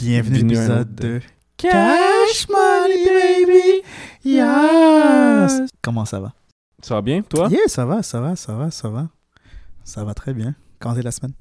Bienvenue 0.00 0.38
à 0.38 0.42
l'épisode 0.42 0.94
de 0.94 1.20
Cash 1.56 2.46
Money 2.48 3.04
Baby. 3.04 3.82
Yes. 4.24 5.62
Comment 5.82 6.04
ça 6.04 6.20
va? 6.20 6.32
Ça 6.80 6.94
va 6.94 7.02
bien, 7.02 7.20
toi? 7.22 7.48
Yeah, 7.50 7.66
ça 7.66 7.84
va, 7.84 8.04
ça 8.04 8.20
va, 8.20 8.36
ça 8.36 8.54
va, 8.54 8.70
ça 8.70 8.88
va. 8.90 9.08
Ça 9.82 10.04
va 10.04 10.14
très 10.14 10.34
bien. 10.34 10.54
Comment 10.78 10.94
est 10.94 11.02
la 11.02 11.10
semaine? 11.10 11.32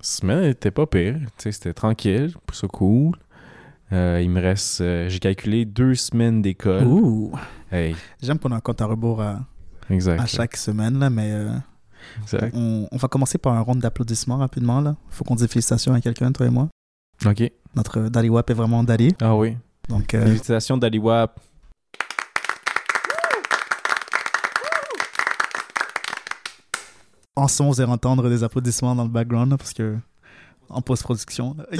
semaine 0.00 0.42
était 0.46 0.72
pas 0.72 0.86
pire. 0.86 1.14
Tu 1.14 1.44
sais, 1.44 1.52
c'était 1.52 1.72
tranquille, 1.72 2.34
pour 2.44 2.56
ça 2.56 2.66
cool. 2.66 3.16
Euh, 3.92 4.20
il 4.20 4.30
me 4.30 4.40
reste, 4.40 4.80
euh, 4.80 5.08
j'ai 5.08 5.20
calculé 5.20 5.64
deux 5.64 5.94
semaines 5.94 6.42
d'école. 6.42 6.84
Ouh. 6.84 7.32
Hey, 7.70 7.94
J'aime 8.20 8.40
qu'on 8.40 8.50
a 8.50 8.56
un 8.56 8.60
compte 8.60 8.80
à 8.80 8.86
rebours 8.86 9.22
à, 9.22 9.46
exact. 9.90 10.20
à 10.20 10.26
chaque 10.26 10.56
semaine, 10.56 10.98
là, 10.98 11.08
mais 11.08 11.30
euh, 11.30 11.52
exact. 12.20 12.52
on, 12.56 12.88
on 12.90 12.96
va 12.96 13.06
commencer 13.06 13.38
par 13.38 13.52
un 13.52 13.60
round 13.60 13.80
d'applaudissements 13.80 14.38
rapidement. 14.38 14.80
Là. 14.80 14.96
faut 15.08 15.22
qu'on 15.22 15.36
dise 15.36 15.46
félicitations 15.46 15.94
à 15.94 16.00
quelqu'un, 16.00 16.32
toi 16.32 16.46
et 16.46 16.50
moi. 16.50 16.68
Ok. 17.26 17.50
Notre 17.74 18.00
Daddy 18.08 18.28
Wap 18.28 18.48
est 18.50 18.54
vraiment 18.54 18.84
Daddy. 18.84 19.14
Ah 19.20 19.34
oui. 19.34 19.56
Donc, 19.88 20.14
euh, 20.14 20.24
Félicitations 20.24 20.76
d'Aliwap. 20.76 21.38
en 27.36 27.48
son, 27.48 27.68
vous 27.68 27.80
allez 27.80 27.90
entendre 27.90 28.28
des 28.28 28.44
applaudissements 28.44 28.94
dans 28.94 29.02
le 29.04 29.08
background 29.08 29.50
là, 29.50 29.56
parce 29.56 29.72
que 29.72 29.96
en 30.68 30.80
post-production. 30.82 31.56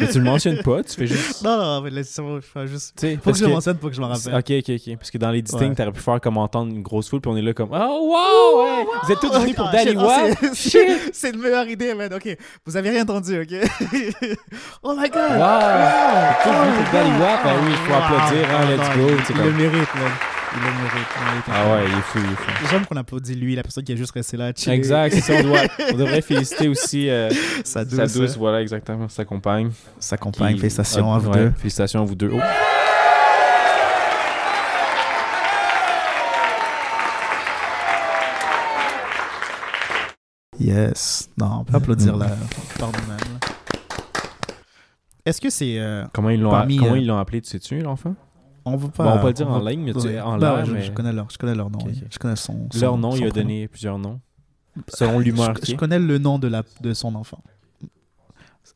Mais 0.00 0.08
tu 0.08 0.18
le 0.18 0.24
mentionnes 0.24 0.62
pas, 0.62 0.82
tu 0.82 0.94
fais 0.94 1.06
juste. 1.06 1.42
non, 1.42 1.56
non, 1.56 1.80
mais 1.82 1.90
laisse-moi 1.90 2.40
juste. 2.66 2.94
Faut 3.22 3.32
que 3.32 3.36
je 3.38 3.44
le 3.44 3.50
mentionne 3.50 3.76
pour 3.76 3.90
que 3.90 3.96
je 3.96 4.00
m'en 4.00 4.08
rappelle. 4.08 4.34
Ok, 4.34 4.50
ok, 4.50 4.70
ok. 4.76 4.96
Parce 4.98 5.10
que 5.10 5.18
dans 5.18 5.30
les 5.30 5.42
distincts, 5.42 5.68
Ouais. 5.68 5.74
t'aurais 5.74 5.92
pu 5.92 6.00
faire 6.00 6.20
comme 6.20 6.36
entendre 6.38 6.72
une 6.72 6.82
grosse 6.82 7.08
foule, 7.08 7.20
puis 7.20 7.30
on 7.30 7.36
est 7.36 7.42
là 7.42 7.52
comme 7.52 7.70
Oh, 7.72 7.76
wow, 8.12 8.62
ouais. 8.64 8.86
Vous 9.04 9.12
êtes 9.12 9.20
tous 9.20 9.32
venus 9.32 9.54
pour 9.56 9.68
Ah, 9.68 9.72
Daliwap. 9.72 10.08
ah, 10.42 10.46
c'est- 10.54 10.98
c'est- 11.12 11.30
une 11.30 11.40
meilleure 11.40 11.68
idée, 11.68 11.94
man. 11.94 12.12
Ok, 12.14 12.36
vous 12.66 12.76
avez 12.76 12.90
rien 12.90 13.02
entendu, 13.02 13.40
ok? 13.40 13.54
oh 14.82 14.94
my 14.96 15.08
god! 15.08 15.38
Wow! 15.38 16.32
Tous 16.42 16.50
venus 16.50 16.74
pour 16.76 16.92
Daliwap. 16.92 17.44
Ben 17.44 17.54
oui, 17.64 17.70
il 17.70 17.76
faut 17.76 17.92
Wow. 17.92 17.98
applaudir, 17.98 18.48
hein, 18.50 18.66
let's 18.70 18.88
Ah, 18.90 18.96
go. 18.96 19.42
Le 19.42 19.52
mérite, 19.52 19.94
man. 19.94 20.12
Il 20.54 20.60
le 20.60 20.66
mérite. 20.66 21.08
il 21.16 21.24
le 21.24 21.30
mérite. 21.30 21.44
Ah 21.48 21.72
ouais, 21.72 21.84
il 21.88 21.98
est 21.98 22.02
fou, 22.02 22.18
il 22.18 22.24
est 22.32 22.36
fou. 22.36 22.66
J'aime 22.70 22.84
qu'on 22.86 22.96
applaudit 22.96 23.34
lui, 23.34 23.54
la 23.56 23.62
personne 23.62 23.84
qui 23.84 23.92
a 23.92 23.96
juste 23.96 24.12
resté 24.12 24.36
là. 24.36 24.52
chiller. 24.54 24.76
Exact, 24.76 25.12
c'est 25.14 25.20
ça, 25.20 25.32
on, 25.40 25.42
doit, 25.44 25.60
on 25.92 25.96
devrait 25.96 26.20
féliciter 26.22 26.68
aussi 26.68 27.08
euh, 27.08 27.30
Sa 27.64 27.84
douce. 27.84 27.96
sa 27.96 28.06
douce, 28.06 28.36
voilà, 28.36 28.60
exactement, 28.60 29.08
sa 29.08 29.24
compagne. 29.24 29.70
Sa 29.98 30.16
compagne. 30.16 30.54
qui- 30.54 30.60
Félicitations 30.60 31.12
ah, 31.12 31.16
à 31.16 31.18
vous 31.18 31.30
ouais, 31.30 31.36
deux. 31.38 31.52
Félicitations 31.56 32.00
à 32.02 32.04
vous 32.04 32.14
deux. 32.14 32.30
Oh. 32.34 32.40
Yes. 40.58 41.28
Non, 41.38 41.60
on 41.60 41.64
peut 41.64 41.76
applaudir 41.76 42.16
la 42.16 42.26
par 42.78 42.88
nous-mêmes. 42.92 43.18
là. 43.18 43.48
Est-ce 45.24 45.40
que 45.40 45.50
c'est. 45.50 45.78
euh, 45.78 46.04
Comment 46.12 46.30
ils 46.30 46.40
l'ont 46.40 46.50
Parmi, 46.50 46.76
comment 46.76 46.92
euh, 46.92 46.98
ils 46.98 47.06
l'ont 47.06 47.18
appelé, 47.18 47.40
tu 47.40 47.48
sais-tu, 47.48 47.80
l'enfant? 47.80 48.14
On 48.64 48.76
va 48.76 48.88
pas. 48.88 49.04
Bon, 49.04 49.10
on 49.10 49.14
va 49.16 49.20
pas 49.20 49.26
le 49.28 49.32
dire 49.34 49.48
on 49.48 49.52
en 49.54 49.60
va- 49.60 49.70
ligne, 49.70 49.82
mais 49.84 49.92
tu- 49.92 49.98
Ouais. 50.08 50.20
en 50.20 50.38
Bah, 50.38 50.56
l'air, 50.56 50.66
je, 50.66 50.72
mais- 50.72 50.82
je 50.82 50.92
connais 50.92 51.12
leur, 51.12 51.30
je 51.30 51.38
connais 51.38 51.54
leur 51.54 51.70
nom. 51.70 51.78
Je 52.10 52.18
connais 52.18 52.36
son. 52.36 52.68
son 52.72 52.80
Leur 52.80 52.96
nom, 52.98 53.10
son 53.12 53.16
il 53.18 53.24
a 53.26 53.30
prénom. 53.30 53.48
donné 53.48 53.68
plusieurs 53.68 53.98
noms. 53.98 54.20
Selon 54.88 55.18
l'humeur 55.18 55.54
Je, 55.62 55.72
est. 55.72 55.76
connais 55.76 55.98
le 55.98 56.18
nom 56.18 56.38
de, 56.38 56.48
la, 56.48 56.62
de 56.80 56.94
son 56.94 57.14
enfant. 57.14 57.42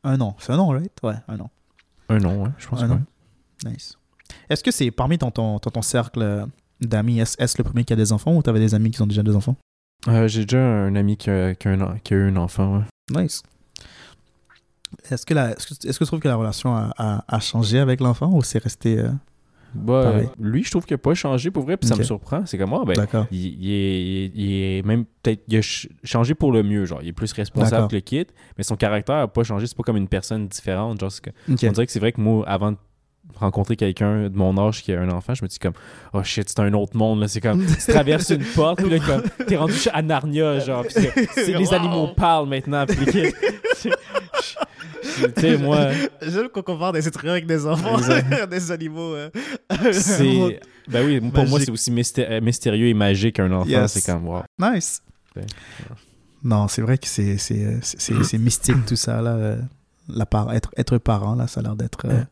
Un 0.03 0.17
nom. 0.17 0.35
C'est 0.37 0.51
un 0.53 0.57
nom, 0.57 0.67
right? 0.69 0.91
Ouais, 1.03 1.15
un 1.27 1.37
nom. 1.37 1.49
Un 2.09 2.19
nom, 2.19 2.43
ouais, 2.43 2.49
je 2.57 2.67
pense 2.67 2.79
Un 2.81 2.87
que 2.87 2.93
nom. 2.93 3.01
ouais. 3.65 3.71
Nice. 3.71 3.97
Est-ce 4.49 4.63
que 4.63 4.71
c'est 4.71 4.91
parmi 4.91 5.17
ton, 5.17 5.31
ton, 5.31 5.57
ton, 5.59 5.69
ton 5.71 5.81
cercle 5.81 6.21
euh, 6.21 6.45
d'amis, 6.81 7.19
est-ce 7.19 7.35
est-ce 7.41 7.57
le 7.57 7.63
premier 7.63 7.83
qui 7.83 7.93
a 7.93 7.95
des 7.95 8.11
enfants 8.11 8.35
ou 8.35 8.41
t'avais 8.43 8.59
des 8.59 8.75
amis 8.75 8.91
qui 8.91 9.01
ont 9.01 9.07
déjà 9.07 9.23
des 9.23 9.35
enfants? 9.35 9.55
Euh, 10.07 10.27
J'ai 10.27 10.43
déjà 10.45 10.59
un 10.59 10.95
ami 10.95 11.17
qui 11.17 11.29
a, 11.31 11.55
qui 11.55 11.67
a 11.67 11.71
un, 11.71 11.97
qui 11.99 12.13
a 12.13 12.17
eu 12.17 12.29
un 12.29 12.35
enfant, 12.37 12.77
ouais. 12.77 13.23
Nice. 13.23 13.41
Est-ce 15.09 15.25
que, 15.25 15.33
la, 15.33 15.51
est-ce 15.51 15.67
que, 15.67 16.03
tu 16.03 16.05
trouves 16.05 16.19
que 16.19 16.27
la 16.27 16.35
relation 16.35 16.75
a, 16.75 16.93
a, 16.97 17.23
a 17.27 17.39
changé 17.39 17.79
avec 17.79 17.99
l'enfant 17.99 18.29
ou 18.31 18.41
c'est 18.43 18.59
resté. 18.63 18.99
euh, 18.99 19.09
Bah, 19.73 19.93
euh, 19.93 20.23
lui, 20.39 20.63
je 20.63 20.71
trouve 20.71 20.85
qu'il 20.85 20.93
n'a 20.95 20.99
pas 20.99 21.13
changé 21.13 21.51
pour 21.51 21.63
vrai, 21.63 21.77
puis 21.77 21.87
ça 21.87 21.95
me 21.95 22.03
surprend. 22.03 22.45
C'est 22.45 22.57
comme 22.57 22.69
moi, 22.71 22.83
ben, 22.85 22.93
D'accord. 22.93 23.27
il, 23.31 23.63
il 23.63 23.71
est, 23.71 24.31
il 24.33 24.51
est 24.77 24.85
même 24.85 25.05
peut-être 25.21 25.43
il 25.47 25.57
a 25.57 25.61
ch- 25.61 25.87
changé 26.03 26.33
pour 26.35 26.51
le 26.51 26.63
mieux 26.63 26.85
genre. 26.85 26.99
Il 27.01 27.09
est 27.09 27.13
plus 27.13 27.31
responsable 27.33 27.87
que 27.89 27.95
le 27.95 28.01
kid 28.01 28.27
mais 28.57 28.63
son 28.63 28.75
caractère 28.75 29.17
n'a 29.17 29.27
pas 29.27 29.43
changé. 29.43 29.67
C'est 29.67 29.77
pas 29.77 29.83
comme 29.83 29.97
une 29.97 30.07
personne 30.07 30.47
différente 30.47 30.99
genre 30.99 31.11
que- 31.21 31.29
on 31.49 31.53
dirait 31.53 31.85
que 31.85 31.91
c'est 31.91 31.99
vrai 31.99 32.11
que 32.11 32.21
moi 32.21 32.47
avant 32.47 32.71
de 32.71 32.77
rencontrer 33.35 33.75
quelqu'un 33.75 34.29
de 34.29 34.37
mon 34.37 34.57
âge 34.57 34.81
qui 34.81 34.93
a 34.93 35.01
un 35.01 35.09
enfant 35.09 35.33
je 35.35 35.43
me 35.43 35.49
dis 35.49 35.59
comme 35.59 35.73
oh 36.13 36.23
shit 36.23 36.47
c'est 36.47 36.61
un 36.61 36.71
autre 36.73 36.95
monde 36.95 37.19
là. 37.19 37.27
C'est 37.27 37.41
comme 37.41 37.63
tu 37.65 37.91
traverses 37.91 38.29
une 38.29 38.43
porte 38.55 38.81
puis 38.81 38.89
là 38.89 38.99
comme 39.05 39.45
t'es 39.45 39.57
rendu 39.57 39.73
à 39.93 40.01
Narnia 40.01 40.59
genre 40.59 40.85
c'est- 40.89 41.45
les 41.57 41.67
Wow. 41.67 41.73
animaux 41.73 42.07
parlent 42.15 42.47
maintenant 42.47 42.85
puis 42.85 43.05
tu 45.35 45.41
sais 45.41 45.57
moi 45.57 45.87
J'aime 46.21 46.49
qu'on 46.49 46.61
compare 46.61 46.91
des 46.93 47.07
êtres 47.07 47.27
avec 47.27 47.45
des 47.45 47.65
enfants, 47.65 47.97
des 48.49 48.71
animaux. 48.71 49.13
euh. 49.15 49.29
c'est 49.91 50.59
ben 50.87 51.05
oui 51.05 51.19
pour 51.31 51.45
moi 51.47 51.59
c'est 51.59 51.71
aussi 51.71 51.91
mysté- 51.91 52.25
euh, 52.29 52.41
mystérieux 52.41 52.87
et 52.87 52.93
magique 52.93 53.35
qu'un 53.35 53.51
enfant 53.51 53.67
Yes. 53.69 53.91
c'est 53.93 54.05
comme 54.11 54.27
wow 54.27 54.43
Nice. 54.59 55.01
Ouais. 55.35 55.45
Non, 56.43 56.67
c'est 56.67 56.81
vrai 56.81 56.97
que 56.97 57.07
c'est 57.07 57.37
c'est 57.37 57.63
euh, 57.65 58.37
mystique 58.39 58.85
tout 58.85 58.95
ça 58.95 59.21
là. 59.21 59.57
La 60.09 60.25
part, 60.25 60.53
être 60.53 60.71
être 60.77 60.97
parent 60.99 61.35
là, 61.35 61.47
ça 61.47 61.59
a 61.59 61.63
l'air 61.63 61.75
d'être 61.75 62.05
euh, 62.05 62.23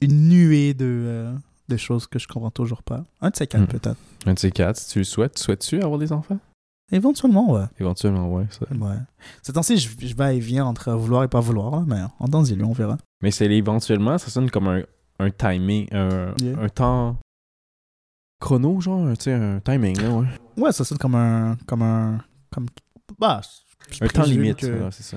une 0.00 0.28
nuée 0.28 0.74
de 0.74 0.84
euh, 0.86 1.32
de 1.68 1.76
choses 1.76 2.06
que 2.06 2.18
je 2.18 2.28
comprends 2.28 2.50
toujours 2.52 2.82
pas. 2.82 3.04
Un 3.20 3.30
de 3.30 3.36
ces 3.36 3.46
quatre 3.46 3.62
Mm. 3.62 3.66
peut-être. 3.66 3.96
un 4.26 4.34
de 4.34 4.38
ces 4.38 4.50
quatre 4.52 4.76
si 4.76 4.88
tu 4.90 4.98
le 4.98 5.04
souhaites 5.04 5.38
souhaites-tu 5.38 5.82
avoir 5.82 5.98
des 5.98 6.12
enfants? 6.12 6.38
Éventuellement, 6.90 7.52
ouais. 7.52 7.64
éventuellement 7.78 8.32
ouais 8.32 8.46
ça 8.50 8.66
Ouais. 8.74 8.96
Ces 9.42 9.52
temps-ci, 9.52 9.76
je, 9.76 9.88
je 10.06 10.14
vais 10.14 10.36
et 10.36 10.40
viens 10.40 10.64
entre 10.64 10.90
vouloir 10.92 11.24
et 11.24 11.28
pas 11.28 11.40
vouloir, 11.40 11.82
mais 11.86 12.00
en 12.18 12.26
temps 12.28 12.42
lui, 12.42 12.62
on 12.64 12.72
verra. 12.72 12.96
Mais 13.22 13.30
c'est 13.30 13.46
éventuellement, 13.46 14.16
ça 14.18 14.28
sonne 14.30 14.50
comme 14.50 14.68
un, 14.68 14.82
un 15.18 15.30
timing, 15.30 15.86
un, 15.92 16.32
Yeah. 16.40 16.58
un 16.60 16.68
temps 16.68 17.16
chrono, 18.40 18.80
genre, 18.80 19.08
tu 19.16 19.24
sais, 19.24 19.32
un 19.34 19.60
timing, 19.60 20.00
là, 20.00 20.10
ouais. 20.10 20.26
Ouais, 20.56 20.72
ça 20.72 20.84
sonne 20.84 20.98
comme 20.98 21.14
un 21.14 21.56
comme 21.66 21.82
un 21.82 22.18
comme 22.50 22.66
bah 23.18 23.40
je 23.90 24.04
Un 24.04 24.08
temps 24.08 24.22
limite, 24.24 24.56
que- 24.58 24.90
c'est 24.90 25.02
ça. 25.02 25.16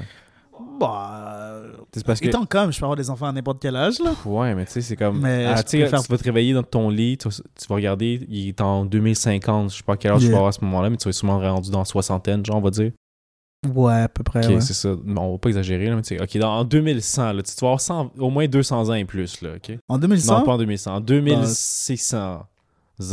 Bah 0.79 1.61
C'est 1.93 2.05
parce 2.05 2.19
que. 2.19 2.27
étant 2.27 2.45
comme 2.45 2.71
je 2.71 2.79
peux 2.79 2.85
avoir 2.85 2.95
des 2.95 3.09
enfants 3.09 3.27
à 3.27 3.31
n'importe 3.31 3.59
quel 3.61 3.75
âge 3.75 3.99
là. 3.99 4.13
Ouais, 4.25 4.55
mais 4.55 4.65
tu 4.65 4.71
sais, 4.73 4.81
c'est 4.81 4.95
comme. 4.95 5.19
Mais 5.19 5.45
ah, 5.45 5.63
tu 5.63 5.77
tu 5.77 5.85
vas 5.85 5.99
te 6.17 6.23
réveiller 6.23 6.53
dans 6.53 6.63
ton 6.63 6.89
lit, 6.89 7.17
tu 7.17 7.27
vas, 7.27 7.35
tu 7.35 7.67
vas 7.67 7.75
regarder, 7.75 8.25
il 8.29 8.49
est 8.49 8.61
en 8.61 8.85
2050, 8.85 9.71
je 9.71 9.77
sais 9.77 9.83
pas 9.83 9.93
à 9.93 9.97
quel 9.97 10.11
âge 10.11 10.21
tu 10.21 10.27
vas 10.27 10.37
avoir 10.37 10.49
à 10.49 10.51
ce 10.51 10.63
moment-là, 10.63 10.89
mais 10.89 10.97
tu 10.97 11.05
vas 11.05 11.09
être 11.09 11.15
sûrement 11.15 11.39
rendu 11.39 11.71
dans 11.71 11.85
soixantaine, 11.85 12.45
genre, 12.45 12.57
on 12.57 12.61
va 12.61 12.71
dire. 12.71 12.91
Ouais, 13.75 14.01
à 14.01 14.09
peu 14.09 14.23
près. 14.23 14.43
Ok, 14.43 14.55
ouais. 14.55 14.61
c'est 14.61 14.73
ça. 14.73 14.95
Bon, 14.95 15.21
on 15.21 15.31
va 15.33 15.37
pas 15.37 15.49
exagérer, 15.49 15.85
là, 15.85 15.95
mais 15.95 16.01
tu 16.01 16.17
sais, 16.17 16.21
ok, 16.21 16.37
dans, 16.37 16.59
en 16.59 16.63
2100, 16.63 17.33
là, 17.33 17.43
tu, 17.43 17.53
tu 17.53 17.61
vas 17.61 17.67
avoir 17.67 17.81
100 17.81 18.13
au 18.17 18.29
moins 18.31 18.47
200 18.47 18.89
ans 18.89 18.93
et 18.93 19.05
plus, 19.05 19.41
là, 19.41 19.51
ok? 19.55 19.77
En 19.87 19.99
2100 19.99 20.39
Non, 20.39 20.45
pas 20.45 20.53
en 20.53 20.57
2100, 20.57 20.95
en 20.95 20.99
2600 20.99 22.45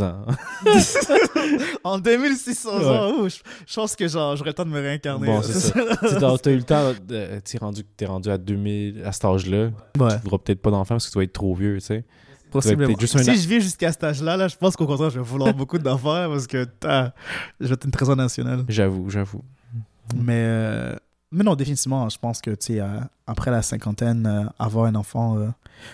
ans. 0.01 0.25
En 1.83 1.97
2600 1.99 2.77
Ouais. 2.77 2.85
ans, 2.85 3.27
je, 3.29 3.37
je 3.67 3.73
pense 3.75 3.95
que 3.95 4.07
genre, 4.07 4.35
j'aurais 4.35 4.49
le 4.51 4.53
temps 4.53 4.65
de 4.65 4.69
me 4.69 4.79
réincarner. 4.79 5.25
Bon, 5.27 5.41
c'est 5.41 5.53
ça. 5.59 5.73
T'as 6.41 6.51
eu 6.51 6.57
le 6.57 6.63
temps, 6.63 6.91
de- 7.07 7.39
tu 7.43 7.55
es 7.55 7.59
rendu, 7.59 7.83
t'es 7.83 8.05
rendu 8.05 8.29
à 8.29 8.37
2000, 8.37 9.03
à 9.05 9.11
cet 9.11 9.25
âge-là, 9.25 9.69
Ouais, 9.99 10.15
tu 10.15 10.21
voudras 10.23 10.37
peut-être 10.39 10.61
pas 10.61 10.71
d'enfant 10.71 10.95
parce 10.95 11.07
que 11.07 11.11
tu 11.11 11.17
vas 11.17 11.23
être 11.23 11.33
trop 11.33 11.55
vieux, 11.55 11.75
tu 11.79 11.85
sais. 11.85 12.05
possiblement. 12.51 12.93
juste 12.99 13.17
Si 13.23 13.35
je 13.41 13.47
vis 13.47 13.61
jusqu'à 13.61 13.91
cet 13.91 14.03
âge-là, 14.03 14.37
là, 14.37 14.47
je 14.47 14.55
pense 14.55 14.75
qu'au 14.75 14.85
contraire, 14.85 15.09
je 15.09 15.19
vais 15.19 15.25
vouloir 15.25 15.53
beaucoup 15.53 15.77
d'enfants 15.79 16.27
parce 16.29 16.45
que 16.47 16.65
je 16.83 17.65
vais 17.67 17.73
être 17.73 17.85
une 17.85 17.91
trésor 17.91 18.15
nationale. 18.15 18.65
J'avoue, 18.67 19.09
j'avoue. 19.09 19.43
Mais, 20.15 20.33
euh, 20.45 20.95
mais 21.31 21.43
non, 21.43 21.55
définitivement, 21.55 22.09
je 22.09 22.17
pense 22.17 22.41
que, 22.41 22.51
tu 22.51 22.57
sais, 22.73 22.79
euh, 22.81 22.99
après 23.27 23.51
la 23.51 23.61
cinquantaine, 23.61 24.25
euh, 24.25 24.45
avoir 24.57 24.85
un 24.85 24.95
enfant, 24.95 25.37
euh, 25.37 25.47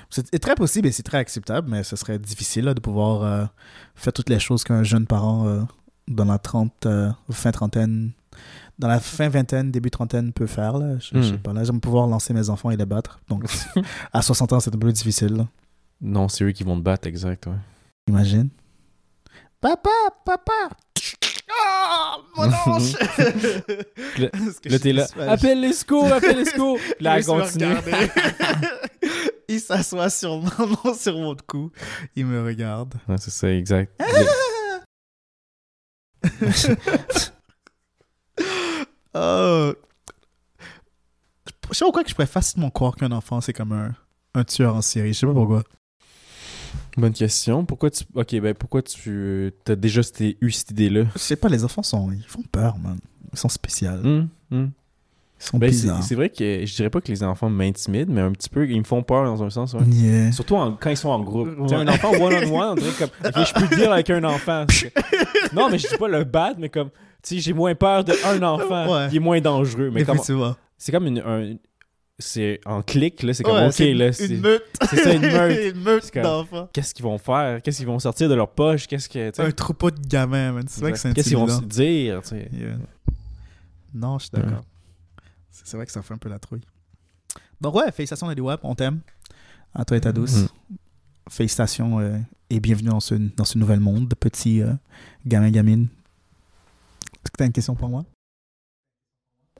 c'est 0.09 0.40
très 0.40 0.56
possible 0.56 0.88
et 0.88 0.91
c'est 0.91 1.03
très 1.03 1.18
acceptable, 1.18 1.69
mais 1.69 1.84
ce 1.84 1.96
serait 1.96 2.18
difficile 2.19 2.66
là, 2.66 2.73
de 2.73 2.79
pouvoir 2.79 3.50
faire 3.95 4.13
toutes 4.13 4.29
les 4.29 4.40
choses 4.40 4.63
qu'un 4.63 4.84
jeune 4.84 5.06
parent 5.06 5.66
dans 6.07 6.25
la 6.25 6.38
trente, 6.40 6.88
fin 7.31 7.51
trentaine, 7.51 8.12
dans 8.79 8.88
la 8.88 9.00
fin 9.00 9.29
vingtaine, 9.29 9.72
début 9.72 9.91
trentaine 9.91 10.34
peut 10.34 10.47
faire. 10.47 10.78
Là. 10.78 10.97
Je, 11.00 11.09
je 11.13 11.22
sais 11.22 11.34
Hmm. 11.34 11.38
pas, 11.38 11.53
là, 11.53 11.63
j'aime 11.63 11.79
pouvoir 11.79 12.07
lancer 12.07 12.34
mes 12.34 12.50
enfants 12.50 12.72
et 12.72 12.78
les 12.78 12.85
battre. 12.85 13.19
Donc, 13.29 13.45
à 14.13 14.21
60 14.21 14.54
ans, 14.54 14.59
c'est 14.59 14.74
un 14.74 14.77
peu 14.80 14.92
difficile. 14.92 15.33
là. 15.36 15.48
Non, 16.01 16.27
c'est 16.30 16.44
eux 16.45 16.51
qui 16.51 16.63
vont 16.63 16.77
te 16.77 16.81
battre, 16.83 17.07
exact, 17.07 17.45
ouais. 17.48 17.54
Imagine. 18.07 18.50
Papa, 19.62 19.89
papa! 20.25 20.69
Ah, 21.51 22.18
mon 22.36 22.44
ange! 22.74 22.94
Là- 24.18 24.80
t'es 24.80 24.94
là. 24.94 25.07
Appelle 25.27 25.62
les 25.62 25.74
secours, 25.74 26.12
appelle 26.12 26.38
les 26.38 26.45
secours. 26.45 26.77
Là, 27.00 27.15
Il 27.15 27.19
elle 27.19 27.25
continue. 27.25 27.75
s'assoit 29.59 30.09
sur 30.09 30.38
mon, 30.42 30.94
sur 30.95 31.13
mon 31.13 31.36
cou. 31.47 31.71
Il 32.15 32.25
me 32.25 32.44
regarde. 32.44 32.95
Ouais, 33.07 33.18
c'est 33.19 33.30
ça, 33.31 33.51
exact. 33.51 33.92
oh. 39.13 39.74
Je 41.71 41.74
sais 41.77 41.80
pas 41.80 41.86
pourquoi 41.86 42.03
que 42.03 42.09
je 42.09 42.15
pourrais 42.15 42.27
facilement 42.27 42.69
croire 42.69 42.95
qu'un 42.95 43.12
enfant, 43.12 43.42
c'est 43.42 43.53
comme 43.53 43.71
un, 43.71 43.95
un 44.33 44.44
tueur 44.44 44.75
en 44.75 44.81
série. 44.81 45.13
Je 45.13 45.19
sais 45.19 45.25
pas 45.27 45.33
pourquoi. 45.33 45.63
Bonne 46.97 47.13
question. 47.13 47.65
Pourquoi 47.65 47.89
tu. 47.89 48.03
Ok, 48.13 48.36
ben 48.39 48.53
pourquoi 48.53 48.81
tu. 48.81 49.51
T'as 49.63 49.75
déjà 49.75 50.01
eu 50.42 50.51
cette 50.51 50.71
idée-là? 50.71 51.03
Je 51.13 51.19
sais 51.19 51.36
pas, 51.36 51.50
les 51.50 51.63
enfants 51.63 51.83
sont. 51.83 52.09
Ils 52.12 52.24
font 52.24 52.44
peur, 52.51 52.77
man. 52.77 52.97
Ils 53.33 53.38
sont 53.39 53.50
spéciaux. 53.50 53.89
Hum, 54.03 54.30
hum. 54.51 54.71
sont 55.38 55.57
Ben, 55.57 55.69
c'est 55.71 55.81
bizarres. 55.81 56.03
c'est 56.03 56.15
vrai 56.15 56.30
que 56.30 56.65
je 56.65 56.75
dirais 56.75 56.89
pas 56.89 57.01
que 57.01 57.09
les 57.12 57.21
enfants 57.24 57.50
m'intimident, 57.50 58.12
mais 58.13 58.21
un 58.21 58.31
petit 58.31 58.47
peu, 58.50 58.65
ils 58.69 58.80
me 58.80 58.86
font 58.86 59.03
peur 59.03 59.25
dans 59.25 59.44
un 59.44 59.50
sens. 59.50 59.74
ouais. 59.74 59.81
Yeah. 59.88 60.31
Surtout 60.31 60.56
en- 60.56 60.71
quand 60.71 60.89
ils 60.89 60.95
sont 60.97 61.09
en 61.09 61.19
groupe. 61.21 61.50
Ouais. 61.59 61.74
un 61.75 61.88
enfant 61.89 62.12
one-on-one, 62.12 62.69
on 62.71 62.75
dirait 62.75 62.94
comme. 62.97 63.09
Ok, 63.25 63.45
je 63.45 63.53
peux 63.68 63.75
dire 63.75 63.92
avec 63.92 64.09
un 64.09 64.24
enfant. 64.24 64.65
Que- 64.68 65.53
non, 65.56 65.69
mais 65.69 65.77
je 65.77 65.88
dis 65.89 65.97
pas 65.97 66.07
le 66.07 66.24
bad, 66.24 66.57
mais 66.59 66.69
comme. 66.69 66.89
Tu 67.21 67.36
sais, 67.36 67.39
j'ai 67.42 67.53
moins 67.53 67.75
peur 67.75 68.03
d'un 68.06 68.42
enfant. 68.44 68.94
Ouais. 68.94 69.07
Il 69.12 69.18
est 69.18 69.19
moins 69.19 69.42
dangereux. 69.42 69.89
Mais 69.94 70.06
comme. 70.06 70.19
C'est 70.77 70.92
comme 70.92 71.07
une. 71.07 71.19
un- 71.19 71.56
c'est 72.19 72.62
en 72.65 72.81
clic, 72.81 73.23
là. 73.23 73.33
C'est 73.33 73.44
comme. 73.44 73.56
Ouais, 73.56 73.67
ok, 73.67 73.73
c'est 73.73 73.94
là. 73.94 74.07
une, 74.07 74.13
c'est- 74.13 74.27
une 74.29 74.41
meute. 74.41 74.63
c'est 74.89 74.97
ça, 74.97 75.13
une 75.13 75.21
meute. 75.21 75.75
une 75.75 75.81
meute 75.81 76.13
d'enfants. 76.15 76.69
Qu'est-ce 76.73 76.94
qu'ils 76.94 77.03
vont 77.03 77.17
faire? 77.17 77.62
Qu'est-ce 77.62 77.77
qu'ils 77.77 77.88
vont 77.88 78.00
sortir 78.00 78.29
de 78.29 78.35
leur 78.35 78.50
poche? 78.51 78.88
Qu'est-ce 78.88 79.09
que. 79.09 79.41
Un 79.41 79.51
troupeau 79.51 79.91
de 79.91 80.00
gamins, 80.07 80.53
man. 80.53 80.65
C'est 80.67 80.81
vrai 80.81 80.91
que 80.94 80.97
c'est 80.97 81.13
Qu'est-ce 81.13 81.29
qu'ils 81.29 81.38
vont 81.38 81.47
se 81.47 81.62
dire 81.63 82.21
tu 82.21 82.29
sais? 82.29 82.50
Yeah. 82.53 82.77
Non, 83.94 84.19
je 84.19 84.25
suis 84.25 84.31
d'accord. 84.31 84.63
C'est 85.51 85.67
c'est 85.67 85.77
vrai 85.77 85.85
que 85.85 85.91
ça 85.91 86.01
fait 86.01 86.13
un 86.13 86.17
peu 86.17 86.29
la 86.29 86.39
trouille. 86.39 86.62
Donc 87.62 87.75
ouais, 87.75 87.91
félicitations 87.91 88.27
Lady 88.27 88.41
Wap, 88.41 88.59
on 88.63 88.75
t'aime. 88.75 89.00
À 89.73 89.85
toi 89.85 89.97
et 89.97 90.01
ta 90.01 90.11
douce. 90.11 90.44
Mm. 90.44 90.47
Félicitations 91.29 92.00
euh, 92.00 92.18
et 92.50 92.59
bienvenue 92.59 92.89
dans 92.89 93.00
ce, 93.00 93.15
dans 93.15 93.45
ce 93.45 93.57
nouvel 93.57 93.79
monde 93.79 94.07
de 94.07 94.15
petits 94.15 94.61
euh, 94.61 94.73
gamins 95.25 95.50
gamines. 95.50 95.88
Est-ce 97.13 97.31
que 97.31 97.38
t'as 97.38 97.45
une 97.45 97.51
question 97.53 97.75
pour 97.75 97.89
moi? 97.89 98.06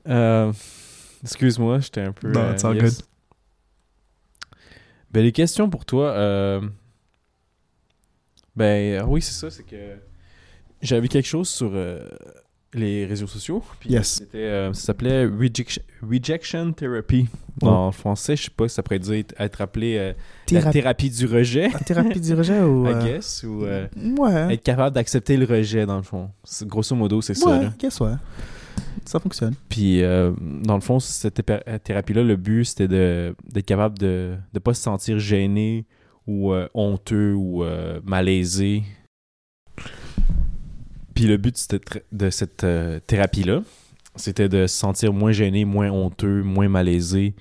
Euh, 0.08 0.52
Excuse-moi, 1.26 1.80
j'étais 1.80 2.02
un 2.02 2.12
peu. 2.12 2.30
Non, 2.30 2.40
euh, 2.40 2.52
it's 2.52 2.64
all 2.64 2.76
yes. 2.76 3.02
Ben, 5.10 5.22
les 5.22 5.32
questions 5.32 5.68
pour 5.70 5.84
toi. 5.84 6.10
euh, 6.12 6.60
Ben, 8.54 9.00
euh, 9.00 9.04
oui, 9.06 9.20
c'est 9.22 9.32
ça, 9.34 9.50
c'est 9.50 9.64
que. 9.64 9.96
J'avais 10.82 11.08
quelque 11.08 11.26
chose 11.26 11.48
sur 11.48 11.70
euh, 11.74 12.06
les 12.74 13.06
réseaux 13.06 13.26
sociaux. 13.26 13.62
Puis 13.80 13.90
Yes. 13.90 14.08
c'était, 14.18 14.38
euh, 14.38 14.72
ça 14.74 14.86
s'appelait 14.86 15.24
Rejection, 15.26 15.82
Rejection 16.02 16.72
Therapy. 16.72 17.26
Oh. 17.62 17.66
En 17.68 17.92
français, 17.92 18.36
je 18.36 18.44
sais 18.44 18.50
pas 18.50 18.68
si 18.68 18.74
ça 18.74 18.82
pourrait 18.82 18.98
dire 18.98 19.24
être 19.38 19.60
appelé 19.62 19.96
euh, 19.96 20.12
la 20.52 20.70
Thérapie, 20.70 21.08
du 21.10 21.24
rejet, 21.26 21.68
la 21.70 21.78
thérapie 21.80 22.20
du 22.20 22.34
rejet 22.34 22.60
ou. 22.60 22.86
I 22.90 23.04
guess, 23.04 23.42
ou 23.44 23.62
Ouais. 23.64 24.54
être 24.54 24.62
capable 24.62 24.94
d'accepter 24.94 25.36
le 25.38 25.46
rejet, 25.46 25.86
dans 25.86 25.96
le 25.96 26.02
fond. 26.02 26.30
Grosso 26.64 26.94
modo, 26.94 27.22
c'est 27.22 27.34
ça. 27.34 27.48
ouais, 27.50 27.62
là. 27.64 27.72
guess 27.78 27.98
ouais. 28.00 28.12
Ça 29.04 29.20
fonctionne. 29.20 29.54
Puis, 29.68 30.02
euh, 30.02 30.32
dans 30.40 30.74
le 30.74 30.80
fond, 30.80 30.98
cette 31.00 31.44
thé- 31.44 31.78
thérapie-là, 31.84 32.22
le 32.22 32.36
but, 32.36 32.64
c'était 32.64 32.88
d'être 32.88 33.66
capable 33.66 33.98
de 33.98 34.36
ne 34.52 34.58
pas 34.58 34.74
se 34.74 34.82
sentir 34.82 35.18
gêné 35.18 35.84
ou 36.26 36.52
euh, 36.52 36.68
honteux 36.74 37.34
ou 37.34 37.62
euh, 37.62 38.00
malaisé. 38.04 38.82
Puis 41.14 41.24
le 41.26 41.36
but 41.36 41.52
de 41.54 41.58
cette, 41.58 41.90
tr- 41.90 42.02
de 42.12 42.30
cette 42.30 42.64
euh, 42.64 43.00
thérapie-là, 43.06 43.62
c'était 44.16 44.48
de 44.48 44.66
se 44.66 44.76
sentir 44.76 45.12
moins 45.12 45.32
gêné, 45.32 45.64
moins 45.64 45.90
honteux, 45.90 46.42
moins 46.42 46.68
malaisé 46.68 47.34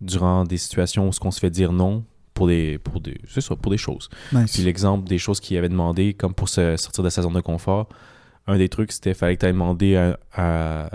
durant 0.00 0.44
des 0.44 0.56
situations 0.56 1.08
où 1.08 1.12
ce 1.12 1.20
qu'on 1.20 1.30
se 1.30 1.40
fait 1.40 1.50
dire 1.50 1.72
non 1.72 2.04
pour 2.32 2.46
des, 2.46 2.78
pour 2.78 3.00
des, 3.00 3.18
ça, 3.28 3.56
pour 3.56 3.72
des 3.72 3.78
choses. 3.78 4.08
Nice. 4.32 4.52
Puis 4.54 4.62
l'exemple 4.62 5.08
des 5.08 5.18
choses 5.18 5.40
qu'il 5.40 5.56
avait 5.56 5.68
demandé, 5.68 6.14
comme 6.14 6.32
pour 6.34 6.48
se 6.48 6.76
sortir 6.76 7.02
de 7.02 7.10
sa 7.10 7.22
zone 7.22 7.34
de 7.34 7.40
confort, 7.40 7.88
un 8.48 8.58
des 8.58 8.68
trucs, 8.68 8.90
c'était 8.92 9.14
fallait 9.14 9.36
que 9.36 9.40
tu 9.46 9.46
demander 9.52 9.94
à, 9.96 10.18
à- 10.34 10.90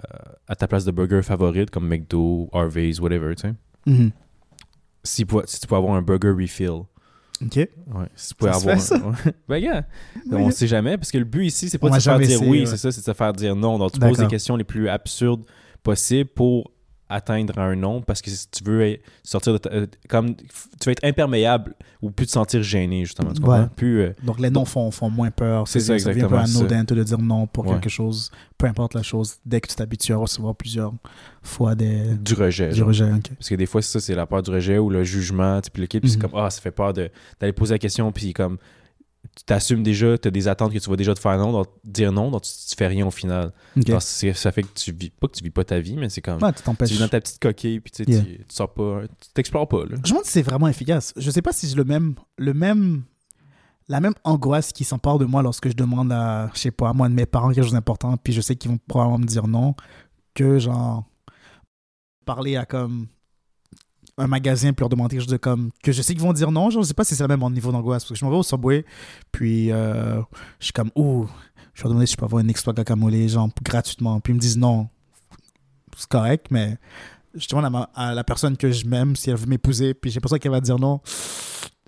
à 0.47 0.55
ta 0.55 0.67
place 0.67 0.83
de 0.83 0.91
burger 0.91 1.21
favorite, 1.21 1.69
comme 1.69 1.87
McDo, 1.87 2.49
Harvey's, 2.51 2.99
whatever, 2.99 3.33
tu 3.35 3.43
sais. 3.43 3.53
Mhm. 3.85 4.11
Si, 5.03 5.25
tu 5.25 5.67
peux 5.67 5.75
avoir 5.75 5.95
un 5.95 6.01
burger 6.01 6.29
refill. 6.31 6.83
Ok. 7.43 7.55
Ouais, 7.55 7.67
si 8.15 8.29
tu 8.29 8.35
pouvais 8.35 8.53
Ça 8.53 8.59
se 8.59 8.63
avoir 8.69 8.75
fait, 8.79 8.81
ça? 8.81 8.95
un- 8.95 9.09
ouais. 9.11 9.33
ben, 9.47 9.61
gars, 9.63 9.85
on 10.31 10.51
sait 10.51 10.67
jamais, 10.67 10.97
parce 10.97 11.11
que 11.11 11.17
le 11.17 11.25
but 11.25 11.45
ici, 11.45 11.69
c'est 11.69 11.77
pas 11.77 11.87
On 11.87 11.91
de 11.91 11.99
se 11.99 12.09
faire 12.09 12.17
dire 12.19 12.31
essayé, 12.31 12.49
oui, 12.49 12.59
ouais. 12.61 12.65
c'est 12.65 12.77
ça, 12.77 12.91
c'est 12.91 13.01
de 13.01 13.05
se 13.05 13.13
faire 13.13 13.33
dire 13.33 13.55
non. 13.55 13.77
Donc, 13.77 13.91
tu 13.91 13.99
poses 13.99 14.09
des 14.11 14.15
D'accord. 14.17 14.29
questions 14.29 14.55
les 14.55 14.63
plus 14.63 14.87
absurdes 14.89 15.43
possibles 15.83 16.29
pour 16.29 16.71
atteindre 17.13 17.57
un 17.59 17.75
non, 17.75 18.01
parce 18.01 18.21
que 18.21 18.29
si 18.29 18.47
tu 18.49 18.63
veux 18.63 18.97
sortir 19.23 19.53
de 19.53 19.57
ta- 19.59 19.69
euh, 19.71 19.85
comme 20.09 20.35
tu 20.35 20.43
veux 20.85 20.91
être 20.91 21.03
imperméable 21.05 21.73
ou 22.01 22.11
plus 22.11 22.25
te 22.25 22.31
sentir 22.31 22.61
gêné, 22.63 23.05
justement. 23.05 23.31
Tu 23.33 23.39
comprends? 23.41 23.61
Ouais. 23.61 23.67
Plus, 23.75 24.01
euh, 24.01 24.13
Donc 24.23 24.39
les 24.39 24.49
noms 24.49 24.65
font, 24.65 24.91
font 24.91 25.09
moins 25.09 25.31
peur. 25.31 25.67
C'est 25.67 25.79
ça, 25.79 25.93
devient 25.93 26.23
un 26.23 26.27
peu 26.27 26.35
exactement, 26.35 26.59
anodin 26.69 26.83
de 26.83 27.03
dire 27.03 27.17
non 27.19 27.47
pour 27.47 27.65
Ouais. 27.65 27.73
quelque 27.73 27.89
chose, 27.89 28.31
peu 28.57 28.67
importe 28.67 28.93
la 28.93 29.03
chose. 29.03 29.35
Dès 29.45 29.61
que 29.61 29.67
tu 29.67 29.75
t'habitues 29.75 30.13
à 30.13 30.17
recevoir 30.17 30.55
plusieurs 30.55 30.93
fois 31.41 31.75
des, 31.75 32.15
du 32.15 32.33
rejet. 32.33 32.69
du 32.69 32.75
genre. 32.75 32.87
rejet. 32.89 33.05
ok. 33.11 33.29
Parce 33.37 33.49
que 33.49 33.55
des 33.55 33.65
fois, 33.65 33.81
c'est 33.81 33.91
ça, 33.91 33.99
c'est 33.99 34.15
la 34.15 34.25
peur 34.25 34.41
du 34.41 34.51
rejet 34.51 34.77
ou 34.77 34.89
le 34.89 35.03
jugement. 35.03 35.59
Puis 35.71 35.81
le 35.81 35.87
kid, 35.87 36.01
puis 36.01 36.09
c'est 36.09 36.17
Mhm. 36.17 36.21
comme, 36.31 36.39
ah, 36.39 36.49
ça 36.49 36.61
fait 36.61 36.71
peur 36.71 36.93
de- 36.93 37.09
d'aller 37.39 37.53
poser 37.53 37.75
la 37.75 37.79
question. 37.79 38.11
Puis 38.11 38.33
comme, 38.33 38.57
tu 39.35 39.43
t'assumes 39.45 39.81
déjà, 39.83 40.17
tu 40.17 40.27
as 40.27 40.31
des 40.31 40.47
attentes 40.47 40.73
que 40.73 40.77
tu 40.77 40.89
vas 40.89 40.95
déjà 40.95 41.13
te 41.15 41.19
faire 41.19 41.37
non, 41.37 41.51
donc 41.51 41.67
dire 41.83 42.11
non, 42.11 42.29
donc 42.29 42.43
tu, 42.43 42.51
tu 42.69 42.75
fais 42.77 42.87
rien 42.87 43.07
au 43.07 43.11
final. 43.11 43.51
Ça 43.99 44.51
fait 44.51 44.63
que 44.63 44.73
tu 44.75 44.91
vis, 44.91 45.09
pas 45.09 45.27
que 45.27 45.33
tu 45.37 45.43
vis 45.43 45.49
pas 45.49 45.63
ta 45.63 45.79
vie, 45.79 45.95
mais 45.97 46.09
c'est 46.09 46.21
comme, 46.21 46.41
Ouais, 46.43 46.51
tu 46.51 46.57
tu 46.59 46.63
t'empêches. 46.63 46.91
vis 46.91 46.99
dans 46.99 47.07
ta 47.07 47.19
petite 47.19 47.39
coquille, 47.39 47.79
puis 47.79 47.91
tu 47.91 48.03
sais, 48.03 48.11
Yeah. 48.11 48.23
tu, 48.23 48.37
tu 48.37 48.45
sors 48.55 48.71
pas, 48.73 49.01
tu 49.19 49.29
t'explores 49.33 49.67
pas, 49.67 49.83
là. 49.85 49.91
Je 49.91 49.95
me 49.95 50.01
demande 50.07 50.25
si 50.25 50.31
c'est 50.31 50.41
vraiment 50.43 50.67
efficace. 50.67 51.13
Je 51.17 51.31
sais 51.31 51.41
pas 51.41 51.51
si 51.53 51.67
j'ai 51.67 51.75
le 51.75 51.83
même, 51.85 52.15
le 52.37 52.53
même, 52.53 53.03
la 53.87 53.99
même 54.01 54.13
angoisse 54.23 54.71
qui 54.71 54.83
s'empare 54.83 55.17
de 55.19 55.25
moi 55.25 55.41
lorsque 55.41 55.67
je 55.69 55.73
demande 55.73 56.11
à, 56.11 56.49
je 56.53 56.59
sais 56.59 56.71
pas, 56.71 56.89
à 56.89 56.93
moi 56.93 57.09
de 57.09 57.13
mes 57.13 57.25
parents 57.25 57.49
quelque 57.51 57.63
chose 57.63 57.73
d'important, 57.73 58.15
puis 58.17 58.33
je 58.33 58.41
sais 58.41 58.55
qu'ils 58.55 58.71
vont 58.71 58.79
probablement 58.87 59.19
me 59.19 59.25
dire 59.25 59.47
non, 59.47 59.73
que 60.35 60.59
genre 60.59 61.05
parler 62.25 62.55
à 62.55 62.65
comme 62.65 63.07
un 64.17 64.27
magasin 64.27 64.73
puis 64.73 64.83
leur 64.83 64.89
demander 64.89 65.17
chose 65.17 65.27
de 65.27 65.37
comme 65.37 65.71
que 65.81 65.91
je 65.91 66.01
sais 66.01 66.13
qu'ils 66.13 66.21
vont 66.21 66.33
dire 66.33 66.51
non, 66.51 66.69
je 66.69 66.81
sais 66.81 66.93
pas 66.93 67.03
si 67.03 67.15
c'est 67.15 67.27
le 67.27 67.35
même 67.35 67.51
niveau 67.51 67.71
d'angoisse 67.71 68.03
parce 68.03 68.09
que 68.09 68.15
je 68.15 68.25
m'en 68.25 68.31
vais 68.31 68.37
au 68.37 68.43
Subway 68.43 68.85
puis 69.31 69.71
euh, 69.71 70.21
je 70.59 70.65
suis 70.65 70.73
comme 70.73 70.91
ouh, 70.95 71.27
je 71.73 71.83
leur 71.83 71.89
demander 71.89 72.05
si 72.05 72.13
je 72.13 72.17
peux 72.17 72.25
avoir 72.25 72.41
une 72.41 72.49
extra 72.49 72.73
guacamole 72.73 73.27
genre 73.27 73.49
gratuitement 73.63 74.19
puis 74.19 74.33
ils 74.33 74.35
me 74.35 74.41
disent 74.41 74.57
non. 74.57 74.87
C'est 75.95 76.09
correct 76.09 76.47
mais 76.51 76.77
je 77.35 77.47
demande 77.47 77.87
à, 77.95 78.13
la 78.13 78.23
personne 78.23 78.57
que 78.57 78.71
je 78.71 78.85
m'aime 78.85 79.15
si 79.15 79.29
elle 79.29 79.37
veut 79.37 79.47
m'épouser, 79.47 79.93
puis 79.93 80.11
j'ai 80.11 80.15
l'impression 80.15 80.37
qu'elle 80.37 80.51
va 80.51 80.61
dire 80.61 80.77
non. 80.77 81.01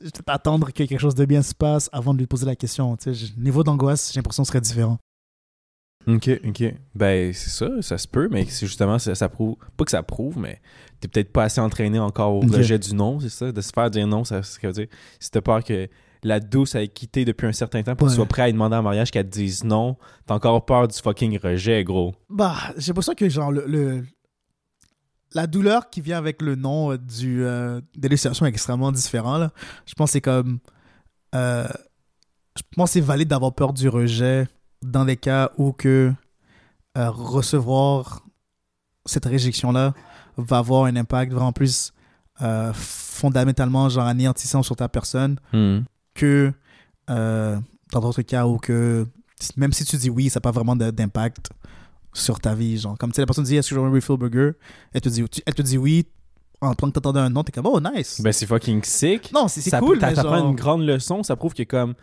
Je 0.01 0.06
vais 0.06 0.12
attendre 0.27 0.68
que 0.68 0.83
quelque 0.83 0.98
chose 0.98 1.16
de 1.16 1.25
bien 1.25 1.42
se 1.42 1.54
passe 1.54 1.89
avant 1.92 2.13
de 2.13 2.19
lui 2.19 2.27
poser 2.27 2.45
la 2.45 2.56
question. 2.56 2.98
Tu 2.98 3.13
sais, 3.13 3.33
niveau 3.38 3.63
d'angoisse, 3.63 4.12
j'ai 4.12 4.19
l'impression 4.19 4.44
serait 4.44 4.62
différent. 4.62 4.98
Ok, 6.07 6.29
ok. 6.47 6.63
Ben, 6.93 7.33
c'est 7.33 7.49
ça, 7.49 7.81
ça 7.81 7.97
se 7.97 8.07
peut, 8.07 8.27
mais 8.31 8.45
c'est 8.45 8.67
justement, 8.67 8.99
ça, 8.99 9.15
ça 9.15 9.27
prouve, 9.29 9.55
pas 9.75 9.85
que 9.85 9.91
ça 9.91 10.03
prouve, 10.03 10.37
mais 10.37 10.61
t'es 10.99 11.07
peut-être 11.07 11.31
pas 11.33 11.43
assez 11.45 11.59
entraîné 11.61 11.97
encore 11.99 12.33
au 12.35 12.41
rejet 12.57 12.77
du 12.79 12.93
non, 12.93 13.19
c'est 13.19 13.29
ça, 13.29 13.51
de 13.51 13.61
se 13.61 13.71
faire 13.73 13.89
dire 13.89 14.05
non, 14.07 14.23
ça, 14.23 14.43
ça 14.43 14.59
veut 14.63 14.71
dire, 14.73 14.87
si 15.19 15.31
t'as 15.31 15.41
peur 15.41 15.63
que 15.63 15.87
la 16.23 16.39
douce 16.39 16.75
ait 16.75 16.87
quitté 16.87 17.25
depuis 17.25 17.47
un 17.47 17.51
certain 17.51 17.83
temps 17.83 17.95
pour 17.95 18.07
que 18.07 18.11
tu 18.11 18.15
sois 18.15 18.25
prêt 18.25 18.41
à 18.43 18.45
lui 18.47 18.53
demander 18.53 18.75
en 18.75 18.81
mariage 18.83 19.11
qu'elle 19.11 19.25
te 19.29 19.31
dise 19.37 19.63
non, 19.63 19.95
t'as 20.25 20.33
encore 20.35 20.63
peur 20.65 20.87
du 20.87 20.97
fucking 20.97 21.39
rejet, 21.39 21.83
gros. 21.83 22.13
Bah, 22.29 22.55
j'ai 22.77 22.87
l'impression 22.87 23.13
que 23.15 23.27
genre 23.29 23.51
le, 23.51 23.65
le- 23.67 24.03
la 25.33 25.47
douleur 25.47 25.89
qui 25.89 26.01
vient 26.01 26.17
avec 26.17 26.41
le 26.41 26.55
nom 26.55 26.91
euh, 26.93 26.97
du 26.97 27.43
euh, 27.43 27.81
est 28.01 28.45
extrêmement 28.45 28.91
différent 28.91 29.38
là. 29.38 29.51
Je 29.85 29.93
pense 29.95 30.09
que 30.09 30.13
c'est 30.13 30.21
comme 30.21 30.59
euh, 31.35 31.67
je 32.55 32.63
pense 32.75 32.89
que 32.89 32.93
c'est 32.93 33.01
valide 33.01 33.27
d'avoir 33.27 33.53
peur 33.53 33.74
du 33.74 33.89
rejet 33.89 34.47
dans 34.92 35.06
des 35.06 35.18
cas 35.18 35.51
où 35.58 35.72
que 35.72 36.13
euh, 36.98 37.10
recevoir 37.10 38.22
cette 39.06 39.25
réjection 39.25 39.72
là 39.72 39.94
va 40.38 40.58
avoir 40.60 40.86
un 40.86 40.96
impact 40.96 41.32
vraiment 41.34 41.51
plus 41.51 41.94
euh, 42.42 42.72
fondamentalement 42.74 43.88
genre 43.89 44.06
anéantissant 44.06 44.63
sur 44.63 44.75
ta 44.75 44.88
personne 44.89 45.38
Hmm. 45.54 45.80
que 46.13 46.51
euh, 47.10 47.58
dans 47.92 48.00
d'autres 48.01 48.22
cas 48.24 48.46
où 48.46 48.58
que 48.58 49.06
même 49.58 49.74
si 49.74 49.86
tu 49.86 49.96
dis 49.98 50.10
oui, 50.10 50.30
ça 50.30 50.38
n'a 50.38 50.42
pas 50.42 50.51
vraiment 50.51 50.75
d'impact 50.75 51.50
sur 52.13 52.39
ta 52.39 52.56
vie. 52.56 52.77
Genre, 52.77 52.98
comme 52.98 53.12
tu 53.12 53.15
sais, 53.18 53.22
la 53.22 53.25
personne 53.25 53.44
dit 53.44 53.56
est-ce 53.58 53.70
que 53.70 53.75
je 53.75 53.80
veux 53.82 53.86
un 53.88 53.92
refill 53.92 54.15
burger? 54.18 54.51
Elle 54.94 55.01
te 55.01 55.10
dit, 55.10 55.25
elle 55.46 55.54
te 55.54 55.62
dit 55.62 55.77
oui. 55.77 56.06
En 56.62 56.74
tant 56.74 56.88
que 56.88 56.94
t'attendais 56.94 57.20
un 57.20 57.30
nom, 57.30 57.44
t'es 57.44 57.51
comme 57.51 57.65
oh 57.68 57.80
nice. 57.82 58.22
Ben, 58.22 58.32
c'est 58.32 58.46
fucking 58.46 58.82
sick. 58.84 59.32
non, 59.34 59.50
c'est 59.50 59.62
cool. 59.77 60.00
Ça 60.00 60.08
mais 60.08 60.13
t'apprend 60.15 60.38
genre- 60.38 60.50
une 60.50 60.56
grande 60.56 60.84
leçon, 60.84 61.22
ça 61.22 61.36
prouve 61.36 61.54
que 61.54 61.63
comme 61.63 61.94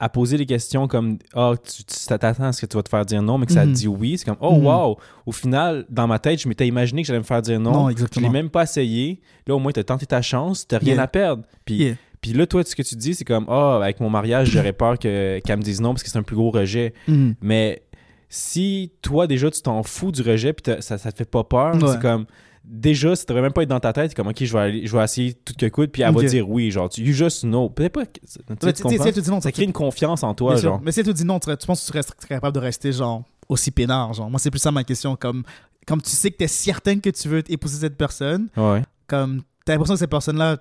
à 0.00 0.08
poser 0.08 0.36
des 0.38 0.46
questions 0.46 0.86
comme 0.86 1.18
ah 1.34 1.54
tu 1.62 1.82
tu 1.82 2.06
t'attends 2.06 2.44
à 2.44 2.52
ce 2.52 2.60
que 2.60 2.66
tu 2.66 2.76
vas 2.76 2.82
te 2.84 2.88
faire 2.88 3.04
dire 3.04 3.20
non 3.20 3.36
mais 3.36 3.46
que 3.46 3.52
ça 3.52 3.62
te 3.62 3.66
Mhm. 3.68 3.72
dit 3.72 3.88
oui 3.88 4.16
c'est 4.16 4.24
comme 4.24 4.36
oh 4.40 4.54
Mhm. 4.56 4.66
wow 4.66 4.96
au 5.26 5.32
final 5.32 5.84
dans 5.90 6.06
ma 6.06 6.18
tête 6.20 6.40
je 6.40 6.48
m'étais 6.48 6.68
imaginé 6.68 7.02
que 7.02 7.08
j'allais 7.08 7.18
me 7.18 7.24
faire 7.24 7.42
dire 7.42 7.58
non, 7.58 7.72
Non, 7.72 7.82
je 7.84 7.86
l'ai 7.88 7.92
exactement. 7.92 8.30
même 8.30 8.48
pas 8.48 8.62
essayé 8.62 9.20
là 9.46 9.56
au 9.56 9.58
moins 9.58 9.72
t'as 9.72 9.82
tenté 9.82 10.06
ta 10.06 10.22
chance 10.22 10.66
t'as 10.68 10.78
rien 10.78 10.94
Yeah. 10.94 11.02
à 11.02 11.06
perdre 11.08 11.42
puis 11.64 11.74
Yeah. 11.76 11.94
puis 12.20 12.32
là 12.32 12.46
toi 12.46 12.62
ce 12.64 12.76
que 12.76 12.82
tu 12.82 12.94
dis 12.94 13.14
c'est 13.14 13.24
comme 13.24 13.46
ah 13.48 13.76
avec 13.82 13.98
mon 13.98 14.08
mariage 14.08 14.50
j'aurais 14.50 14.72
peur 14.72 14.98
que 15.00 15.40
qu'elle 15.44 15.56
me 15.58 15.62
dise 15.62 15.80
non 15.80 15.94
parce 15.94 16.04
que 16.04 16.10
c'est 16.10 16.18
un 16.18 16.22
plus 16.22 16.36
gros 16.36 16.50
rejet 16.52 16.94
Mhm. 17.08 17.34
mais 17.40 17.82
si 18.28 18.92
toi 19.02 19.26
déjà 19.26 19.50
tu 19.50 19.62
t'en 19.62 19.82
fous 19.82 20.12
du 20.12 20.22
rejet 20.22 20.52
puis 20.52 20.74
ça 20.80 20.96
ça 20.98 21.10
te 21.10 21.16
fait 21.16 21.28
pas 21.30 21.42
peur 21.44 21.74
Ouais. 21.74 21.88
c'est 21.92 22.00
comme 22.00 22.26
déjà 22.70 23.16
ça 23.16 23.24
devrait 23.26 23.42
même 23.42 23.52
pas 23.52 23.62
être 23.62 23.68
dans 23.70 23.80
ta 23.80 23.92
tête 23.94 24.14
comme 24.14 24.26
ok 24.28 24.44
je 24.44 24.52
vais 24.52 24.58
aller- 24.58 24.86
je 24.86 24.96
vais 24.96 25.02
essayer 25.02 25.32
tout 25.32 25.54
que 25.58 25.66
coûte 25.66 25.90
puis 25.90 26.02
elle 26.02 26.14
va 26.14 26.22
dire 26.22 26.48
oui 26.48 26.70
genre 26.70 26.88
tu 26.90 27.02
you 27.02 27.12
just 27.14 27.40
know 27.42 27.70
peut-être 27.70 27.92
pas 27.94 28.04
tu 28.06 28.20
sais, 28.26 28.40
tu 28.46 28.54
tu- 28.72 29.12
tu 29.14 29.20
dit 29.22 29.30
non, 29.30 29.40
ça 29.40 29.48
tu- 29.50 29.54
crée 29.54 29.64
une 29.64 29.72
confiance 29.72 30.22
en 30.22 30.34
toi 30.34 30.56
genre 30.56 30.80
Mais 30.82 30.92
si 30.92 31.00
elle 31.00 31.06
te 31.06 31.10
dit 31.12 31.24
non, 31.24 31.38
tu, 31.40 31.48
tu 31.56 31.66
penses 31.66 31.80
que 31.90 31.92
tu 31.98 32.02
serais 32.02 32.28
capable 32.28 32.54
de 32.54 32.60
rester 32.60 32.92
genre 32.92 33.24
aussi 33.48 33.70
peinard. 33.70 34.12
Genre. 34.12 34.28
Moi, 34.28 34.38
c'est 34.38 34.50
plus 34.50 34.58
ça 34.58 34.70
ma 34.70 34.84
question. 34.84 35.16
Comme, 35.16 35.42
comme 35.86 36.02
tu 36.02 36.10
sais 36.10 36.30
que 36.30 36.36
tu 36.36 36.44
es 36.44 36.48
certain 36.48 37.00
que 37.00 37.08
tu 37.08 37.28
veux 37.28 37.42
épouser 37.50 37.78
cette 37.80 37.96
personne, 37.96 38.48
ouais 38.58 38.82
comme 39.06 39.40
tu 39.64 39.72
as 39.72 39.74
l'impression 39.74 39.94
que 39.94 40.00
cette 40.00 40.10
personne-là. 40.10 40.58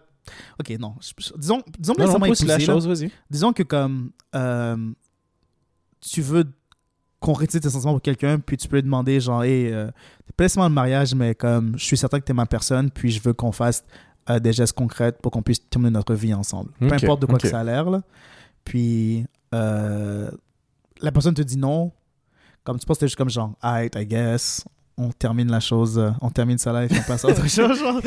Ok, 0.60 0.70
non. 0.80 0.96
Disons, 1.38 1.62
disons 1.78 1.94
non, 1.98 2.06
non, 2.14 2.20
pousse 2.20 2.44
la 2.46 2.60
chose 2.60 3.06
disons 3.30 3.52
que 3.54 3.64
comme 3.64 4.12
euh, 4.36 4.78
tu 6.02 6.22
veux 6.22 6.46
concrétiser 7.19 7.59
tes 7.59 7.69
sentiments 7.69 7.93
pour 7.93 8.01
quelqu'un, 8.01 8.39
puis 8.39 8.57
tu 8.57 8.67
peux 8.67 8.77
lui 8.77 8.83
demander, 8.83 9.19
genre, 9.19 9.43
hey, 9.43 9.71
euh, 9.71 9.88
pas 10.36 10.43
nécessairement 10.43 10.69
le 10.69 10.75
mariage, 10.75 11.15
mais 11.15 11.33
comme, 11.33 11.77
je 11.77 11.83
suis 11.83 11.97
certain 11.97 12.19
que 12.19 12.25
tu 12.25 12.31
es 12.31 12.36
ma 12.36 12.45
personne, 12.45 12.91
puis 12.91 13.12
je 13.12 13.21
veux 13.21 13.33
qu'on 13.33 13.51
fasse 13.51 13.83
euh, 14.29 14.39
des 14.39 14.53
gestes 14.53 14.74
concrets 14.74 15.13
pour 15.13 15.31
qu'on 15.31 15.41
puisse 15.41 15.67
terminer 15.69 15.91
notre 15.91 16.13
vie 16.13 16.33
ensemble. 16.33 16.71
Peu 16.79 16.93
importe 16.93 17.21
de 17.21 17.25
quoi 17.25 17.39
que 17.39 17.47
ça 17.47 17.59
a 17.59 17.63
l'air, 17.63 17.89
là. 17.89 18.01
Puis, 18.63 19.25
euh, 19.53 20.29
la 21.01 21.12
personne 21.12 21.33
te 21.33 21.41
dit 21.41 21.57
non, 21.57 21.91
comme 22.63 22.77
tu 22.77 22.86
penses 22.86 22.97
que 22.97 23.01
c'est 23.01 23.07
juste 23.07 23.17
comme 23.17 23.29
genre, 23.29 23.53
alright, 23.62 23.95
I 23.95 24.05
guess, 24.05 24.65
on 25.00 25.12
termine 25.12 25.51
la 25.51 25.60
chose, 25.60 26.00
euh, 26.00 26.10
on 26.22 26.30
termine 26.32 26.58
ça 26.58 26.72
là 26.74 26.86
et 26.86 26.88
on 26.92 27.04
passe 27.08 27.24
à 27.24 27.27
autre 27.30 27.42
chose, 27.48 27.77
genre. 27.80 28.01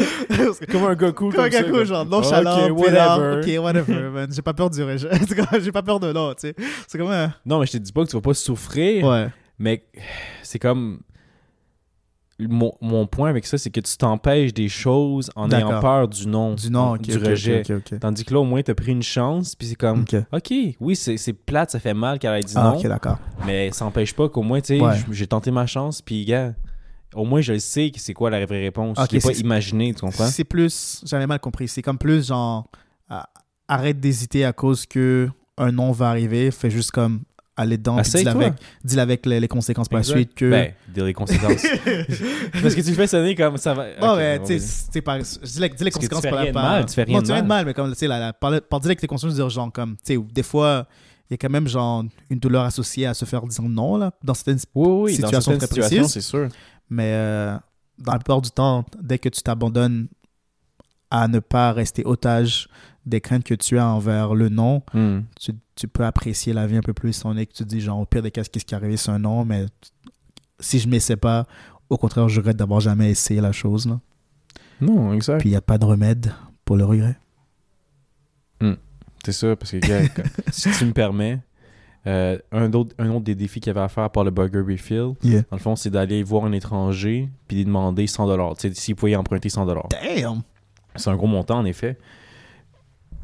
Comme 0.70 0.84
un 0.84 0.94
gars 0.94 1.12
cool 1.12 1.32
Comme 1.34 1.44
un 1.44 1.62
cool, 1.70 1.84
genre 1.86 2.04
nonchalant, 2.04 2.68
Ok, 2.70 2.78
whatever. 2.80 3.40
ok, 3.58 3.62
whatever, 3.64 4.10
man. 4.10 4.32
J'ai 4.32 4.42
pas 4.42 4.54
peur 4.54 4.70
du 4.70 4.82
rejet. 4.82 5.08
J'ai 5.62 5.72
pas 5.72 5.82
peur 5.82 6.00
de 6.00 6.12
tu 6.34 6.40
sais. 6.40 6.54
C'est 6.88 6.98
comme 6.98 7.10
un... 7.10 7.32
Non, 7.46 7.60
mais 7.60 7.66
je 7.66 7.72
te 7.72 7.76
dis 7.78 7.92
pas 7.92 8.04
que 8.04 8.10
tu 8.10 8.16
vas 8.16 8.22
pas 8.22 8.34
souffrir, 8.34 9.04
Ouais. 9.06 9.28
mais 9.58 9.84
c'est 10.42 10.58
comme. 10.58 11.00
Mon, 12.42 12.72
mon 12.80 13.06
point 13.06 13.28
avec 13.28 13.44
ça, 13.44 13.58
c'est 13.58 13.68
que 13.68 13.80
tu 13.80 13.98
t'empêches 13.98 14.54
des 14.54 14.70
choses 14.70 15.30
en 15.36 15.50
ayant 15.50 15.78
peur 15.78 16.08
du 16.08 16.26
non, 16.26 16.54
Du 16.54 16.70
non, 16.70 16.96
du 16.96 17.18
rejet. 17.18 17.62
Tandis 18.00 18.24
que 18.24 18.32
là, 18.32 18.40
au 18.40 18.44
moins, 18.44 18.62
t'as 18.62 18.72
pris 18.74 18.92
une 18.92 19.02
chance, 19.02 19.54
puis 19.54 19.68
c'est 19.68 19.74
comme, 19.74 20.06
Ok. 20.32 20.52
oui, 20.80 20.96
c'est 20.96 21.32
plate, 21.34 21.70
ça 21.70 21.78
fait 21.78 21.92
mal 21.92 22.18
qu'elle 22.18 22.34
ait 22.34 22.40
dit 22.40 22.54
Ah, 22.56 22.72
non, 22.72 22.78
ok, 22.78 22.86
d'accord. 22.86 23.18
mais 23.46 23.70
ça 23.72 23.84
n'empêche 23.84 24.14
pas 24.14 24.28
qu'au 24.30 24.40
moins, 24.42 24.60
tu 24.62 24.78
sais, 24.78 24.80
Ouais. 24.80 24.96
j'ai 25.10 25.26
tenté 25.26 25.50
ma 25.50 25.66
chance, 25.66 26.00
puis 26.00 26.24
gars, 26.24 26.54
au 27.14 27.24
moins, 27.24 27.40
je 27.40 27.58
sais 27.58 27.90
que 27.90 28.00
c'est 28.00 28.14
quoi 28.14 28.30
la 28.30 28.44
vraie 28.46 28.60
réponse. 28.62 28.98
Ok, 28.98 29.08
je 29.10 29.14
l'ai 29.16 29.20
pas 29.20 29.32
imaginé, 29.38 29.92
tu 29.94 30.00
comprends? 30.00 30.26
C'est 30.26 30.44
plus, 30.44 31.02
j'avais 31.04 31.26
mal 31.26 31.40
compris. 31.40 31.68
C'est 31.68 31.82
comme 31.82 31.98
plus 31.98 32.28
genre, 32.28 32.68
ah, 33.08 33.28
arrête 33.68 33.98
d'hésiter 34.00 34.44
à 34.44 34.52
cause 34.52 34.86
que 34.86 35.28
un 35.58 35.72
non 35.72 35.92
va 35.92 36.08
arriver. 36.10 36.50
Fais 36.50 36.70
juste 36.70 36.90
comme 36.92 37.22
aller 37.56 37.76
dedans, 37.76 37.96
dis-le 37.96 38.06
Essaye-toi. 38.20 38.32
avec, 38.32 38.52
dis-le 38.84 39.02
avec 39.02 39.26
les, 39.26 39.38
les 39.40 39.48
conséquences 39.48 39.88
par 39.88 39.98
la 39.98 40.04
suite 40.04 40.34
que. 40.34 40.48
Ben, 40.50 40.72
des 40.88 41.12
conséquences. 41.12 41.62
Parce 42.62 42.74
que 42.74 42.80
tu 42.80 42.94
fais 42.94 43.06
sonner 43.06 43.34
comme 43.34 43.56
ça 43.58 43.74
va. 43.74 43.86
Non, 44.00 44.12
Ok, 44.12 44.16
mais 44.18 44.38
bon, 44.38 44.46
tu 44.46 44.58
sais. 44.58 44.84
Je 44.94 45.46
dis 45.52 45.60
les, 45.60 45.68
dis 45.68 45.84
les 45.84 45.90
conséquences 45.90 46.22
par 46.22 46.44
la 46.44 46.52
par- 46.52 46.62
mal, 46.62 46.86
tu 46.86 46.94
fais 46.94 47.02
rien 47.04 47.14
Non, 47.16 47.20
de 47.20 47.26
tu 47.26 47.28
fais 47.28 47.34
rien 47.34 47.42
de 47.42 47.48
mal. 47.48 47.58
mal, 47.58 47.66
mais 47.66 47.74
comme, 47.74 47.90
tu 47.92 47.98
sais, 47.98 48.06
la, 48.06 48.18
la, 48.18 48.32
par, 48.32 48.60
par 48.62 48.80
dire 48.80 48.88
avec 48.88 49.00
tes 49.00 49.06
consciences, 49.06 49.34
dire 49.34 49.48
genre, 49.50 49.70
comme, 49.72 49.96
tu 50.04 50.14
sais, 50.14 50.18
des 50.32 50.42
fois, 50.42 50.86
il 51.28 51.32
y 51.32 51.34
a 51.34 51.36
quand 51.36 51.50
même, 51.50 51.68
genre, 51.68 52.02
une 52.30 52.38
douleur 52.38 52.64
associée 52.64 53.06
à 53.06 53.14
se 53.14 53.24
faire 53.24 53.42
dire 53.46 53.62
non, 53.62 53.96
là, 53.96 54.12
dans 54.24 54.34
certaines 54.34 54.58
Oui, 54.74 54.88
oui, 54.88 55.12
oui, 55.14 55.18
dans 55.18 55.28
certaines 55.28 55.58
très 55.58 55.66
situations, 55.66 55.96
précise. 55.98 56.12
c'est 56.12 56.20
sûr. 56.22 56.48
Mais 56.90 57.12
euh, 57.14 57.56
dans 57.98 58.12
la 58.12 58.18
plupart 58.18 58.42
du 58.42 58.50
temps, 58.50 58.84
dès 59.00 59.18
que 59.18 59.28
tu 59.28 59.42
t'abandonnes 59.42 60.08
à 61.10 61.28
ne 61.28 61.38
pas 61.38 61.72
rester 61.72 62.02
otage 62.04 62.68
des 63.06 63.20
craintes 63.20 63.44
que 63.44 63.54
tu 63.54 63.78
as 63.78 63.86
envers 63.86 64.34
le 64.34 64.48
non, 64.48 64.82
Hmm. 64.92 65.20
tu, 65.40 65.52
tu 65.74 65.88
peux 65.88 66.04
apprécier 66.04 66.52
la 66.52 66.66
vie 66.66 66.76
un 66.76 66.82
peu 66.82 66.92
plus. 66.92 67.24
On 67.24 67.36
est 67.36 67.46
que 67.46 67.52
tu 67.54 67.64
te 67.64 67.68
dis, 67.68 67.80
genre, 67.80 67.98
au 67.98 68.06
pire 68.06 68.22
des 68.22 68.30
cas, 68.30 68.42
qu'est-ce 68.44 68.64
qui 68.64 68.74
est 68.74 68.76
arrivé, 68.76 68.96
c'est 68.96 69.10
un 69.10 69.18
non, 69.18 69.44
mais 69.44 69.66
si 70.60 70.78
je 70.78 70.88
m'essaie 70.88 71.16
pas, 71.16 71.46
au 71.88 71.96
contraire, 71.96 72.28
je 72.28 72.38
regrette 72.38 72.56
d'avoir 72.58 72.80
jamais 72.80 73.10
essayé 73.10 73.40
la 73.40 73.52
chose. 73.52 73.86
Là. 73.88 73.98
Non, 74.80 75.12
exact. 75.14 75.38
Puis 75.40 75.48
il 75.48 75.52
n'y 75.52 75.56
a 75.56 75.60
pas 75.62 75.78
de 75.78 75.84
remède 75.84 76.32
pour 76.64 76.76
le 76.76 76.84
regret. 76.84 77.16
C'est 79.24 79.32
ça, 79.32 79.54
parce 79.54 79.72
que 79.72 79.76
gars, 79.78 80.00
si 80.50 80.70
tu 80.70 80.86
me 80.86 80.92
permets, 80.92 81.40
euh, 82.06 82.38
un, 82.52 82.72
autre, 82.72 82.94
un 82.98 83.10
autre 83.10 83.24
des 83.24 83.34
défis 83.34 83.60
qu'il 83.60 83.68
y 83.68 83.76
avait 83.76 83.84
à 83.84 83.88
faire 83.88 84.08
par 84.10 84.24
le 84.24 84.30
Burger 84.30 84.60
Refill, 84.60 85.12
Yeah. 85.22 85.42
dans 85.50 85.56
le 85.56 85.58
fond, 85.58 85.76
c'est 85.76 85.90
d'aller 85.90 86.22
voir 86.22 86.44
un 86.44 86.52
étranger 86.52 87.28
puis 87.46 87.58
lui 87.58 87.64
demander 87.64 88.06
100$. 88.06 88.54
Tu 88.58 88.68
sais, 88.68 88.74
s'il 88.74 88.96
pouvait 88.96 89.12
y 89.12 89.16
emprunter 89.16 89.48
100$. 89.48 89.88
Damn! 89.90 90.40
C'est 90.96 91.10
un 91.10 91.16
gros 91.16 91.26
montant, 91.26 91.58
en 91.58 91.64
effet. 91.64 91.98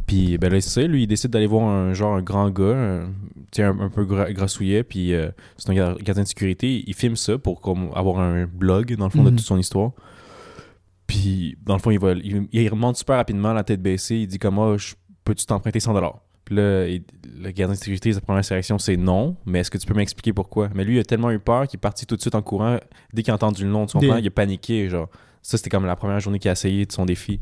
Puis, 0.06 0.38
ben 0.38 0.52
là, 0.52 0.60
c'est 0.60 0.70
ça, 0.82 0.86
lui, 0.86 1.02
il 1.02 1.06
décide 1.08 1.30
d'aller 1.32 1.46
voir 1.48 1.64
un 1.68 1.92
genre 1.92 2.14
un 2.14 2.22
grand 2.22 2.48
gars, 2.50 2.76
un, 2.76 3.06
tu 3.50 3.56
sais, 3.56 3.62
un, 3.64 3.76
un 3.80 3.88
peu 3.88 4.04
gra- 4.04 4.32
grassouillet, 4.32 4.84
puis 4.84 5.12
euh, 5.12 5.30
c'est 5.56 5.70
un 5.70 5.74
gar- 5.74 5.96
gardien 5.98 6.22
de 6.22 6.28
sécurité. 6.28 6.84
Il 6.86 6.94
filme 6.94 7.16
ça 7.16 7.38
pour 7.38 7.60
comme, 7.60 7.90
avoir 7.92 8.20
un 8.20 8.46
blog, 8.46 8.94
dans 8.94 9.06
le 9.06 9.10
fond, 9.10 9.18
Mhm. 9.22 9.30
de 9.30 9.36
toute 9.36 9.40
son 9.46 9.58
histoire. 9.58 9.90
Puis, 11.08 11.56
dans 11.64 11.74
le 11.74 11.80
fond, 11.80 11.90
il, 11.90 11.98
va, 11.98 12.12
il, 12.12 12.46
il 12.52 12.68
remonte 12.68 12.96
super 12.96 13.16
rapidement, 13.16 13.52
la 13.52 13.64
tête 13.64 13.82
baissée. 13.82 14.16
Il 14.16 14.26
dit 14.28 14.38
comme, 14.38 14.58
ah, 14.60 14.76
peux-tu 15.24 15.44
t'emprunter 15.46 15.80
100$? 15.80 16.12
Puis 16.46 16.54
là, 16.54 16.86
il- 16.86 17.02
le 17.38 17.50
gardien 17.50 17.74
de 17.74 17.78
sécurité, 17.78 18.12
sa 18.12 18.20
première 18.22 18.42
réaction, 18.44 18.78
c'est 18.78 18.96
non. 18.96 19.36
Mais 19.44 19.58
est-ce 19.60 19.70
que 19.70 19.76
tu 19.78 19.86
peux 19.86 19.94
m'expliquer 19.94 20.32
pourquoi? 20.32 20.70
Mais 20.74 20.84
lui, 20.84 20.96
il 20.96 21.00
a 21.00 21.04
tellement 21.04 21.30
eu 21.30 21.38
peur 21.40 21.66
qu'il 21.66 21.76
est 21.76 21.80
parti 21.80 22.06
tout 22.06 22.16
de 22.16 22.20
suite 22.22 22.34
en 22.36 22.40
courant. 22.42 22.78
Dès 23.12 23.22
qu'il 23.22 23.32
a 23.32 23.34
entendu 23.34 23.64
le 23.64 23.70
nom, 23.70 23.84
tu 23.86 23.98
comprends? 23.98 24.14
Des- 24.14 24.22
Il 24.22 24.26
a 24.28 24.30
paniqué, 24.30 24.88
genre. 24.88 25.08
Ça, 25.42 25.56
c'était 25.58 25.70
comme 25.70 25.86
la 25.86 25.94
première 25.96 26.18
journée 26.18 26.38
qu'il 26.40 26.48
a 26.48 26.52
essayé 26.52 26.86
de 26.86 26.92
son 26.92 27.04
défi. 27.04 27.38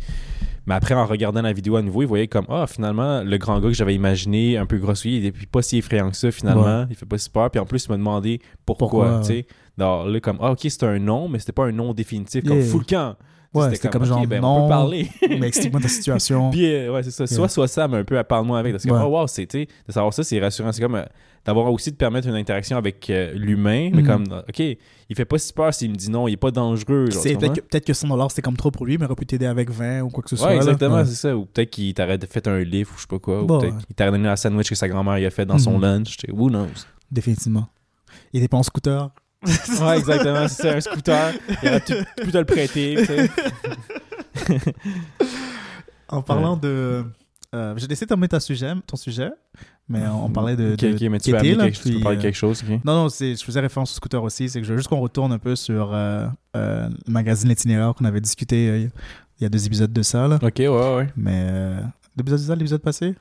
Mais 0.66 0.75
après, 0.75 0.94
en 0.94 1.06
regardant 1.06 1.40
la 1.42 1.52
vidéo 1.52 1.76
à 1.76 1.82
nouveau, 1.82 2.02
il 2.02 2.06
voyait 2.08 2.28
comme, 2.28 2.44
ah, 2.49 2.66
finalement, 2.66 3.23
le 3.23 3.37
grand 3.38 3.61
gars 3.61 3.68
que 3.68 3.75
j'avais 3.75 3.94
imaginé, 3.94 4.56
un 4.58 4.66
peu 4.66 4.76
grossier, 4.78 5.18
il 5.18 5.26
est 5.26 5.46
pas 5.46 5.62
si 5.62 5.78
effrayant 5.78 6.11
que 6.11 6.16
ça, 6.16 6.30
finalement. 6.30 6.87
Il 6.90 6.96
fait 6.96 7.06
pas 7.06 7.18
si 7.18 7.28
peur. 7.30 7.50
Puis 7.50 7.61
en 7.61 7.66
plus, 7.66 7.84
il 7.87 7.90
m'a 7.90 7.96
demandé 7.99 8.40
pourquoi, 8.66 8.88
Pourquoi, 8.88 9.20
tu 9.20 9.26
sais. 9.26 9.46
Alors 9.78 10.06
là, 10.06 10.20
comme, 10.20 10.38
ah, 10.40 10.52
ok, 10.52 10.61
c'était 10.62 10.87
un 10.87 10.99
non, 10.99 11.28
mais 11.28 11.38
c'était 11.38 11.52
pas 11.52 11.66
un 11.66 11.73
non 11.73 11.92
définitif, 11.94 12.42
comme 12.44 12.58
Yeah. 12.58 12.78
camp. 12.88 13.16
Ouais, 13.54 13.75
c'était 13.75 13.88
comme 13.88 14.04
genre, 14.04 14.20
ok, 14.20 14.26
ben, 14.28 14.40
non. 14.42 14.56
on 14.58 14.62
peut 14.64 14.68
parler. 14.68 15.08
Mais 15.28 15.46
explique-moi 15.46 15.80
ta 15.80 15.88
situation. 15.88 16.50
Puis, 16.50 16.66
euh, 16.75 16.92
ouais, 16.92 17.02
c'est 17.02 17.11
ça. 17.12 17.26
Soit, 17.26 17.38
Yeah. 17.38 17.49
soit 17.49 17.68
ça, 17.68 17.87
mais 17.88 17.99
un 17.99 18.04
peu, 18.04 18.23
parle-moi 18.25 18.58
avec. 18.58 18.73
Parce 18.73 18.84
que, 18.84 18.90
Ouais. 18.90 19.00
oh, 19.02 19.08
wow, 19.08 19.26
c'est, 19.26 19.46
de 19.52 19.66
savoir 19.92 20.12
ça, 20.12 20.23
c'est 20.25 20.40
rassurant. 20.40 20.73
C'est 20.73 20.82
comme 20.82 20.96
euh, 20.96 21.04
d'avoir 21.44 21.70
aussi 21.73 21.90
de 21.92 21.96
permettre 21.96 22.26
une 22.26 22.34
interaction 22.34 22.76
avec 22.76 23.08
euh, 23.11 23.32
l'humain, 23.34 23.90
mais 23.92 24.02
Mhm. 24.02 24.06
comme, 24.06 24.25
OK, 24.49 24.58
il 24.61 24.76
fait 25.16 25.25
pas 25.25 25.38
si 25.38 25.52
peur 25.52 25.73
s'il 25.75 25.90
me 25.90 25.94
dit 25.96 26.11
non, 26.11 26.26
il 26.26 26.32
est 26.32 26.37
pas 26.37 26.50
dangereux. 26.50 27.04
peut-être 27.11 27.52
que, 27.52 27.61
peut-être 27.61 27.84
que 27.87 27.92
100$ 27.92 28.28
c'était 28.30 28.42
comme 28.42 28.56
trop 28.56 28.70
pour 28.70 28.87
lui, 28.87 28.99
mais 28.99 29.02
il 29.04 29.06
aurait 29.06 29.14
pu 29.14 29.26
t'aider 29.26 29.46
avec 29.46 29.70
20 29.70 30.00
ou 30.02 30.08
quoi 30.08 30.23
que 30.25 30.30
ce 30.30 30.37
soit. 30.37 30.49
Ouais, 30.49 30.56
exactement, 30.56 30.96
Ouais. 30.96 31.04
c'est 31.04 31.14
ça. 31.14 31.37
Ou 31.37 31.44
peut-être 31.44 31.70
qu'il 31.70 31.92
t'aurait 31.94 32.18
fait 32.28 32.49
un 32.49 32.58
livre 32.61 32.90
ou 32.92 32.96
je 32.96 33.02
sais 33.02 33.06
pas 33.08 33.18
quoi. 33.18 33.42
Ou 33.42 33.46
Bon, 33.46 33.61
peut-être 33.61 33.87
qu'il 33.87 33.94
t'aurait 33.94 34.11
donné 34.11 34.25
la 34.25 34.37
sandwich 34.37 34.68
que 34.70 34.75
sa 34.75 34.88
grand-mère 34.88 35.14
a 35.26 35.30
fait 35.30 35.44
dans 35.46 35.58
son 35.58 35.75
Mhm. 35.76 35.82
lunch. 35.82 36.16
Who 36.32 36.49
knows? 36.49 36.66
Définitivement. 37.12 37.68
Il 38.32 38.38
était 38.40 38.49
pas 38.49 38.56
en 38.56 38.62
scooter? 38.62 39.11
Ouais, 39.82 39.98
exactement. 39.98 40.48
C'est 40.48 40.70
un 40.70 40.80
scooter. 40.80 41.34
Il 41.62 41.68
aurait 41.68 41.80
pu 41.80 41.94
pu 42.22 42.32
te 42.32 42.38
le 42.38 42.44
prêter. 42.44 42.96
tu 42.98 43.06
sais. 43.06 43.30
En 46.08 46.22
parlant 46.22 46.56
de. 46.56 47.04
Euh, 47.54 47.74
J'ai 47.76 47.86
décidé 47.86 48.06
de 48.06 48.08
terminer 48.08 48.28
ta 48.28 48.40
sujet, 48.40 48.72
ton 48.86 48.96
sujet, 48.96 49.30
mais 49.88 50.06
on, 50.08 50.28
parlait 50.28 50.56
de. 50.56 50.72
Ok, 50.72 50.78
de 50.78 51.08
mais 51.08 51.20
tu 51.20 51.30
veux 51.30 51.36
Kété, 51.36 51.52
amener 51.52 51.54
là, 51.54 51.64
quelque, 51.64 51.82
tu 51.82 51.88
veux 51.88 51.94
puis, 51.94 52.02
parler 52.02 52.16
de 52.16 52.22
quelque 52.22 52.36
chose, 52.36 52.62
ok? 52.62 52.80
Non, 52.84 52.94
non, 52.94 53.08
je 53.08 53.36
faisais 53.44 53.60
référence 53.60 53.92
au 53.92 53.94
scooter 53.94 54.22
aussi. 54.22 54.48
C'est 54.48 54.60
que 54.60 54.66
je 54.66 54.72
veux 54.72 54.78
juste 54.78 54.88
qu'on 54.88 55.00
retourne 55.00 55.32
un 55.32 55.38
peu 55.38 55.54
sur 55.54 55.92
euh, 55.92 56.26
euh, 56.56 56.88
le 57.06 57.12
magazine 57.12 57.48
L'Itinéraire 57.48 57.94
qu'on 57.94 58.06
avait 58.06 58.20
discuté 58.20 58.68
euh, 58.68 58.78
il 59.38 59.42
y 59.42 59.46
a 59.46 59.48
deux 59.48 59.66
épisodes 59.66 59.92
de 59.92 60.02
ça. 60.02 60.26
Là. 60.26 60.38
Ok, 60.42 60.54
ouais, 60.58 60.68
ouais. 60.68 61.08
Mais. 61.16 61.46
Euh, 61.46 61.80
l'épisode 62.16 62.40
de 62.40 62.44
ça, 62.44 62.54
l'épisode 62.54 62.80
passé? 62.80 63.14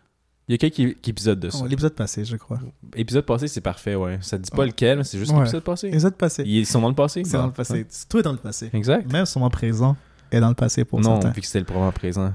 Il 0.47 0.51
y 0.51 0.55
a 0.55 0.57
quelques 0.57 0.97
épisodes 1.07 1.39
de 1.39 1.49
ça. 1.49 1.59
Oh, 1.63 1.67
L'épisode 1.67 1.95
passé, 1.95 2.25
je 2.25 2.35
crois. 2.35 2.59
Épisode 2.95 3.25
passé, 3.25 3.47
c'est 3.47 3.61
parfait, 3.61 3.95
ouais. 3.95 4.19
Ça 4.21 4.37
dit 4.37 4.51
pas 4.51 4.65
lequel, 4.65 4.97
mais 4.97 5.03
c'est 5.05 5.17
juste 5.17 5.31
Ouais. 5.31 5.39
l'épisode 5.39 5.63
passé. 5.63 5.87
L'épisode 5.87 6.15
passé. 6.15 6.43
Ils 6.45 6.65
sont 6.65 6.81
dans 6.81 6.89
le 6.89 6.95
passé? 6.95 7.23
C'est 7.23 7.37
dans 7.37 7.47
le 7.47 7.53
passé. 7.53 7.85
Tout 8.09 8.17
est 8.19 8.23
dans 8.23 8.33
le 8.33 8.37
passé. 8.37 8.69
Exact. 8.73 9.09
Même 9.11 9.25
son 9.25 9.39
moment 9.39 9.49
présent 9.49 9.95
est 10.31 10.39
dans 10.41 10.49
le 10.49 10.55
passé 10.55 10.83
pour 10.83 10.99
non, 10.99 11.19
vu 11.19 11.39
que 11.41 11.45
c'était 11.47 11.61
le 11.65 11.73
moment 11.73 11.91
présent. 11.93 12.33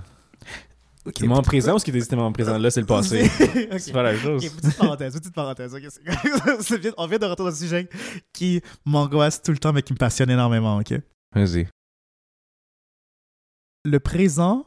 Ok. 1.05 1.21
Le 1.21 1.29
moment 1.29 1.43
présent 1.43 1.75
ou 1.75 1.79
ce 1.79 1.85
qui 1.85 1.91
était 1.91 2.17
moment 2.17 2.33
présent? 2.33 2.59
Là, 2.59 2.71
c'est 2.71 2.81
le 2.81 2.87
passé. 2.87 3.31
Ok. 3.73 3.79
C'est 3.79 3.93
pas 3.93 4.03
la 4.03 4.17
chose. 4.17 4.43
Petite 4.47 4.77
parenthèse, 4.77 5.15
petite 5.15 5.35
parenthèse. 5.35 5.75
on 6.97 7.07
vient 7.07 7.19
de 7.19 7.25
retourner 7.27 7.51
dans 7.51 7.57
un 7.57 7.59
sujet 7.59 7.89
qui 8.33 8.61
m'angoisse 8.85 9.43
tout 9.43 9.53
le 9.53 9.59
temps, 9.59 9.73
mais 9.73 9.83
qui 9.83 9.93
me 9.93 9.99
passionne 9.99 10.31
énormément. 10.31 10.79
ok? 10.79 10.95
Vas-y. 11.35 11.67
Le 13.85 14.01
présent 14.01 14.67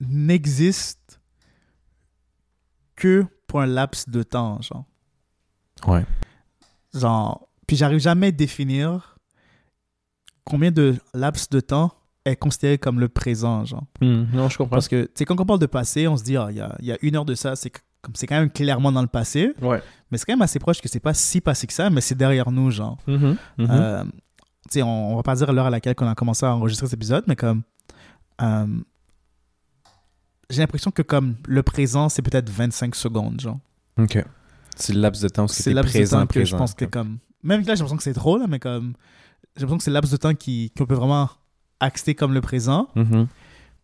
n'existe 0.00 1.01
que 3.02 3.26
pour 3.46 3.60
un 3.60 3.66
laps 3.66 4.08
de 4.08 4.22
temps, 4.22 4.60
genre. 4.62 4.84
Ouais. 5.86 6.04
Genre, 6.94 7.48
puis 7.66 7.76
j'arrive 7.76 7.98
jamais 8.00 8.28
à 8.28 8.32
définir 8.32 9.16
combien 10.44 10.70
de 10.70 10.96
laps 11.14 11.48
de 11.50 11.60
temps 11.60 11.92
est 12.24 12.36
considéré 12.36 12.78
comme 12.78 13.00
le 13.00 13.08
présent, 13.08 13.64
genre. 13.64 13.84
Hmm, 14.00 14.24
non, 14.32 14.48
je 14.48 14.56
comprends. 14.58 14.76
Parce 14.76 14.88
que, 14.88 15.04
tu 15.04 15.10
sais, 15.16 15.24
quand 15.24 15.40
on 15.40 15.46
parle 15.46 15.58
de 15.58 15.66
passé, 15.66 16.06
on 16.06 16.16
se 16.16 16.22
dit, 16.22 16.36
ah, 16.36 16.48
il 16.50 16.56
y, 16.56 16.60
a, 16.60 16.76
il 16.80 16.86
y 16.86 16.92
a 16.92 16.98
une 17.02 17.16
heure 17.16 17.24
de 17.24 17.34
ça, 17.34 17.56
c'est 17.56 17.70
comme 17.70 18.14
c'est 18.14 18.26
quand 18.26 18.38
même 18.38 18.50
clairement 18.50 18.90
dans 18.92 19.02
le 19.02 19.08
passé, 19.08 19.52
Ouais. 19.62 19.80
mais 20.10 20.18
c'est 20.18 20.24
quand 20.26 20.32
même 20.34 20.42
assez 20.42 20.58
proche 20.58 20.80
que 20.80 20.88
c'est 20.88 21.00
pas 21.00 21.14
si 21.14 21.40
passé 21.40 21.66
que 21.66 21.72
ça, 21.72 21.88
mais 21.90 22.00
c'est 22.00 22.14
derrière 22.16 22.50
nous, 22.50 22.70
genre. 22.70 22.98
Mhm, 23.06 23.36
mhm. 23.58 23.66
Euh, 23.70 24.04
tu 24.04 24.10
sais, 24.70 24.82
on, 24.82 25.12
on 25.12 25.16
va 25.16 25.22
pas 25.22 25.34
dire 25.34 25.52
l'heure 25.52 25.66
à 25.66 25.70
laquelle 25.70 25.94
on 26.00 26.06
a 26.08 26.14
commencé 26.14 26.44
à 26.46 26.54
enregistrer 26.54 26.86
cet 26.86 26.94
épisode, 26.94 27.24
mais 27.26 27.36
comme. 27.36 27.62
euh, 28.40 28.66
j'ai 30.50 30.60
l'impression 30.60 30.90
que 30.90 31.02
comme 31.02 31.36
le 31.46 31.62
présent, 31.62 32.08
c'est 32.08 32.22
peut-être 32.22 32.50
25 32.50 32.94
secondes, 32.94 33.40
genre. 33.40 33.58
Ok. 33.98 34.24
C'est 34.76 34.92
le 34.94 35.00
laps 35.00 35.22
de 35.22 35.28
temps 35.28 35.44
où 35.44 35.48
C'est 35.48 35.74
présent, 35.74 36.20
de 36.20 36.22
temps 36.22 36.26
que 36.26 36.40
je 36.40 36.44
présent. 36.44 36.58
pense 36.58 36.74
que 36.74 36.84
comme. 36.84 37.18
Même 37.42 37.60
là, 37.60 37.74
j'ai 37.74 37.80
l'impression 37.80 37.96
que 37.96 38.02
c'est 38.02 38.12
trop, 38.14 38.38
là, 38.38 38.46
mais 38.48 38.58
comme. 38.58 38.94
J'ai 39.56 39.62
l'impression 39.62 39.78
que 39.78 39.84
c'est 39.84 39.90
le 39.90 39.94
laps 39.94 40.10
de 40.12 40.16
temps 40.16 40.34
qui- 40.34 40.70
qu'on 40.76 40.86
peut 40.86 40.94
vraiment 40.94 41.28
acter 41.80 42.14
comme 42.14 42.32
le 42.32 42.40
présent. 42.40 42.88
Mhm. 42.94 43.26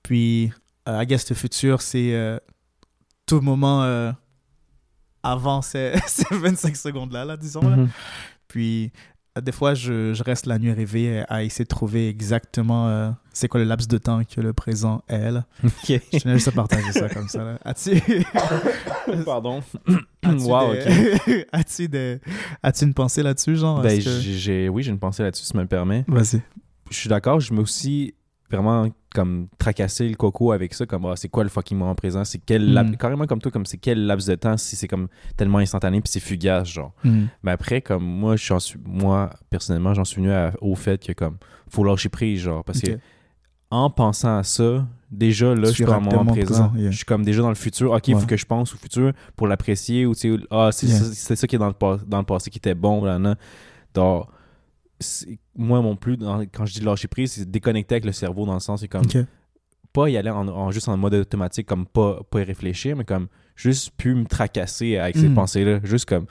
Puis, 0.02 0.52
euh, 0.88 1.02
I 1.02 1.06
guess 1.06 1.28
le 1.28 1.36
futur, 1.36 1.82
c'est 1.82 2.14
euh, 2.14 2.38
tout 3.26 3.40
moment 3.40 3.82
euh, 3.82 4.12
avant 5.22 5.60
ces, 5.62 5.92
ces 6.06 6.24
25 6.34 6.76
secondes-là, 6.76 7.24
là, 7.24 7.36
disons. 7.36 7.60
là. 7.68 7.76
Mhm. 7.76 7.88
Puis, 8.46 8.92
euh, 9.36 9.40
des 9.40 9.52
fois, 9.52 9.74
je, 9.74 10.14
je 10.14 10.22
reste 10.22 10.46
la 10.46 10.58
nuit 10.58 10.72
rêvée 10.72 11.24
à 11.28 11.42
essayer 11.42 11.64
de 11.64 11.68
trouver 11.68 12.08
exactement 12.08 13.14
c'est 13.38 13.48
quoi 13.48 13.60
le 13.60 13.66
laps 13.66 13.86
de 13.88 13.98
temps 13.98 14.22
que 14.24 14.40
le 14.40 14.52
présent 14.52 15.02
est. 15.08 15.30
là. 15.30 15.44
Ok. 15.64 15.70
Je 16.12 16.18
tenais 16.18 16.34
juste 16.34 16.48
à 16.48 16.52
partager 16.52 16.92
ça 16.92 17.08
comme 17.08 17.28
ça. 17.28 17.44
Là. 17.44 17.58
As-tu 17.64 18.00
Pardon. 19.24 19.62
As-tu 20.22 20.42
Wow, 20.44 20.72
des- 20.74 21.46
as-tu 21.52 21.88
des- 21.88 22.20
as-tu 22.62 22.84
une 22.84 22.94
pensée 22.94 23.22
là-dessus, 23.22 23.56
genre? 23.56 23.80
Ben, 23.80 23.98
que- 24.02 24.20
j'ai, 24.20 24.68
oui, 24.68 24.82
j'ai 24.82 24.90
une 24.90 24.98
pensée 24.98 25.22
là-dessus, 25.22 25.44
si 25.44 25.50
tu 25.52 25.56
me 25.56 25.62
le 25.62 25.68
permets. 25.68 26.04
Vas-y. 26.08 26.42
Je 26.90 26.96
suis 26.96 27.08
d'accord, 27.08 27.40
je 27.40 27.52
me 27.52 27.60
aussi 27.60 28.14
vraiment 28.50 28.88
comme 29.14 29.48
tracasser 29.58 30.08
le 30.08 30.14
coco 30.14 30.52
avec 30.52 30.72
ça, 30.74 30.86
comme 30.86 31.04
ah, 31.06 31.14
c'est 31.16 31.28
quoi 31.28 31.42
le 31.44 31.50
fucking 31.50 31.76
moment 31.76 31.94
présent, 31.94 32.24
c'est 32.24 32.38
quel 32.38 32.72
lap- 32.72 32.86
Mm. 32.88 32.96
carrément 32.96 33.26
comme 33.26 33.40
toi, 33.40 33.50
comme 33.52 33.66
c'est 33.66 33.76
quel 33.78 34.06
laps 34.06 34.26
de 34.26 34.34
temps, 34.36 34.56
si 34.56 34.74
c'est 34.76 34.88
comme 34.88 35.08
tellement 35.36 35.58
instantané 35.58 36.00
puis 36.00 36.10
c'est 36.10 36.20
fugace, 36.20 36.68
genre. 36.68 36.92
Hmm. 37.04 37.26
Mais 37.42 37.50
après, 37.50 37.82
comme 37.82 38.04
moi, 38.04 38.36
j'en 38.36 38.58
suis, 38.58 38.78
moi 38.84 39.30
personnellement, 39.50 39.92
j'en 39.94 40.04
suis 40.04 40.16
venu 40.22 40.32
à- 40.32 40.52
au 40.60 40.74
fait 40.74 41.04
que 41.06 41.12
comme 41.12 41.36
faut 41.70 41.84
lâcher 41.84 42.08
prise, 42.08 42.40
genre, 42.40 42.64
parce 42.64 42.80
que 42.80 42.92
Ok. 42.92 42.98
En 43.70 43.90
pensant 43.90 44.38
à 44.38 44.42
ça, 44.42 44.86
déjà 45.10 45.54
là, 45.54 45.62
Tu 45.62 45.68
je 45.68 45.72
suis 45.72 45.84
es 45.84 45.86
moment 45.86 46.24
présent. 46.24 46.72
yeah. 46.76 46.90
Je 46.90 46.96
suis 46.96 47.04
comme 47.04 47.24
déjà 47.24 47.42
dans 47.42 47.48
le 47.50 47.54
futur. 47.54 47.92
Ok, 47.92 48.08
il 48.08 48.14
Ouais. 48.14 48.20
faut 48.20 48.26
que 48.26 48.36
je 48.36 48.46
pense 48.46 48.74
au 48.74 48.78
futur 48.78 49.12
pour 49.36 49.46
l'apprécier 49.46 50.06
ou 50.06 50.14
tu 50.14 50.36
sais, 50.36 50.44
ah, 50.50 50.70
c'est 50.72 50.86
Yeah. 50.86 50.98
ça, 50.98 51.04
c'est 51.12 51.36
ça 51.36 51.46
qui 51.46 51.56
est 51.56 51.58
dans 51.58 51.68
le, 51.68 51.74
dans 52.06 52.18
le 52.18 52.24
passé 52.24 52.50
qui 52.50 52.58
était 52.58 52.74
bon, 52.74 53.04
là, 53.04 53.18
là. 53.18 53.34
Donc, 53.94 54.26
moi, 55.56 55.80
mon 55.80 55.96
plus, 55.96 56.16
dans- 56.16 56.40
quand 56.40 56.66
je 56.66 56.74
dis 56.74 56.80
lâcher 56.80 57.08
prise, 57.08 57.32
c'est 57.32 57.50
déconnecter 57.50 57.94
avec 57.96 58.04
le 58.04 58.12
cerveau 58.12 58.46
dans 58.46 58.54
le 58.54 58.60
sens, 58.60 58.80
c'est 58.80 58.88
comme 58.88 59.06
pas 59.92 60.08
y 60.08 60.16
aller 60.16 60.30
en, 60.30 60.46
en- 60.48 60.70
juste 60.70 60.88
en 60.88 60.96
mode 60.96 61.14
automatique, 61.14 61.66
comme 61.66 61.86
pas, 61.86 62.20
pas 62.30 62.40
y 62.40 62.44
réfléchir, 62.44 62.96
mais 62.96 63.04
comme 63.04 63.28
juste 63.56 63.90
plus 63.96 64.14
me 64.14 64.24
tracasser 64.24 64.96
avec 64.96 65.16
ces 65.16 65.28
Mm. 65.28 65.34
pensées-là. 65.34 65.80
Juste 65.84 66.04
comme 66.08 66.26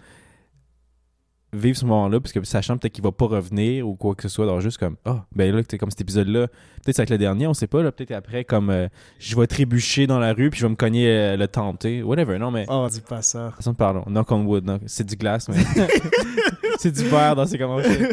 vivre 1.53 1.77
ce 1.77 1.85
moment-là, 1.85 2.19
parce 2.19 2.33
que 2.33 2.43
sachant 2.43 2.77
peut-être 2.77 2.93
qu'il 2.93 3.03
va 3.03 3.11
pas 3.13 3.25
revenir 3.25 3.87
ou 3.87 3.95
quoi 3.95 4.15
que 4.15 4.23
ce 4.23 4.29
soit, 4.29 4.43
alors 4.45 4.59
juste 4.61 4.77
comme, 4.77 4.97
ah, 5.05 5.25
ben 5.33 5.55
là, 5.55 5.63
t'sais, 5.63 5.77
comme 5.77 5.89
cet 5.89 6.01
épisode-là, 6.01 6.47
peut-être 6.47 6.95
ça 6.97 7.01
va 7.01 7.03
être 7.05 7.09
le 7.11 7.17
dernier, 7.17 7.47
on 7.47 7.53
sait 7.53 7.67
pas, 7.67 7.81
là, 7.81 7.91
peut-être 7.91 8.11
après, 8.11 8.43
comme, 8.43 8.69
euh, 8.69 8.87
je 9.19 9.35
vais 9.37 9.47
trébucher 9.47 10.07
dans 10.07 10.19
la 10.19 10.33
rue, 10.33 10.49
puis 10.49 10.59
je 10.59 10.65
vais 10.65 10.69
me 10.71 10.75
cogner 10.75 11.07
euh, 11.09 11.37
le 11.37 11.47
tu 11.47 11.53
sais, 11.81 12.01
whatever, 12.01 12.37
non, 12.37 12.51
mais, 12.51 12.65
Oh, 12.67 12.87
dis 12.91 12.99
pas 13.01 13.21
ça. 13.21 13.51
façon, 13.55 13.73
pardon, 13.73 14.03
knock 14.07 14.29
on 14.31 14.43
wood, 14.43 14.65
non, 14.65 14.79
c'est 14.85 15.05
du 15.05 15.15
glace, 15.15 15.47
mais, 15.47 15.55
c'est 16.79 16.91
du 16.91 17.03
verre 17.05 17.35
dans 17.35 17.45
ces 17.45 17.57
commentaires. 17.57 18.09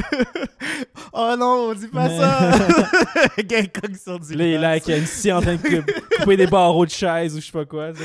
oh 1.13 1.35
non, 1.39 1.71
on 1.71 1.75
dit 1.75 1.89
pas 1.89 2.09
Mais- 2.09 2.19
ça. 2.19 2.51
Cogne 3.81 3.97
sur 3.97 4.21
du 4.21 4.35
Là, 4.35 4.47
il 4.47 4.53
est 4.55 4.59
là, 4.59 4.71
avec 4.71 4.89
une 4.89 5.07
scie 5.07 5.33
en 5.33 5.41
train 5.41 5.57
de 5.57 5.61
cou- 5.61 5.93
couper 6.21 6.37
des 6.37 6.47
barreaux 6.47 6.87
de 6.87 6.91
chaise 6.91 7.37
ou 7.37 7.41
je 7.41 7.47
sais 7.47 7.53
pas 7.53 7.65
quoi, 7.65 7.93
tu 7.93 8.03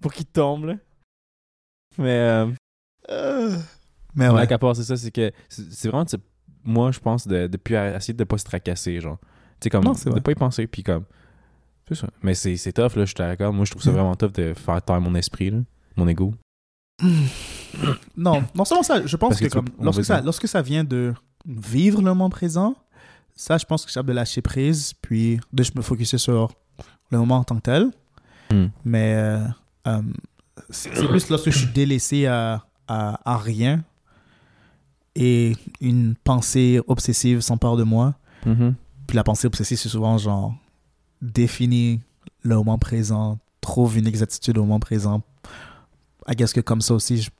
pour 0.00 0.12
qu'il 0.12 0.26
tombe, 0.26 0.64
là. 0.66 0.74
Mais, 1.96 2.08
euh, 2.08 2.46
Euh, 3.10 3.56
Mais 4.14 4.28
Ouais. 4.28 4.52
à 4.52 4.58
part 4.58 4.76
c'est 4.76 4.84
ça, 4.84 4.96
c'est 4.96 5.10
que 5.10 5.32
c'est 5.48 5.88
vraiment, 5.88 6.04
tu 6.04 6.16
sais, 6.16 6.22
moi, 6.64 6.92
je 6.92 7.00
pense, 7.00 7.26
de, 7.26 7.46
de 7.46 7.56
plus 7.56 7.76
à- 7.76 7.96
essayer 7.96 8.14
de 8.14 8.24
pas 8.24 8.38
se 8.38 8.44
tracasser, 8.44 9.00
genre. 9.00 9.18
Tu 9.20 9.64
sais, 9.64 9.70
comme, 9.70 9.84
Non, 9.84 9.92
de 9.92 10.10
vrai. 10.10 10.20
pas 10.20 10.32
y 10.32 10.34
penser, 10.34 10.66
puis 10.66 10.82
comme, 10.82 11.04
c'est 11.88 11.94
ça. 11.94 12.08
Mais 12.22 12.34
c'est 12.34 12.56
c'est 12.56 12.72
tough, 12.72 12.94
là, 12.96 13.04
je 13.04 13.06
suis 13.06 13.14
d'accord. 13.16 13.52
Moi, 13.52 13.64
je 13.64 13.70
trouve 13.70 13.82
ça 13.82 13.90
Mm. 13.90 13.94
vraiment 13.94 14.14
tough 14.14 14.32
de 14.32 14.54
faire 14.54 14.82
taire 14.82 15.00
mon 15.00 15.14
esprit, 15.14 15.50
là, 15.50 15.58
mon 15.96 16.06
ego. 16.08 16.34
Non, 18.16 18.44
non 18.54 18.64
seulement 18.64 18.82
ça, 18.82 19.04
je 19.04 19.16
pense 19.16 19.30
Parce 19.30 19.40
que, 19.40 19.46
comme, 19.48 19.64
lorsque, 19.80 20.04
ça, 20.04 20.20
lorsque 20.20 20.46
ça 20.46 20.60
vient 20.62 20.84
de 20.84 21.14
vivre 21.46 21.98
le 22.00 22.04
moment 22.10 22.28
présent, 22.30 22.74
ça, 23.34 23.56
je 23.58 23.64
pense 23.64 23.82
que 23.82 23.88
je 23.88 23.92
suis 23.92 23.98
capable 23.98 24.10
de 24.10 24.14
lâcher 24.16 24.42
prise, 24.42 24.92
puis 25.00 25.40
de 25.52 25.62
je 25.62 25.72
me 25.74 25.80
focuser 25.82 26.18
sur 26.18 26.52
le 27.10 27.18
moment 27.18 27.38
en 27.38 27.44
tant 27.44 27.56
que 27.56 27.62
tel. 27.62 27.90
Hmm. 28.52 28.66
Mais 28.84 29.14
euh, 29.14 29.38
euh, 29.86 30.02
c'est 30.68 30.94
c'est 30.94 31.08
plus 31.08 31.28
lorsque 31.30 31.50
je 31.50 31.58
suis 31.58 31.72
délaissé 31.72 32.26
à, 32.26 32.62
à, 32.88 33.20
à 33.30 33.36
rien 33.38 33.84
et 35.14 35.54
une 35.80 36.14
pensée 36.14 36.80
obsessive 36.86 37.40
s'empare 37.40 37.76
de 37.76 37.82
moi. 37.84 38.14
Mhm. 38.46 38.74
Puis 39.06 39.16
la 39.16 39.24
pensée 39.24 39.46
obsessive, 39.46 39.78
c'est 39.78 39.88
souvent 39.88 40.16
genre 40.18 40.54
définir 41.20 41.98
le 42.42 42.54
moment 42.56 42.78
présent, 42.78 43.38
trouve 43.60 43.98
une 43.98 44.06
exactitude 44.06 44.58
au 44.58 44.62
moment 44.62 44.80
présent. 44.80 45.22
I 46.28 46.34
guess 46.34 46.52
que 46.52 46.60
comme 46.60 46.80
ça 46.80 46.94
aussi, 46.94 47.20
je- 47.22 47.30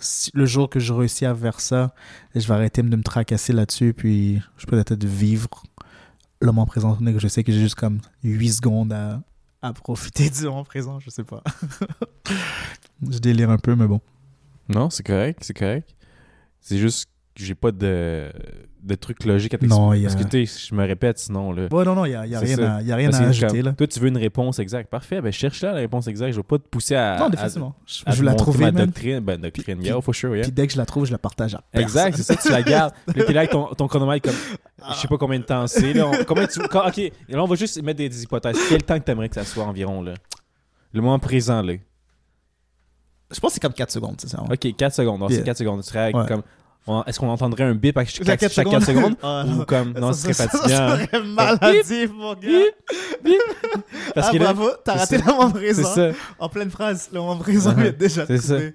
si- 0.00 0.30
le 0.34 0.46
jour 0.46 0.70
que 0.70 0.80
je 0.80 0.92
réussis 0.92 1.26
à 1.26 1.34
faire 1.34 1.60
ça, 1.60 1.94
je 2.34 2.46
vais 2.46 2.54
arrêter 2.54 2.82
de 2.82 2.96
me 2.96 3.02
tracasser 3.02 3.52
là-dessus, 3.52 3.92
puis 3.94 4.40
je 4.56 4.66
peux 4.66 4.82
peut-être 4.82 5.04
vivre 5.04 5.48
le 6.40 6.46
moment 6.46 6.66
présent, 6.66 6.96
que 6.96 7.18
je 7.18 7.28
sais 7.28 7.44
que 7.44 7.52
j'ai 7.52 7.60
juste 7.60 7.74
comme 7.76 8.00
8 8.24 8.52
secondes 8.54 8.92
à, 8.92 9.22
à 9.60 9.72
profiter 9.72 10.28
du 10.30 10.44
moment 10.44 10.64
présent, 10.64 10.98
je 10.98 11.10
sais 11.10 11.24
pas. 11.24 11.42
je 13.10 13.18
délire 13.18 13.50
un 13.50 13.58
peu, 13.58 13.74
mais 13.76 13.86
bon. 13.86 14.00
Non, 14.74 14.90
c'est 14.90 15.02
correct, 15.06 15.38
c'est 15.42 15.54
correct. 15.56 15.94
C'est 16.60 16.78
juste 16.78 17.06
que 17.34 17.42
j'ai 17.42 17.54
pas 17.54 17.72
de, 17.72 18.30
de 18.82 18.94
trucs 18.94 19.24
logiques 19.24 19.54
à 19.54 19.58
t'expliquer. 19.58 20.06
a- 20.06 20.10
Parce 20.10 20.22
que, 20.22 20.28
tu 20.28 20.46
je 20.46 20.74
me 20.74 20.84
répète 20.86 21.18
sinon, 21.18 21.50
là. 21.52 21.66
Ouais, 21.72 21.84
non, 21.84 21.94
non, 21.94 22.04
il 22.04 22.10
n'y 22.10 22.14
a, 22.14 22.26
y 22.26 22.34
a 22.34 22.40
rien, 22.40 22.56
ça. 22.56 22.74
à, 22.76 22.82
y 22.82 22.92
a 22.92 22.96
rien 22.96 23.08
Parce 23.08 23.20
à 23.20 23.24
que 23.24 23.28
ajouter, 23.30 23.46
comme, 23.46 23.66
là. 23.66 23.72
Toi, 23.72 23.86
tu 23.86 24.00
veux 24.00 24.08
une 24.08 24.18
réponse 24.18 24.58
exacte. 24.58 24.90
Parfait, 24.90 25.20
ben 25.22 25.32
cherche 25.32 25.62
là 25.62 25.72
la 25.72 25.78
réponse 25.78 26.06
exacte. 26.08 26.32
Je 26.32 26.36
vais 26.36 26.42
pas 26.42 26.58
te 26.58 26.68
pousser 26.68 26.94
à. 26.94 27.16
Non, 27.18 27.30
définitivement. 27.30 27.74
Je, 27.86 28.02
à 28.04 28.12
je 28.12 28.18
vais 28.20 28.26
la 28.26 28.34
trouver, 28.34 28.70
ma 28.70 28.70
doctrine. 28.72 29.20
Ben, 29.20 29.40
doctrine, 29.40 29.78
Puis- 29.78 29.86
yeah, 29.86 30.00
for 30.02 30.14
sure, 30.14 30.34
yeah. 30.36 30.42
Puis 30.42 30.52
dès 30.52 30.66
que 30.66 30.74
je 30.74 30.78
la 30.78 30.84
trouve, 30.84 31.06
je 31.06 31.12
la 31.12 31.18
partage 31.18 31.54
à 31.54 31.62
personne. 31.72 31.82
Exact, 31.82 32.16
c'est 32.16 32.22
ça, 32.22 32.36
tu 32.36 32.50
la 32.50 32.62
gardes. 32.62 32.92
Puis 33.06 33.20
là, 33.20 33.24
t'es 33.26 33.32
là 33.32 33.40
avec 33.40 33.50
ton, 33.52 33.66
ton 33.74 33.88
chronomètre 33.88 34.28
comme. 34.28 34.38
Je 34.94 35.00
sais 35.00 35.08
pas 35.08 35.16
combien 35.16 35.38
de 35.38 35.44
temps 35.44 35.66
c'est. 35.66 35.94
Là, 35.94 36.06
On- 36.08 36.24
combien 36.24 36.46
tu, 36.46 36.60
quand- 36.68 36.86
ok, 36.86 36.98
et 36.98 37.12
là, 37.30 37.42
on 37.42 37.46
va 37.46 37.54
juste 37.56 37.82
mettre 37.82 37.96
des, 37.98 38.10
des 38.10 38.22
hypothèses. 38.22 38.58
Quel 38.68 38.82
temps 38.82 38.98
que 38.98 39.04
t'aimerais 39.04 39.30
que 39.30 39.36
ça 39.36 39.44
soit 39.44 39.64
environ, 39.64 40.02
là? 40.02 40.12
Le 40.92 41.00
moment 41.00 41.18
présent, 41.18 41.62
là. 41.62 41.72
Je 43.32 43.40
pense 43.40 43.50
que 43.50 43.54
c'est 43.54 43.60
comme 43.60 43.72
4 43.72 43.90
secondes, 43.90 44.16
c'est 44.18 44.28
ça. 44.28 44.42
Ok, 44.42 44.76
4 44.76 44.94
secondes. 44.94 45.24
C'est 45.30 45.42
4 45.44 45.56
secondes. 45.58 45.82
Tu 45.82 45.88
serais 45.88 46.12
Ouais. 46.14 46.26
comme. 46.26 46.42
on- 46.86 47.02
Est-ce 47.04 47.18
qu'on 47.20 47.28
entendrait 47.28 47.64
un 47.64 47.74
bip 47.74 47.96
à 47.96 48.04
chaque, 48.04 48.26
Chaque 48.26 48.52
chaque 48.52 48.68
4 48.68 48.84
secondes, 48.84 49.14
Ah, 49.22 49.44
Ou 49.60 49.64
comme. 49.64 49.92
Non, 49.92 50.12
ce 50.12 50.22
serait 50.22 50.34
fatigant. 50.34 50.68
Ça 50.68 50.92
hein. 50.92 50.98
serait 51.06 51.22
maladif, 51.24 52.10
mon 52.14 52.34
gars. 52.34 52.48
Parce 54.14 54.28
ah, 54.28 54.32
que 54.32 54.36
là, 54.38 54.52
bravo, 54.52 54.70
t'as 54.84 54.92
c'est 55.06 55.16
raté 55.16 55.18
ça. 55.18 55.24
le 55.26 55.32
moment 55.32 55.48
c'est 55.48 55.58
présent. 55.60 55.94
ça. 55.94 56.08
En 56.38 56.48
pleine 56.48 56.70
phrase, 56.70 57.08
le 57.12 57.20
moment 57.20 57.36
présent 57.36 57.72
Uh-huh. 57.72 57.86
est 57.86 57.92
déjà 57.92 58.26
C'est. 58.26 58.74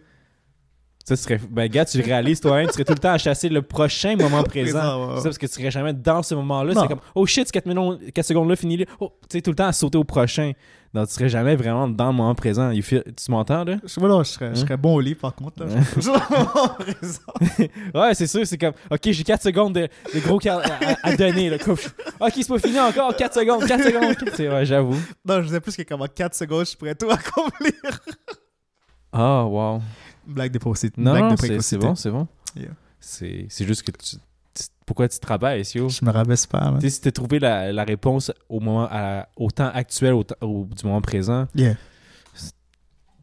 Ça 1.08 1.16
serait. 1.16 1.40
Ben, 1.50 1.70
gars, 1.70 1.86
tu 1.86 1.98
le 2.00 2.04
réalises 2.04 2.42
toi-même. 2.42 2.68
Tu 2.68 2.74
serais 2.74 2.84
tout 2.84 2.92
le 2.94 3.00
temps 3.00 3.12
à 3.14 3.18
chasser 3.18 3.48
le 3.48 3.62
prochain 3.62 4.18
moment 4.18 4.44
présent. 4.44 4.80
Présent, 4.80 5.08
ouais, 5.10 5.18
ça, 5.18 5.24
parce 5.24 5.38
que 5.38 5.46
tu 5.46 5.54
serais 5.54 5.72
jamais 5.72 5.94
dans 5.94 6.22
ce 6.22 6.36
moment-là. 6.36 6.74
C'est 6.82 6.88
comme, 6.90 7.00
oh 7.16 7.26
shit, 7.26 7.50
4, 7.50 7.66
minutes, 7.66 8.12
4 8.14 8.26
secondes 8.26 8.50
là, 8.50 8.56
fini 8.58 8.76
là. 8.76 8.86
Oh, 9.00 9.14
tu 9.30 9.38
sais, 9.38 9.42
tout 9.42 9.52
le 9.52 9.56
temps 9.56 9.68
à 9.68 9.72
sauter 9.72 9.98
au 9.98 10.04
prochain. 10.04 10.52
Donc, 10.94 11.08
tu 11.08 11.14
serais 11.14 11.30
jamais 11.30 11.56
vraiment 11.56 11.88
dans 11.88 12.08
le 12.08 12.14
moment 12.14 12.36
présent. 12.36 12.72
You 12.72 12.82
feel- 12.82 13.04
Tu 13.16 13.32
m'entends, 13.32 13.64
là? 13.64 13.78
Je, 13.86 14.00
voilà, 14.02 14.24
je, 14.24 14.32
serais, 14.32 14.48
je 14.54 14.60
Hein? 14.62 14.66
serais 14.66 14.76
bon 14.78 14.96
au 14.96 15.00
lit, 15.00 15.16
par 15.16 15.34
contre. 15.34 15.64
Là. 15.64 15.68
Je 15.70 15.82
serais 15.82 15.94
toujours 15.94 16.16
au 16.16 16.34
moment 16.34 16.68
présent. 16.78 17.70
Ouais, 17.96 18.14
c'est 18.14 18.28
sûr, 18.28 18.46
c'est 18.46 18.58
comme, 18.58 18.74
ok, 18.92 19.00
j'ai 19.12 19.24
4 19.24 19.44
secondes 19.44 19.76
de, 19.76 19.88
de 20.14 20.20
gros 20.20 20.40
car- 20.40 20.60
à, 20.60 21.08
à 21.08 21.16
donner. 21.16 21.50
Là. 21.50 21.58
Comme, 21.58 21.78
Ok, 22.20 22.34
c'est 22.36 22.48
pas 22.50 22.60
fini 22.60 22.80
encore, 22.82 23.16
4 23.16 23.34
secondes, 23.34 23.66
4 23.66 23.84
secondes. 23.84 24.16
C'est 24.36 24.50
ouais, 24.50 24.66
j'avoue. 24.66 24.98
Non, 25.26 25.42
je 25.42 25.48
sais 25.48 25.62
plus 25.62 25.76
que 25.78 25.84
comme 25.84 26.02
en 26.02 26.08
4 26.08 26.36
secondes, 26.36 26.66
je 26.66 26.76
pourrais 26.76 26.96
tout 26.96 27.10
accomplir. 27.10 27.72
Ah, 29.14 29.46
wow. 29.46 29.82
Blague 30.28 30.52
de 30.52 30.60
précocité. 30.60 31.02
Non, 31.02 31.12
Blague 31.12 31.24
non, 31.24 31.30
de 31.36 31.60
c'est 31.62 31.78
bon, 31.78 31.96
c'est 31.96 32.12
bon. 32.12 32.28
Yeah. 32.56 32.70
C'est 33.00 33.48
juste 33.66 33.84
que 33.84 33.92
tu, 33.92 34.18
tu- 34.54 34.66
Pourquoi 34.86 35.08
tu 35.08 35.20
travailles, 35.20 35.64
yo? 35.76 35.88
Je 35.90 36.04
me 36.04 36.12
rabaisse 36.12 36.46
pas. 36.46 36.72
man. 36.72 36.80
Tu 36.80 36.90
sais, 36.90 36.96
si 36.96 37.02
t'as 37.02 37.12
trouvé 37.12 37.40
la, 37.40 37.72
la 37.72 37.84
réponse 37.84 38.32
au 38.50 38.60
moment 38.60 38.88
à- 38.92 39.28
au 39.38 39.50
temps 39.52 39.70
actuel 39.74 40.14
au, 40.14 40.24
du 40.24 40.86
moment 40.86 41.02
présent, 41.02 41.48
Yeah. 41.56 41.76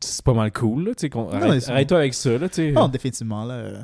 c'est 0.01 0.23
pas 0.25 0.35
mal 0.35 0.53
cool. 0.53 0.95
Tu 0.97 1.11
arrête- 1.33 1.69
arrête-toi 1.69 1.99
avec 1.99 2.14
ça, 2.14 2.37
là, 2.38 2.49
tu. 2.49 2.73
Non, 2.73 2.88
définitivement, 2.88 3.45
là. 3.45 3.55
euh, 3.55 3.83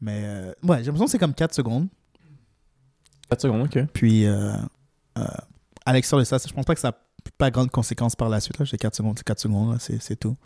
Mais, 0.00 0.22
euh, 0.24 0.52
ouais, 0.62 0.78
j'ai 0.78 0.84
l'impression 0.84 1.04
que 1.06 1.10
c'est 1.10 1.18
comme 1.18 1.34
4 1.34 1.54
secondes. 1.54 1.88
4 3.30 3.40
secondes, 3.42 3.62
ok. 3.62 3.84
Puis, 3.92 4.26
euh, 4.26 4.52
euh, 5.18 5.24
à 5.84 5.92
l'extérieur 5.92 6.22
de 6.22 6.26
ça, 6.26 6.38
je 6.46 6.52
pense 6.52 6.64
pas 6.64 6.74
que 6.74 6.80
ça 6.80 6.92
pas 7.36 7.50
grande 7.50 7.70
conséquence 7.70 8.16
par 8.16 8.28
la 8.28 8.40
suite. 8.40 8.58
Là. 8.58 8.64
J'ai 8.64 8.76
4 8.78 8.94
secondes, 8.96 9.14
c'est 9.18 9.24
4 9.26 9.40
secondes, 9.40 9.72
là, 9.72 9.76
c'est, 9.80 10.00
c'est 10.02 10.16
tout. 10.16 10.36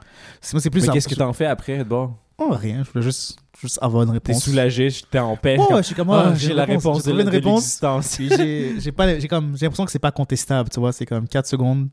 C'est, 0.40 0.54
moi, 0.54 0.60
c'est 0.60 0.70
plus 0.70 0.86
Mais 0.86 0.92
qu'est-ce 0.92 1.08
que 1.08 1.14
t'en 1.14 1.32
fais 1.32 1.46
après, 1.46 1.78
de 1.78 1.84
bord? 1.84 2.16
Oh, 2.38 2.50
rien, 2.50 2.82
je 2.84 2.90
voulais 2.90 3.02
juste, 3.04 3.38
juste 3.60 3.78
avoir 3.82 4.02
une 4.02 4.08
T'es 4.08 4.32
réponse. 4.32 4.44
soulagé, 4.44 4.88
t'es 5.10 5.18
en 5.18 5.36
paix. 5.36 5.56
Oh, 5.60 5.76
je 5.76 5.82
suis 5.82 5.94
comme, 5.94 6.10
Ah, 6.10 6.30
ah, 6.30 6.34
j'ai 6.34 6.54
la 6.54 6.64
réponse 6.64 6.98
J'ai 6.98 7.02
de, 7.04 7.08
trouvé 7.10 7.24
de 7.24 7.28
une 7.28 7.34
réponse. 7.34 7.60
l'existence. 7.60 8.16
Puis 8.16 8.28
j'ai, 8.30 8.80
j'ai, 8.80 8.90
pas, 8.92 9.18
j'ai, 9.18 9.28
comme, 9.28 9.56
j'ai 9.56 9.66
l'impression 9.66 9.84
que 9.84 9.92
c'est 9.92 9.98
pas 10.00 10.10
contestable, 10.10 10.68
tu 10.70 10.80
vois. 10.80 10.92
C'est 10.92 11.06
comme 11.06 11.28
4 11.28 11.46
secondes, 11.46 11.88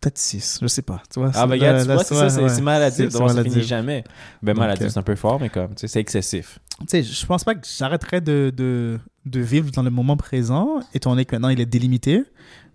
peut-être 0.00 0.18
6, 0.18 0.58
je 0.62 0.66
sais 0.66 0.82
pas. 0.82 1.02
Tu 1.12 1.20
vois, 1.20 1.30
Ah, 1.34 1.46
là- 1.46 1.52
regarde, 1.52 1.82
tu 1.82 1.88
là, 1.88 1.94
vois, 1.94 2.04
c'est 2.04 2.14
ça, 2.14 2.30
c'est 2.30 2.42
ouais, 2.42 2.48
c'est 2.48 2.62
maladif. 2.62 2.96
c'est- 3.10 3.12
D'abord, 3.12 3.30
ça 3.30 3.44
finit 3.44 3.62
jamais. 3.62 4.02
Ben, 4.42 4.54
Donc, 4.54 4.60
maladif, 4.62 4.86
euh, 4.86 4.88
c'est 4.90 4.98
un 4.98 5.02
peu 5.02 5.14
fort, 5.14 5.38
mais 5.38 5.50
comme, 5.50 5.74
tu 5.74 5.80
sais, 5.82 5.88
c'est 5.88 6.00
excessif. 6.00 6.58
Tu 6.80 6.86
sais, 6.88 7.02
je 7.02 7.26
pense 7.26 7.44
pas 7.44 7.54
que 7.54 7.66
j'arrêterais 7.78 8.22
de, 8.22 8.52
de, 8.56 8.98
de 9.26 9.40
vivre 9.40 9.70
dans 9.70 9.82
le 9.82 9.90
moment 9.90 10.16
présent, 10.16 10.80
étant 10.94 11.10
donné 11.10 11.24
que 11.26 11.36
maintenant 11.36 11.50
il 11.50 11.60
est 11.60 11.66
délimité. 11.66 12.24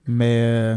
Mais, 0.08 0.40
euh, 0.42 0.76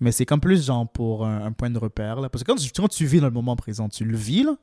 mais 0.00 0.12
c'est 0.12 0.24
comme 0.26 0.40
plus 0.40 0.64
genre 0.66 0.88
pour 0.88 1.26
un, 1.26 1.44
un 1.46 1.52
point 1.52 1.70
de 1.70 1.78
repère. 1.78 2.20
Là. 2.20 2.28
Parce 2.28 2.44
que 2.44 2.50
quand 2.52 2.56
tu, 2.58 2.70
quand 2.74 2.88
tu 2.88 3.04
vis 3.06 3.20
dans 3.20 3.26
le 3.26 3.32
moment 3.32 3.56
présent, 3.56 3.88
tu 3.88 4.04
le 4.04 4.16
vis, 4.16 4.44
là, 4.44 4.56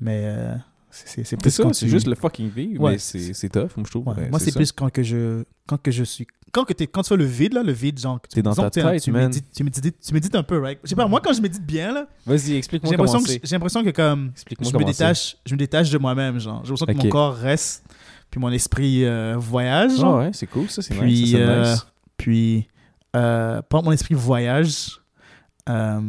mais 0.00 0.22
euh, 0.24 0.54
c'est, 0.90 1.36
plus 1.36 1.50
ça, 1.50 1.64
c'est 1.72 1.88
juste 1.88 2.06
le 2.06 2.14
fucking 2.14 2.48
vivre, 2.50 2.82
Ouais, 2.82 2.92
mais 2.92 2.98
c'est 2.98 3.48
tough, 3.48 3.70
moi, 3.76 3.84
je 3.86 3.90
trouve. 3.90 4.06
Ouais, 4.08 4.14
Ouais, 4.14 4.30
moi, 4.30 4.38
c'est 4.40 4.52
plus 4.54 4.72
quand 4.72 4.90
que 4.90 5.02
je, 5.02 5.44
quand 5.66 5.80
que 5.80 5.90
je 5.90 6.04
suis. 6.04 6.26
Quand, 6.52 6.64
que 6.64 6.72
t'es- 6.72 6.88
quand 6.88 7.02
tu 7.02 7.10
fais 7.10 7.16
le 7.16 7.24
vide, 7.24 7.52
là, 7.52 7.62
le 7.62 7.70
vide, 7.70 7.96
genre. 8.00 8.20
que 8.20 8.26
tu- 8.26 8.34
T'es 8.34 8.42
dans 8.42 8.50
disons 8.50 8.62
ta 8.62 8.70
que 8.70 8.88
tête, 8.88 9.02
tu 9.02 9.12
médites, 9.12 9.46
tu, 9.54 9.62
médites, 9.62 10.00
tu 10.00 10.12
médites 10.14 10.34
un 10.34 10.42
peu, 10.42 10.58
right? 10.60 10.80
Je 10.82 10.88
sais 10.88 10.96
pas, 10.96 11.06
moi, 11.06 11.20
quand 11.22 11.32
je 11.32 11.40
médite 11.40 11.64
bien, 11.64 11.92
là, 11.92 12.08
Vas-y, 12.26 12.54
explique-moi 12.56 12.92
comment 12.96 13.12
que, 13.22 13.28
c'est. 13.28 13.40
j'ai 13.44 13.54
l'impression 13.54 13.84
que 13.84 13.90
comme. 13.90 14.32
Je 14.60 14.76
me, 14.76 14.84
détache, 14.84 15.36
je 15.46 15.52
me 15.54 15.58
détache 15.58 15.90
de 15.90 15.98
moi-même, 15.98 16.40
genre. 16.40 16.62
J'ai 16.64 16.70
l'impression 16.70 16.86
que 16.86 16.92
Ok. 16.98 17.04
mon 17.04 17.08
corps 17.10 17.36
reste, 17.36 17.84
puis 18.32 18.40
mon 18.40 18.50
esprit 18.50 19.04
euh, 19.04 19.36
voyage, 19.38 19.96
genre. 19.96 20.18
ouais, 20.18 20.30
c'est 20.32 20.48
cool, 20.48 20.68
ça, 20.68 20.82
c'est 20.82 21.00
nice. 21.00 21.34
euh, 21.36 21.70
nice. 21.72 21.86
Puis, 22.16 22.66
euh, 23.16 23.62
pendant 23.68 23.82
que 23.82 23.86
mon 23.86 23.92
esprit 23.92 24.14
voyage, 24.14 25.00
euh, 25.68 26.00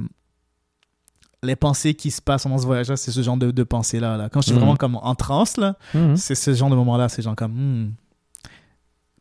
les 1.43 1.55
pensées 1.55 1.93
qui 1.95 2.11
se 2.11 2.21
passent 2.21 2.43
pendant 2.43 2.57
ce 2.59 2.65
voyage-là, 2.65 2.95
c'est 2.97 3.11
ce 3.11 3.21
genre 3.21 3.37
de, 3.37 3.49
de 3.51 3.63
pensées-là. 3.63 4.15
Là. 4.17 4.29
Quand 4.29 4.41
je 4.41 4.45
suis 4.47 4.53
Mhm. 4.53 4.59
vraiment 4.59 4.75
comme 4.75 4.95
en 4.97 5.15
transe, 5.15 5.57
là, 5.57 5.75
Mhm. 5.93 6.15
c'est 6.15 6.35
ce 6.35 6.53
genre 6.53 6.69
de 6.69 6.75
moment-là. 6.75 7.09
C'est 7.09 7.21
genre 7.23 7.35
comme, 7.35 7.53
hmm, 7.53 7.93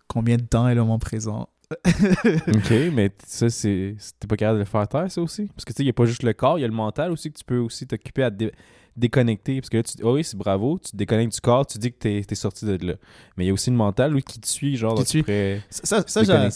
combien 0.06 0.36
de 0.36 0.42
temps 0.42 0.68
est 0.68 0.74
le 0.74 0.82
moment 0.82 0.98
présent? 0.98 1.48
Ok, 2.52 2.70
mais 2.92 3.12
ça, 3.26 3.48
c'est. 3.48 3.96
T'es 4.18 4.26
pas 4.26 4.36
capable 4.36 4.58
de 4.58 4.64
le 4.64 4.68
faire 4.68 4.86
taire, 4.88 5.10
ça 5.10 5.22
aussi? 5.22 5.46
Parce 5.54 5.64
que 5.64 5.72
tu 5.72 5.76
sais, 5.78 5.82
il 5.82 5.86
n'y 5.86 5.90
a 5.90 5.94
pas 5.94 6.04
juste 6.04 6.24
le 6.24 6.32
corps, 6.32 6.58
il 6.58 6.62
y 6.62 6.64
a 6.64 6.68
le 6.68 6.74
mental 6.74 7.12
aussi 7.12 7.30
que 7.32 7.38
tu 7.38 7.44
peux 7.44 7.58
aussi 7.58 7.86
t'occuper 7.86 8.24
à 8.24 8.30
te 8.30 8.36
dé- 8.36 8.52
déconnecter. 8.96 9.60
Parce 9.60 9.70
que 9.70 9.76
là, 9.76 9.82
tu 9.84 9.94
oh 10.02 10.14
oui, 10.14 10.24
c'est 10.24 10.36
bravo, 10.36 10.78
tu 10.84 10.90
te 10.90 10.96
déconnectes 10.96 11.32
du 11.34 11.40
corps, 11.40 11.64
tu 11.64 11.78
dis 11.78 11.92
que 11.92 11.98
t'es 11.98 12.24
es 12.28 12.34
sorti 12.34 12.64
de 12.66 12.84
là. 12.84 12.94
Mais 13.36 13.44
il 13.44 13.46
y 13.46 13.50
a 13.50 13.52
aussi 13.54 13.70
le 13.70 13.76
mental, 13.76 14.12
lui, 14.12 14.22
qui 14.22 14.40
te 14.40 14.48
suit, 14.48 14.76
genre, 14.76 14.96
Qui 15.04 15.22
tu 15.22 15.24
Ça, 15.70 16.02
ça, 16.06 16.24
ça. 16.24 16.48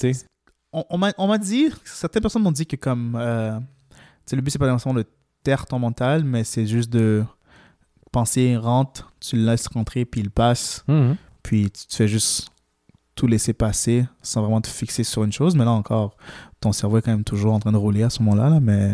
On, 0.90 1.00
on 1.18 1.26
m'a 1.28 1.38
dit, 1.38 1.68
certaines 1.84 2.22
personnes 2.22 2.42
m'ont 2.42 2.52
dit 2.52 2.66
que 2.66 2.76
comme, 2.76 3.16
euh, 3.18 3.58
le 4.32 4.40
but 4.40 4.50
c'est 4.50 4.58
pas 4.58 4.70
nécessairement 4.70 4.98
de 5.00 5.06
taire 5.42 5.66
ton 5.66 5.78
mental, 5.78 6.24
mais 6.24 6.42
c'est 6.44 6.66
juste 6.66 6.90
de 6.90 7.24
penser 8.12 8.56
rentre, 8.56 9.12
tu 9.20 9.36
le 9.36 9.44
laisses 9.44 9.66
rentrer, 9.68 10.04
puis 10.04 10.20
il 10.20 10.30
passe, 10.30 10.84
Mhm. 10.88 11.16
puis 11.42 11.70
tu 11.70 11.96
fais 11.96 12.08
juste 12.08 12.48
tout 13.14 13.26
laisser 13.26 13.52
passer 13.52 14.06
sans 14.22 14.40
vraiment 14.42 14.60
te 14.60 14.68
fixer 14.68 15.04
sur 15.04 15.22
une 15.24 15.32
chose. 15.32 15.54
Mais 15.56 15.64
là 15.64 15.70
encore, 15.72 16.16
ton 16.60 16.72
cerveau 16.72 16.98
est 16.98 17.02
quand 17.02 17.12
même 17.12 17.24
toujours 17.24 17.54
en 17.54 17.60
train 17.60 17.72
de 17.72 17.76
rouler 17.76 18.02
à 18.02 18.10
ce 18.10 18.22
moment-là, 18.22 18.50
là, 18.50 18.60
mais, 18.60 18.92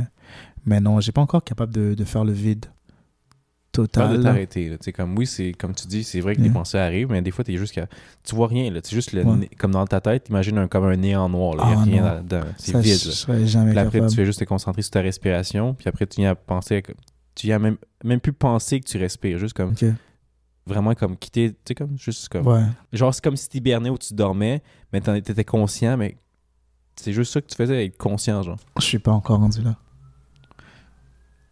mais 0.67 0.81
non, 0.81 1.01
j'ai 1.01 1.13
pas 1.13 1.21
encore 1.23 1.43
capable 1.45 1.73
de, 1.73 1.95
de 1.95 2.05
faire 2.05 2.25
le 2.25 2.33
vide 2.33 2.67
Pas 3.73 3.83
de 3.83 3.87
total. 3.87 4.23
t'arrêter. 4.23 4.77
comme 4.97 5.17
oui, 5.17 5.27
c'est 5.27 5.53
comme 5.53 5.75
tu 5.75 5.87
dis, 5.87 6.03
c'est 6.03 6.21
vrai 6.21 6.35
que 6.35 6.41
les 6.41 6.47
Yeah. 6.47 6.55
pensées 6.55 6.79
arrivent, 6.79 7.09
mais 7.11 7.23
des 7.23 7.31
fois, 7.31 7.45
t'es 7.45 7.57
juste 7.57 7.73
qu'à- 7.73 7.87
tu 8.25 8.35
vois 8.35 8.49
rien. 8.49 8.71
là. 8.71 8.81
C'est 8.83 8.95
juste 8.97 9.13
le 9.13 9.23
Ouais. 9.25 9.37
nez- 9.37 9.51
comme 9.59 9.71
dans 9.71 9.87
ta 9.87 10.01
tête, 10.01 10.29
imagine 10.29 10.59
un, 10.59 10.67
comme 10.69 10.85
un 10.85 10.97
néant 10.97 11.29
noir. 11.29 11.55
là. 11.55 11.63
Il 11.65 11.69
n'y 11.69 11.75
a 11.75 11.79
Ah, 11.79 11.85
rien 11.85 12.03
là-dedans. 12.17 12.41
C'est 12.59 12.77
vide. 12.79 12.95
Je 12.95 13.47
jamais 13.47 13.71
Puis 13.71 13.79
après, 13.79 13.93
capable. 13.99 14.11
tu 14.11 14.17
fais 14.17 14.25
juste 14.27 14.41
te 14.41 14.45
concentrer 14.45 14.83
sur 14.83 14.91
ta 14.91 15.01
respiration, 15.03 15.75
puis 15.75 15.89
après, 15.89 16.07
tu 16.07 16.21
viens 16.21 16.31
à 16.33 16.35
penser, 16.35 16.79
à- 16.79 16.93
tu 17.37 17.47
viens 17.47 17.57
à 17.57 17.59
même, 17.61 17.77
même 18.05 18.19
plus 18.21 18.33
penser 18.33 18.81
que 18.81 18.87
tu 18.87 18.99
respires, 18.99 19.39
juste 19.39 19.55
comme, 19.55 19.73
vraiment 20.67 20.95
comme 20.95 21.17
quitter, 21.17 21.51
tu 21.53 21.57
sais, 21.69 21.75
comme, 21.75 21.97
juste 21.97 22.29
comme, 22.29 22.47
Ouais. 22.47 22.65
genre, 22.93 23.15
c'est 23.15 23.23
comme 23.23 23.37
si 23.37 23.49
tu 23.49 23.59
hibernais 23.59 23.91
ou 23.91 23.99
tu 23.99 24.15
dormais, 24.15 24.63
mais 24.93 25.01
t'étais 25.01 25.45
conscient, 25.45 25.97
mais 25.97 26.17
c'est 26.97 27.13
juste 27.13 27.33
ça 27.33 27.41
que 27.41 27.47
tu 27.47 27.55
faisais, 27.57 27.87
être 27.87 27.97
conscient, 27.97 28.43
genre. 28.43 28.59
Je 28.79 28.83
suis 28.85 28.99
pas 28.99 29.13
encore 29.13 29.39
rendu 29.39 29.63
là. 29.63 29.77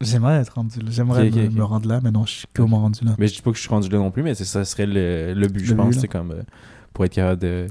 J'aimerais 0.00 0.36
être 0.40 0.54
rendu 0.54 0.78
là. 0.80 0.86
J'aimerais 0.90 1.26
Ok, 1.28 1.34
ok, 1.34 1.40
me, 1.42 1.46
ok. 1.48 1.52
me 1.54 1.64
rendre 1.64 1.88
là, 1.88 2.00
mais 2.02 2.10
non, 2.12 2.24
je 2.24 2.30
suis 2.32 2.46
comment 2.54 2.80
rendu 2.80 3.04
là. 3.04 3.14
Mais 3.18 3.26
je 3.26 3.34
dis 3.34 3.42
pas 3.42 3.50
que 3.50 3.56
je 3.56 3.62
suis 3.62 3.68
rendu 3.70 3.88
là 3.88 3.98
non 3.98 4.10
plus, 4.12 4.22
mais 4.22 4.34
ça 4.34 4.64
serait 4.64 4.86
le, 4.86 5.34
le 5.34 5.48
but, 5.48 5.64
je 5.64 5.72
Le 5.74 5.76
pense, 5.76 5.96
c'est 5.96 6.06
comme, 6.08 6.30
euh, 6.30 6.42
pour 6.92 7.04
être 7.04 7.12
capable 7.14 7.40
de 7.42 7.66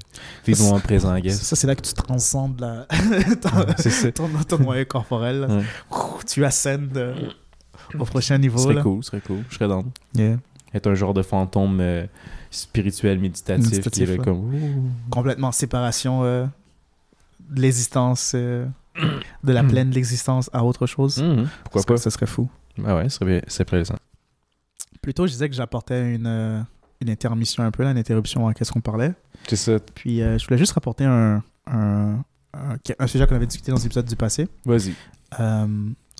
vivre 0.46 0.62
moment 0.66 0.80
présent, 0.82 1.16
I 1.16 1.22
guess. 1.22 1.42
Ça, 1.42 1.56
c'est 1.56 1.68
là 1.68 1.76
que 1.76 1.82
tu 1.82 1.94
transcendes 1.94 2.60
la... 2.60 2.86
ton, 3.42 3.50
Ouais, 3.60 3.78
ça. 3.78 4.12
ton, 4.12 4.28
ton 4.48 4.60
moyen 4.60 4.84
corporel. 4.86 5.40
là. 5.42 5.48
Ouais. 5.48 5.64
Ouh, 5.92 6.20
Tu 6.28 6.44
ascendes 6.44 6.98
euh, 6.98 7.16
au 7.98 8.04
prochain 8.04 8.36
Ce 8.36 8.42
niveau. 8.42 8.58
serait 8.58 8.74
là. 8.74 8.82
cool, 8.84 9.04
ce 9.04 9.12
serait 9.12 9.22
cool. 9.22 9.44
Je 9.50 9.56
serais 9.56 9.70
dans. 9.70 9.86
Yeah. 10.14 10.38
Être 10.74 10.90
un 10.90 10.96
genre 10.96 11.14
de 11.14 11.22
fantôme 11.22 11.80
euh, 11.80 12.06
spirituel, 12.52 13.20
méditatif, 13.20 13.64
Méditatif, 13.72 14.06
qui 14.06 14.12
est 14.12 14.18
là 14.18 14.22
comme. 14.24 14.54
ouh. 14.54 14.92
Complètement 15.10 15.54
séparation 15.54 16.24
euh, 16.26 16.46
de 17.50 17.62
l'existence, 17.62 18.34
euh, 18.36 18.66
de 19.44 19.54
la 19.54 19.64
plaine 19.64 19.90
de 19.90 19.96
l'existence 19.96 20.50
à 20.54 20.64
autre 20.64 20.86
chose. 20.88 21.22
Mhm, 21.22 21.48
Pourquoi 21.64 21.82
Ça- 21.82 21.88
pas? 21.88 21.98
Ça 21.98 22.10
serait 22.10 22.26
fou. 22.26 22.50
Ah 22.86 22.96
ouais, 22.96 23.10
ce 23.10 23.18
serait 23.20 23.44
c'est 23.48 23.66
plaisant. 23.66 23.96
Plutôt, 25.02 25.26
je 25.28 25.32
disais 25.32 25.48
que 25.50 25.56
j'apportais 25.56 26.16
une, 26.16 26.28
euh, 26.28 26.62
une 27.02 27.10
intermission 27.10 27.64
un 27.64 27.72
peu, 27.72 27.84
là, 27.84 27.92
une 27.92 27.98
interruption 27.98 28.48
à 28.48 28.54
qu'est-ce 28.54 28.72
qu'on 28.72 28.82
parlait. 28.82 29.14
C'est 29.48 29.56
ça. 29.56 29.80
Puis 29.96 30.22
euh, 30.22 30.38
je 30.38 30.46
voulais 30.46 30.58
juste 30.58 30.74
rapporter 30.74 31.06
un, 31.06 31.44
un, 31.66 32.16
un, 32.54 32.76
un 33.00 33.08
sujet 33.08 33.26
qu'on 33.28 33.36
avait 33.36 33.46
discuté 33.48 33.72
dans 33.72 33.78
les 33.78 33.86
épisodes 33.86 34.06
du 34.06 34.16
passé. 34.16 34.48
Vas-y. 34.66 34.94
Euh, 35.40 35.66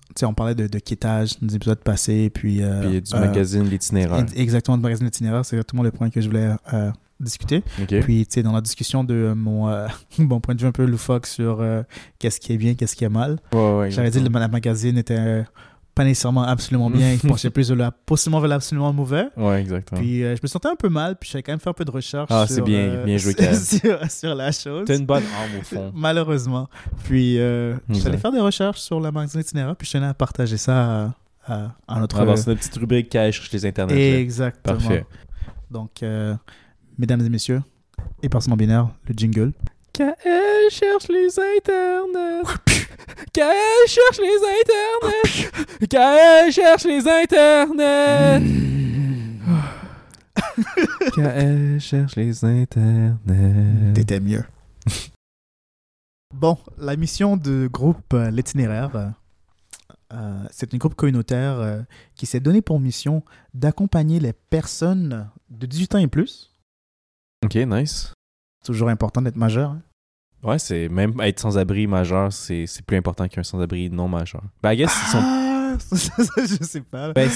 tu 0.08 0.20
sais, 0.20 0.26
on 0.26 0.32
parlait 0.34 0.54
de, 0.54 0.66
de 0.66 0.78
quittage 0.78 1.38
dans 1.40 1.46
les 1.48 1.56
épisodes 1.56 1.78
passés, 1.80 2.30
puis... 2.30 2.62
euh, 2.62 2.80
Puis 2.88 3.02
du 3.02 3.14
euh, 3.14 3.20
magazine 3.20 3.64
L'itinéraire. 3.68 4.24
Exactement, 4.34 4.76
du 4.78 4.82
magazine 4.82 5.06
Itinéraire, 5.06 5.44
c'est 5.44 5.56
exactement 5.56 5.82
le 5.82 5.90
point 5.90 6.08
que 6.08 6.20
je 6.22 6.28
voulais 6.28 6.50
euh, 6.72 6.90
discuter. 7.20 7.62
Puis, 8.02 8.26
tu 8.26 8.34
sais, 8.34 8.42
dans 8.42 8.52
la 8.52 8.60
discussion 8.60 9.04
de 9.04 9.32
mon, 9.36 9.68
euh, 9.68 9.86
mon 10.18 10.40
point 10.40 10.54
de 10.54 10.60
vue 10.60 10.66
un 10.68 10.72
peu 10.72 10.84
loufoque 10.84 11.26
sur 11.26 11.60
euh, 11.60 11.82
qu'est-ce 12.18 12.40
qui 12.40 12.52
est 12.52 12.56
bien, 12.58 12.74
qu'est-ce 12.74 12.94
qui 12.96 13.04
est 13.04 13.08
mal, 13.08 13.38
Ouais, 13.52 13.78
ouais, 13.78 13.90
j'avais 13.90 14.10
dit 14.10 14.22
que 14.22 14.28
la 14.28 14.48
magazine 14.48 14.96
était 14.98 15.16
euh, 15.18 15.42
pas 15.94 16.04
nécessairement 16.04 16.44
absolument 16.44 16.90
bien, 16.90 17.14
il 17.14 17.18
penchait 17.28 17.50
plus 17.50 17.66
de 17.68 17.74
la, 17.74 17.90
possiblement 17.90 18.38
vers 18.40 18.48
l'absolument 18.50 18.92
mauvais. 18.92 19.26
Ouais, 19.36 19.60
exactement. 19.60 20.00
Puis 20.00 20.22
euh, 20.22 20.36
je 20.36 20.40
me 20.44 20.46
sentais 20.46 20.68
un 20.68 20.76
peu 20.76 20.88
mal, 20.88 21.16
puis 21.16 21.28
j'avais 21.32 21.42
quand 21.42 21.50
même 21.50 21.58
fait 21.58 21.70
un 21.70 21.72
peu 21.72 21.84
de 21.84 21.90
recherche 21.90 22.28
Ah, 22.30 22.44
c'est 22.48 22.62
bien- 22.62 22.78
euh, 22.78 23.04
bien 23.04 23.16
joué, 23.16 23.34
sur, 23.54 23.98
sur 24.10 24.34
la 24.36 24.52
chose. 24.52 24.84
T'as 24.86 24.96
une 24.96 25.06
bonne 25.06 25.24
âme 25.24 25.58
au 25.60 25.64
fond. 25.64 25.92
Malheureusement. 25.96 26.68
Puis 27.02 27.40
euh, 27.40 27.72
je 27.88 27.94
suis 27.94 28.02
allé 28.06 28.14
Exact. 28.14 28.20
faire 28.20 28.32
des 28.32 28.38
recherches 28.40 28.78
sur 28.80 29.00
la 29.00 29.10
magazine 29.10 29.40
itinéraire, 29.40 29.74
puis 29.74 29.88
je 29.88 29.92
tenais 29.92 30.06
à 30.06 30.14
partager 30.14 30.56
ça 30.56 31.08
à, 31.48 31.52
à, 31.52 31.72
à 31.88 31.98
notre... 31.98 32.16
Ah, 32.20 32.24
dans 32.26 32.30
notre 32.36 32.54
petite 32.54 32.76
rubrique 32.76 33.08
cache 33.08 33.50
les 33.50 33.66
internets. 33.66 33.94
là. 34.12 34.18
Exactement. 34.20 34.76
Parfait. 34.78 35.04
Donc, 35.68 36.02
euh, 36.04 36.34
mesdames 36.98 37.24
et 37.24 37.28
messieurs, 37.28 37.62
et 38.22 38.28
personnes 38.28 38.50
non 38.50 38.56
binaires, 38.56 38.88
le 39.06 39.14
jingle. 39.16 39.52
Kael 39.92 40.70
cherche 40.70 41.08
les 41.08 41.38
internets. 41.38 42.42
Kael 43.32 43.86
cherche 43.86 44.18
les 44.18 44.38
internets. 44.60 45.88
Kael 45.88 46.52
cherche 46.52 46.84
les 46.84 47.08
internets. 47.08 48.42
Kael 51.14 51.80
cherche 51.80 52.16
les 52.16 52.44
internets. 52.44 53.94
T'étais 53.94 54.20
mieux. 54.20 54.44
bon, 56.34 56.58
la 56.78 56.96
mission 56.96 57.36
de 57.36 57.68
groupe 57.72 58.14
euh, 58.14 58.30
L'Itinéraire, 58.30 58.94
euh, 58.94 59.08
euh, 60.12 60.44
c'est 60.50 60.72
une 60.72 60.78
groupe 60.78 60.94
communautaire 60.94 61.58
euh, 61.60 61.82
qui 62.14 62.26
s'est 62.26 62.40
donné 62.40 62.62
pour 62.62 62.80
mission 62.80 63.22
d'accompagner 63.52 64.20
les 64.20 64.32
personnes 64.32 65.28
de 65.50 65.66
18 65.66 65.94
ans 65.96 65.98
et 65.98 66.06
plus. 66.06 66.47
Ok, 67.44 67.54
nice. 67.54 68.12
Toujours 68.64 68.88
important 68.88 69.22
d'être 69.22 69.36
majeur. 69.36 69.70
hein. 69.70 69.82
Ouais, 70.42 70.58
c'est 70.58 70.88
même 70.88 71.14
être 71.20 71.40
sans-abri 71.40 71.86
majeur, 71.88 72.32
c'est 72.32 72.66
c'est 72.66 72.84
plus 72.84 72.96
important 72.96 73.26
qu'un 73.26 73.42
sans-abri 73.42 73.90
non 73.90 74.06
majeur. 74.08 74.42
Ben, 74.62 74.72
I 74.72 74.76
guess, 74.76 74.92
ils 75.02 75.10
sont. 75.10 75.18
Ah, 75.20 75.76
je 75.92 76.64
sais 76.64 76.80
pas. 76.80 77.12
Ben, 77.12 77.28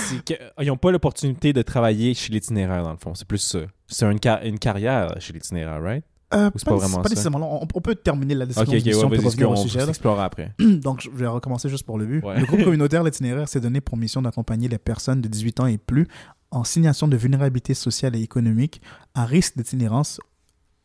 ils 0.61 0.67
n'ont 0.69 0.77
pas 0.77 0.91
l'opportunité 0.93 1.53
de 1.53 1.62
travailler 1.62 2.15
chez 2.15 2.33
l'itinéraire, 2.33 2.83
dans 2.85 2.93
le 2.93 2.97
fond. 2.97 3.15
C'est 3.15 3.27
plus 3.27 3.38
ça. 3.38 3.59
C'est 3.88 4.07
une, 4.11 4.21
car- 4.21 4.43
une 4.45 4.59
carrière 4.59 5.15
chez 5.21 5.33
l'itinéraire, 5.33 5.83
right? 5.83 6.05
Euh, 6.35 6.49
Ou 6.55 6.59
c'est 6.59 6.65
pas 6.65 6.77
vraiment 6.77 6.99
pas 6.99 7.03
ça? 7.05 7.11
nécessairement. 7.11 7.62
On, 7.62 7.67
on 7.75 7.81
peut 7.81 7.95
terminer 7.95 8.35
la 8.35 8.45
Ok, 8.45 8.49
discussion 8.51 8.79
ok, 8.79 8.85
mission, 8.87 9.09
ouais, 9.11 9.17
vas-y, 9.19 9.27
revenir 9.27 9.51
au 9.51 9.53
on 9.53 9.57
sujet. 9.57 9.81
là. 9.81 9.87
s'explore 9.87 10.21
après. 10.21 10.55
Donc, 10.61 11.01
je 11.03 11.11
vais 11.11 11.27
recommencer 11.27 11.69
juste 11.69 11.85
pour 11.85 11.99
le 11.99 12.07
but. 12.07 12.25
Ouais. 12.25 12.38
Le 12.41 12.47
groupe 12.47 12.62
communautaire 12.65 13.03
L'Itinéraire 13.05 13.49
s'est 13.49 13.61
donné 13.61 13.81
pour 13.81 13.97
mission 13.99 14.23
d'accompagner 14.23 14.69
les 14.69 14.79
personnes 14.79 15.21
de 15.21 15.29
18 15.29 15.61
ans 15.61 15.67
et 15.67 15.77
plus 15.77 16.09
en 16.53 16.65
signation 16.65 17.09
de 17.09 17.17
vulnérabilité 17.17 17.75
sociale 17.75 18.15
et 18.15 18.23
économique 18.23 18.81
à 19.15 19.25
risque 19.25 19.57
d'itinérance 19.57 20.21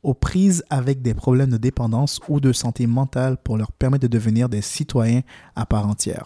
aux 0.01 0.13
prises 0.13 0.63
avec 0.69 1.01
des 1.01 1.13
problèmes 1.13 1.49
de 1.49 1.57
dépendance 1.57 2.19
ou 2.29 2.39
de 2.39 2.53
santé 2.53 2.87
mentale 2.87 3.37
pour 3.37 3.57
leur 3.57 3.71
permettre 3.71 4.03
de 4.03 4.07
devenir 4.07 4.47
des 4.47 4.61
citoyens 4.61 5.21
à 5.55 5.65
part 5.65 5.87
entière. 5.87 6.25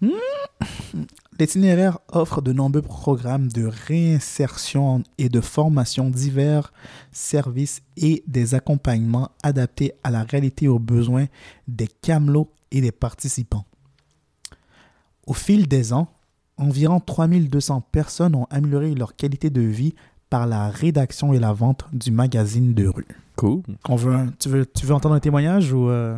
Hmm. 0.00 0.10
L'itinéraire 1.38 1.98
offre 2.12 2.42
de 2.42 2.52
nombreux 2.52 2.82
programmes 2.82 3.48
de 3.48 3.66
réinsertion 3.66 5.02
et 5.16 5.28
de 5.28 5.40
formation 5.40 6.10
divers, 6.10 6.72
services 7.12 7.82
et 7.96 8.22
des 8.26 8.54
accompagnements 8.54 9.30
adaptés 9.42 9.92
à 10.02 10.10
la 10.10 10.22
réalité 10.22 10.66
et 10.66 10.68
aux 10.68 10.78
besoins 10.78 11.26
des 11.66 11.88
camelots 11.88 12.52
et 12.70 12.80
des 12.80 12.92
participants. 12.92 13.64
Au 15.26 15.32
fil 15.32 15.66
des 15.66 15.92
ans, 15.92 16.08
environ 16.60 17.00
3200 17.00 17.80
personnes 17.92 18.34
ont 18.36 18.46
amélioré 18.50 18.94
leur 18.94 19.16
qualité 19.16 19.50
de 19.50 19.60
vie 19.62 19.94
par 20.28 20.46
la 20.46 20.68
rédaction 20.70 21.32
et 21.32 21.40
la 21.40 21.52
vente 21.52 21.84
du 21.92 22.10
magazine 22.12 22.72
de 22.74 22.86
rue. 22.86 23.06
Cool. 23.36 23.62
On 23.88 23.96
veut 23.96 24.14
un- 24.14 24.28
tu, 24.38 24.48
veux, 24.48 24.66
tu 24.66 24.86
veux 24.86 24.94
entendre 24.94 25.14
un 25.16 25.20
témoignage 25.20 25.72
ou... 25.72 25.88
euh? 25.88 26.16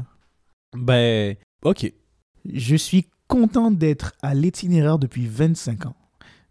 Ben, 0.77 1.37
ok. 1.65 1.93
Je 2.53 2.77
suis 2.77 3.07
content 3.29 3.71
d'être 3.71 4.13
à 4.23 4.35
l'itinéraire 4.35 4.99
depuis 4.99 5.27
25 5.27 5.87
ans. 5.87 5.95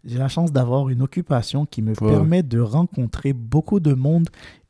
J'ai 0.04 0.18
la 0.18 0.28
chance 0.28 0.50
d'avoir 0.52 0.88
une 0.88 1.02
occupation 1.02 1.66
qui 1.66 1.82
me 1.82 1.90
Ouais. 1.90 2.10
permet 2.10 2.42
de 2.42 2.58
rencontrer 2.58 3.32
beaucoup 3.32 3.78
de 3.78 3.94
monde 3.94 4.28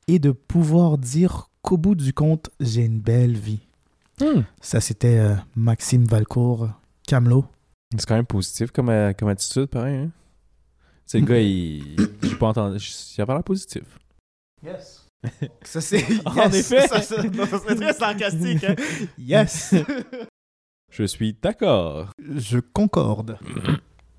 et 0.08 0.18
de 0.18 0.30
pouvoir 0.32 0.98
dire 0.98 1.48
qu'au 1.62 1.78
bout 1.78 1.94
du 1.94 2.12
compte, 2.12 2.50
j'ai 2.61 2.85
une 2.85 2.98
belle 2.98 3.37
vie. 3.37 3.61
Hmm. 4.20 4.42
Ça, 4.61 4.80
c'était 4.80 5.18
euh, 5.18 5.35
Maxime 5.56 6.04
Valcourt, 6.04 6.68
Camelot. 7.06 7.46
C'est 7.96 8.07
quand 8.07 8.14
même 8.16 8.26
positif 8.26 8.70
comme, 8.70 8.88
euh, 8.88 9.12
comme 9.12 9.28
attitude, 9.28 9.66
pareil. 9.66 9.96
Hein? 9.96 10.11
C'est 11.05 11.20
le 11.20 11.26
gars, 11.26 11.40
il. 11.40 11.96
J'ai 12.22 12.37
pas 12.37 12.48
entendu. 12.48 12.78
Il 13.16 13.20
a 13.20 13.26
pas 13.26 13.35
l'air 13.35 13.44
positif. 13.44 13.83
Yes. 14.64 15.07
Ça, 15.62 15.81
c'est. 15.81 16.05
En 16.26 16.50
effet. 16.50 16.87
Ça, 16.88 17.00
ça- 17.02 17.22
serait 17.22 17.74
très 17.76 17.92
sarcastique. 17.92 18.64
hein. 18.64 18.74
Yes. 19.18 19.74
Je 20.90 21.05
suis 21.05 21.35
d'accord. 21.35 22.11
Je 22.18 22.59
concorde. 22.59 23.38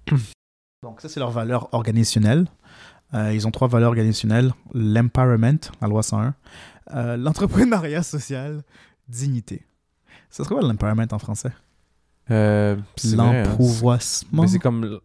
Donc, 0.84 1.02
ça, 1.02 1.10
c'est 1.10 1.20
leur 1.20 1.32
valeur 1.32 1.74
organisationnelle. 1.74 2.48
Euh, 3.14 3.34
ils 3.34 3.48
ont 3.48 3.52
trois 3.52 3.68
valeurs 3.68 3.90
organisationnelles 3.90 4.52
l'empowerment, 4.74 5.60
la 5.82 5.88
loi 5.88 6.02
101, 6.04 6.34
euh, 6.96 7.16
l'entrepreneuriat 7.16 8.02
social, 8.04 8.64
dignité. 9.08 9.66
Ça 10.30 10.44
serait 10.44 10.56
quoi 10.56 10.64
l'empowerment 10.64 11.06
en 11.12 11.20
français? 11.20 11.52
Euh, 12.32 12.76
hein. 12.78 13.16
L'emprouvoissement. 13.16 14.44
Mais 14.44 14.48
c'est 14.48 14.60
comme. 14.60 15.00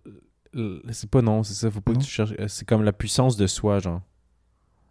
C'est 0.90 1.10
pas 1.10 1.22
non, 1.22 1.42
c'est 1.42 1.54
ça. 1.54 1.70
Faut 1.70 1.80
pas 1.80 1.92
Non. 1.92 1.98
que 1.98 2.04
tu 2.04 2.10
cherches. 2.10 2.32
euh, 2.38 2.48
C'est 2.48 2.66
comme 2.66 2.82
la 2.82 2.92
puissance 2.92 3.36
de 3.36 3.46
soi, 3.46 3.78
genre. 3.80 4.00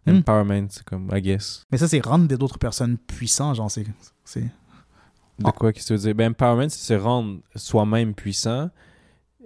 Hmm. 0.06 0.16
Empowerment, 0.18 0.68
c'est 0.70 0.84
comme, 0.84 1.10
I 1.14 1.20
guess. 1.20 1.66
Mais 1.70 1.76
ça, 1.78 1.88
c'est 1.88 2.00
rendre 2.04 2.26
d'autres 2.36 2.58
personnes 2.58 2.96
puissants, 2.96 3.52
genre, 3.54 3.70
c'est... 3.70 3.84
De 3.84 5.50
quoi, 5.50 5.72
qu'est-ce 5.72 5.84
que 5.88 5.88
tu 5.88 5.92
veux 5.94 5.98
dire? 6.06 6.14
Ben, 6.14 6.30
empowerment, 6.30 6.68
c'est 6.70 6.94
se 6.94 6.98
rendre 6.98 7.40
soi-même 7.54 8.14
puissant. 8.14 8.70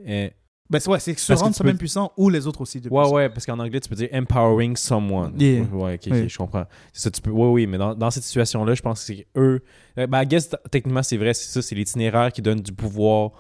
Et... 0.05 0.33
Ben, 0.73 0.81
c'est- 0.81 0.89
ouais, 0.91 0.99
c'est 0.99 1.17
se 1.19 1.33
rendre 1.35 1.55
soi-même 1.55 1.75
peux- 1.75 1.79
puissant 1.81 2.13
ou 2.17 2.29
les 2.31 2.47
autres 2.47 2.63
aussi. 2.63 2.81
De 2.81 2.89
Ouais, 2.89 3.03
puissants. 3.03 3.15
ouais, 3.15 3.29
parce 3.29 3.45
qu'en 3.47 3.59
anglais, 3.59 3.79
tu 3.81 3.89
peux 3.89 3.95
dire 3.95 4.09
empowering 4.13 4.75
someone. 4.77 5.35
Yeah. 5.39 5.65
Ouais, 5.73 5.95
ok, 5.95 6.01
ok, 6.07 6.13
Oui. 6.13 6.29
je 6.29 6.39
comprends. 6.39 6.65
C'est 6.93 7.03
ça, 7.03 7.11
tu 7.11 7.21
peux. 7.21 7.31
Oui, 7.31 7.49
oui, 7.49 7.67
mais 7.67 7.77
dans, 7.79 7.95
dans 7.95 8.11
cette 8.11 8.23
situation-là, 8.25 8.75
je 8.75 8.83
pense 8.83 9.01
que 9.01 9.07
c'est 9.15 9.27
eux. 9.37 9.61
Euh, 9.99 10.07
Ben, 10.07 10.23
I 10.23 10.27
guess, 10.27 10.49
techniquement, 10.71 11.03
c'est 11.03 11.17
vrai, 11.19 11.35
c'est 11.35 11.49
ça, 11.51 11.61
c'est 11.63 11.75
l'itinéraire 11.75 12.33
qui 12.33 12.41
donne 12.43 12.61
du 12.61 12.73
pouvoir 12.73 13.31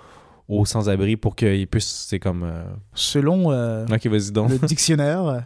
aux 0.48 0.64
sans-abri 0.66 1.16
pour 1.16 1.34
qu'ils 1.34 1.66
puissent. 1.66 2.06
C'est 2.08 2.18
comme. 2.20 2.42
euh, 2.44 2.64
Selon 2.94 3.50
euh, 3.52 3.86
donc. 3.86 4.04
le 4.50 4.58
dictionnaire, 4.66 5.24
euh, 5.26 5.40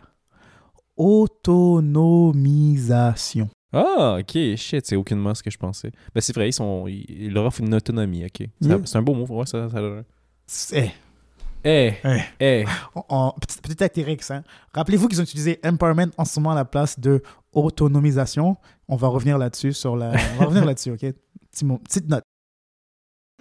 autonomisation. 0.96 3.48
Ah, 3.72 4.18
ok, 4.20 4.56
shit, 4.56 4.86
c'est 4.86 4.96
aucunement 4.96 5.34
ce 5.34 5.42
que 5.42 5.50
je 5.50 5.58
pensais. 5.58 5.90
Ben, 6.14 6.20
c'est 6.20 6.34
vrai, 6.34 6.48
ils, 6.48 6.52
sont, 6.52 6.86
ils, 6.86 7.32
leur 7.32 7.44
offrent 7.46 7.60
une 7.60 7.74
autonomie, 7.74 8.24
ok. 8.24 8.46
Yeah. 8.60 8.78
C'est 8.84 8.96
un 8.96 9.02
beau 9.02 9.14
mot, 9.14 9.26
ouais, 9.28 9.46
ça. 9.46 9.68
ça... 9.68 9.80
C'est... 10.46 10.92
Eh, 11.68 11.94
Eh. 12.04 12.20
eh. 12.38 12.64
En- 12.94 13.04
en- 13.08 13.32
petit, 13.40 13.58
petit 13.60 13.82
Astérix, 13.82 14.30
hein. 14.30 14.44
Rappelez-vous 14.72 15.08
qu'ils 15.08 15.20
ont 15.20 15.24
utilisé 15.24 15.58
empowerment 15.64 16.12
en 16.16 16.24
ce 16.24 16.38
moment 16.38 16.52
à 16.52 16.54
la 16.54 16.64
place 16.64 17.00
de 17.00 17.22
autonomisation. 17.52 18.56
On 18.88 18.94
va 18.94 19.08
revenir 19.08 19.36
là-dessus 19.36 19.72
sur 19.72 19.96
la. 19.96 20.10
On 20.34 20.38
va 20.38 20.44
revenir 20.44 20.64
là-dessus, 20.64 20.92
ok? 20.92 21.00
Petite 21.50 22.08
note. 22.08 22.22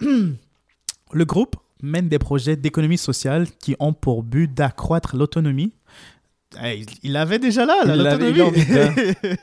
Le 0.00 1.24
groupe 1.24 1.54
mène 1.82 2.08
des 2.08 2.18
projets 2.18 2.56
d'économie 2.56 2.98
sociale 2.98 3.46
qui 3.60 3.76
ont 3.78 3.92
pour 3.92 4.22
but 4.24 4.52
d'accroître 4.52 5.14
l'autonomie. 5.16 5.72
Hey, 6.58 6.86
il 7.02 7.12
l'avait 7.12 7.38
déjà 7.38 7.66
là, 7.66 7.84
l'autonomie. 7.84 8.40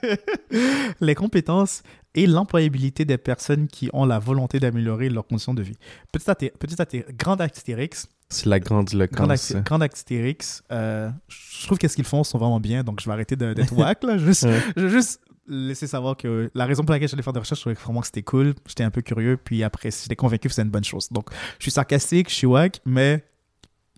les 1.01 1.15
compétences 1.15 1.83
et 2.15 2.27
l'employabilité 2.27 3.05
des 3.05 3.17
personnes 3.17 3.67
qui 3.67 3.89
ont 3.93 4.05
la 4.05 4.19
volonté 4.19 4.59
d'améliorer 4.59 5.09
leurs 5.09 5.25
conditions 5.27 5.53
de 5.53 5.61
vie. 5.61 5.75
Petit, 6.11 6.29
até- 6.29 6.51
petit 6.57 6.81
até- 6.81 7.05
grand 7.17 7.39
Astérix, 7.41 8.07
C'est 8.29 8.45
la 8.47 8.59
grande 8.59 8.87
Grand, 8.89 8.99
loquence. 8.99 9.29
Axi- 9.51 9.63
Grand 9.63 9.81
Astérix, 9.81 10.63
euh, 10.71 11.09
je 11.27 11.65
trouve 11.65 11.77
que 11.77 11.87
ce 11.87 11.95
qu'ils 11.95 12.05
font 12.05 12.23
sont 12.23 12.37
vraiment 12.37 12.59
bien, 12.59 12.83
donc 12.83 12.99
je 13.01 13.05
vais 13.05 13.11
arrêter 13.11 13.35
de- 13.35 13.53
d'être 13.53 13.73
wack. 13.77 14.03
Là. 14.03 14.17
Juste, 14.17 14.43
Ouais. 14.43 14.59
Je 14.77 14.83
vais 14.83 14.89
juste 14.89 15.19
laisser 15.47 15.87
savoir 15.87 16.15
que 16.15 16.49
la 16.55 16.65
raison 16.65 16.83
pour 16.83 16.93
laquelle 16.93 17.09
j'allais 17.09 17.21
faire 17.21 17.33
des 17.33 17.39
recherches, 17.41 17.59
je 17.59 17.63
trouvais 17.63 17.75
vraiment 17.83 17.99
que 17.99 18.07
c'était 18.07 18.23
cool. 18.23 18.53
J'étais 18.65 18.83
un 18.83 18.91
peu 18.91 19.01
curieux, 19.01 19.37
puis 19.43 19.61
après, 19.63 19.89
j'étais 19.91 20.15
convaincu 20.15 20.47
que 20.47 20.53
c'était 20.53 20.61
une 20.65 20.71
bonne 20.71 20.85
chose. 20.85 21.09
Donc, 21.11 21.29
je 21.59 21.63
suis 21.63 21.71
sarcastique, 21.71 22.29
je 22.29 22.35
suis 22.35 22.47
wack, 22.47 22.79
mais 22.85 23.23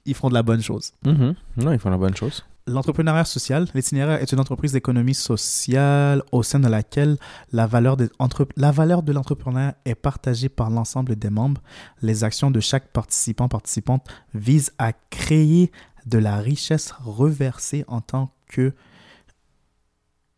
ils 0.05 0.15
font 0.15 0.29
de 0.29 0.33
la 0.33 0.43
bonne 0.43 0.61
chose. 0.61 0.91
Mhm. 1.05 1.35
Non, 1.57 1.71
ils 1.71 1.79
font 1.79 1.91
la 1.91 1.97
bonne 1.97 2.15
chose. 2.15 2.43
L'entrepreneuriat 2.67 3.25
social, 3.25 3.67
l'itinéraire 3.75 4.19
est 4.23 4.31
une 4.31 4.39
entreprise 4.39 4.71
d'économie 4.71 5.13
sociale 5.13 6.23
au 6.31 6.41
sein 6.41 6.59
de 6.59 6.67
laquelle 6.67 7.17
la 7.51 7.67
valeur, 7.67 7.95
de 7.95 9.11
l'entrepreneur 9.11 9.73
est 9.85 9.93
partagée 9.93 10.49
par 10.49 10.71
l'ensemble 10.71 11.15
des 11.15 11.29
membres. 11.29 11.61
Les 12.01 12.23
actions 12.23 12.49
de 12.49 12.59
chaque 12.59 12.91
participant 12.91 13.47
participante 13.47 14.07
visent 14.33 14.73
à 14.79 14.93
créer 14.93 15.71
de 16.07 16.17
la 16.17 16.37
richesse 16.37 16.91
reversée 17.03 17.85
en 17.87 18.01
tant 18.01 18.33
que 18.47 18.73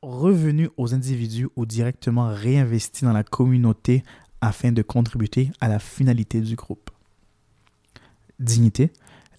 revenu 0.02 0.70
aux 0.76 0.94
individus 0.94 1.48
ou 1.56 1.66
directement 1.66 2.28
réinvesti 2.28 3.06
dans 3.06 3.14
la 3.14 3.24
communauté 3.24 4.04
afin 4.42 4.74
de 4.74 4.82
contribuer 4.82 5.52
à 5.62 5.70
la 5.70 5.80
finalité 5.80 6.42
du 6.42 6.56
groupe. 6.56 6.92
Dignité. 8.38 8.92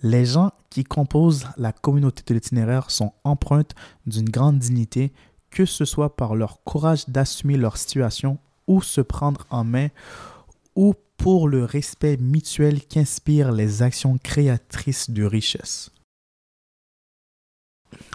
Les 0.02 0.24
gens 0.24 0.52
qui 0.70 0.84
composent 0.84 1.46
la 1.56 1.72
communauté 1.72 2.22
de 2.26 2.34
l'itinéraire 2.34 2.90
sont 2.90 3.12
empreintes 3.24 3.74
d'une 4.06 4.28
grande 4.28 4.58
dignité, 4.58 5.12
que 5.50 5.64
ce 5.64 5.84
soit 5.84 6.14
par 6.14 6.36
leur 6.36 6.62
courage 6.62 7.08
d'assumer 7.08 7.56
leur 7.56 7.76
situation 7.76 8.38
ou 8.66 8.82
se 8.82 9.00
prendre 9.00 9.46
en 9.50 9.64
main, 9.64 9.88
ou 10.76 10.94
pour 11.16 11.48
le 11.48 11.64
respect 11.64 12.16
mutuel 12.18 12.84
qu'inspirent 12.84 13.50
les 13.50 13.82
actions 13.82 14.18
créatrices 14.22 15.10
de 15.10 15.24
richesse. 15.24 15.90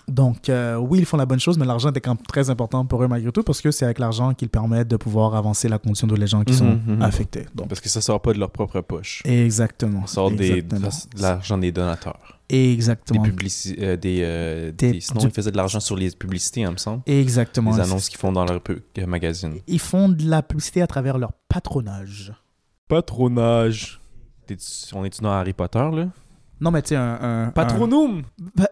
Donc, 0.07 0.49
euh, 0.49 0.75
oui, 0.75 0.99
ils 0.99 1.05
font 1.05 1.17
la 1.17 1.25
bonne 1.25 1.39
chose, 1.39 1.57
mais 1.57 1.65
l'argent 1.65 1.91
est 1.91 1.99
quand 2.01 2.15
même 2.15 2.25
très 2.27 2.49
important 2.49 2.85
pour 2.85 3.01
eux 3.03 3.07
malgré 3.07 3.31
tout, 3.31 3.43
parce 3.43 3.61
que 3.61 3.71
c'est 3.71 3.85
avec 3.85 3.99
l'argent 3.99 4.33
qu'ils 4.33 4.49
permettent 4.49 4.87
de 4.89 4.97
pouvoir 4.97 5.33
avancer 5.35 5.69
la 5.69 5.77
condition 5.79 6.07
de 6.07 6.15
les 6.15 6.27
gens 6.27 6.43
qui 6.43 6.53
Mhm, 6.53 6.57
sont 6.59 6.79
mhm. 6.87 7.01
affectés. 7.01 7.45
Donc, 7.55 7.69
Parce 7.69 7.79
que 7.81 7.89
ça 7.89 8.01
sort 8.01 8.21
pas 8.21 8.33
de 8.33 8.39
leur 8.39 8.51
propre 8.51 8.81
poche. 8.81 9.21
exactement. 9.25 10.05
Ça 10.07 10.15
sort 10.15 10.31
des, 10.31 10.61
de 10.61 10.75
l'argent 11.21 11.57
des 11.57 11.71
donateurs. 11.71 12.39
Des 12.49 12.71
Exactement. 12.73 13.23
publici- 13.23 13.75
euh, 13.79 13.95
des, 13.97 14.19
euh, 14.21 14.71
Des- 14.71 14.91
des- 14.91 14.99
sinon, 15.01 15.21
du- 15.21 15.27
ils 15.27 15.31
faisaient 15.33 15.51
de 15.51 15.57
l'argent 15.57 15.79
sur 15.79 15.95
les 15.95 16.11
publicités, 16.11 16.61
il 16.61 16.69
me 16.69 16.77
semble. 16.77 17.01
Exactement. 17.07 17.71
Les 17.75 17.79
annonces 17.81 18.09
qu'ils 18.09 18.19
font 18.19 18.31
dans 18.31 18.45
leur 18.45 18.61
magazine. 19.07 19.55
Ils 19.65 19.79
font 19.79 20.07
de 20.09 20.29
la 20.29 20.43
publicité 20.43 20.81
à 20.83 20.87
travers 20.87 21.17
leur 21.17 21.31
patronage. 21.49 22.33
Patronage. 22.87 23.99
On 24.93 25.03
est-tu 25.05 25.21
dans 25.21 25.31
Harry 25.31 25.53
Potter, 25.53 25.79
là? 25.93 26.07
Non, 26.61 26.71
mais 26.71 26.81
tu 26.81 26.89
sais, 26.89 26.95
un, 26.95 27.45
un- 27.47 27.49
Patronum! 27.51 28.23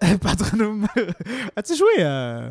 un- 0.02 0.18
Patronum. 0.18 0.88
As-tu 1.56 1.76
joué 1.76 1.88
euh, 2.00 2.50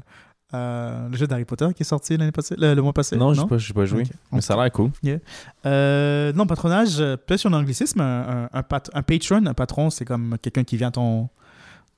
euh, 0.53 1.09
le 1.09 1.17
jeu 1.17 1.27
d'Harry 1.27 1.45
Potter 1.45 1.69
qui 1.75 1.83
est 1.83 1.87
sorti 1.87 2.17
l'année 2.17 2.33
passée, 2.33 2.55
le, 2.59 2.75
le 2.75 2.83
mois 2.83 2.93
passé? 2.93 3.17
Non, 3.17 3.33
j'ai 3.33 3.47
pas, 3.47 3.57
j'ai 3.59 3.73
pas 3.73 3.85
joué. 3.87 4.05
Mais 4.33 4.41
ça 4.41 4.55
a 4.55 4.63
l'air 4.63 4.73
cool. 4.73 4.91
Euh, 5.67 6.33
non, 6.33 6.47
patronage, 6.47 6.97
peut-être 6.99 7.39
sur 7.39 7.51
un 7.53 7.59
anglicisme, 7.59 8.01
un, 8.01 8.45
un, 8.45 8.59
un 8.59 8.63
pat- 8.63 8.91
un 8.95 9.03
patron, 9.03 9.47
un 9.47 9.55
patron, 9.55 9.91
c'est 9.91 10.05
comme 10.05 10.37
quelqu'un 10.43 10.65
qui 10.65 10.77
vient 10.77 10.89
à 10.89 10.93
ton, 10.93 11.29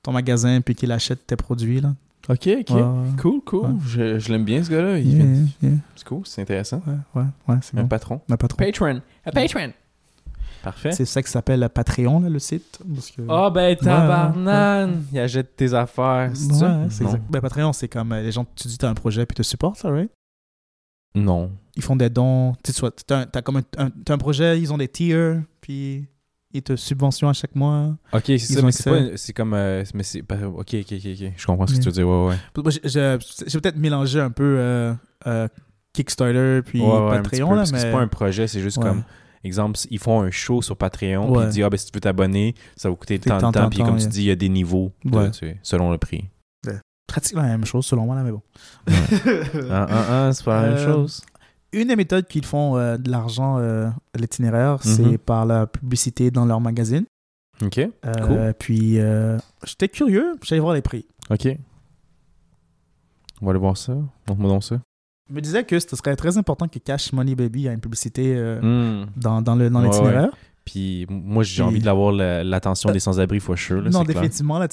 ton 0.03 0.11
magasin 0.11 0.61
puis 0.61 0.75
qui 0.75 0.89
achète 0.91 1.25
tes 1.25 1.35
produits. 1.35 1.81
Là. 1.81 1.93
Ok, 2.29 2.47
ok. 2.47 2.69
Ouais, 2.69 2.83
Cool, 3.21 3.41
cool. 3.45 3.59
Ouais. 3.65 3.75
Je, 3.85 4.19
je 4.19 4.31
l'aime 4.31 4.45
bien, 4.45 4.63
ce 4.63 4.69
gars-là. 4.69 4.97
Il 4.99 5.07
yeah, 5.17 5.25
vient- 5.25 5.45
yeah. 5.61 5.71
C'est 5.95 6.07
cool, 6.07 6.21
c'est 6.25 6.41
intéressant. 6.41 6.81
Ouais, 6.87 6.93
ouais, 7.21 7.27
ouais, 7.49 7.55
c'est 7.61 7.77
Un 7.77 7.81
bon. 7.81 7.87
patron. 7.87 8.21
Un 8.29 8.37
patron. 8.37 8.57
Patron. 8.57 9.01
Un 9.25 9.31
patron. 9.31 9.73
Parfait. 10.63 10.91
C'est 10.93 11.05
ça 11.05 11.21
qui 11.21 11.29
s'appelle 11.29 11.69
Patreon, 11.73 12.21
là, 12.21 12.29
le 12.29 12.39
site. 12.39 12.79
parce 12.95 13.11
que- 13.11 13.21
Ah, 13.29 13.49
ben, 13.49 13.75
tabarnane! 13.75 15.03
Il 15.11 15.19
achète 15.19 15.55
tes 15.55 15.73
affaires. 15.73 16.31
C'est 16.33 16.47
Ouais, 16.53 16.53
ça? 16.59 16.79
c'est 16.89 17.03
Non. 17.03 17.09
exact. 17.11 17.23
Ben, 17.29 17.41
Patreon, 17.41 17.73
c'est 17.73 17.87
comme 17.89 18.11
euh, 18.13 18.21
les 18.21 18.31
gens, 18.31 18.45
tu 18.55 18.67
dis 18.69 18.77
t'as 18.77 18.89
un 18.89 18.93
projet 18.93 19.25
puis 19.25 19.35
te 19.35 19.43
supportent, 19.43 19.77
ça, 19.77 19.89
right? 19.91 20.09
Non. 21.15 21.51
Ils 21.75 21.83
font 21.83 21.95
des 21.95 22.09
dons. 22.09 22.53
Tu 22.63 22.71
t'as, 23.05 23.25
t'as 23.25 23.41
comme 23.41 23.57
un, 23.57 23.63
un- 23.77 23.89
t'as 24.05 24.13
un 24.13 24.17
projet, 24.17 24.59
ils 24.59 24.71
ont 24.73 24.77
des 24.77 24.87
tiers, 24.87 25.41
puis 25.61 26.07
ils 26.53 26.63
te 26.63 26.75
subventionnent 26.75 27.29
à 27.31 27.33
chaque 27.33 27.55
mois. 27.55 27.95
Ok, 28.13 28.23
c'est 28.25 28.37
ça, 28.39 28.61
mais 28.61 28.71
c'est 28.71 28.89
accès. 28.89 29.09
pas. 29.11 29.17
C'est 29.17 29.33
comme. 29.33 29.53
euh, 29.53 29.83
mais 29.93 30.03
Ok, 30.21 30.73
ok, 30.73 30.75
ok, 30.75 30.91
ok. 30.93 31.31
Je 31.35 31.45
comprends 31.45 31.67
ce 31.67 31.73
que 31.75 31.79
tu 31.79 31.85
veux 31.85 31.91
dire. 31.91 32.07
Ouais, 32.07 32.27
ouais. 32.29 32.71
J'ai, 32.85 33.59
peut-être 33.59 33.77
mélangé 33.77 34.19
un 34.19 34.31
peu 34.31 34.55
euh, 34.59 34.93
euh, 35.27 35.47
Kickstarter 35.93 36.61
puis 36.65 36.81
Ouais, 36.81 36.87
ouais, 36.87 37.21
Patreon, 37.21 37.49
peu, 37.49 37.55
là, 37.57 37.63
mais... 37.71 37.79
c'est 37.79 37.91
pas 37.91 37.99
un 37.99 38.07
projet, 38.07 38.47
c'est 38.47 38.61
juste 38.61 38.77
Ouais. 38.77 38.83
comme. 38.85 39.03
Exemple, 39.43 39.77
ils 39.89 39.99
font 39.99 40.21
un 40.21 40.31
show 40.31 40.61
sur 40.61 40.77
Patreon, 40.77 41.31
puis 41.33 41.41
ils 41.43 41.49
disent 41.49 41.63
Ah, 41.63 41.69
ben, 41.69 41.77
si 41.77 41.85
tu 41.87 41.91
veux 41.93 41.99
t'abonner, 42.01 42.55
ça 42.77 42.89
va 42.89 42.95
coûter 42.95 43.19
tant 43.19 43.35
de 43.37 43.41
tant, 43.41 43.51
temps. 43.51 43.61
tant, 43.63 43.69
Puis 43.69 43.79
tant, 43.79 43.85
comme 43.85 43.97
tu 43.97 44.07
dis, 44.07 44.21
il 44.21 44.27
y 44.27 44.31
a 44.31 44.35
des 44.35 44.49
niveaux 44.49 44.91
de- 45.03 45.17
Ouais. 45.17 45.31
tu 45.31 45.39
sais, 45.39 45.57
selon 45.63 45.91
le 45.91 45.97
prix. 45.97 46.25
pratiquement 47.05 47.41
la 47.43 47.49
même 47.49 47.65
chose, 47.65 47.85
selon 47.85 48.05
moi, 48.05 48.15
là, 48.15 48.23
mais 48.23 48.31
bon. 48.31 48.41
Ah, 49.69 49.87
ah, 49.89 50.05
ah, 50.27 50.29
c'est 50.33 50.43
pas 50.45 50.61
la 50.63 50.67
même 50.69 50.77
Euh, 50.77 50.85
chose. 50.93 51.21
Une 51.73 51.87
des 51.89 51.95
méthodes 51.95 52.27
qu'ils 52.27 52.45
font 52.45 52.77
euh, 52.77 52.97
de 52.97 53.11
l'argent 53.11 53.57
euh, 53.59 53.87
à 54.15 54.17
l'itinéraire, 54.17 54.81
c'est 54.81 55.17
par 55.19 55.45
la 55.45 55.67
publicité 55.67 56.31
dans 56.31 56.45
leur 56.45 56.59
magazine. 56.61 57.05
Ok, 57.61 57.79
Euh, 58.05 58.53
Puis, 58.57 58.99
euh, 58.99 59.37
j'étais 59.65 59.89
curieux, 59.89 60.35
j'allais 60.43 60.61
voir 60.61 60.73
les 60.73 60.81
prix. 60.81 61.05
ok. 61.29 61.49
On 63.41 63.45
va 63.45 63.51
aller 63.51 63.59
voir 63.59 63.75
ça. 63.77 63.93
Montre-moi 64.27 64.49
donc 64.49 64.63
ça. 64.63 64.79
Me 65.29 65.39
disais 65.41 65.63
que 65.63 65.79
ce 65.79 65.95
serait 65.95 66.15
très 66.15 66.37
important 66.37 66.67
que 66.67 66.79
Cash 66.79 67.13
Money 67.13 67.35
Baby 67.35 67.67
ait 67.67 67.73
une 67.73 67.79
publicité 67.79 68.33
euh, 68.35 68.59
Hmm. 69.03 69.05
dans, 69.15 69.41
dans 69.41 69.55
le- 69.55 69.69
dans 69.69 69.79
Ouais, 69.81 69.87
l'itinéraire. 69.87 70.29
Puis 70.65 71.05
moi, 71.09 71.43
j'ai 71.43 71.55
Puis- 71.55 71.61
envie 71.63 71.79
d'avoir 71.79 72.11
la- 72.11 72.43
l'attention 72.43 72.91
des 72.91 72.99
sans-abri, 72.99 73.39
for 73.39 73.57
sure. 73.57 73.81
Là, 73.81 73.89
non, 73.89 74.03
définitivement. 74.03 74.59
Là, 74.59 74.67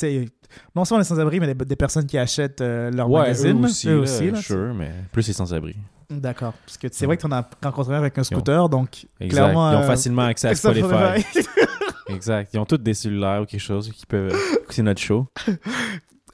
non 0.75 0.85
seulement 0.85 0.99
les 1.01 1.05
sans-abri, 1.05 1.41
mais 1.41 1.53
des, 1.55 1.65
des 1.65 1.77
personnes 1.77 2.07
qui 2.07 2.17
achètent 2.19 2.61
euh, 2.61 2.91
leur 2.91 3.11
Ouais, 3.11 3.21
magazine. 3.23 3.61
eux 3.61 3.65
aussi, 3.67 3.89
eux 3.89 3.99
aussi, 4.01 4.31
là, 4.31 4.41
sure, 4.41 4.75
mais 4.75 4.91
plus 5.13 5.27
les 5.27 5.33
sans-abri. 5.33 5.77
D'accord. 6.11 6.53
Parce 6.67 6.77
que 6.79 6.89
c'est 6.91 7.07
vrai 7.07 7.17
que 7.17 7.23
tu 7.23 7.27
en 7.29 7.33
as 7.33 7.49
rencontré 7.63 7.95
avec 7.95 8.19
un 8.19 8.25
scooter, 8.25 8.69
donc 8.69 9.07
Exact. 9.21 9.29
clairement. 9.43 9.71
Ils 9.73 9.77
ont 9.77 9.81
euh, 9.81 9.87
facilement 9.87 10.23
accès 10.23 10.49
à 10.49 10.55
Spotify. 10.57 11.25
exact. 12.09 12.51
Ils 12.55 12.59
ont 12.59 12.65
tous 12.65 12.79
des 12.79 12.95
cellulaires 12.95 13.43
ou 13.43 13.47
quelque 13.47 13.61
chose 13.61 13.91
qui 13.91 14.05
peuvent 14.07 14.35
écouter 14.63 14.83
notre 14.83 15.01
show. 15.01 15.27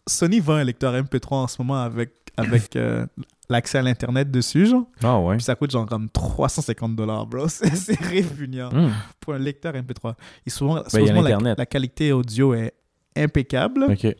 Sony 0.08 0.40
vend 0.40 0.54
un 0.54 0.64
lecteur 0.64 0.94
MP3 0.94 1.34
en 1.34 1.46
ce 1.48 1.60
moment 1.60 1.82
avec, 1.82 2.10
avec 2.36 2.76
euh, 2.76 3.06
l'accès 3.48 3.78
à 3.78 3.82
l'Internet 3.82 4.30
dessus, 4.30 4.66
genre. 4.66 4.86
Ah 5.02 5.18
ouais. 5.20 5.36
Puis 5.36 5.44
ça 5.44 5.54
coûte 5.54 5.70
genre 5.70 5.86
comme 5.86 6.08
350 6.10 6.96
dollars, 6.96 7.26
bro. 7.26 7.48
C'est 7.48 8.00
répugnant 8.00 8.70
Hmm. 8.70 8.90
pour 9.20 9.34
un 9.34 9.38
lecteur 9.38 9.74
MP3. 9.74 10.14
Et 10.46 10.50
souvent, 10.50 10.82
Ben, 10.92 11.54
la, 11.56 11.66
qualité 11.66 12.12
audio 12.12 12.54
est 12.54 12.72
impeccable, 13.16 13.84
Ok. 13.84 14.14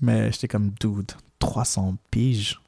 mais 0.00 0.32
j'étais 0.32 0.48
comme, 0.48 0.70
dude, 0.80 1.12
300 1.38 1.96
piges 2.10 2.60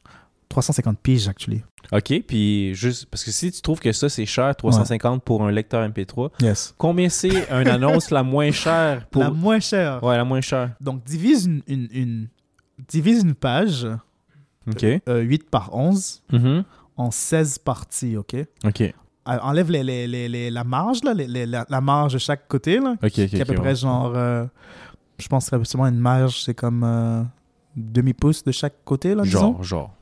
350 0.49 0.99
piges, 1.01 1.29
actually. 1.29 1.63
OK, 1.93 2.23
puis 2.27 2.75
juste 2.75 3.07
parce 3.07 3.25
que 3.25 3.31
si 3.31 3.51
tu 3.51 3.63
trouves 3.63 3.81
que 3.81 3.91
ça 3.91 4.11
c'est 4.11 4.27
cher, 4.27 4.55
350 4.55 5.23
pour 5.25 5.43
un 5.43 5.51
lecteur 5.51 5.83
MP3, 5.89 6.31
Yes. 6.43 6.75
combien 6.77 7.09
c'est 7.09 7.49
une 7.51 7.69
annonce 7.69 8.11
la 8.11 8.23
moins 8.23 8.51
chère 8.51 9.07
pour 9.07 9.23
La 9.23 9.31
moins 9.31 9.61
chère. 9.61 10.03
Ouais, 10.05 10.15
la 10.17 10.25
moins 10.25 10.43
chère. 10.43 10.73
Donc, 10.79 11.05
divise 11.05 11.47
une, 11.47 11.63
une, 11.67 11.89
une- 11.91 12.29
divise 12.87 13.23
une 13.23 13.35
page, 13.35 13.87
OK. 14.69 14.85
euh, 15.09 15.21
8 15.21 15.51
par 15.51 15.75
11, 15.75 16.23
Mhm. 16.33 16.65
en 16.97 17.11
16 17.11 17.59
parties, 17.59 18.17
OK? 18.17 18.37
OK. 18.65 18.81
Euh, 18.83 18.93
Enlève 19.25 19.71
les, 19.71 19.83
les, 19.85 20.07
les, 20.07 20.29
les- 20.29 20.51
la 20.51 20.65
marge, 20.65 21.03
là, 21.05 21.15
la, 21.15 21.67
la 21.69 21.81
marge 21.81 22.15
de 22.15 22.19
chaque 22.19 22.49
côté, 22.49 22.79
là, 22.81 22.93
OK, 22.95 23.05
OK. 23.05 23.11
qui 23.13 23.23
est 23.23 23.41
à 23.41 23.45
peu 23.45 23.55
près 23.55 23.69
ouais. 23.69 23.75
genre... 23.77 24.13
euh, 24.17 24.45
je 25.19 25.29
pense 25.29 25.49
que 25.51 25.55
absolument 25.57 25.87
une 25.89 25.99
marge, 26.01 26.43
c'est 26.43 26.55
comme 26.55 26.83
euh, 26.85 27.23
demi-pouce 27.77 28.43
de 28.43 28.51
chaque 28.53 28.85
côté, 28.85 29.15
là, 29.15 29.23
disons. 29.23 29.53
Genre, 29.53 29.63
genre. 29.63 29.95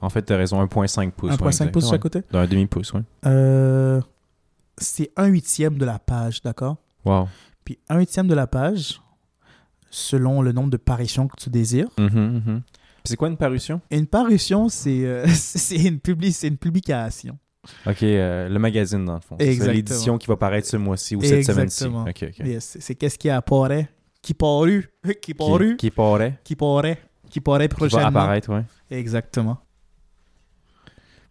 En 0.00 0.10
fait, 0.10 0.22
t'as 0.22 0.36
raison, 0.36 0.62
1.5 0.64 1.12
pouces. 1.12 1.32
1,5 1.32 1.64
ouais, 1.66 1.70
pouces 1.70 1.84
de 1.84 1.90
chaque 1.90 2.00
côté? 2.02 2.22
D'un 2.32 2.46
demi-pouce, 2.46 2.92
ouais. 2.92 3.02
Euh, 3.24 4.00
c'est 4.76 5.10
un 5.16 5.26
huitième 5.26 5.78
de 5.78 5.84
la 5.84 5.98
page, 5.98 6.42
d'accord? 6.42 6.76
Wow. 7.04 7.28
Puis 7.64 7.78
un 7.88 7.98
huitième 7.98 8.26
de 8.26 8.34
la 8.34 8.46
page, 8.46 9.00
selon 9.90 10.42
le 10.42 10.52
nombre 10.52 10.70
de 10.70 10.76
parutions 10.76 11.28
que 11.28 11.36
tu 11.36 11.50
désires. 11.50 11.88
Mhm, 11.98 12.08
mhm. 12.46 12.62
Puis 12.72 12.81
c'est 13.04 13.16
quoi 13.16 13.28
une 13.28 13.36
parution? 13.36 13.80
Une 13.90 14.06
parution, 14.06 14.68
c'est 14.68 15.04
euh, 15.04 15.24
une, 15.70 15.98
publi- 15.98 16.46
une 16.46 16.56
publication. 16.56 17.38
OK, 17.86 18.02
euh, 18.02 18.48
le 18.48 18.58
magazine, 18.58 19.04
dans 19.04 19.14
le 19.14 19.20
fond. 19.20 19.36
C'est 19.38 19.72
l'édition 19.72 20.18
qui 20.18 20.26
va 20.26 20.36
paraître 20.36 20.66
ce 20.68 20.76
mois-ci 20.76 21.14
ou 21.16 21.22
cette 21.22 21.44
semaine-ci. 21.44 21.84
Yes, 22.44 22.76
c'est- 22.80 22.94
qu'est-ce 22.96 23.18
qui 23.18 23.30
apparaît, 23.30 23.88
qui 24.20 24.34
paru, 24.34 24.88
qui 25.04 25.14
Qui, 25.20 25.34
paru, 25.34 25.76
qui 25.76 25.90
paraît, 25.90 26.38
qui 26.44 26.56
paraît, 26.56 26.98
qui 27.30 27.40
paraît 27.40 27.68
qui 27.68 27.74
prochainement? 27.74 28.10
va 28.10 28.22
apparaître, 28.22 28.52
ouais. 28.52 28.64
Exactement. 28.90 29.58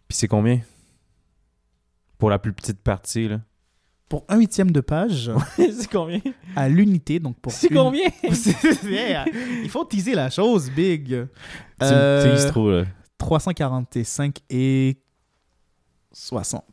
Puis 0.08 0.16
c'est 0.18 0.28
combien? 0.28 0.60
Pour 2.18 2.30
la 2.30 2.38
plus 2.38 2.52
petite 2.52 2.80
partie, 2.80 3.28
là. 3.28 3.40
Pour 4.08 4.24
un 4.28 4.36
huitième 4.38 4.70
de 4.70 4.80
page, 4.80 5.30
c'est 5.56 5.90
combien? 5.90 6.20
à 6.54 6.68
l'unité, 6.68 7.18
donc 7.18 7.38
pour 7.40 7.50
C'est 7.52 7.68
une- 7.68 7.76
combien? 7.76 8.08
Il 8.22 9.68
faut 9.70 9.84
teaser 9.84 10.14
la 10.14 10.28
chose, 10.28 10.70
big. 10.70 11.26
Euh, 11.82 12.48
trop, 12.50 12.70
là. 12.70 12.84
345 13.16 14.36
et 14.50 14.98
60 16.12 16.64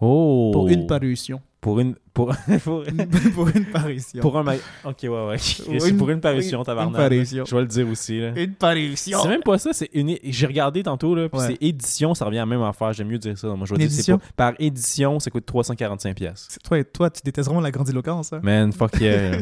Oh! 0.00 0.50
pour 0.52 0.68
une 0.68 0.86
parution. 0.86 1.40
Pour 1.60 1.80
une... 1.80 1.94
Pour, 2.18 2.34
pour, 2.64 2.82
pour 3.34 3.48
une 3.54 3.64
parution. 3.66 4.20
pour 4.20 4.36
un... 4.36 4.54
OK, 4.84 4.96
ouais, 5.04 5.08
ouais. 5.08 5.38
C'est 5.38 5.88
Une- 5.90 5.96
pour 5.96 6.10
une 6.10 6.20
parution, 6.20 6.64
tabarnak. 6.64 7.00
une 7.00 7.08
parution. 7.08 7.44
Je 7.44 7.54
vais 7.54 7.60
le 7.60 7.68
dire 7.68 7.88
aussi, 7.88 8.18
là. 8.20 8.32
Une 8.34 8.54
parution. 8.54 9.20
C'est 9.22 9.28
même 9.28 9.42
pas 9.44 9.56
ça, 9.58 9.70
c'est 9.72 9.88
une. 9.92 10.16
J'ai 10.24 10.46
regardé 10.46 10.82
tantôt, 10.82 11.14
là, 11.14 11.28
puis 11.28 11.38
Ouais. 11.40 11.46
c'est 11.46 11.58
édition, 11.64 12.14
ça 12.14 12.24
revient 12.24 12.38
à 12.38 12.42
la 12.42 12.46
même 12.46 12.62
affaire. 12.62 12.92
J'aime 12.92 13.06
mieux 13.06 13.18
dire 13.18 13.38
ça. 13.38 13.46
Moi, 13.54 13.66
je 13.68 13.74
vais 13.76 13.86
dire 13.86 14.18
pas- 14.18 14.24
Par 14.50 14.54
édition, 14.58 15.20
ça 15.20 15.30
coûte 15.30 15.46
345$. 15.46 16.14
pièces. 16.14 16.46
C'est- 16.50 16.60
Toi, 16.64 16.82
toi, 16.82 17.08
tu 17.08 17.20
détestes 17.24 17.46
vraiment 17.46 17.60
la 17.60 17.70
grandiloquence. 17.70 18.32
Hein? 18.32 18.40
Man, 18.42 18.72
fuck 18.72 19.00
yeah. 19.00 19.38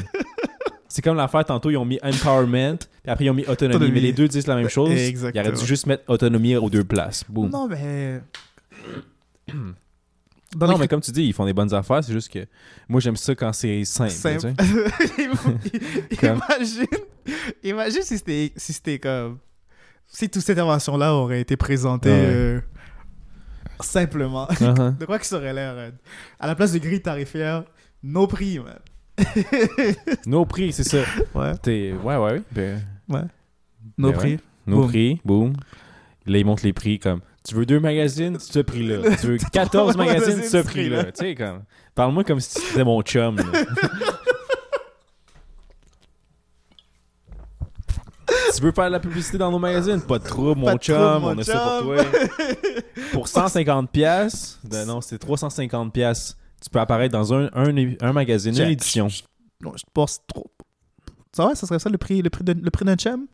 c'est 0.86 1.00
comme 1.00 1.16
l'affaire 1.16 1.46
tantôt, 1.46 1.70
ils 1.70 1.78
ont 1.78 1.84
mis 1.86 1.98
empowerment, 2.02 2.76
puis 2.76 3.10
après 3.10 3.24
ils 3.24 3.30
ont 3.30 3.34
mis 3.34 3.46
autonomie. 3.46 3.76
Autonomie. 3.76 3.92
Mais 3.94 4.00
les 4.00 4.12
deux 4.12 4.28
disent 4.28 4.46
la 4.46 4.56
même 4.56 4.68
chose. 4.68 4.90
Exactement. 4.90 5.42
Ils 5.42 5.48
auraient 5.48 5.58
dû 5.58 5.64
juste 5.66 5.86
mettre 5.86 6.04
autonomie 6.08 6.56
aux 6.56 6.68
deux 6.68 6.84
places. 6.84 7.24
Boum. 7.28 7.48
Non, 7.48 7.68
mais. 7.68 8.20
Non, 10.58 10.78
mais 10.78 10.86
comme 10.88 11.00
tu 11.00 11.10
dis, 11.10 11.24
ils 11.24 11.32
font 11.32 11.44
des 11.44 11.52
bonnes 11.52 11.74
affaires. 11.74 12.02
C'est 12.04 12.12
juste 12.12 12.32
que 12.32 12.46
moi, 12.88 13.00
j'aime 13.00 13.16
ça 13.16 13.34
quand 13.34 13.52
c'est 13.52 13.84
simple. 13.84 14.52
Comme- 16.20 16.40
imagine, 16.48 16.86
imagine 17.62 18.02
si 18.02 18.18
c'était 18.18 18.52
si 18.56 18.72
c'était 18.72 18.98
comme 18.98 19.38
si 20.06 20.28
toute 20.28 20.42
cette 20.42 20.56
intervention 20.56 20.96
là 20.96 21.12
aurait 21.14 21.40
été 21.40 21.56
présentée 21.56 22.10
Ah 22.10 22.14
ouais. 22.14 22.24
euh, 22.26 22.60
simplement. 23.80 24.46
Uh-huh. 24.46 24.96
De 24.98 25.04
quoi 25.04 25.18
que 25.18 25.26
ça 25.26 25.36
aurait 25.36 25.52
l'air 25.52 25.74
euh, 25.76 25.90
À 26.38 26.46
la 26.46 26.54
place 26.54 26.72
de 26.72 26.78
grille 26.78 27.02
tarifaire, 27.02 27.64
nos 28.02 28.26
prix, 28.26 28.58
man. 28.60 28.78
Nos 30.26 30.44
prix, 30.44 30.72
c'est 30.72 30.84
ça. 30.84 30.98
Ouais, 31.34 31.56
T'es- 31.58 31.92
Ouais, 32.04 32.16
ouais. 32.16 32.42
Ben, 32.52 32.80
nos 33.98 34.10
Ben 34.12 34.16
prix. 34.16 34.38
nos 34.66 34.76
Boum. 34.82 34.88
prix, 34.88 35.20
boum. 35.24 35.52
Là, 36.26 36.38
ils 36.38 36.44
montent 36.46 36.62
les 36.62 36.72
prix 36.72 36.98
comme 36.98 37.20
tu 37.46 37.54
veux 37.54 37.64
deux 37.66 37.80
magazines, 37.80 38.38
ce 38.40 38.58
prix-là. 38.60 39.16
Tu 39.20 39.26
veux 39.28 39.36
14 39.52 39.96
magazines, 39.96 40.42
ce 40.42 40.58
prix-là. 40.62 41.04
Tu 41.04 41.10
sais, 41.14 41.34
comme. 41.34 41.62
Parle-moi 41.94 42.24
comme 42.24 42.40
si 42.40 42.60
c'était 42.60 42.84
mon 42.84 43.00
chum. 43.02 43.36
là. 43.36 43.44
tu 48.54 48.62
veux 48.62 48.72
faire 48.72 48.86
de 48.86 48.92
la 48.92 49.00
publicité 49.00 49.38
dans 49.38 49.50
nos 49.50 49.58
magazines? 49.58 50.00
Pas 50.00 50.18
de 50.18 50.24
trouble, 50.24 50.60
mon 50.60 50.74
de 50.74 50.78
chum. 50.80 50.96
trouble, 50.96 51.20
mon 51.20 51.28
on 51.34 51.38
a 51.38 51.44
ça 51.44 51.80
pour 51.82 51.94
toi. 51.94 52.04
pour 53.12 53.26
150$, 53.28 53.86
piastres, 53.88 54.58
ben 54.64 54.86
non, 54.86 55.00
c'était 55.00 55.24
350$. 55.26 55.90
piastres, 55.90 56.36
Tu 56.62 56.70
peux 56.70 56.80
apparaître 56.80 57.12
dans 57.12 57.32
un, 57.34 57.48
un, 57.54 57.74
un 58.00 58.12
magazine, 58.12 58.54
une 58.56 58.68
édition. 58.70 59.08
Non, 59.62 59.72
je 59.76 59.84
pense 59.92 60.20
trop. 60.26 60.50
Ça 61.34 61.46
va, 61.46 61.54
ça 61.54 61.66
serait 61.66 61.78
ça 61.78 61.90
le 61.90 61.98
prix, 61.98 62.22
le 62.22 62.30
prix, 62.30 62.44
de, 62.44 62.52
le 62.60 62.70
prix 62.70 62.84
d'un 62.84 62.96
chum? 62.96 63.26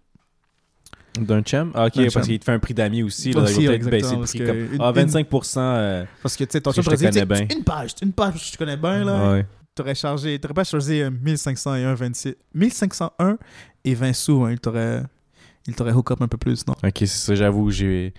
D'un 1.18 1.42
chum? 1.42 1.70
Ah, 1.74 1.86
ok, 1.86 1.92
parce 1.94 2.12
chum. 2.14 2.22
qu'il 2.22 2.38
te 2.38 2.44
fait 2.44 2.52
un 2.52 2.58
prix 2.58 2.72
d'amis 2.74 3.02
aussi. 3.02 3.32
Là, 3.32 3.42
Aussi, 3.42 3.66
peut-être 3.66 3.88
baisser 3.90 4.16
le 4.16 4.22
prix 4.22 4.38
que 4.38 4.46
comme. 4.46 4.74
une- 4.74 4.80
Ah, 4.80 4.92
25%. 4.92 5.58
euh, 5.60 6.04
Parce 6.22 6.36
que 6.36 6.44
tu 6.44 6.52
sais, 6.52 6.60
ton 6.60 6.72
chum 6.72 6.82
je 6.84 6.90
te 6.90 6.94
connais 6.96 7.26
bien. 7.26 7.46
une 7.54 7.64
page, 7.64 7.90
une 8.02 8.12
page 8.12 8.50
tu 8.52 8.56
connais 8.56 8.76
bien, 8.78 9.04
là. 9.04 9.32
ouais. 9.32 9.46
T'aurais 9.74 9.94
chargé, 9.94 10.38
t'aurais 10.38 10.54
pas 10.54 10.64
choisi 10.64 11.00
euh, 11.00 11.10
1501 11.10 11.94
26 11.94 12.34
1501 12.54 13.38
et 13.84 13.94
20 13.94 14.12
sous, 14.12 14.42
hein, 14.44 14.52
il 14.52 14.60
t'aurait 14.60 15.02
il 15.66 15.74
t'aurait 15.74 15.92
hook 15.92 16.10
up 16.10 16.20
un 16.22 16.28
peu 16.28 16.36
plus, 16.38 16.66
non? 16.66 16.74
Ok, 16.82 16.92
c'est 17.00 17.06
ça, 17.06 17.34
j'avoue, 17.34 17.70
j'ai. 17.70 18.12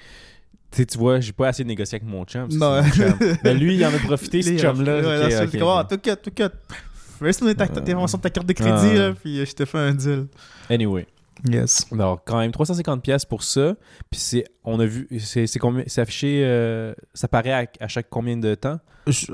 Tu 0.72 0.86
vois, 0.98 1.20
j'ai 1.20 1.34
pas 1.34 1.50
assez 1.50 1.64
négocié 1.64 1.98
avec 1.98 2.08
mon 2.10 2.24
chum. 2.26 2.48
Non. 2.52 2.82
mon 2.82 2.90
chum. 2.90 3.14
Mais 3.44 3.54
lui, 3.54 3.76
il 3.76 3.86
en 3.86 3.94
a 3.94 4.00
profité, 4.00 4.42
ce 4.42 4.58
chum-là. 4.58 4.94
ouais, 4.96 5.00
ok, 5.00 5.06
là, 5.06 5.30
c'est 5.30 5.44
ok, 5.46 5.60
comme, 5.60 5.68
ah, 5.70 5.82
ok. 5.82 5.90
tout 5.90 5.98
cut, 6.10 6.18
tout 6.24 6.32
cut. 6.32 7.26
Est 7.26 7.56
ta, 7.56 7.68
ta, 7.68 7.82
ta, 7.82 7.82
de 7.82 8.30
carte 8.30 8.48
de 8.48 8.54
crédit, 8.54 8.90
Ah. 8.92 8.94
là, 9.10 9.14
puis 9.14 9.40
euh, 9.40 9.46
je 9.46 9.54
te 9.54 9.66
fais 9.66 9.78
un 9.78 9.94
deal. 9.94 10.26
Anyway. 10.70 11.06
Yes. 11.50 11.88
Alors, 11.92 12.24
quand 12.24 12.40
même, 12.40 12.52
350$ 12.52 13.02
pièces 13.02 13.26
pour 13.26 13.44
ça. 13.44 13.76
Puis 14.12 14.20
c'est. 14.20 14.46
On 14.64 14.80
a 14.80 14.86
vu. 14.86 15.08
C'est 15.20 15.48
c'est 15.48 15.60
combien. 15.60 15.84
C'est 15.88 16.02
affiché. 16.02 16.44
euh, 16.46 16.94
ça 17.14 17.28
paraît 17.28 17.52
à, 17.52 17.66
à 17.80 17.88
chaque 17.88 18.10
combien 18.10 18.38
de 18.38 18.56
temps? 18.56 18.80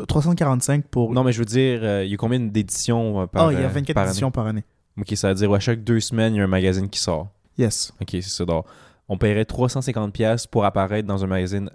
345 0.08 0.86
pour. 0.88 1.14
Non, 1.14 1.24
mais 1.24 1.32
je 1.32 1.40
veux 1.40 1.46
dire, 1.46 1.80
euh, 1.84 2.04
il 2.04 2.12
y 2.12 2.14
a 2.14 2.18
combien 2.18 2.40
d'éditions 2.40 3.22
euh, 3.22 3.26
par 3.28 3.48
Ah, 3.48 3.54
il 3.54 3.60
y 3.60 3.64
a 3.64 3.66
euh, 3.66 3.70
24 3.70 3.94
par 3.94 4.04
année? 4.04 4.10
éditions 4.12 4.32
par 4.32 4.48
année. 4.48 4.64
Ok, 5.00 5.12
ça 5.16 5.30
veut 5.30 5.36
dire 5.36 5.54
à 5.54 5.60
chaque 5.60 5.84
deux 5.84 6.00
semaines, 6.00 6.34
il 6.36 6.38
y 6.38 6.42
a 6.42 6.44
un 6.44 6.48
magazine 6.48 6.90
qui 6.90 7.00
sort. 7.00 7.30
Yes. 7.58 7.92
Ok, 8.02 8.10
c'est 8.12 8.22
ça. 8.24 8.46
Donc, 8.46 8.66
on 9.08 9.18
paierait 9.18 9.44
350$ 9.44 10.12
pièces 10.12 10.48
pour 10.48 10.66
apparaître 10.66 11.08
dans 11.08 11.24
un 11.24 11.28
magazine 11.28 11.70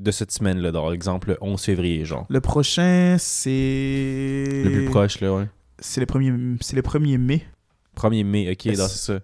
de 0.00 0.10
cette 0.10 0.30
semaine-là. 0.32 0.72
Dans 0.72 0.90
l'exemple, 0.90 1.28
le 1.30 1.38
11 1.40 1.60
février, 1.62 2.04
genre. 2.04 2.26
Le 2.28 2.40
prochain, 2.40 3.16
c'est. 3.18 4.62
Le 4.64 4.70
plus 4.72 4.84
proche, 4.86 5.20
là, 5.20 5.34
ouais. 5.34 5.48
C'est 5.78 6.00
le 6.00 6.06
1er, 6.06 6.56
c'est 6.60 6.76
le 6.76 6.82
1er 6.82 7.18
mai. 7.18 7.44
1er 7.96 8.24
mai, 8.24 8.50
ok, 8.50 8.60
c'est 8.64 8.76
ça. 8.76 9.18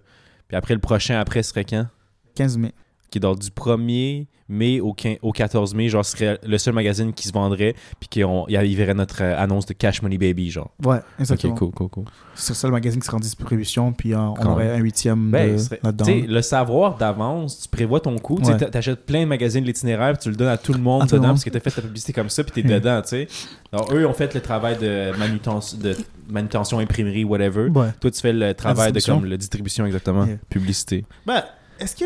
Puis 0.53 0.57
après, 0.59 0.75
le 0.75 0.79
prochain, 0.79 1.19
après, 1.19 1.41
serait 1.41 1.65
quand? 1.65 1.87
15 2.35 2.57
mai. 2.59 2.73
Qui 3.13 3.19
est 3.19 3.21
du 3.35 3.49
1er 3.51 4.25
mai 4.49 4.79
au, 4.81 4.91
15 4.91 5.17
au 5.21 5.31
14 5.31 5.75
mai, 5.75 5.87
genre, 5.87 6.03
ce 6.03 6.17
serait 6.17 6.39
le 6.43 6.57
seul 6.57 6.73
magazine 6.73 7.13
qui 7.13 7.27
se 7.27 7.31
vendrait, 7.31 7.75
puis 7.99 8.09
qu'il 8.09 8.23
y 8.49 8.75
verrait 8.75 8.95
notre 8.95 9.21
euh, 9.21 9.37
annonce 9.39 9.67
de 9.67 9.73
Cash 9.73 10.01
Money 10.01 10.17
Baby, 10.17 10.49
genre. 10.49 10.71
Ouais, 10.83 10.97
Ok, 11.19 11.53
cool, 11.55 11.71
cool, 11.71 11.89
cool. 11.89 12.05
C'est 12.33 12.55
ça 12.55 12.67
le 12.67 12.73
magazine 12.73 12.99
qui 12.99 13.05
sera 13.05 13.17
en 13.17 13.19
distribution, 13.19 13.93
puis 13.93 14.13
euh, 14.15 14.19
on 14.19 14.33
Quand 14.33 14.53
aurait 14.53 14.71
un 14.71 14.77
huitième 14.77 15.29
Ben, 15.29 15.53
de- 15.53 15.57
serait- 15.59 15.79
là-dedans. 15.83 16.05
tu 16.05 16.21
sais, 16.21 16.27
le 16.27 16.41
savoir 16.41 16.97
d'avance, 16.97 17.61
tu 17.61 17.67
prévois 17.69 17.99
ton 17.99 18.17
coût, 18.17 18.39
tu 18.43 18.49
Ouais. 18.49 18.57
t'achètes 18.57 19.05
plein 19.05 19.21
de 19.21 19.27
magazines 19.27 19.61
de 19.61 19.67
l'itinéraire, 19.67 20.13
puis 20.13 20.23
tu 20.23 20.29
le 20.31 20.35
donnes 20.35 20.47
à 20.47 20.57
tout 20.57 20.73
le 20.73 20.79
monde 20.79 21.05
dedans, 21.07 21.27
parce 21.29 21.43
que 21.43 21.51
t'as 21.51 21.59
fait 21.59 21.69
ta 21.69 21.81
publicité 21.83 22.13
comme 22.13 22.29
ça, 22.29 22.43
puis 22.43 22.63
t'es 22.63 22.67
Hmm. 22.67 22.71
dedans, 22.79 23.01
tu 23.03 23.09
sais. 23.09 23.27
Alors, 23.71 23.93
eux, 23.93 24.07
ont 24.07 24.13
fait 24.13 24.33
le 24.33 24.41
travail 24.41 24.75
de 24.79 25.15
manutention, 25.19 25.77
de 25.77 25.95
manutention 26.27 26.79
imprimerie, 26.79 27.23
whatever. 27.25 27.69
Ouais. 27.69 27.89
Toi, 27.99 28.09
tu 28.09 28.19
fais 28.19 28.33
le 28.33 28.55
travail 28.55 28.91
de 28.91 28.95
distribution. 28.95 29.19
comme 29.21 29.29
la 29.29 29.37
distribution, 29.37 29.85
exactement, 29.85 30.25
Yeah. 30.25 30.37
publicité. 30.49 31.05
Ben, 31.27 31.43
est-ce 31.79 31.95
que. 31.95 32.05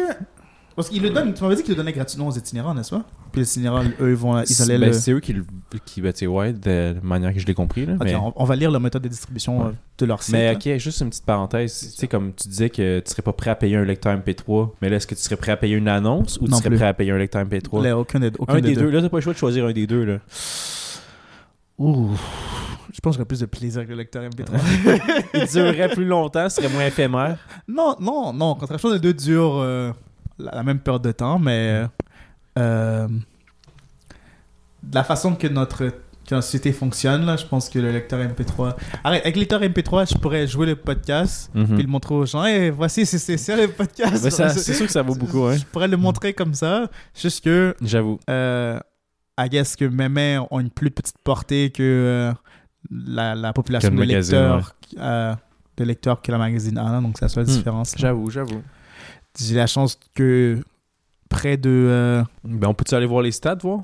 Parce 0.77 0.87
qu'il 0.89 1.01
le 1.01 1.09
donne. 1.09 1.33
Tu 1.33 1.41
m'avais 1.43 1.55
dit 1.55 1.63
qu'il 1.63 1.71
le 1.73 1.75
donnait 1.77 1.91
gratuitement 1.91 2.27
aux 2.27 2.31
itinérants, 2.31 2.73
n'est-ce 2.73 2.91
pas? 2.91 3.03
Puis 3.31 3.41
les 3.41 3.47
itinérants, 3.49 3.83
eux, 3.99 4.09
ils 4.11 4.15
vont. 4.15 4.39
Ils 4.43 4.61
allaient 4.61 4.77
Ben, 4.77 4.87
le. 4.87 4.93
C'est 4.93 5.11
eux 5.11 5.19
qui, 5.19 5.33
le- 5.33 5.43
qui 5.85 6.01
ben, 6.01 6.13
tu 6.13 6.19
sais, 6.19 6.27
ouais, 6.27 6.53
de 6.53 6.93
la 6.95 7.01
manière 7.01 7.33
que 7.33 7.39
je 7.39 7.45
l'ai 7.47 7.53
compris, 7.55 7.85
là. 7.87 7.93
Ok, 7.95 8.03
mais... 8.03 8.15
on, 8.15 8.31
on 8.35 8.43
va 8.45 8.55
lire 8.55 8.69
la 8.71 8.79
méthode 8.79 9.01
de 9.01 9.07
distribution 9.09 9.57
Ouais. 9.59 9.65
euh, 9.69 9.71
de 9.97 10.05
leur 10.05 10.21
site. 10.23 10.33
Mais 10.33 10.53
là. 10.53 10.53
ok, 10.53 10.77
juste 10.77 11.01
une 11.01 11.09
petite 11.09 11.25
parenthèse. 11.25 11.93
Tu 11.93 11.99
sais, 11.99 12.07
comme 12.07 12.31
tu 12.33 12.47
disais 12.47 12.69
que 12.69 12.99
tu 12.99 13.09
serais 13.11 13.23
pas 13.23 13.33
prêt 13.33 13.49
à 13.49 13.55
payer 13.55 13.75
un 13.75 13.83
lecteur 13.85 14.15
MP3, 14.15 14.69
mais 14.81 14.89
là, 14.89 14.97
est-ce 14.97 15.07
que 15.07 15.15
tu 15.15 15.21
serais 15.21 15.35
prêt 15.35 15.51
à 15.51 15.57
payer 15.57 15.75
une 15.75 15.87
annonce 15.89 16.37
ou 16.39 16.45
tu 16.47 16.53
serais 16.53 16.69
plus. 16.69 16.77
prêt 16.77 16.87
à 16.87 16.93
payer 16.93 17.11
un 17.11 17.17
lecteur 17.17 17.43
MP3 17.43 17.83
Les- 17.83 17.91
aucun 17.91 18.19
des, 18.19 18.31
aucun 18.37 18.53
Un 18.53 18.61
des 18.61 18.75
deux. 18.75 18.89
Là, 18.91 19.01
t'as 19.01 19.09
pas 19.09 19.17
le 19.17 19.21
choix 19.21 19.33
de 19.33 19.37
choisir 19.39 19.65
un 19.65 19.73
des 19.73 19.87
deux, 19.87 20.05
là. 20.05 20.17
Ouh. 21.79 22.09
Je 22.93 22.99
pense 23.01 23.13
que 23.15 23.17
j'aurais 23.17 23.25
plus 23.27 23.39
de 23.41 23.45
plaisir 23.45 23.79
avec 23.79 23.89
le 23.89 23.95
lecteur 23.95 24.23
MP3. 24.23 24.59
Il 25.33 25.45
durerait 25.47 25.89
plus 25.89 26.05
longtemps, 26.05 26.49
ce 26.49 26.61
serait 26.61 26.73
moins 26.73 26.85
éphémère. 26.85 27.37
non, 27.67 27.95
non, 27.99 28.33
non. 28.33 28.55
Contrairement 28.55 28.93
les 28.93 28.99
deux 28.99 29.13
durent 29.13 29.57
euh, 29.59 29.91
la, 30.39 30.51
la 30.55 30.63
même 30.63 30.79
période 30.79 31.01
de 31.03 31.11
temps, 31.11 31.39
mais. 31.39 31.85
euh, 32.57 33.07
de 34.83 34.95
la 34.95 35.03
façon 35.03 35.35
que 35.35 35.47
notre 35.47 35.85
que 36.27 36.35
la 36.35 36.41
société 36.41 36.73
fonctionne, 36.73 37.25
là, 37.25 37.37
je 37.37 37.45
pense 37.45 37.69
que 37.69 37.79
le 37.79 37.89
lecteur 37.89 38.19
MP3. 38.19 38.75
Arrête, 39.05 39.21
avec 39.23 39.35
le 39.35 39.39
lecteur 39.39 39.61
MP3, 39.61 40.11
je 40.13 40.17
pourrais 40.17 40.45
jouer 40.45 40.65
le 40.65 40.75
podcast, 40.75 41.49
Mhm. 41.55 41.65
puis 41.75 41.83
le 41.83 41.87
montrer 41.87 42.15
aux 42.15 42.25
gens. 42.25 42.43
Hey, 42.43 42.69
voici, 42.69 43.05
c'est- 43.05 43.37
c'est 43.37 43.55
le 43.55 43.69
podcast. 43.71 44.29
Ça- 44.29 44.49
c'est 44.49 44.73
sûr 44.73 44.85
que 44.87 44.91
ça 44.91 45.01
vaut 45.03 45.15
beaucoup, 45.21 45.45
hein. 45.45 45.55
Je 45.55 45.63
pourrais 45.63 45.87
le 45.87 45.95
montrer 45.95 46.33
comme 46.33 46.53
ça, 46.53 46.89
juste 47.15 47.45
que, 47.45 47.73
J'avoue. 47.81 48.19
euh, 48.29 48.77
I 49.39 49.47
guess 49.47 49.77
que 49.77 49.85
mes 49.85 50.09
mains 50.09 50.45
ont 50.51 50.59
une 50.59 50.69
plus 50.69 50.91
petite 50.91 51.15
portée 51.23 51.69
que 51.69 51.81
euh, 51.83 52.33
la, 52.91 53.33
la 53.33 53.53
population 53.53 53.89
de 53.89 53.95
magazine, 53.95 54.35
lecteurs, 54.37 54.75
euh, 54.99 55.33
de 55.77 55.83
lecteurs 55.85 56.21
que 56.21 56.29
la 56.33 56.37
magazine 56.39 56.77
a, 56.77 56.99
donc 56.99 57.15
c'est 57.17 57.23
la 57.25 57.29
seule 57.29 57.43
Hmm. 57.45 57.47
différence. 57.47 57.93
J'avoue, 57.97 58.29
j'avoue. 58.29 58.61
J'ai 59.39 59.55
la 59.55 59.67
chance 59.67 59.99
que 60.15 60.63
près 61.29 61.57
de... 61.57 61.69
euh, 61.69 62.23
Ben, 62.43 62.67
on 62.67 62.73
peut-tu 62.73 62.95
aller 62.95 63.05
voir 63.05 63.21
les 63.21 63.31
stats, 63.31 63.55
voir? 63.55 63.81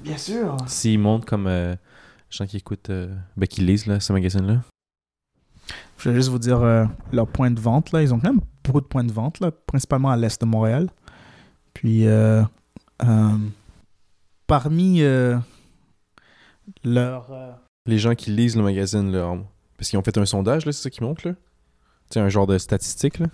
Bien 0.00 0.16
sûr. 0.16 0.56
S'ils 0.66 0.98
montrent 0.98 1.26
comme 1.26 1.46
euh, 1.46 1.72
les 1.72 2.36
gens 2.36 2.46
qui 2.46 2.56
écoutent, 2.56 2.90
euh, 2.90 3.14
ben, 3.36 3.46
qui 3.46 3.60
lisent 3.60 3.86
là, 3.86 4.00
ce 4.00 4.12
magazine-là. 4.12 4.62
Je 5.98 6.08
vais 6.08 6.14
juste 6.14 6.30
vous 6.30 6.38
dire 6.38 6.62
euh, 6.62 6.86
leurs 7.12 7.26
points 7.26 7.50
de 7.50 7.60
vente. 7.60 7.92
Là. 7.92 8.02
Ils 8.02 8.14
ont 8.14 8.18
quand 8.18 8.32
même 8.32 8.40
beaucoup 8.64 8.80
de 8.80 8.86
points 8.86 9.04
de 9.04 9.12
vente, 9.12 9.40
là, 9.40 9.50
principalement 9.50 10.10
à 10.10 10.16
l'est 10.16 10.40
de 10.40 10.46
Montréal. 10.46 10.88
Puis, 11.74 12.06
euh, 12.06 12.42
euh, 13.04 13.36
parmi 14.46 15.02
euh, 15.02 15.38
leurs... 16.82 17.30
euh, 17.30 17.52
Les 17.86 17.98
gens 17.98 18.14
qui 18.14 18.30
lisent 18.30 18.56
le 18.56 18.62
magazine, 18.62 19.12
là, 19.12 19.36
parce 19.76 19.90
qu'ils 19.90 19.98
ont 19.98 20.02
fait 20.02 20.16
un 20.16 20.24
sondage, 20.26 20.64
là, 20.64 20.72
c'est 20.72 20.82
ça 20.82 20.90
qu'ils 20.90 21.04
montrent, 21.04 21.28
là? 21.28 21.34
Tu 21.34 22.14
sais, 22.14 22.20
un 22.20 22.28
genre 22.30 22.46
de 22.46 22.56
statistique, 22.56 23.18
là? 23.18 23.26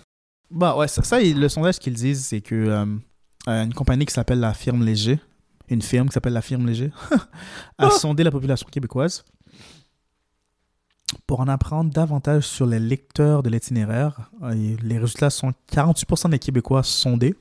Bah 0.49 0.77
ouais, 0.77 0.87
ça, 0.87 1.03
ça, 1.03 1.19
le 1.21 1.49
sondage 1.49 1.79
qu'ils 1.79 1.93
disent, 1.93 2.25
c'est 2.25 2.41
que 2.41 2.55
euh, 2.55 2.85
euh, 3.49 3.63
une 3.63 3.73
compagnie 3.73 4.05
qui 4.05 4.13
s'appelle 4.13 4.39
la 4.39 4.53
Firme 4.53 4.83
Léger, 4.83 5.19
une 5.69 5.81
firme 5.81 6.07
qui 6.07 6.13
s'appelle 6.13 6.33
la 6.33 6.41
Firme 6.41 6.65
Léger, 6.65 6.91
a 7.77 7.89
sondé 7.91 8.23
la 8.23 8.31
population 8.31 8.67
québécoise 8.71 9.23
pour 11.25 11.39
en 11.39 11.47
apprendre 11.47 11.91
davantage 11.91 12.43
sur 12.45 12.65
les 12.65 12.79
lecteurs 12.79 13.43
de 13.43 13.49
l'itinéraire. 13.49 14.29
Euh, 14.43 14.75
Les 14.81 14.97
résultats 14.99 15.29
sont 15.29 15.53
48% 15.71 16.29
des 16.29 16.39
Québécois 16.39 16.83
sondés. 16.83 17.35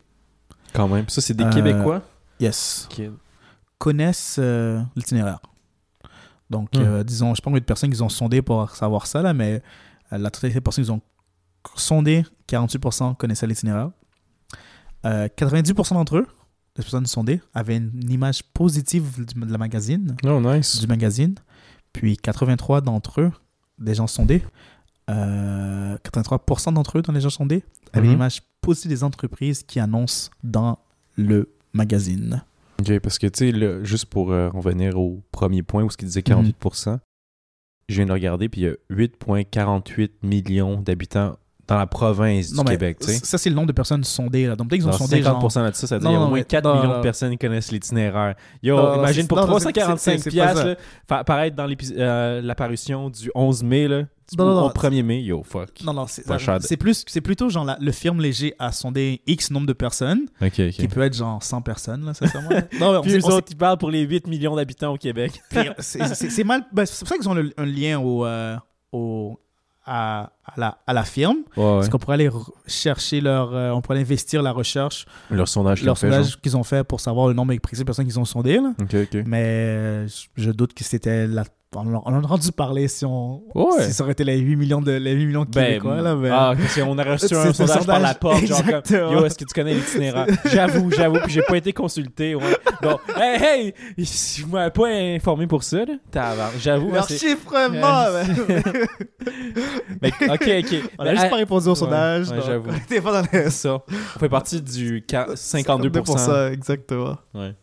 Quand 0.72 0.88
même. 0.88 1.09
Ça, 1.09 1.20
c'est 1.20 1.34
des 1.34 1.44
Euh, 1.44 1.50
Québécois? 1.52 2.02
Yes. 2.40 2.86
qui... 2.90 3.09
connaissent 3.78 4.36
euh, 4.38 4.80
l'itinéraire. 4.94 5.40
Donc, 6.50 6.70
Hmm. 6.76 7.02
disons, 7.02 7.30
je 7.34 7.36
sais 7.36 7.40
pas 7.42 7.46
combien 7.46 7.61
de 7.61 7.64
personnes 7.64 7.90
qu'ils 7.90 8.04
ont 8.04 8.09
sondé 8.09 8.40
pour 8.42 8.70
savoir 8.70 9.07
ça, 9.07 9.20
là, 9.22 9.34
mais 9.34 9.62
la 10.12 10.30
totalité 10.30 10.54
des 10.59 10.61
personnes 10.61 10.84
qu'ils 10.84 10.92
ont 10.92 11.00
sondé, 11.76 12.24
48% 12.48 13.16
connaissaient 13.16 13.46
l'itinéraire. 13.46 13.90
Euh, 15.04 15.28
90% 15.36 15.94
d'entre 15.94 16.16
eux, 16.18 16.26
les 16.76 16.82
personnes 16.82 17.06
sondées, 17.06 17.40
avaient 17.54 17.76
une, 17.76 17.90
une 18.02 18.10
image 18.10 18.42
positive 18.52 19.24
du- 19.24 19.40
de 19.40 19.52
la 19.52 19.58
magazine, 19.58 20.16
Oh, 20.24 20.40
nice. 20.40 20.78
du 20.80 20.86
magazine. 20.86 21.34
Puis 21.92 22.16
83 22.16 22.80
d'entre 22.80 23.20
eux, 23.22 23.32
des 23.78 23.94
gens 23.94 24.06
sondés, 24.06 24.42
euh, 25.08 25.96
83% 26.02 26.72
d'entre 26.72 26.98
eux 26.98 27.02
dans 27.02 27.12
les 27.12 27.20
gens 27.20 27.30
sondés, 27.30 27.64
avaient 27.92 28.06
une 28.06 28.12
image 28.14 28.42
positive 28.60 28.90
des 28.90 29.04
entreprises 29.04 29.62
qui 29.62 29.78
annoncent 29.80 30.30
dans 30.42 30.78
le 31.16 31.48
magazine. 31.72 32.42
OK, 32.80 32.98
parce 32.98 33.18
que, 33.18 33.26
tu 33.26 33.52
sais, 33.52 33.84
juste 33.84 34.06
pour 34.06 34.32
euh, 34.32 34.50
revenir 34.50 34.98
au 34.98 35.22
premier 35.32 35.62
point 35.62 35.82
où 35.84 35.90
ce 35.90 35.96
qu'il 35.96 36.08
disait 36.08 36.20
48%, 36.22 36.98
je 37.88 37.94
viens 37.96 38.06
de 38.06 38.12
regarder, 38.12 38.48
puis 38.48 38.62
il 38.62 38.64
y 38.64 38.68
a 38.68 38.74
8,48 38.90 40.10
millions 40.22 40.80
d'habitants 40.82 41.36
dans 41.68 41.76
la 41.78 41.86
province 41.86 42.50
du 42.50 42.56
Non, 42.56 42.62
mais 42.64 42.72
Québec, 42.72 42.98
ça, 43.02 43.38
c'est 43.38 43.50
le 43.50 43.56
nombre 43.56 43.66
de 43.68 43.72
personnes 43.72 44.04
sondées. 44.04 44.46
Là. 44.46 44.54
Donc, 44.54 44.68
peut-être 44.70 44.82
qu'ils 44.82 44.88
ont 44.88 44.92
sondé. 44.92 45.20
50% 45.22 45.60
genre- 45.60 45.70
de 45.70 45.74
ça, 45.76 45.86
ça 45.86 45.96
veut 45.96 46.00
dire 46.00 46.10
qu'il 46.10 46.18
y 46.18 46.22
a 46.22 46.24
au 46.24 46.28
moins 46.28 46.38
mais- 46.38 46.44
4 46.44 46.64
non, 46.64 46.76
millions 46.80 46.96
de 46.98 47.02
personnes 47.02 47.30
qui 47.32 47.38
connaissent 47.38 47.72
l'itinéraire. 47.72 48.36
Yo, 48.62 48.76
Non, 48.76 48.98
imagine 48.98 49.26
pour 49.26 49.36
non, 49.38 49.44
non, 49.44 49.50
345 49.50 49.98
c'est- 49.98 50.18
c'est- 50.18 50.30
c'est 50.30 50.36
pas 50.38 50.52
piastres, 50.52 50.76
ça. 51.08 51.24
paraître 51.24 51.56
dans 51.56 51.66
euh, 51.98 52.40
l'apparition 52.40 53.10
du 53.10 53.30
11 53.34 53.62
mai, 53.64 53.88
là, 53.88 54.02
du- 54.02 54.40
au 54.40 54.44
non. 54.44 54.70
1er 54.70 55.02
mai, 55.02 55.22
yo, 55.22 55.42
fuck. 55.44 55.70
Non, 55.84 55.92
non, 55.92 56.06
c'est 56.06 56.76
plus, 56.76 57.04
c'est 57.06 57.20
plutôt 57.20 57.48
genre 57.48 57.64
la- 57.64 57.78
le 57.80 57.92
firme 57.92 58.20
léger 58.20 58.54
a 58.58 58.70
sondé 58.72 59.20
X 59.26 59.50
nombre 59.50 59.66
de 59.66 59.72
personnes, 59.72 60.26
OK, 60.40 60.70
qui 60.70 60.88
peut 60.88 61.02
être 61.02 61.14
genre 61.16 61.42
100 61.42 61.62
personnes, 61.62 62.04
là, 62.06 62.14
sincèrement. 62.14 62.48
non, 62.80 62.98
on 62.98 63.02
Puis 63.02 63.16
eux 63.16 63.24
autres, 63.26 63.48
ils 63.50 63.56
parlent 63.56 63.78
pour 63.78 63.90
les 63.90 64.02
8 64.02 64.26
millions 64.28 64.54
d'habitants 64.54 64.92
au 64.94 64.96
Québec. 64.98 65.32
C'est- 65.78 66.44
mal. 66.44 66.62
ben, 66.72 66.86
c'est 66.86 66.98
pour 67.00 67.08
ça 67.08 67.16
qu'ils 67.16 67.28
ont 67.28 67.36
un 67.56 67.66
lien 67.66 67.98
au, 67.98 68.24
euh, 68.24 68.56
au, 68.92 69.38
à, 69.87 70.30
à 70.45 70.53
la, 70.57 70.78
à 70.87 70.93
la 70.93 71.05
firme. 71.05 71.39
Ouais, 71.57 71.62
ouais. 71.64 71.70
Parce 71.76 71.89
qu'on 71.89 71.99
pourrait 71.99 72.14
aller 72.14 72.30
chercher 72.66 73.20
leur. 73.20 73.55
euh, 73.55 73.70
on 73.70 73.80
pourrait 73.80 74.01
investir 74.01 74.43
la 74.43 74.53
recherche, 74.53 75.07
Leur 75.30 75.49
sondage 75.49 75.78
qu'ils 75.78 75.87
ont 75.87 75.91
leur 75.91 75.99
sondage 75.99 76.41
qu'ils 76.41 76.57
ont 76.57 76.64
fait 76.64 76.84
pour 76.84 77.01
savoir 77.01 77.28
le 77.28 77.34
nombre 77.34 77.57
précis 77.59 77.82
de 77.82 77.87
personnes 77.87 78.05
qu'ils 78.07 78.18
ont 78.20 78.24
sondées. 78.24 78.59
là. 78.59 78.72
OK, 78.80 78.95
OK. 78.95 79.22
Mais 79.26 79.43
euh, 79.45 80.09
je 80.37 80.51
doute 80.51 80.74
que 80.74 80.84
c'était 80.84 81.26
la. 81.26 81.45
On 81.85 81.95
en 81.95 82.14
a 82.14 82.18
entendu 82.24 82.53
parler 82.53 82.89
si, 82.89 83.05
on, 83.05 83.43
Ouais. 83.55 83.83
si 83.85 83.93
ça 83.93 84.03
aurait 84.03 84.12
été 84.12 84.24
les 84.24 84.39
8 84.39 84.57
millions 84.57 84.81
de, 84.81 84.93
les 84.93 85.12
8 85.12 85.27
millions 85.27 85.45
de 85.45 85.51
Ben, 85.51 85.83
là. 85.83 86.16
Ah, 86.33 86.55
parce 86.57 86.74
qu'on 86.74 86.99
a 86.99 87.03
reçu 87.05 87.35
un 87.35 87.53
sondage 87.53 87.87
par 87.87 88.01
la 88.01 88.14
porte, 88.14 88.45
genre 88.47 88.62
comme. 88.64 89.12
Yo, 89.12 89.24
est-ce 89.24 89.37
que 89.39 89.45
tu 89.45 89.55
connais 89.55 89.74
l'itinéraire 89.74 90.27
J'avoue, 90.47 90.91
j'avoue, 90.91 91.18
puis 91.24 91.33
j'ai 91.33 91.43
pas 91.43 91.57
été 91.57 91.72
consulté. 91.72 92.35
Ouais. 92.35 92.57
Donc, 92.83 93.01
hey, 93.16 93.74
hey, 93.99 94.05
je 94.05 94.47
m'avais 94.47 94.70
pas 94.70 94.89
informé 94.89 95.47
pour 95.47 95.62
ça, 95.62 95.79
là. 95.85 95.95
J'avoue, 96.59 96.93
Leur 96.93 97.09
chiffrement, 97.09 97.68
mais- 97.72 98.62
Mais, 100.03 100.12
ok, 100.29 100.51
ok. 100.64 100.91
On 100.99 101.05
a 101.05 101.11
juste 101.12 101.24
ah, 101.27 101.29
pas 101.31 101.37
répondu 101.37 101.68
au 101.68 101.74
sondage. 101.74 102.31
ouais, 102.31 102.39
j'avoue. 102.45 102.70
était 102.74 103.01
pas 103.01 103.22
dans 103.22 103.29
les 103.33 103.51
ça. 103.51 103.74
On 104.16 104.18
fait 104.18 104.29
partie 104.29 104.61
du 104.61 105.05
qua- 105.09 105.35
52%. 105.35 106.53
exactement. 106.53 107.16
Ouais. 107.35 107.55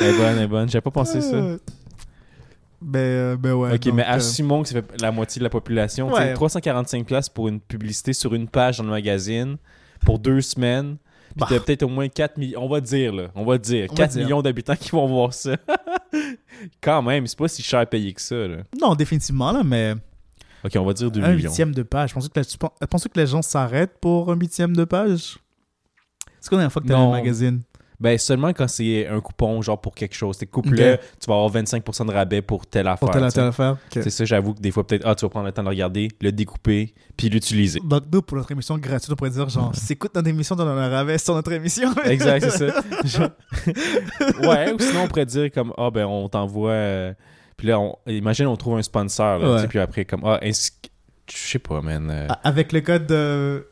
elle 0.00 0.06
est 0.06 0.12
bonne, 0.12 0.36
elle 0.36 0.42
est 0.42 0.46
bonne. 0.46 0.68
J'avais 0.68 0.82
pas 0.82 0.90
pensé 0.90 1.20
ça. 1.20 1.36
Ben, 2.82 2.98
euh, 2.98 3.36
ben 3.36 3.52
ouais. 3.54 3.74
ok, 3.74 3.80
donc, 3.84 3.94
mais 3.94 4.02
euh, 4.04 4.10
assumons 4.12 4.62
que 4.62 4.68
ça 4.68 4.74
fait 4.82 5.00
la 5.00 5.10
moitié 5.10 5.38
de 5.40 5.44
la 5.44 5.50
population. 5.50 6.08
Ouais. 6.08 6.20
Tu 6.20 6.26
sais, 6.28 6.34
345 6.34 7.06
places 7.06 7.28
pour 7.28 7.48
une 7.48 7.60
publicité 7.60 8.12
sur 8.12 8.34
une 8.34 8.48
page 8.48 8.78
dans 8.78 8.84
le 8.84 8.90
magazine 8.90 9.56
pour 10.04 10.18
deux 10.18 10.40
semaines. 10.40 10.96
Puis 11.30 11.40
Bah. 11.40 11.46
t'as 11.50 11.60
peut-être 11.60 11.82
au 11.82 11.88
moins 11.88 12.08
4 12.08 12.36
millions. 12.38 12.62
On 12.64 12.68
va 12.68 12.80
dire, 12.80 13.12
là. 13.14 13.28
On 13.34 13.44
va 13.44 13.58
dire. 13.58 13.86
On 13.90 13.94
va 13.94 14.02
4 14.04 14.12
dire. 14.12 14.22
millions 14.24 14.42
d'habitants 14.42 14.76
qui 14.76 14.90
vont 14.90 15.06
voir 15.06 15.32
ça. 15.34 15.56
Quand 16.80 17.02
même, 17.02 17.26
c'est 17.26 17.38
pas 17.38 17.48
si 17.48 17.62
cher 17.62 17.80
à 17.80 17.86
payer 17.86 18.12
que 18.12 18.20
ça, 18.22 18.36
là. 18.46 18.58
Non, 18.80 18.94
définitivement, 18.94 19.52
là, 19.52 19.62
mais 19.64 19.94
Ok, 20.64 20.72
on 20.76 20.84
va 20.84 20.92
dire 20.94 21.10
2 21.10 21.22
un 21.22 21.28
millions. 21.34 21.48
huitième 21.48 21.72
de 21.74 21.82
page. 21.82 22.14
Pensez 22.14 22.28
que, 22.28 22.40
la- 22.40 23.22
les 23.22 23.26
gens 23.26 23.42
s'arrêtent 23.42 23.98
pour 24.00 24.30
un 24.32 24.36
huitième 24.36 24.74
de 24.74 24.84
page? 24.84 25.38
C'est 26.40 26.48
quand 26.50 26.56
la 26.56 26.62
dernière 26.62 26.72
fois 26.72 26.82
que 26.82 26.88
t'as 26.88 26.96
un 26.98 27.10
magazine? 27.10 27.62
Ben, 27.98 28.18
seulement 28.18 28.48
quand 28.52 28.68
c'est 28.68 29.06
un 29.06 29.20
coupon, 29.20 29.62
genre 29.62 29.80
pour 29.80 29.94
quelque 29.94 30.14
chose. 30.14 30.36
T'es 30.36 30.46
là, 30.70 30.96
tu 30.98 31.26
vas 31.28 31.34
avoir 31.34 31.50
25% 31.50 32.06
de 32.06 32.12
rabais 32.12 32.42
pour 32.42 32.66
telle 32.66 32.86
affaire. 32.88 32.98
Pour 32.98 33.10
telle, 33.10 33.32
telle 33.32 33.44
affaire. 33.44 33.76
C'est 33.90 34.10
ça, 34.10 34.24
j'avoue 34.24 34.52
que 34.54 34.60
des 34.60 34.70
fois, 34.70 34.86
peut-être, 34.86 35.04
ah, 35.06 35.14
tu 35.14 35.24
vas 35.24 35.28
prendre 35.30 35.46
le 35.46 35.52
temps 35.52 35.62
de 35.62 35.68
le 35.68 35.70
regarder, 35.70 36.08
le 36.20 36.30
découper, 36.32 36.92
puis 37.16 37.28
l'utiliser. 37.30 37.80
Donc, 37.82 38.04
nous, 38.12 38.20
pour 38.22 38.36
notre 38.36 38.52
émission 38.52 38.76
gratuite, 38.78 39.10
on 39.12 39.16
pourrait 39.16 39.30
dire 39.30 39.48
genre, 39.48 39.72
si 39.74 39.94
écoute 39.94 40.14
notre 40.14 40.28
émission, 40.28 40.54
donne 40.56 40.68
un 40.68 40.88
rabais 40.88 41.18
sur 41.18 41.34
notre 41.34 41.52
émission. 41.52 41.88
Exact, 42.04 42.48
c'est 42.50 42.70
ça. 42.70 42.82
Genre- 43.04 43.30
ouais, 44.42 44.72
ou 44.72 44.78
sinon, 44.78 45.02
on 45.04 45.08
pourrait 45.08 45.26
dire 45.26 45.50
comme, 45.50 45.72
ah, 45.78 45.90
ben, 45.90 46.04
on 46.06 46.28
t'envoie. 46.28 46.70
euh, 46.70 47.14
Puis 47.56 47.68
là, 47.68 47.80
on... 47.80 47.96
imagine, 48.06 48.46
on 48.46 48.56
trouve 48.56 48.76
un 48.78 48.82
sponsor, 48.82 49.38
là, 49.38 49.48
Ouais. 49.50 49.56
tu 49.56 49.62
sais, 49.62 49.68
puis 49.68 49.78
après, 49.78 50.04
comme, 50.04 50.22
ah, 50.24 50.38
je 50.42 50.52
sais 51.36 51.58
pas, 51.58 51.80
man. 51.80 52.08
euh, 52.10 52.28
Avec 52.44 52.72
le 52.72 52.80
code 52.82 53.06
de 53.06 53.66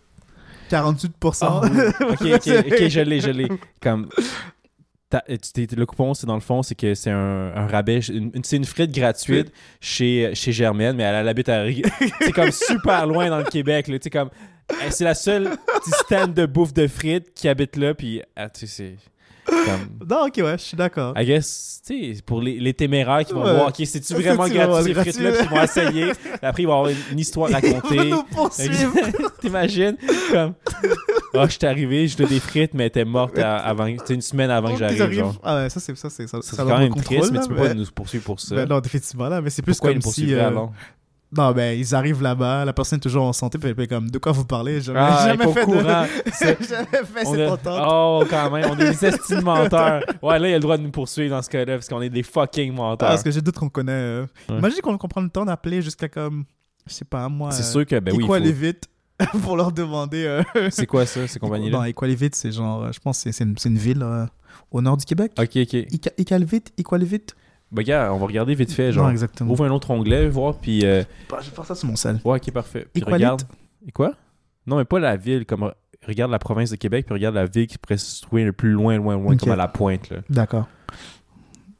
48%. 0.80 1.38
Ah, 1.42 1.60
oui. 1.62 1.70
ok, 2.00 2.40
ok, 2.46 2.66
ok, 2.72 2.88
je 2.88 3.00
l'ai, 3.00 3.20
je 3.20 3.30
l'ai. 3.30 3.48
Comme. 3.80 4.08
t'es- 5.10 5.66
le 5.76 5.86
coupon, 5.86 6.14
c'est 6.14 6.26
dans 6.26 6.34
le 6.34 6.40
fond, 6.40 6.62
c'est 6.62 6.74
que 6.74 6.94
c'est 6.94 7.10
un, 7.10 7.52
un 7.54 7.66
rabais, 7.66 8.00
une- 8.00 8.32
c'est 8.42 8.56
une 8.56 8.64
frite 8.64 8.92
gratuite 8.92 9.52
chez, 9.80 10.32
chez 10.34 10.50
Germaine, 10.52 10.96
mais 10.96 11.04
elle, 11.04 11.14
elle 11.14 11.28
habite 11.28 11.48
à 11.48 11.64
C'est 12.20 12.32
comme 12.32 12.50
super 12.50 13.06
loin 13.06 13.28
dans 13.30 13.38
le 13.38 13.44
Québec. 13.44 13.88
comme, 14.10 14.30
elle- 14.82 14.92
c'est 14.92 15.04
la 15.04 15.14
seule 15.14 15.44
petite 15.78 15.94
stand 16.06 16.34
de 16.34 16.46
bouffe 16.46 16.72
de 16.74 16.86
frites 16.88 17.32
qui 17.34 17.48
habite 17.48 17.76
là, 17.76 17.94
puis 17.94 18.22
ah, 18.34 18.48
tu 18.48 18.66
sais, 18.66 18.66
c'est. 18.66 18.96
Comme, 19.64 20.08
non, 20.10 20.26
ok, 20.26 20.34
ouais, 20.38 20.58
je 20.58 20.62
suis 20.62 20.76
d'accord. 20.76 21.14
I 21.18 21.24
guess, 21.24 21.80
tu 21.86 22.14
sais, 22.14 22.22
pour 22.22 22.40
les, 22.42 22.58
les 22.60 22.74
téméraires 22.74 23.24
qui 23.24 23.32
vont 23.32 23.44
Ouais. 23.44 23.54
voir, 23.54 23.68
ok, 23.68 23.82
c'est-tu 23.84 24.14
vraiment 24.14 24.46
gratuit 24.48 24.84
ces 24.84 24.94
frites-là, 24.94 25.32
puis 25.32 25.40
ils 25.44 25.56
vont 25.56 25.62
essayer. 25.62 26.12
Après, 26.42 26.62
ils 26.62 26.66
vont 26.66 26.78
avoir 26.78 26.92
une, 27.12 27.18
histoire 27.18 27.50
Ils 27.50 27.56
vont 27.68 27.74
racontée. 27.80 28.10
nous 28.10 28.22
poursuivre. 28.34 28.92
T'imagines? 29.40 29.96
Comme. 30.32 30.54
Ah, 31.36 31.46
je 31.46 31.52
suis 31.52 31.66
arrivé, 31.66 32.06
je 32.08 32.16
des 32.22 32.40
frites, 32.40 32.74
mais 32.74 32.84
elle 32.84 32.88
était 32.88 33.04
morte 33.04 33.38
à- 33.38 33.56
avant. 33.58 33.86
C'était 33.98 34.14
une 34.14 34.22
semaine 34.22 34.50
avant 34.50 34.68
que 34.68 34.74
Ils 34.74 34.96
j'arrive. 34.96 35.24
Ah 35.42 35.56
ouais, 35.56 35.70
ça, 35.70 35.80
c'est 35.80 35.96
ça, 35.96 36.08
c'est 36.10 36.26
ça. 36.28 36.38
C'est 36.42 36.56
quand 36.56 36.78
même 36.78 36.94
triste, 36.94 37.32
mais 37.32 37.40
tu 37.40 37.48
peux 37.48 37.56
pas 37.56 37.74
nous 37.74 37.86
poursuivre 37.94 38.24
pour 38.24 38.40
ça. 38.40 38.54
Ben 38.54 38.68
non, 38.68 38.80
définitivement, 38.80 39.28
là, 39.28 39.40
mais 39.40 39.50
c'est 39.50 39.62
plus 39.62 39.74
Pourquoi 39.76 39.92
comme 39.92 40.02
si... 40.02 40.32
euh? 40.32 40.50
Non, 41.36 41.52
ben, 41.52 41.78
ils 41.78 41.94
arrivent 41.94 42.22
là-bas, 42.22 42.64
la 42.64 42.72
personne 42.72 42.98
est 42.98 43.00
toujours 43.00 43.24
en 43.24 43.32
santé, 43.32 43.58
puis 43.58 43.68
elle 43.68 43.74
fait 43.74 43.86
comme, 43.88 44.08
de 44.10 44.18
quoi 44.18 44.32
vous 44.32 44.44
parlez? 44.44 44.80
Jamais, 44.80 45.00
Ah, 45.02 45.24
est 45.24 45.28
jamais 45.30 45.52
fait 45.52 45.66
de... 45.66 45.72
Jamais 46.68 47.04
fait 47.04 47.24
cette 47.24 47.50
entente. 47.50 47.86
Oh, 47.90 48.24
quand 48.30 48.50
même, 48.50 48.70
on 48.70 48.78
est 48.78 48.90
des 48.90 49.04
estimes 49.06 49.42
menteurs. 49.42 50.02
Ouais, 50.22 50.38
là, 50.38 50.48
il 50.48 50.52
a 50.52 50.56
le 50.56 50.60
droit 50.60 50.76
de 50.76 50.82
nous 50.82 50.90
poursuivre 50.90 51.34
dans 51.34 51.42
ce 51.42 51.50
cas-là, 51.50 51.74
parce 51.74 51.88
qu'on 51.88 52.02
est 52.02 52.10
des 52.10 52.22
fucking 52.22 52.72
menteurs. 52.72 53.08
Parce 53.08 53.22
que 53.22 53.30
j'ai 53.30 53.40
doute 53.40 53.56
qu'on 53.58 53.68
connaît... 53.68 53.92
euh, 53.92 54.26
Ouais. 54.48 54.58
Imagine 54.58 54.80
qu'on 54.80 54.96
prend 54.96 55.20
le 55.20 55.28
temps 55.30 55.44
d'appeler 55.44 55.82
jusqu'à 55.82 56.08
comme... 56.08 56.44
Je 56.86 56.92
sais 56.92 57.04
pas, 57.04 57.28
moi... 57.28 57.50
c'est 57.50 57.62
euh, 57.62 57.72
sûr 57.80 57.86
que, 57.86 57.98
ben 57.98 58.14
oui, 58.14 58.24
Equal 58.24 58.44
faut- 58.44 58.52
Vite 58.52 58.84
pour 59.42 59.56
leur 59.56 59.72
demander... 59.72 60.24
euh, 60.26 60.42
C'est 60.70 60.86
quoi 60.86 61.06
ça, 61.06 61.26
ces 61.26 61.38
compagnies-là? 61.38 61.78
Non, 61.78 61.84
Equalivite, 61.84 62.34
c'est 62.34 62.52
genre, 62.52 62.84
euh, 62.84 62.92
je 62.92 63.00
pense 63.00 63.22
que 63.24 63.32
c'est- 63.32 63.44
une, 63.44 63.54
une 63.64 63.78
ville 63.78 64.02
euh, 64.02 64.26
au 64.70 64.82
nord 64.82 64.96
du 64.96 65.04
Québec. 65.04 65.32
Ok, 65.38 65.50
ok. 65.56 65.72
Ica- 65.90 66.12
Iqaluit, 66.18 66.62
Ben, 67.74 67.82
gars, 67.82 68.12
on 68.14 68.18
va 68.18 68.26
regarder 68.26 68.54
vite 68.54 68.72
fait. 68.72 68.92
Genre, 68.92 69.04
Non, 69.06 69.10
exactement. 69.10 69.50
ouvre 69.52 69.64
un 69.64 69.70
autre 69.70 69.90
onglet, 69.90 70.28
voir, 70.28 70.54
puis. 70.58 70.84
euh, 70.84 71.02
Bah, 71.28 71.38
je 71.42 71.50
vais 71.50 71.56
faire 71.56 71.66
ça 71.66 71.74
sur 71.74 71.88
mon 71.88 71.96
sel. 71.96 72.20
Ouais, 72.24 72.36
ok, 72.38 72.50
parfait. 72.52 72.86
Puis 72.92 73.02
Equalite? 73.02 73.14
regarde. 73.16 73.42
Et 73.86 73.92
quoi? 73.92 74.12
Non, 74.66 74.76
mais 74.76 74.84
pas 74.84 74.98
la 75.00 75.16
ville. 75.16 75.44
Comme 75.44 75.72
regarde 76.06 76.30
la 76.30 76.38
province 76.38 76.70
de 76.70 76.76
Québec, 76.76 77.04
puis 77.06 77.14
regarde 77.14 77.34
la 77.34 77.46
ville 77.46 77.66
qui 77.66 77.76
pourrait 77.78 77.96
se 77.98 78.22
trouver 78.22 78.44
le 78.44 78.52
plus 78.52 78.70
loin, 78.70 78.96
loin, 78.96 79.14
loin, 79.16 79.36
comme 79.36 79.50
à 79.50 79.56
la 79.56 79.68
pointe. 79.68 80.08
Là. 80.10 80.18
D'accord. 80.30 80.68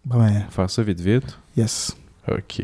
Bah, 0.05 0.16
ben, 0.18 0.45
Faire 0.51 0.68
ça 0.68 0.82
vite, 0.82 1.01
vite. 1.01 1.38
yes. 1.57 1.97
Ok. 2.30 2.62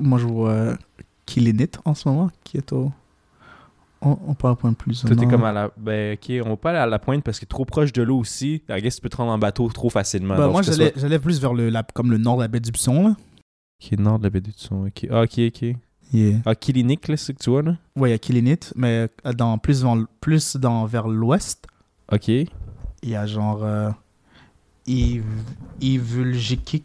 Moi, 0.00 0.18
je 0.18 0.26
vois 0.26 0.50
euh, 0.50 0.76
Killinit 1.24 1.70
en 1.84 1.94
ce 1.94 2.08
moment, 2.08 2.30
qui 2.44 2.58
est 2.58 2.72
au. 2.72 2.92
On, 4.02 4.18
on 4.28 4.34
parle 4.34 4.56
point 4.56 4.72
plus. 4.72 5.04
au 5.04 5.08
Toi, 5.08 5.16
t'es 5.16 5.22
nord. 5.22 5.30
comme 5.30 5.44
à 5.44 5.52
la. 5.52 5.70
Ben, 5.76 6.14
ok, 6.14 6.32
on 6.44 6.50
va 6.50 6.56
pas 6.56 6.70
aller 6.70 6.78
à 6.78 6.86
la 6.86 6.98
pointe 6.98 7.24
parce 7.24 7.40
que 7.40 7.46
trop 7.46 7.64
proche 7.64 7.92
de 7.92 8.02
l'eau 8.02 8.18
aussi. 8.18 8.62
I 8.68 8.80
guess 8.82 8.96
tu 8.96 9.00
peux 9.02 9.08
te 9.08 9.16
rendre 9.16 9.32
en 9.32 9.38
bateau 9.38 9.68
trop 9.68 9.88
facilement. 9.90 10.36
Bah, 10.36 10.44
Donc, 10.44 10.52
moi, 10.52 10.62
j'allais 10.62 10.90
soit- 10.92 11.00
j'allais 11.00 11.18
plus 11.18 11.40
vers 11.40 11.54
le, 11.54 11.70
la, 11.70 11.82
comme 11.82 12.10
le 12.10 12.18
nord 12.18 12.36
de 12.36 12.42
la 12.42 12.48
baie 12.48 12.60
du 12.60 12.70
Buisson, 12.70 13.08
là. 13.08 13.16
Qui 13.80 13.94
est 13.94 13.98
nord 13.98 14.18
de 14.18 14.24
la 14.24 14.30
baie 14.30 14.40
du 14.40 14.52
Son. 14.56 14.86
Ok, 14.86 15.06
ah, 15.10 15.22
ok, 15.22 15.38
ok. 15.48 15.76
Yeah. 16.12 16.38
Ah, 16.44 16.54
Kilinik, 16.54 17.08
là, 17.08 17.16
c'est 17.16 17.26
ce 17.26 17.32
que 17.32 17.42
tu 17.42 17.50
vois, 17.50 17.62
là? 17.62 17.76
Ouais, 17.96 18.10
il 18.10 18.12
y 18.12 18.14
a 18.14 18.18
Killinit, 18.18 18.60
mais 18.76 19.08
euh, 19.26 19.32
dans, 19.32 19.58
plus, 19.58 19.80
dans, 19.82 20.04
plus 20.20 20.56
dans, 20.56 20.86
vers 20.86 21.08
l'ouest, 21.08 21.66
Ok. 22.12 22.28
il 22.28 22.48
y 23.04 23.16
a 23.16 23.26
genre. 23.26 23.64
Euh, 23.64 23.90
Iv- 24.86 25.24
Ivulgikik. 25.80 26.84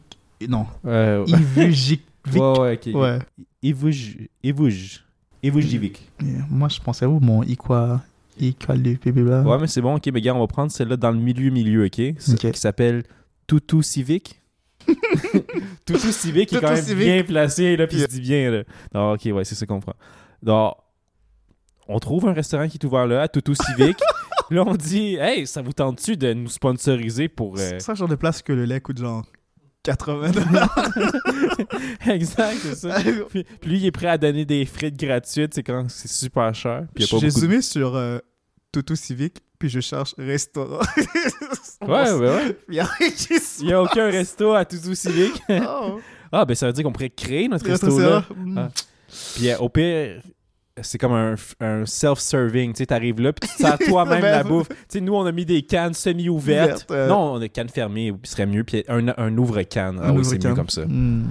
Non. 0.50 0.66
Euh, 0.86 1.24
Ivulgikvik. 1.28 2.02
ouais, 2.34 2.60
ouais, 2.60 2.80
ok. 2.88 2.96
Ouais. 3.00 3.20
Ivouj. 4.44 5.04
Ivouj. 5.44 5.64
Ivujivik. 5.66 6.10
Yeah. 6.22 6.46
Moi, 6.50 6.68
je 6.70 6.80
pensais 6.80 7.06
à 7.06 7.08
vous, 7.08 7.20
mon 7.20 7.44
Iqua. 7.44 8.02
Iqua 8.40 8.76
le 8.76 8.94
bébé 8.96 9.22
Ouais, 9.24 9.58
mais 9.60 9.68
c'est 9.68 9.82
bon, 9.82 9.96
ok, 9.96 10.08
mais 10.14 10.22
gars, 10.22 10.34
on 10.36 10.40
va 10.40 10.48
prendre 10.48 10.72
celle-là 10.72 10.98
dans 10.98 11.12
le 11.12 11.18
milieu-milieu, 11.20 11.86
ok? 11.86 12.16
Ce- 12.20 12.34
Ok. 12.34 12.52
Qui 12.52 12.60
s'appelle 12.60 13.04
Toutou 13.48 13.82
Civic. 13.82 14.40
Toutou 15.86 16.12
Civic 16.12 16.50
qui 16.50 16.56
est 16.56 16.60
quand 16.62 16.72
même 16.74 16.98
bien 16.98 17.24
placé, 17.24 17.76
là, 17.78 17.88
puis 17.88 17.98
Yeah. 17.98 18.08
se 18.08 18.12
dit 18.14 18.22
bien, 18.22 18.52
là. 18.52 18.64
Non, 18.94 19.14
ok, 19.14 19.22
ouais, 19.34 19.44
c'est 19.44 19.56
ça 19.56 19.66
qu'on 19.66 19.80
prend. 19.80 19.94
Donc, 20.42 20.74
on 21.88 22.00
trouve 22.00 22.28
un 22.28 22.34
restaurant 22.34 22.68
qui 22.68 22.78
est 22.78 22.86
ouvert 22.86 23.06
là, 23.08 23.22
à 23.24 23.28
Toutou 23.28 23.54
Civic. 23.54 23.98
là, 24.52 24.64
on 24.66 24.76
dit, 24.76 25.16
hey, 25.20 25.46
ça 25.48 25.62
vous 25.62 25.74
tente-tu 25.74 26.18
de 26.18 26.34
nous 26.34 26.50
sponsoriser 26.50 27.28
pour. 27.28 27.56
euh, 27.56 27.58
C'est 27.60 27.80
ça, 27.82 27.94
genre 27.94 28.08
de 28.08 28.16
place 28.16 28.42
que 28.42 28.54
le 28.54 28.66
lait 28.66 28.80
coûte 28.82 28.98
genre 29.00 29.26
80 29.84 30.32
dollars. 30.32 30.90
exact, 32.08 32.58
c'est 32.62 32.76
ça. 32.76 32.98
Puis, 33.30 33.44
puis 33.44 33.70
lui, 33.70 33.80
il 33.80 33.86
est 33.86 33.92
prêt 33.92 34.08
à 34.08 34.18
donner 34.18 34.46
des 34.46 34.66
frites 34.66 34.98
gratuites, 34.98 35.54
c'est 35.54 35.64
quand 35.64 35.90
c'est 35.90 36.10
super 36.10 36.54
cher. 36.54 36.84
Puis 36.94 37.04
il 37.04 37.08
y 37.08 37.10
a 37.10 37.12
pas 37.12 37.20
J'ai 37.20 37.28
de- 37.28 37.32
zoomé 37.32 37.62
sur 37.62 37.96
euh, 37.96 38.20
Toto 38.72 38.96
Civic, 38.96 39.38
puis 39.60 39.70
je 39.70 39.80
cherche 39.80 40.14
restaurant. 40.18 40.80
Ouais, 41.82 42.12
ouais, 42.12 42.20
ouais. 42.30 42.58
Il 42.70 42.80
a 42.80 42.88
n'y 43.64 43.74
a 43.74 43.82
aucun 43.82 44.06
resto 44.06 44.54
à 44.54 44.64
Toutou 44.66 44.94
Civic. 44.94 45.32
Oh, 45.50 46.00
ah, 46.32 46.46
ben 46.46 46.54
ça 46.54 46.68
veut 46.68 46.74
dire 46.74 46.84
qu'on 46.84 46.92
pourrait 46.92 47.10
créer 47.10 47.48
notre 47.48 47.66
resto 47.66 47.88
restaurant. 47.88 48.24
là. 48.46 48.70
Ah. 48.70 48.70
Puis 49.36 49.50
euh, 49.50 49.58
au 49.58 49.68
pire, 49.68 50.22
c'est 50.82 50.98
comme 50.98 51.14
un, 51.14 51.36
un 51.60 51.86
self-serving. 51.86 52.74
Tu 52.74 52.80
sais, 52.80 52.86
t'arrives 52.86 53.20
là, 53.20 53.34
puis 53.34 53.50
tu 53.50 53.56
te 53.56 53.62
sers 53.62 53.78
toi-même 53.88 54.22
la 54.22 54.44
bouffe. 54.44 54.70
Tu 54.70 54.76
sais, 54.90 55.02
nous, 55.02 55.14
on 55.14 55.26
a 55.26 55.32
mis 55.32 55.46
des 55.46 55.62
cannes 55.62 55.94
semi-ouvertes. 55.94 56.86
Ouverte, 56.90 56.92
euh. 56.92 57.08
Non, 57.08 57.34
on 57.34 57.42
a 57.42 57.48
cannes 57.48 57.70
fermées, 57.70 58.14
ce 58.24 58.32
serait 58.32 58.46
mieux. 58.46 58.64
Puis 58.64 58.84
un, 58.88 59.08
un 59.18 59.38
ouvre-canne. 59.38 60.00
Ah 60.02 60.14
oui, 60.14 60.24
c'est 60.24 60.44
mieux 60.44 60.56
comme 60.56 60.70
ça. 60.70 60.86
Mm. 60.86 61.26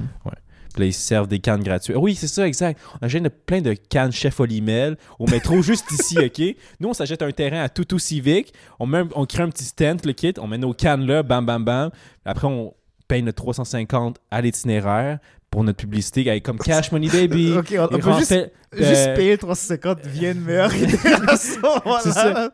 Puis 0.72 0.82
là, 0.82 0.86
ils 0.86 0.94
servent 0.94 1.26
des 1.26 1.40
cannes 1.40 1.62
gratuites. 1.62 1.96
Oui, 1.96 2.14
c'est 2.14 2.28
ça, 2.28 2.46
exact. 2.46 2.80
On 3.00 3.06
achète 3.06 3.44
plein 3.44 3.60
de 3.60 3.74
cannes 3.74 4.12
Chef 4.12 4.38
Olimel 4.38 4.96
au 5.18 5.26
métro 5.26 5.62
juste 5.62 5.90
ici, 5.90 6.16
OK? 6.18 6.56
Nous, 6.78 6.88
on 6.88 6.94
s'achète 6.94 7.22
un 7.22 7.32
terrain 7.32 7.62
à 7.62 7.68
Toutou 7.68 7.98
Civic. 7.98 8.52
On, 8.78 8.86
met, 8.86 9.02
on 9.14 9.26
crée 9.26 9.42
un 9.42 9.48
petit 9.48 9.64
stand, 9.64 10.04
le 10.04 10.12
kit. 10.12 10.34
On 10.38 10.46
met 10.46 10.58
nos 10.58 10.72
cannes 10.72 11.06
là, 11.06 11.22
bam, 11.22 11.44
bam, 11.44 11.64
bam. 11.64 11.90
Après, 12.24 12.46
on 12.46 12.72
paye 13.08 13.22
notre 13.22 13.42
350 13.42 14.18
à 14.30 14.40
l'itinéraire 14.40 15.18
pour 15.50 15.64
notre 15.64 15.78
publicité. 15.78 16.28
avec 16.30 16.44
Comme 16.44 16.58
Cash 16.58 16.92
Money 16.92 17.08
Baby. 17.08 17.52
Ok, 17.58 17.74
on, 17.78 17.84
on 17.94 17.98
peut 17.98 18.12
juste, 18.18 18.30
rempli- 18.32 18.50
juste 18.72 19.08
euh, 19.08 19.16
payer 19.16 19.36
350 19.38 19.98
viennent 20.06 20.40
meilleure 20.40 20.74
itération. 20.76 21.60
voilà. 21.84 22.00
C'est 22.02 22.12
ça. 22.12 22.50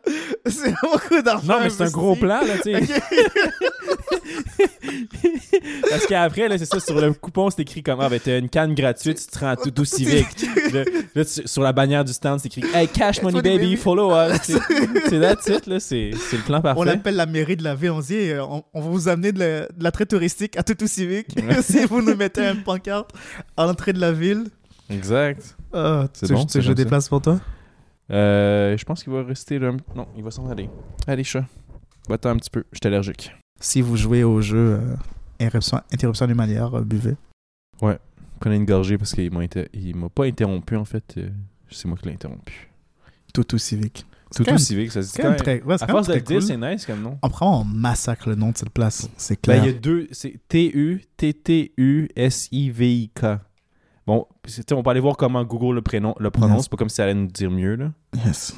C'est 0.47 0.73
beaucoup 0.81 1.21
d'argent. 1.21 1.53
Non, 1.53 1.59
mais 1.63 1.69
c'est 1.69 1.83
un 1.83 1.89
gros 1.91 2.15
plan, 2.15 2.41
là, 2.41 2.55
tu 2.63 2.73
sais. 2.73 3.01
Parce 5.89 6.05
qu'après, 6.07 6.47
là, 6.47 6.57
c'est 6.57 6.65
ça, 6.65 6.79
sur 6.79 6.99
le 6.99 7.13
coupon, 7.13 7.49
c'est 7.49 7.61
écrit 7.61 7.83
comme 7.83 7.99
Ah, 8.01 8.09
ben, 8.09 8.19
t'as 8.23 8.37
une 8.39 8.49
canne 8.49 8.73
gratuite, 8.73 9.17
tu 9.19 9.27
te 9.27 9.39
rends 9.39 9.49
à 9.51 9.55
Toutou 9.55 9.85
Civic. 9.85 10.25
Là, 10.73 10.83
là, 11.15 11.25
tu- 11.25 11.47
sur 11.47 11.61
la 11.63 11.73
bannière 11.73 12.03
du 12.05 12.13
stand, 12.13 12.39
c'est 12.39 12.47
écrit 12.47 12.63
Hey, 12.73 12.87
Cash 12.87 13.21
Money 13.21 13.41
Baby, 13.41 13.57
Baby. 13.57 13.75
follow 13.77 14.11
us. 14.15 14.41
C'est 15.09 15.53
it, 15.55 15.65
là, 15.67 15.79
c'est 15.79 16.11
c'est 16.15 16.37
le 16.37 16.43
plan 16.43 16.57
On 16.59 16.61
parfait. 16.61 16.89
appelle 16.89 17.15
la 17.15 17.25
mairie 17.25 17.55
de 17.55 17.63
la 17.63 17.75
ville, 17.75 17.91
on 17.91 17.99
dit 17.99 18.15
euh, 18.31 18.43
on, 18.43 18.63
on 18.73 18.81
va 18.81 18.89
vous 18.89 19.07
amener 19.07 19.31
de 19.31 19.39
la, 19.39 19.59
de 19.67 19.83
l'attrait 19.83 20.05
touristique 20.05 20.57
à 20.57 20.63
Toutou 20.63 20.87
Civic 20.87 21.27
Ouais. 21.37 21.61
si 21.61 21.85
vous 21.85 22.01
nous 22.01 22.15
mettez 22.15 22.45
un 22.45 22.55
pancarte 22.57 23.11
à 23.55 23.65
l'entrée 23.65 23.93
de 23.93 23.99
la 23.99 24.11
ville. 24.11 24.45
Exact. 24.89 25.55
Ah, 25.73 26.07
C'est 26.13 26.31
bon, 26.31 26.45
tu- 26.45 26.53
c'est 26.53 26.61
je 26.61 26.67
ça. 26.69 26.73
déplace 26.73 27.07
pour 27.09 27.21
toi? 27.21 27.39
Euh, 28.11 28.77
je 28.77 28.85
pense 28.85 29.03
qu'il 29.03 29.11
va 29.13 29.23
rester 29.23 29.59
là. 29.59 29.71
Non, 29.95 30.07
il 30.17 30.23
va 30.23 30.31
s'en 30.31 30.49
aller. 30.49 30.69
Allez, 31.07 31.23
chat. 31.23 31.45
Va-t'en 32.09 32.29
un 32.29 32.37
petit 32.37 32.49
peu. 32.49 32.63
Je 32.71 32.77
suis 32.81 32.87
allergique. 32.87 33.31
Si 33.59 33.81
vous 33.81 33.97
jouez 33.97 34.23
au 34.23 34.39
jeu 34.41 34.79
euh, 34.79 34.95
interruption, 35.39 35.81
interruption 35.91 36.25
animalière, 36.25 36.75
euh, 36.77 36.81
buvez. 36.83 37.15
Prenez 38.39 38.57
une 38.57 38.65
gorgée 38.65 38.99
parce 38.99 39.13
qu'il 39.13 39.31
m'a 39.33 39.39
inter- 39.39 39.67
il 39.73 39.95
m'a 39.95 40.09
pas 40.09 40.25
interrompu, 40.25 40.75
en 40.75 40.85
fait. 40.85 41.15
Euh, 41.17 41.29
C'est 41.69 41.87
moi 41.87 41.97
qui 41.97 42.05
l'ai 42.07 42.13
interrompu. 42.13 42.69
Toutou 43.33 43.57
Civic. 43.57 44.05
Toutou 44.35 44.57
Civic, 44.59 44.91
ça 44.91 45.01
se 45.01 45.11
dit 45.11 45.17
quand 45.21 45.29
même. 45.29 45.37
très, 45.37 45.61
ouais, 45.63 45.75
c'est 45.77 45.85
À 45.85 45.87
force 45.87 46.07
de 46.07 46.13
le 46.13 46.21
dire, 46.21 46.43
c'est 46.43 46.55
nice 46.57 46.85
comme 46.85 47.01
nom. 47.01 47.17
On 47.23 47.29
prend 47.29 47.61
on 47.61 47.63
massacre 47.63 48.29
le 48.29 48.35
nom 48.35 48.51
de 48.51 48.57
cette 48.57 48.69
place, 48.69 49.09
c'est 49.17 49.35
Ben, 49.35 49.41
clair. 49.41 49.63
il 49.65 49.71
y 49.71 49.75
a 49.75 49.79
deux. 49.79 50.07
C'est 50.11 50.39
T-U-T-T-U-S-I-V-I-K. 50.49 53.25
Bon, 54.05 54.25
on 54.71 54.83
peut 54.83 54.89
aller 54.89 54.99
voir 54.99 55.17
comment 55.17 55.43
Google 55.43 55.75
le, 55.75 55.81
prénom, 55.81 56.15
le 56.19 56.29
prononce. 56.31 56.57
Yes. 56.59 56.67
Pas 56.69 56.77
comme 56.77 56.89
si 56.89 56.95
ça 56.95 57.03
allait 57.03 57.13
nous 57.13 57.27
dire 57.27 57.51
mieux, 57.51 57.75
là. 57.75 57.91
Yes. 58.25 58.55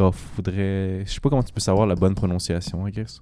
Donc, 0.00 0.14
faudrait. 0.14 1.04
Je 1.04 1.12
sais 1.12 1.20
pas 1.20 1.28
comment 1.28 1.42
tu 1.42 1.52
peux 1.52 1.60
savoir 1.60 1.86
la 1.86 1.94
bonne 1.94 2.14
prononciation, 2.14 2.86
I 2.86 2.90
guess. 2.90 3.20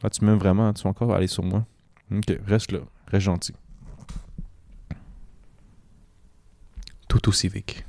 Ah, 0.00 0.08
tu 0.08 0.24
m'aimes 0.24 0.38
vraiment. 0.38 0.72
Tu 0.72 0.84
vas 0.84 0.90
encore 0.90 1.12
aller 1.12 1.26
sur 1.26 1.42
moi. 1.42 1.66
Ok, 2.12 2.38
reste 2.46 2.70
là. 2.70 2.78
Reste 3.08 3.24
gentil. 3.24 3.52
Toutou 7.08 7.32
Civic. 7.32 7.84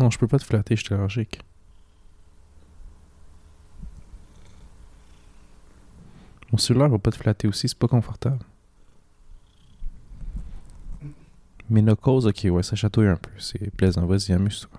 Non, 0.00 0.10
je 0.10 0.18
peux 0.18 0.26
pas 0.26 0.40
te 0.40 0.44
flatter, 0.44 0.74
je 0.74 0.84
suis 0.84 0.94
allergique. 0.94 1.40
Mon 6.50 6.58
cellulaire 6.58 6.88
va 6.88 6.98
pas 6.98 7.12
te 7.12 7.16
flatter 7.16 7.46
aussi, 7.46 7.68
c'est 7.68 7.78
pas 7.78 7.86
confortable. 7.86 8.44
Ménocause, 11.70 12.26
ok, 12.26 12.46
ouais, 12.50 12.62
ça 12.62 12.76
chatouille 12.76 13.08
un 13.08 13.16
peu. 13.16 13.30
C'est 13.38 13.70
plaisant. 13.76 14.06
Vas-y, 14.06 14.32
amuse-toi. 14.32 14.70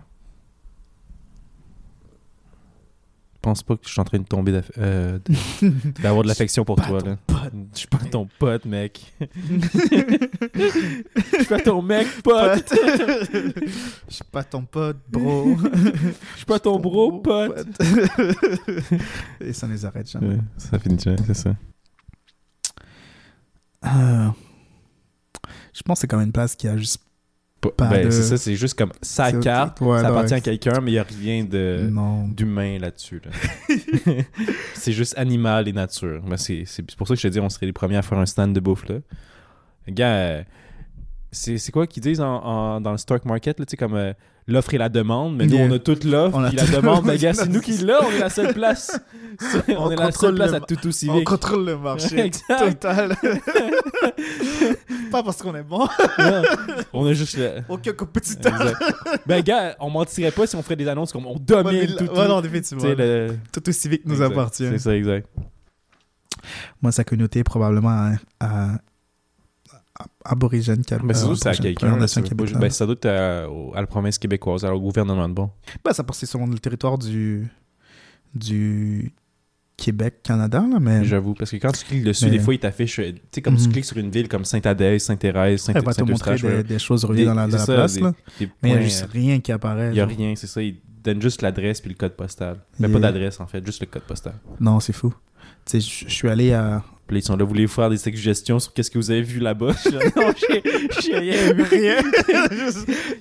Pense 3.41 3.63
pas 3.63 3.75
que 3.77 3.83
je 3.85 3.89
suis 3.91 4.01
en 4.01 4.03
train 4.03 4.19
de 4.19 4.25
tomber 4.25 4.59
euh, 4.77 5.17
d'avoir 6.01 6.23
de 6.23 6.27
l'affection 6.27 6.65
pour 6.65 6.75
toi, 6.75 7.01
ton 7.01 7.11
là. 7.11 7.17
pote. 7.25 7.53
Je 7.73 7.77
suis 7.79 7.87
pas 7.87 7.97
ton 7.99 8.27
pote, 8.37 8.65
mec. 8.65 9.13
Je 9.21 9.27
suis 11.37 11.45
pas 11.45 11.59
ton 11.59 11.81
mec, 11.81 12.05
pote. 12.21 12.65
Pote. 12.65 12.73
Je 14.09 14.13
suis 14.13 14.23
pas 14.29 14.43
ton 14.43 14.63
pote, 14.63 14.97
bro. 15.09 15.55
Je 15.55 16.37
suis 16.37 16.45
pas 16.45 16.59
ton 16.59 16.79
bro, 16.79 17.21
pote. 17.21 17.65
Et 19.39 19.53
ça 19.53 19.67
ne 19.67 19.71
les 19.71 19.85
arrête 19.85 20.11
jamais. 20.11 20.35
Ouais, 20.35 20.41
ça 20.57 20.77
finit 20.77 20.99
jamais, 20.99 21.17
c'est 21.25 21.33
ça. 21.33 21.55
Euh, 23.85 24.27
je 25.79 25.83
pense 25.83 25.97
que 25.97 26.01
c'est 26.01 26.07
comme 26.07 26.21
une 26.21 26.31
place 26.33 26.55
qui 26.55 26.67
a 26.67 26.75
juste. 26.77 27.01
Ben, 27.77 28.05
de- 28.05 28.09
c'est 28.09 28.23
ça, 28.23 28.37
c'est 28.37 28.55
juste 28.55 28.77
comme 28.77 28.91
sa 29.01 29.33
carte, 29.33 29.81
ouais, 29.81 29.99
ça 29.99 30.07
appartient 30.07 30.31
ouais. 30.33 30.37
à 30.37 30.41
quelqu'un, 30.41 30.79
mais 30.81 30.91
il 30.91 30.93
n'y 30.93 30.99
a 30.99 31.03
rien 31.03 31.43
de 31.43 31.89
d'humain 32.33 32.77
là-dessus. 32.79 33.21
là. 33.25 33.75
c'est 34.75 34.93
juste 34.93 35.17
animal 35.17 35.67
et 35.67 35.73
nature. 35.73 36.21
Ben, 36.25 36.37
c'est 36.37 36.63
c'est 36.65 36.95
pour 36.95 37.05
ça 37.07 37.15
que 37.15 37.19
je 37.19 37.27
te 37.27 37.33
dis, 37.33 37.39
on 37.41 37.49
serait 37.49 37.65
les 37.65 37.73
premiers 37.73 37.97
à 37.97 38.01
faire 38.01 38.17
un 38.17 38.25
stand 38.25 38.53
de 38.53 38.59
bouffe. 38.61 38.87
Là. 38.87 38.99
Gars, 39.89 40.07
euh, 40.15 40.43
c'est 41.33 41.57
c'est 41.57 41.71
quoi 41.73 41.85
qu'ils 41.85 42.01
disent 42.03 42.21
en, 42.21 42.33
en- 42.43 42.81
dans 42.81 42.91
le 42.91 42.97
stock 42.97 43.25
market, 43.25 43.59
là, 43.59 43.65
tu 43.65 43.71
sais, 43.71 43.77
comme 43.77 43.95
euh, 43.95 44.13
l'offre 44.49 44.73
et 44.73 44.77
la 44.77 44.89
demande, 44.89 45.35
mais 45.37 45.45
nous, 45.47 45.55
Yeah. 45.55 45.67
on 45.67 45.71
a 45.71 45.79
toute 45.79 46.03
l'offre, 46.03 46.37
On 46.37 46.43
a 46.43 46.49
puis 46.49 46.57
la 46.57 46.65
tout- 46.65 46.71
demande, 46.73 47.05
ben, 47.05 47.17
gars, 47.17 47.33
c'est 47.33 47.47
nous 47.47 47.61
qui 47.61 47.73
l'a, 47.77 47.99
on 48.05 48.11
est 48.11 48.19
la 48.19 48.29
seule 48.29 48.53
place. 48.53 48.99
On, 49.69 49.83
On 49.85 49.91
est 49.91 49.95
la 49.95 50.11
seule 50.11 50.35
place 50.35 50.49
à 50.49 50.59
ma- 50.59 50.65
Toutou 50.65 50.89
On 51.07 51.23
contrôle 51.23 51.65
le 51.65 51.77
marché 51.77 52.29
total. 52.59 53.15
pas 55.11 55.23
parce 55.23 55.41
qu'on 55.41 55.55
est 55.55 55.63
bon. 55.63 55.87
Non, 56.19 56.41
on 56.93 57.05
a 57.05 57.13
juste 57.13 57.37
le... 57.37 57.61
Aucun 57.69 57.93
compétiteur. 57.93 58.53
Ben, 59.25 59.41
gars, 59.41 59.75
on 59.79 59.89
mentirait 59.89 60.31
pas 60.31 60.45
si 60.45 60.55
on 60.57 60.61
ferait 60.63 60.75
des 60.75 60.87
annonces 60.87 61.11
comme 61.13 61.25
on 61.25 61.37
domine 61.37 61.71
mais 61.71 61.87
tout. 61.87 62.11
ouais, 62.13 62.27
non, 62.27 62.41
définitivement. 62.41 62.83
Le... 62.85 63.37
Toutou 63.53 63.71
Civic 63.71 64.05
nous 64.05 64.15
Exact. 64.15 64.31
appartient. 64.31 64.67
C'est 64.71 64.79
ça, 64.79 64.95
exact. 64.95 65.27
Moi, 66.81 66.91
sa 66.91 67.03
communauté 67.03 67.39
est 67.39 67.43
probablement 67.43 67.89
à, 67.89 68.11
à- 68.39 68.77
aborigène. 70.23 70.83
Québé- 70.83 71.01
Mais 71.03 71.13
c'est 71.13 71.25
quelqu'un. 71.61 72.07
ça 72.07 72.21
québécoise. 72.21 72.59
Ben, 72.59 72.69
ça 72.69 72.85
doit 72.85 72.93
être 72.95 73.05
à, 73.07 73.43
à 73.77 73.81
la 73.81 73.87
province 73.87 74.17
québécoise, 74.17 74.63
à 74.65 74.73
au 74.73 74.79
gouvernement 74.79 75.27
de 75.27 75.33
bon. 75.33 75.49
Ben, 75.83 75.91
ça 75.93 76.03
passe 76.03 76.23
sur 76.25 76.45
le 76.45 76.57
territoire 76.59 76.97
du, 76.97 77.47
du 78.33 79.11
Québec, 79.77 80.15
Canada, 80.23 80.63
là, 80.69 80.77
mais 80.79 81.05
J'avoue, 81.05 81.33
parce 81.33 81.51
que 81.51 81.57
quand 81.57 81.71
tu 81.71 81.85
cliques 81.85 82.03
dessus, 82.03 82.25
Mais- 82.25 82.31
des 82.31 82.39
fois, 82.39 82.53
il 82.53 82.59
t'affiche. 82.59 82.99
euh, 82.99 83.11
Tu 83.13 83.19
sais, 83.35 83.41
comme 83.41 83.55
tu 83.55 83.63
Mhm. 83.67 83.71
cliques 83.71 83.85
sur 83.85 83.97
une 83.97 84.11
ville 84.11 84.27
comme 84.27 84.43
Saint- 84.43 84.59
elle 85.73 85.83
va 85.83 85.93
te 85.93 86.01
montrer 86.01 86.37
Saint-Eustache. 86.37 86.41
des, 86.41 86.63
des 86.63 86.79
choses 86.79 87.05
reliées 87.05 87.25
dans 87.25 87.33
la, 87.33 87.47
dans 87.47 87.57
la 87.57 87.65
ça, 87.65 87.73
place. 87.75 87.93
des- 87.93 88.01
là. 88.01 88.13
des 88.39 88.49
Mais 88.61 88.69
il 88.69 88.73
n'y 88.73 88.77
a 88.77 88.81
juste 88.81 89.07
rien 89.11 89.39
qui 89.39 89.51
apparaît. 89.53 89.87
Il 89.89 89.93
n'y 89.93 89.99
a 90.01 90.07
genre. 90.07 90.17
rien, 90.17 90.33
c'est 90.35 90.47
ça. 90.47 90.61
Il 90.61 90.77
donne 91.01 91.21
juste 91.21 91.41
l'adresse 91.41 91.79
puis 91.79 91.89
le 91.89 91.95
code 91.95 92.15
postal. 92.17 92.59
Mais 92.77 92.87
Yeah. 92.89 92.97
pas 92.99 93.01
d'adresse, 93.07 93.39
en 93.39 93.47
fait, 93.47 93.65
juste 93.65 93.79
le 93.79 93.87
code 93.87 94.01
postal. 94.03 94.33
Non, 94.59 94.81
c'est 94.81 94.91
fou. 94.93 95.13
Tu 95.65 95.79
sais, 95.81 96.05
je 96.07 96.13
suis 96.13 96.27
allé 96.27 96.51
à. 96.51 96.83
Puis 97.09 97.15
là, 97.15 97.19
ils 97.21 97.23
sont 97.25 97.35
là, 97.35 97.43
vous 97.43 97.49
voulez 97.49 97.65
faire 97.65 97.89
des 97.89 97.97
suggestions 97.97 98.59
sur 98.59 98.71
qu'est-ce 98.71 98.91
que 98.91 98.99
vous 98.99 99.09
avez 99.09 99.23
vu 99.23 99.39
là-bas? 99.39 99.71
Je 99.83 99.89
suis 99.89 99.91
là, 99.91 99.99
non, 100.15 100.31
j'ai 100.37 100.61
j'ai 101.01 101.17
rien 101.17 101.53
vu. 101.53 101.63
Rien. 101.71 101.95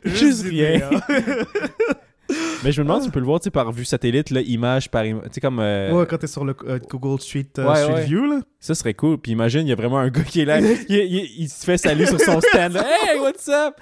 Juste 0.04 0.44
rien. 0.44 0.90
Mais 2.62 2.72
je 2.72 2.82
me 2.82 2.86
demande 2.86 3.00
si 3.00 3.06
tu 3.08 3.12
peux 3.12 3.20
le 3.20 3.24
voir, 3.24 3.40
tu 3.40 3.44
sais, 3.44 3.50
par 3.50 3.72
vue 3.72 3.86
satellite, 3.86 4.28
là, 4.30 4.42
image 4.42 4.90
par 4.90 5.06
image. 5.06 5.22
Tu 5.28 5.28
sais, 5.34 5.40
comme. 5.40 5.60
euh, 5.60 5.92
Ouais, 5.92 6.06
quand 6.06 6.18
t'es 6.18 6.26
sur 6.26 6.44
le 6.44 6.54
euh, 6.66 6.78
Google 6.90 7.18
Street, 7.22 7.46
euh, 7.58 7.66
Ouais, 7.66 7.76
Street 7.76 7.94
ouais. 7.94 8.04
View, 8.04 8.26
là. 8.26 8.40
Ça 8.60 8.74
serait 8.74 8.92
cool. 8.92 9.16
Puis 9.16 9.32
imagine, 9.32 9.62
il 9.62 9.68
y 9.68 9.72
a 9.72 9.76
vraiment 9.76 9.98
un 9.98 10.10
gars 10.10 10.22
qui 10.24 10.40
est 10.40 10.44
là. 10.44 10.60
il, 10.60 10.76
il- 10.90 11.30
il 11.38 11.48
se 11.48 11.64
fait 11.64 11.78
saluer 11.78 12.04
sur 12.04 12.20
son 12.20 12.38
stand. 12.42 12.72
là, 12.74 12.84
Hey, 12.84 13.18
what's 13.20 13.48
up? 13.48 13.74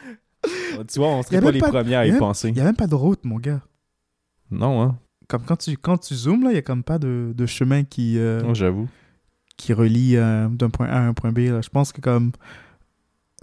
Tu 0.86 0.98
vois, 1.00 1.08
on 1.08 1.22
Y 1.22 1.24
serait 1.24 1.40
pas 1.40 1.50
les 1.50 1.58
pas- 1.58 1.70
premiers 1.70 1.96
à 1.96 2.06
y 2.06 2.10
y 2.14 2.18
penser. 2.18 2.48
Il 2.48 2.54
n'y 2.54 2.60
a 2.60 2.64
même 2.64 2.76
pas 2.76 2.86
de 2.86 2.94
route, 2.94 3.24
mon 3.24 3.38
gars. 3.38 3.62
Non, 4.52 4.80
hein? 4.80 4.98
Comme 5.28 5.42
quand 5.42 5.56
tu, 5.56 5.76
quand 5.76 5.96
tu 5.98 6.14
zoomes, 6.14 6.44
là, 6.44 6.50
il 6.50 6.52
n'y 6.52 6.58
a 6.58 6.62
comme 6.62 6.84
pas 6.84 6.98
de, 7.00 7.32
de 7.34 7.46
chemin 7.46 7.82
qui, 7.82 8.16
euh, 8.18 8.42
Non, 8.42 8.54
j'avoue. 8.54 8.86
Qui 9.56 9.72
relie 9.72 10.16
euh, 10.16 10.48
d'un 10.48 10.70
point 10.70 10.86
A 10.88 10.98
à 10.98 11.02
un 11.06 11.14
point 11.14 11.32
B. 11.32 11.38
Là. 11.38 11.60
Je 11.62 11.68
pense 11.68 11.92
que 11.92 12.00
comme. 12.00 12.32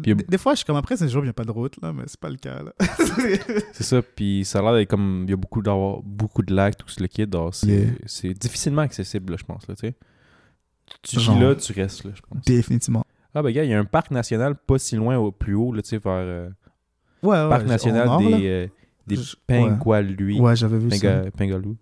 Puis 0.01 0.15
Des, 0.15 0.23
des 0.23 0.37
fois, 0.39 0.53
je 0.53 0.57
suis 0.57 0.65
comme 0.65 0.75
après, 0.75 0.97
c'est 0.97 1.07
jour, 1.07 1.21
il 1.21 1.25
n'y 1.25 1.29
a 1.29 1.33
pas 1.33 1.43
de 1.43 1.51
route, 1.51 1.79
là, 1.81 1.93
mais 1.93 2.03
c'est 2.07 2.19
pas 2.19 2.29
le 2.29 2.37
cas. 2.37 2.63
Là. 2.63 2.73
C'est 3.73 3.83
ça. 3.83 4.01
Puis 4.01 4.43
ça 4.43 4.57
a 4.59 4.61
l'air 4.63 4.73
d'être 4.73 4.89
comme. 4.89 5.23
Il 5.27 5.29
y 5.29 5.33
a 5.33 5.37
beaucoup, 5.37 5.61
d'avoir 5.61 6.01
beaucoup 6.01 6.41
de 6.41 6.53
lacs, 6.53 6.77
tout 6.77 6.89
ce 6.89 6.99
le 6.99 7.07
kit. 7.07 7.27
C'est 7.51 8.27
Yeah. 8.27 8.33
difficilement 8.33 8.81
accessible, 8.81 9.31
là, 9.33 9.37
je 9.39 9.43
pense. 9.45 9.67
Là, 9.67 9.75
tu 9.75 9.87
sais. 9.87 9.95
Tu 11.03 11.17
vis 11.19 11.39
là, 11.39 11.55
tu 11.55 11.73
restes 11.73 12.03
là, 12.05 12.11
je 12.15 12.21
pense. 12.21 12.43
Définitivement. 12.43 13.05
Ah, 13.35 13.41
ben, 13.43 13.51
gars, 13.51 13.63
il 13.63 13.69
y 13.69 13.73
a 13.73 13.79
un 13.79 13.85
parc 13.85 14.09
national 14.11 14.55
pas 14.55 14.77
si 14.79 14.95
loin 14.95 15.17
au 15.17 15.31
plus 15.31 15.53
haut, 15.55 15.71
là, 15.73 15.81
tu 15.81 15.89
sais, 15.89 15.97
vers. 15.97 16.11
euh, 16.13 16.49
Ouais, 17.21 17.41
ouais. 17.41 17.49
parc 17.49 17.65
national 17.67 18.05
nord, 18.07 18.17
des, 18.19 18.47
euh, 18.47 18.67
des. 19.07 19.17
Ouais, 20.39 20.55
j'avais 20.55 20.77
vu 20.79 20.89
ça. 20.91 21.21
Pingalou. 21.37 21.77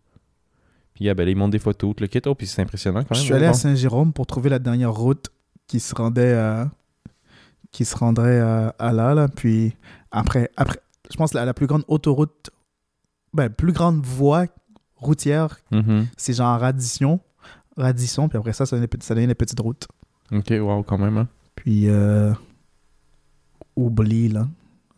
Ah, 1.09 1.13
ben, 1.13 1.25
là, 1.25 1.31
ils 1.31 1.35
montrent 1.37 1.51
des 1.51 1.59
photos, 1.59 1.95
tout 1.95 2.01
le 2.01 2.07
kit. 2.07 2.21
Oh, 2.25 2.35
puis 2.35 2.47
c'est 2.47 2.61
impressionnant 2.61 3.03
quand 3.03 3.15
Je 3.15 3.19
même. 3.19 3.23
suis 3.23 3.31
là, 3.31 3.37
allé 3.37 3.45
à 3.47 3.51
bon. 3.51 3.57
Saint-Jérôme 3.57 4.13
pour 4.13 4.25
trouver 4.27 4.49
la 4.49 4.59
dernière 4.59 4.93
route 4.93 5.29
qui 5.67 5.79
se 5.79 5.95
rendait 5.95 6.33
à, 6.33 6.69
qui 7.71 7.85
se 7.85 7.95
rendrait 7.95 8.39
à, 8.39 8.75
à 8.79 8.91
là, 8.93 9.13
là. 9.13 9.27
Puis 9.27 9.75
après, 10.11 10.49
après, 10.57 10.79
je 11.11 11.15
pense 11.17 11.31
que 11.31 11.37
la, 11.37 11.45
la 11.45 11.53
plus 11.53 11.67
grande 11.67 11.83
autoroute, 11.87 12.49
ben, 13.33 13.49
plus 13.49 13.71
grande 13.73 14.05
voie 14.05 14.45
routière, 14.95 15.59
Mhm. 15.71 16.07
c'est 16.17 16.33
genre 16.33 16.59
Radisson. 16.59 17.19
Radisson, 17.77 18.27
puis 18.27 18.37
après 18.37 18.53
ça, 18.53 18.65
ça 18.65 18.75
devient, 18.75 18.89
ça 18.99 19.15
devient 19.15 19.27
les 19.27 19.33
petites 19.35 19.59
routes. 19.59 19.87
Ok, 20.31 20.51
wow, 20.59 20.83
quand 20.83 20.97
même. 20.97 21.17
Hein. 21.17 21.27
Puis, 21.55 21.87
euh, 21.87 22.33
oublie, 23.75 24.27
là. 24.29 24.47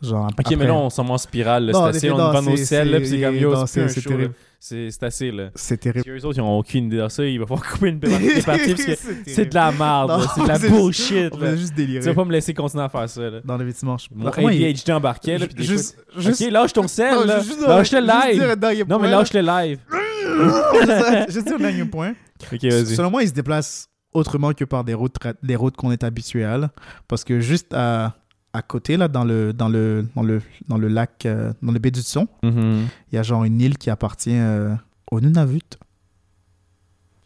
Genre, 0.02 0.26
Ok, 0.26 0.34
après- 0.40 0.56
mais 0.58 0.68
là, 0.68 0.74
on 0.74 0.90
s'en 0.90 1.04
va 1.06 1.14
en 1.14 1.18
spirale. 1.18 1.66
là. 1.68 1.72
Non, 1.74 1.84
C'est 1.92 1.98
assez, 1.98 2.10
non, 2.10 2.16
on 2.18 2.42
nos 2.42 2.56
c'est- 2.58 2.66
selles, 2.66 2.92
là, 2.92 2.98
puis 3.00 3.08
c'est 3.08 3.22
comme, 3.22 3.36
yo, 3.36 3.66
c'est 3.68 4.02
terrible. 4.02 4.34
C'est 4.66 5.04
assez, 5.04 5.30
là. 5.30 5.50
C'est 5.56 5.76
terrible. 5.78 6.06
qu'eux 6.06 6.26
autres, 6.26 6.38
ils 6.38 6.42
ont 6.42 6.58
aucune 6.58 6.86
idée 6.86 6.96
de 6.96 7.08
ça. 7.10 7.26
Il 7.26 7.38
va 7.38 7.46
falloir 7.46 7.70
couper 7.70 7.90
une 7.90 8.00
partie 8.00 8.42
parce 8.46 8.62
que 8.66 8.96
c'est 9.28 9.46
de 9.50 9.56
la 9.56 9.74
merde. 9.74 10.26
C'est 10.34 10.42
de 10.44 10.48
la 10.48 10.56
c'est- 10.60 10.70
bullshit, 10.70 11.36
là. 11.38 11.56
juste 11.58 11.72
Tu 11.76 11.86
délirer. 11.86 12.00
vas 12.06 12.14
pas 12.14 12.24
me 12.24 12.32
laisser 12.32 12.54
continuer 12.54 12.84
à 12.86 12.88
faire 12.88 13.10
ça, 13.10 13.30
là. 13.30 13.42
Dans 13.44 13.58
le 13.58 13.66
vêtement. 13.66 13.98
je- 13.98 14.08
Mon 14.16 14.28
ADHD 14.30 14.92
embarquait, 14.92 15.38
là, 15.38 15.48
puis 15.54 15.66
Juste, 15.66 15.98
juste, 16.18 16.42
Ok, 16.42 16.50
lâche 16.50 16.72
ton 16.72 16.88
sel, 16.88 17.26
là. 17.28 17.42
Lâche 17.68 17.92
le 17.92 18.00
live. 18.00 18.86
Non, 18.88 19.00
mais 19.00 19.10
lâche 19.12 19.34
le 19.34 19.42
live. 19.42 19.80
Juste 21.30 21.46
dire 21.48 21.56
un 21.56 21.60
dernier 21.60 21.86
point. 21.86 22.14
Ok, 22.52 22.64
vas-y. 22.64 22.96
Selon 22.96 23.12
moi, 23.12 23.24
il 23.24 23.28
se 23.28 23.34
déplace 23.34 23.90
autrement 24.14 24.54
que 24.54 24.64
par 24.64 24.84
des 24.86 24.94
routes, 24.94 25.16
des 25.42 25.56
routes 25.58 25.76
qu'on 25.76 25.92
est 25.92 26.04
habitué 26.06 26.46
à. 26.46 26.72
Parce 27.10 27.24
que 27.26 27.40
juste 27.42 27.74
à, 27.74 28.14
à 28.54 28.62
côté, 28.62 28.98
là, 28.98 29.08
dans 29.08 29.24
le, 29.24 29.52
dans 29.52 29.68
le, 29.70 30.08
dans 30.16 30.22
le, 30.24 30.42
dans 30.68 30.78
le 30.78 30.88
lac, 30.88 31.26
euh, 31.26 31.52
dans 31.62 31.72
le 31.72 31.80
baie 31.80 31.92
du 31.92 32.02
Son, 32.02 32.28
Mhm. 32.44 32.88
il 33.12 33.16
y 33.16 33.18
a 33.18 33.24
genre 33.24 33.44
une 33.44 33.60
île 33.60 33.78
qui 33.78 33.90
appartient 33.90 34.30
euh, 34.36 34.76
au 35.12 35.20
Nunavut. 35.22 35.62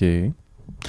Ok. 0.01 0.07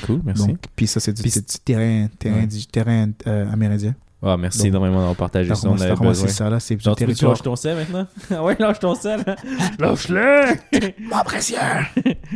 Cool, 0.07 0.20
merci. 0.24 0.57
Puis 0.76 0.86
ça, 0.86 1.01
c'est 1.01 1.12
du, 1.12 1.28
c'est 1.30 1.64
terrain, 1.64 2.09
terrain, 2.18 2.41
Ouais. 2.41 2.47
du 2.47 2.66
terrain 2.66 3.11
euh, 3.26 3.51
amérindien. 3.51 3.95
Ah, 4.20 4.36
merci 4.36 4.59
Donc, 4.59 4.66
énormément 4.68 4.97
d'avoir 4.99 5.14
partagé 5.16 5.55
ça. 5.55 5.68
On 5.68 5.80
avait 5.80 5.95
besoin. 5.95 6.28
ça, 6.28 6.51
là, 6.51 6.59
c'est 6.61 6.74
du 6.76 6.82
territoire. 6.95 7.32
lâches 7.32 7.43
ton 7.43 7.55
sel 7.57 7.76
maintenant? 7.76 8.07
Ah 8.30 8.43
ouais, 8.43 8.57
lâche 8.59 8.80
ton 8.80 8.95
sel. 8.97 9.24
Lâche-le! 9.78 10.57
Mon 11.09 11.22
précieux! 11.24 11.57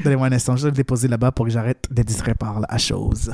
Donnez-moi 0.04 0.28
un 0.28 0.32
instant, 0.32 0.56
je 0.56 0.62
vais 0.62 0.70
le 0.70 0.76
déposer 0.76 1.08
là-bas 1.08 1.32
pour 1.32 1.44
que 1.46 1.50
j'arrête 1.52 1.86
d'être 1.90 2.06
distrait 2.06 2.34
par 2.36 2.60
la 2.60 2.78
chose. 2.78 3.32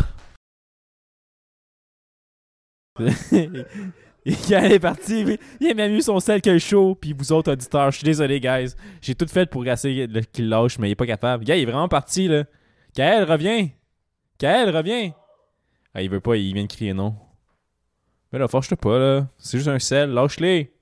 Il 4.50 4.52
est 4.52 4.78
parti, 4.78 5.38
il 5.58 5.70
a 5.70 5.74
même 5.74 5.94
eu 5.94 6.02
son 6.02 6.20
sel 6.20 6.42
que 6.42 6.50
le 6.50 6.58
show, 6.58 6.94
puis 6.94 7.14
vous 7.14 7.32
autres 7.32 7.52
auditeurs, 7.52 7.90
je 7.90 7.96
suis 7.96 8.04
désolé, 8.04 8.40
guys. 8.40 8.74
J'ai 9.00 9.14
tout 9.14 9.26
fait 9.26 9.48
pour 9.48 9.66
essayer 9.66 10.06
qu'il 10.30 10.50
lâche, 10.50 10.78
mais 10.78 10.88
il 10.88 10.92
est 10.92 10.96
pas 10.96 11.06
capable. 11.06 11.44
Gars, 11.44 11.56
il 11.56 11.62
est 11.62 11.64
vraiment 11.64 11.88
parti, 11.88 12.28
là. 12.28 12.44
Kael, 12.94 13.24
reviens! 13.24 13.70
Kael, 14.36 14.76
reviens! 14.76 15.12
Ah, 15.94 16.02
il 16.02 16.10
veut 16.10 16.20
pas, 16.20 16.36
il 16.36 16.52
vient 16.52 16.64
de 16.64 16.68
crier 16.68 16.92
non. 16.92 17.14
Mais 18.30 18.38
là, 18.38 18.48
fâche-toi 18.48 18.76
pas, 18.76 18.98
là. 18.98 19.28
C'est 19.38 19.56
juste 19.56 19.68
un 19.68 19.78
sel, 19.78 20.10
lâche-les! 20.10 20.74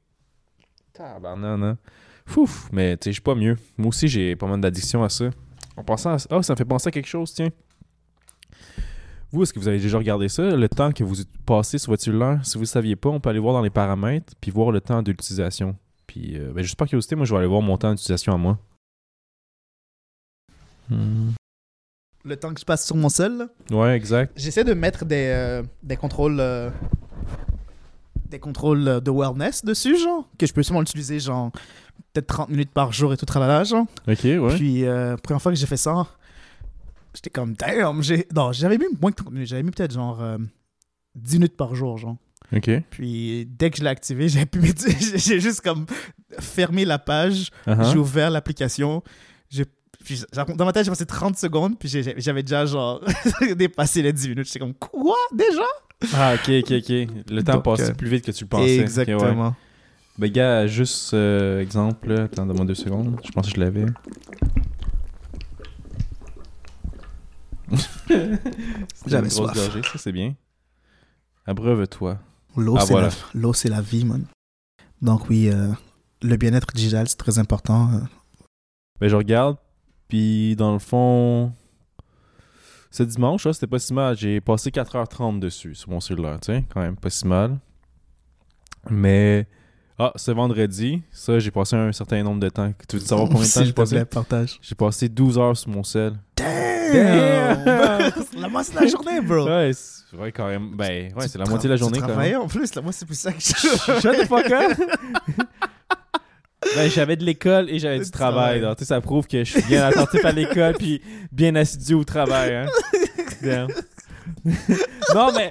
Tabarnak, 0.93 1.61
hein. 1.63 1.79
Fouf! 2.25 2.69
Mais, 2.73 2.97
tu 2.97 3.05
sais, 3.05 3.11
je 3.11 3.15
suis 3.15 3.23
pas 3.23 3.37
mieux. 3.37 3.57
Moi 3.79 3.89
aussi, 3.89 4.09
j'ai 4.09 4.35
pas 4.35 4.49
mal 4.49 4.61
d'addiction 4.61 5.05
à 5.05 5.09
ça. 5.09 5.31
En 5.77 5.85
pensant 5.85 6.17
à... 6.17 6.17
Oh, 6.31 6.43
ça 6.43 6.55
me 6.55 6.57
fait 6.57 6.65
penser 6.65 6.89
à 6.89 6.91
quelque 6.91 7.07
chose, 7.07 7.33
tiens. 7.33 7.51
Vous, 9.33 9.43
est-ce 9.43 9.53
que 9.53 9.59
vous 9.59 9.69
avez 9.69 9.81
déjà 9.81 9.99
regardé 9.99 10.29
ça, 10.29 10.43
le 10.43 10.69
temps 10.69 10.93
que 10.93 11.03
vous 11.05 11.17
passez 11.45 11.79
sur 11.79 11.91
votre 11.93 12.03
cellulaire? 12.03 12.41
Si 12.45 12.55
vous 12.55 12.63
ne 12.63 12.67
saviez 12.67 12.97
pas, 12.97 13.09
on 13.09 13.21
peut 13.21 13.29
aller 13.29 13.39
voir 13.39 13.55
dans 13.55 13.63
les 13.63 13.71
paramètres 13.71 14.33
puis 14.41 14.51
voir 14.51 14.71
le 14.71 14.81
temps 14.81 15.03
d'utilisation. 15.03 15.77
Puis, 16.07 16.39
euh, 16.39 16.53
ben, 16.55 16.63
juste 16.63 16.77
par 16.77 16.87
curiosité, 16.87 17.17
moi, 17.17 17.27
je 17.27 17.33
vais 17.33 17.39
aller 17.39 17.49
voir 17.49 17.61
mon 17.63 17.77
temps 17.77 17.91
d'utilisation 17.91 18.33
à 18.33 18.37
moi. 18.37 18.59
Hmm. 20.89 21.31
Le 22.25 22.37
temps 22.37 22.55
que 22.55 22.61
je 22.61 22.65
passe 22.65 22.87
sur 22.87 22.97
mon 22.97 23.09
seul, 23.09 23.37
là, 23.39 23.49
Ouais, 23.71 23.97
exact. 23.97 24.33
J'essaie 24.37 24.65
de 24.65 24.75
mettre 24.75 25.05
des, 25.05 25.33
euh, 25.35 25.63
des 25.83 25.97
contrôles 25.97 26.39
euh, 26.41 26.71
des 28.29 28.39
contrôles 28.39 28.87
euh, 28.89 29.01
de 29.01 29.11
wellness 29.11 29.65
dessus, 29.65 29.99
genre, 29.99 30.29
que 30.39 30.47
je 30.47 30.53
peux 30.53 30.63
seulement 30.63 30.83
utiliser, 30.83 31.21
genre, 31.21 31.51
peut-être 32.13 32.27
30 32.27 32.49
minutes 32.51 32.71
par 32.71 32.93
jour 32.93 33.13
et 33.13 33.17
tout 33.17 33.27
tralala, 33.27 33.65
genre. 33.65 33.87
Ok, 34.09 34.25
ouais. 34.25 34.55
Puis, 34.57 34.85
euh, 34.85 35.17
première 35.17 35.41
fois 35.41 35.53
que 35.53 35.59
j'ai 35.59 35.67
fait 35.67 35.77
ça, 35.77 36.07
j'étais 37.17 37.31
comme, 37.31 37.55
damn, 37.55 38.03
j'ai... 38.03 38.27
Non, 38.35 38.53
j'avais 38.53 38.79
mis 38.79 38.85
moins 39.01 39.11
que 39.11 39.17
30 39.17 39.33
minutes, 39.33 39.49
j'avais 39.49 39.63
mis 39.63 39.71
peut-être, 39.73 39.93
genre, 39.93 40.23
euh, 40.23 40.39
10 41.17 41.35
minutes 41.39 41.57
par 41.57 41.75
jour, 41.75 41.99
genre. 41.99 42.17
Ok. 42.55 42.71
Puis, 42.91 43.47
dès 43.47 43.71
que 43.71 43.79
je 43.79 43.83
l'ai 43.83 43.89
activé, 43.91 44.29
j'ai 44.29 44.47
pu 44.47 44.61
j'ai 45.17 45.41
juste, 45.41 45.63
comme, 45.63 45.87
fermé 46.39 46.85
la 46.85 46.99
page, 46.99 47.51
Uh-huh. 47.67 47.91
j'ai 47.93 47.99
ouvert 47.99 48.31
l'application, 48.31 49.03
j'ai... 49.51 49.65
Puis, 50.05 50.23
dans 50.57 50.65
ma 50.65 50.73
tête, 50.73 50.85
j'ai 50.85 50.91
passé 50.91 51.07
30 51.07 51.37
secondes, 51.37 51.77
puis 51.79 51.89
j'avais 51.89 52.43
déjà, 52.45 52.65
genre, 52.67 53.03
dépassé 53.57 54.03
les 54.03 54.13
10 54.13 54.29
minutes. 54.29 54.47
J'étais 54.47 54.61
comme, 54.61 54.75
quoi, 54.75 55.17
déjà? 55.35 55.65
Ah, 56.15 56.35
ok, 56.35 56.49
ok, 56.63 56.71
ok. 56.71 57.09
Le 57.31 57.41
temps 57.43 57.61
passe 57.61 57.81
euh, 57.91 57.93
plus 57.95 58.09
vite 58.09 58.25
que 58.25 58.31
tu 58.31 58.45
le 58.45 58.49
pensais. 58.49 58.77
Ouais. 58.77 58.83
Exactement. 58.83 59.57
Ben, 60.19 60.31
gars, 60.31 60.67
juste 60.67 61.13
euh, 61.15 61.61
exemple, 61.61 62.13
attends, 62.13 62.47
donne-moi 62.47 62.67
deux 62.67 62.75
secondes. 62.75 63.19
Je 63.25 63.31
pense 63.33 63.49
que 63.49 63.55
je 63.57 63.61
l'avais. 63.61 63.87
C'était 67.55 67.56
J'avais 69.07 69.31
soif. 69.31 69.55
gorgée, 69.55 69.83
ça, 69.83 69.99
c'est 69.99 70.13
bien. 70.13 70.35
Abreuve-toi. 71.47 72.19
L'eau, 72.57 72.77
Ah, 72.79 72.81
c'est 72.87 72.93
voilà. 72.93 73.09
la, 73.35 73.71
la 73.77 73.81
vie, 73.81 74.05
man. 74.05 74.25
Donc 75.03 75.29
oui, 75.29 75.49
euh, 75.51 75.69
le 76.23 76.37
bien-être 76.37 76.69
digital, 76.75 77.07
c'est 77.09 77.17
très 77.17 77.39
important. 77.39 77.91
euh. 77.93 78.01
Ben, 79.01 79.09
je 79.09 79.17
regarde, 79.17 79.57
puis 80.09 80.57
dans 80.57 80.73
le 80.73 80.79
fond, 80.79 81.53
ce 82.91 83.03
dimanche, 83.03 83.47
c'était 83.53 83.67
pas 83.67 83.79
si 83.79 83.93
mal. 83.93 84.17
J'ai 84.17 84.41
passé 84.41 84.71
4h30 84.71 85.39
dessus 85.39 85.75
sur 85.75 85.91
mon 85.91 86.01
cellulaire, 86.01 86.41
tu 86.41 86.47
sais, 86.53 86.65
quand 86.73 86.81
même 86.81 86.97
pas 86.97 87.11
si 87.11 87.27
mal. 87.27 87.59
Mais, 88.89 89.47
ah, 89.99 90.13
ce 90.17 90.31
vendredi, 90.31 91.03
ça, 91.11 91.39
j'ai 91.39 91.51
passé 91.51 91.77
un 91.77 91.93
certain 91.93 92.23
nombre 92.23 92.41
de 92.41 92.49
temps. 92.49 92.73
Tu 92.89 92.97
veux 92.97 93.05
savoir 93.05 93.29
combien 93.31 93.43
de 93.47 93.53
temps 93.53 93.65
j'ai 93.65 93.73
passé? 93.73 94.59
J'ai 94.63 94.75
passé 94.75 95.09
12 95.11 95.39
heures 95.39 95.57
sur 95.57 95.71
mon 95.71 95.83
sel. 95.83 96.19
Damn! 96.93 98.13
la 98.41 98.49
moitié 98.49 98.75
de 98.75 98.81
la 98.81 98.87
journée, 98.87 99.21
bro. 99.21 99.47
Ouais, 99.47 99.71
c'est 99.75 100.17
vrai, 100.17 100.33
quand 100.33 100.49
même. 100.49 100.71
Ben, 100.77 101.13
ouais, 101.15 101.29
c'est 101.29 101.39
la 101.39 101.47
moitié 101.47 101.69
de 101.69 101.75
la 101.75 101.79
journée, 101.79 101.99
tu 102.01 102.07
quand 102.07 102.17
même. 102.17 102.41
en 102.41 102.47
plus, 102.47 102.75
la 102.75 102.83
moitié 102.83 103.01
c'est 103.01 103.07
plus 103.07 103.19
ça 103.19 103.33
que 103.33 103.41
je... 103.41 104.01
Shut 104.01 104.17
the 104.17 104.27
fuck 104.27 104.51
up! 104.51 104.79
ben, 106.75 106.91
j'avais 106.91 107.17
de 107.17 107.25
l'école 107.25 107.71
et 107.71 107.79
j'avais 107.79 108.01
du 108.01 108.11
travail. 108.11 108.61
donc, 108.61 108.77
ça 108.81 109.01
prouve 109.01 109.27
que 109.27 109.45
je 109.45 109.53
suis 109.53 109.63
bien 109.63 109.85
attentif 109.85 110.25
à 110.25 110.33
l'école 110.33 110.75
puis 110.75 111.03
bien 111.33 111.55
assidu 111.55 111.95
au 111.95 112.05
travail. 112.05 112.55
Hein? 112.55 112.67
Damn. 113.43 113.69
non, 115.15 115.31
mais 115.35 115.51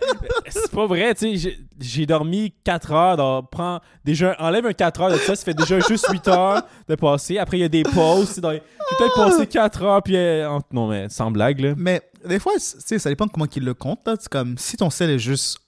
c'est 0.50 0.72
pas 0.72 0.86
vrai, 0.88 1.14
tu 1.16 1.38
sais. 1.38 1.58
j'ai- 1.80 2.06
dormi 2.06 2.54
4 2.64 2.92
heures. 2.92 3.18
Donc, 3.18 3.50
prends 3.52 3.80
déjà, 4.04 4.36
enlève 4.40 4.66
un 4.66 4.74
4 4.74 5.02
heures 5.02 5.12
de 5.12 5.18
ça, 5.18 5.36
ça 5.36 5.44
fait 5.44 5.54
déjà 5.54 5.80
juste 5.80 6.08
8 6.12 6.28
heures 6.28 6.62
de 6.88 6.96
passer. 6.96 7.38
Après, 7.38 7.58
il 7.58 7.62
y 7.62 7.64
a 7.66 7.70
des 7.70 7.84
pauses. 7.84 8.36
J'ai 8.36 8.42
peut-être 8.42 9.16
passé 9.16 9.48
4 9.48 9.84
heures, 9.84 10.04
puis 10.04 10.16
euh, 10.16 10.60
non, 10.72 10.88
mais 10.88 11.10
sans 11.10 11.32
blague, 11.32 11.60
là. 11.60 11.74
Mais 11.78 12.02
des 12.26 12.40
fois, 12.40 12.54
tu 12.54 12.60
sais, 12.62 13.00
ça 13.00 13.10
dépend 13.10 13.26
de 13.26 13.32
comment 13.32 13.46
ils 13.54 13.64
le 13.64 13.74
comptent. 13.74 14.06
là. 14.08 14.16
C'est 14.20 14.30
comme 14.30 14.58
si 14.58 14.78
ton 14.78 14.90
sel 14.90 15.10
est 15.10 15.20
juste. 15.20 15.60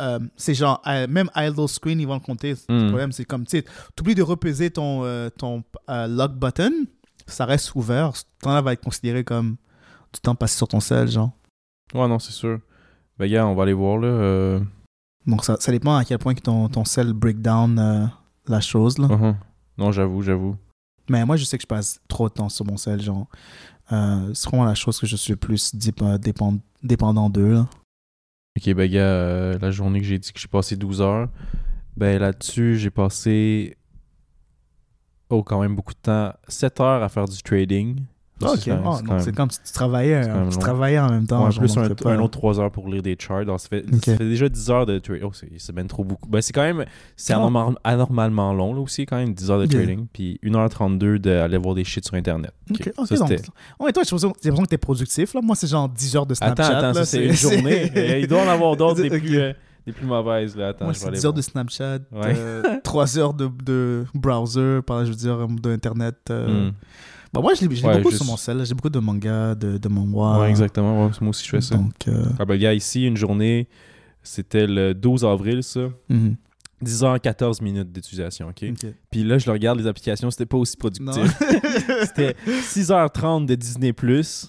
euh, 0.00 0.18
c'est 0.36 0.54
genre, 0.54 0.80
euh, 0.86 1.06
même 1.08 1.28
idle 1.36 1.68
screen, 1.68 2.00
ils 2.00 2.06
vont 2.06 2.14
le 2.14 2.20
compter. 2.20 2.54
Le 2.68 2.74
Mm. 2.84 2.86
problème, 2.88 3.12
c'est 3.12 3.24
comme, 3.26 3.44
tu 3.46 3.58
sais, 3.58 3.64
t'oublies 3.94 4.14
de 4.14 4.22
repeser 4.22 4.70
ton, 4.70 5.04
euh, 5.04 5.28
ton 5.30 5.62
lock 5.88 6.32
button, 6.32 6.72
ça 7.26 7.44
reste 7.44 7.74
ouvert. 7.74 8.16
Ce 8.16 8.22
temps-là 8.42 8.62
va 8.62 8.72
être 8.72 8.82
considéré 8.82 9.24
comme 9.24 9.56
du 10.14 10.20
temps 10.20 10.34
passé 10.34 10.56
sur 10.56 10.68
ton 10.68 10.80
sel, 10.80 11.08
genre. 11.08 11.30
Ouais, 11.94 12.06
non, 12.08 12.18
c'est 12.18 12.32
sûr. 12.32 12.58
Ben, 13.18 13.30
gars, 13.30 13.46
on 13.46 13.54
va 13.54 13.64
aller 13.64 13.72
voir, 13.72 13.98
là. 13.98 14.08
euh, 14.08 14.60
Donc, 15.26 15.44
ça, 15.44 15.56
ça 15.60 15.72
dépend 15.72 15.96
à 15.96 16.04
quel 16.04 16.18
point 16.18 16.34
que 16.34 16.40
ton, 16.40 16.68
ton 16.68 16.84
sel 16.84 17.12
break 17.12 17.40
down 17.42 17.78
euh, 17.78 18.06
la 18.46 18.60
chose, 18.60 18.98
là. 18.98 19.08
uh-huh. 19.08 19.34
Non, 19.78 19.92
j'avoue, 19.92 20.22
j'avoue. 20.22 20.56
Mais 21.08 21.24
moi, 21.26 21.36
je 21.36 21.44
sais 21.44 21.56
que 21.58 21.62
je 21.62 21.66
passe 21.66 22.00
trop 22.08 22.28
de 22.28 22.34
temps 22.34 22.48
sur 22.48 22.64
mon 22.64 22.76
sel, 22.76 23.00
genre. 23.02 23.26
Euh, 23.92 24.32
c'est 24.34 24.48
vraiment 24.48 24.64
la 24.64 24.74
chose 24.76 24.98
que 25.00 25.06
je 25.06 25.16
suis 25.16 25.32
le 25.32 25.36
plus 25.36 25.72
euh, 26.02 26.18
dépend- 26.18 26.58
dépendant 26.82 27.28
d'eux, 27.28 27.52
là. 27.54 27.68
Ok, 28.56 28.72
ben, 28.74 28.90
gars, 28.90 29.00
euh, 29.00 29.58
la 29.60 29.70
journée 29.70 30.00
que 30.00 30.06
j'ai 30.06 30.18
dit 30.18 30.32
que 30.32 30.38
j'ai 30.40 30.48
passé 30.48 30.76
12 30.76 31.00
heures, 31.00 31.28
ben, 31.96 32.20
là-dessus, 32.20 32.76
j'ai 32.78 32.90
passé. 32.90 33.76
Oh, 35.28 35.42
quand 35.42 35.60
même 35.60 35.74
beaucoup 35.76 35.94
de 35.94 35.98
temps. 36.00 36.32
7 36.48 36.80
heures 36.80 37.02
à 37.02 37.08
faire 37.08 37.26
du 37.26 37.40
trading. 37.42 38.00
Ah, 38.42 38.52
ok. 38.52 38.58
c'est 38.58 38.70
quand 38.70 38.76
même- 38.76 38.84
Ah, 38.86 38.92
c'est 38.96 39.02
donc 39.02 39.08
quand 39.08 39.18
c'est 39.20 39.26
même- 39.26 39.34
comme 39.34 39.50
si 39.50 39.58
tu 39.64 39.72
travaillais, 39.72 40.26
même 40.28 40.48
tu 40.50 40.58
travaillais 40.58 40.98
en 40.98 41.10
même 41.10 41.26
temps. 41.26 41.44
Ouais, 41.44 41.50
genre, 41.52 41.60
plus 41.60 41.76
un, 41.76 42.10
un 42.10 42.18
autre 42.20 42.30
3 42.38 42.60
heures 42.60 42.70
pour 42.70 42.88
lire 42.88 43.02
des 43.02 43.16
charts. 43.18 43.44
Donc, 43.44 43.60
ça, 43.60 43.68
fait, 43.68 43.84
Ok. 43.92 44.04
ça 44.04 44.16
fait 44.16 44.28
déjà 44.28 44.48
10 44.48 44.70
heures 44.70 44.86
de 44.86 44.98
trading. 44.98 45.24
Oh, 45.26 45.32
c'est 45.58 45.74
même 45.74 45.88
trop 45.88 46.04
beaucoup. 46.04 46.28
Ben, 46.28 46.40
c'est 46.40 46.52
quand 46.52 46.62
même. 46.62 46.84
C'est 47.16 47.32
Ah. 47.32 47.36
anormal- 47.36 47.74
anormalement 47.84 48.52
long, 48.52 48.74
là 48.74 48.80
aussi, 48.80 49.06
quand 49.06 49.16
même, 49.16 49.34
10 49.34 49.50
heures 49.50 49.58
de 49.60 49.66
Yeah. 49.66 49.84
trading. 49.84 50.06
Puis 50.12 50.38
1h32 50.42 51.18
d'aller 51.18 51.58
voir 51.58 51.74
des 51.74 51.84
shit 51.84 52.04
sur 52.06 52.14
Internet. 52.14 52.52
Ok, 52.70 52.80
Ok, 52.80 52.92
ok, 52.98 53.06
ça, 53.06 53.16
donc- 53.16 53.30
Ouais, 53.78 53.92
toi, 53.92 54.02
j'ai 54.04 54.16
l'impression 54.16 54.32
que 54.62 54.68
t'es 54.68 54.78
productif. 54.78 55.34
Là. 55.34 55.40
Moi, 55.42 55.56
c'est 55.56 55.66
genre 55.66 55.88
10 55.88 56.16
heures 56.16 56.26
de 56.26 56.34
Snapchat. 56.34 56.64
Attends, 56.64 56.76
attends, 56.76 56.86
là, 56.88 56.94
ça, 56.94 57.04
c'est 57.04 57.24
une 57.26 57.32
journée. 57.32 57.90
Il 58.22 58.26
doit 58.26 58.42
en 58.42 58.48
avoir 58.48 58.76
d'autres 58.76 59.02
des, 59.02 59.10
plus, 59.10 59.38
euh, 59.38 59.52
des 59.86 59.92
plus 59.92 60.06
mauvaises. 60.06 60.56
Là. 60.56 60.68
Attends, 60.68 60.84
Moi, 60.84 60.92
je 60.92 60.98
vais 60.98 61.02
c'est 61.02 61.08
aller 61.08 61.16
10 61.18 61.26
heures 61.26 61.32
voir. 61.32 61.36
de 61.36 61.42
Snapchat, 61.42 61.98
Ouais. 62.12 62.80
3 62.84 63.18
heures 63.18 63.34
de, 63.34 63.50
de 63.64 64.04
browser, 64.14 64.80
par 64.86 64.98
là, 64.98 65.04
je 65.04 65.10
veux 65.10 65.16
dire, 65.16 65.46
d'Internet. 65.48 66.16
Euh... 66.30 66.70
Bah, 67.32 67.40
moi, 67.40 67.52
je 67.54 67.60
je 67.60 67.86
Ouais, 67.86 67.96
beaucoup 67.98 68.10
juste- 68.10 68.22
sur 68.22 68.30
mon 68.30 68.36
sel. 68.36 68.64
J'ai 68.64 68.74
beaucoup 68.74 68.90
de 68.90 68.98
mangas, 68.98 69.54
de, 69.54 69.78
de 69.78 69.88
manhwa. 69.88 70.40
Ouais, 70.40 70.50
exactement. 70.50 71.04
Ouais, 71.06 71.10
moi 71.20 71.30
aussi, 71.30 71.44
je 71.44 71.50
fais 71.50 71.60
ça. 71.60 71.76
Donc, 71.76 71.92
euh, 72.08 72.24
Ah 72.38 72.44
ben, 72.44 72.56
gars, 72.58 72.74
ici, 72.74 73.06
une 73.06 73.16
journée, 73.16 73.68
c'était 74.22 74.66
le 74.66 74.94
12 74.94 75.24
avril, 75.24 75.62
ça. 75.62 75.88
mhm. 76.08 76.36
10h14 76.82 77.62
minutes 77.62 77.92
d'utilisation, 77.92 78.48
OK? 78.48 78.64
Ok. 78.70 78.90
Puis 79.10 79.22
là, 79.22 79.36
je 79.36 79.44
le 79.44 79.52
regarde, 79.52 79.78
les 79.78 79.86
applications, 79.86 80.30
c'était 80.30 80.46
pas 80.46 80.56
aussi 80.56 80.78
productif. 80.78 81.22
c'était 82.06 82.34
6h30 82.48 83.44
de 83.46 83.54
Disney+, 83.54 83.92
nice. 84.02 84.48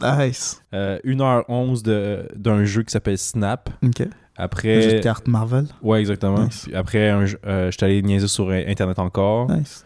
euh, 0.74 0.98
1h11 1.04 1.84
de- 1.84 2.26
d'un 2.38 2.64
jeu 2.64 2.84
qui 2.84 2.92
s'appelle 2.94 3.18
Snap. 3.18 3.70
Ok. 3.84 4.00
Le 4.00 4.06
jeu 4.06 4.08
de 4.08 4.12
Après... 4.44 5.00
cartes 5.04 5.28
Marvel. 5.28 5.66
Ouais, 5.84 6.00
exactement. 6.00 6.46
Nice. 6.46 6.62
Puis 6.64 6.74
après, 6.76 7.10
un 7.10 7.26
euh, 7.46 7.70
j'étais 7.70 7.86
allé 7.86 8.02
niaiser 8.02 8.30
sur 8.30 8.48
euh, 8.50 8.64
Internet 8.66 8.98
encore. 9.00 9.52
Nice. 9.52 9.86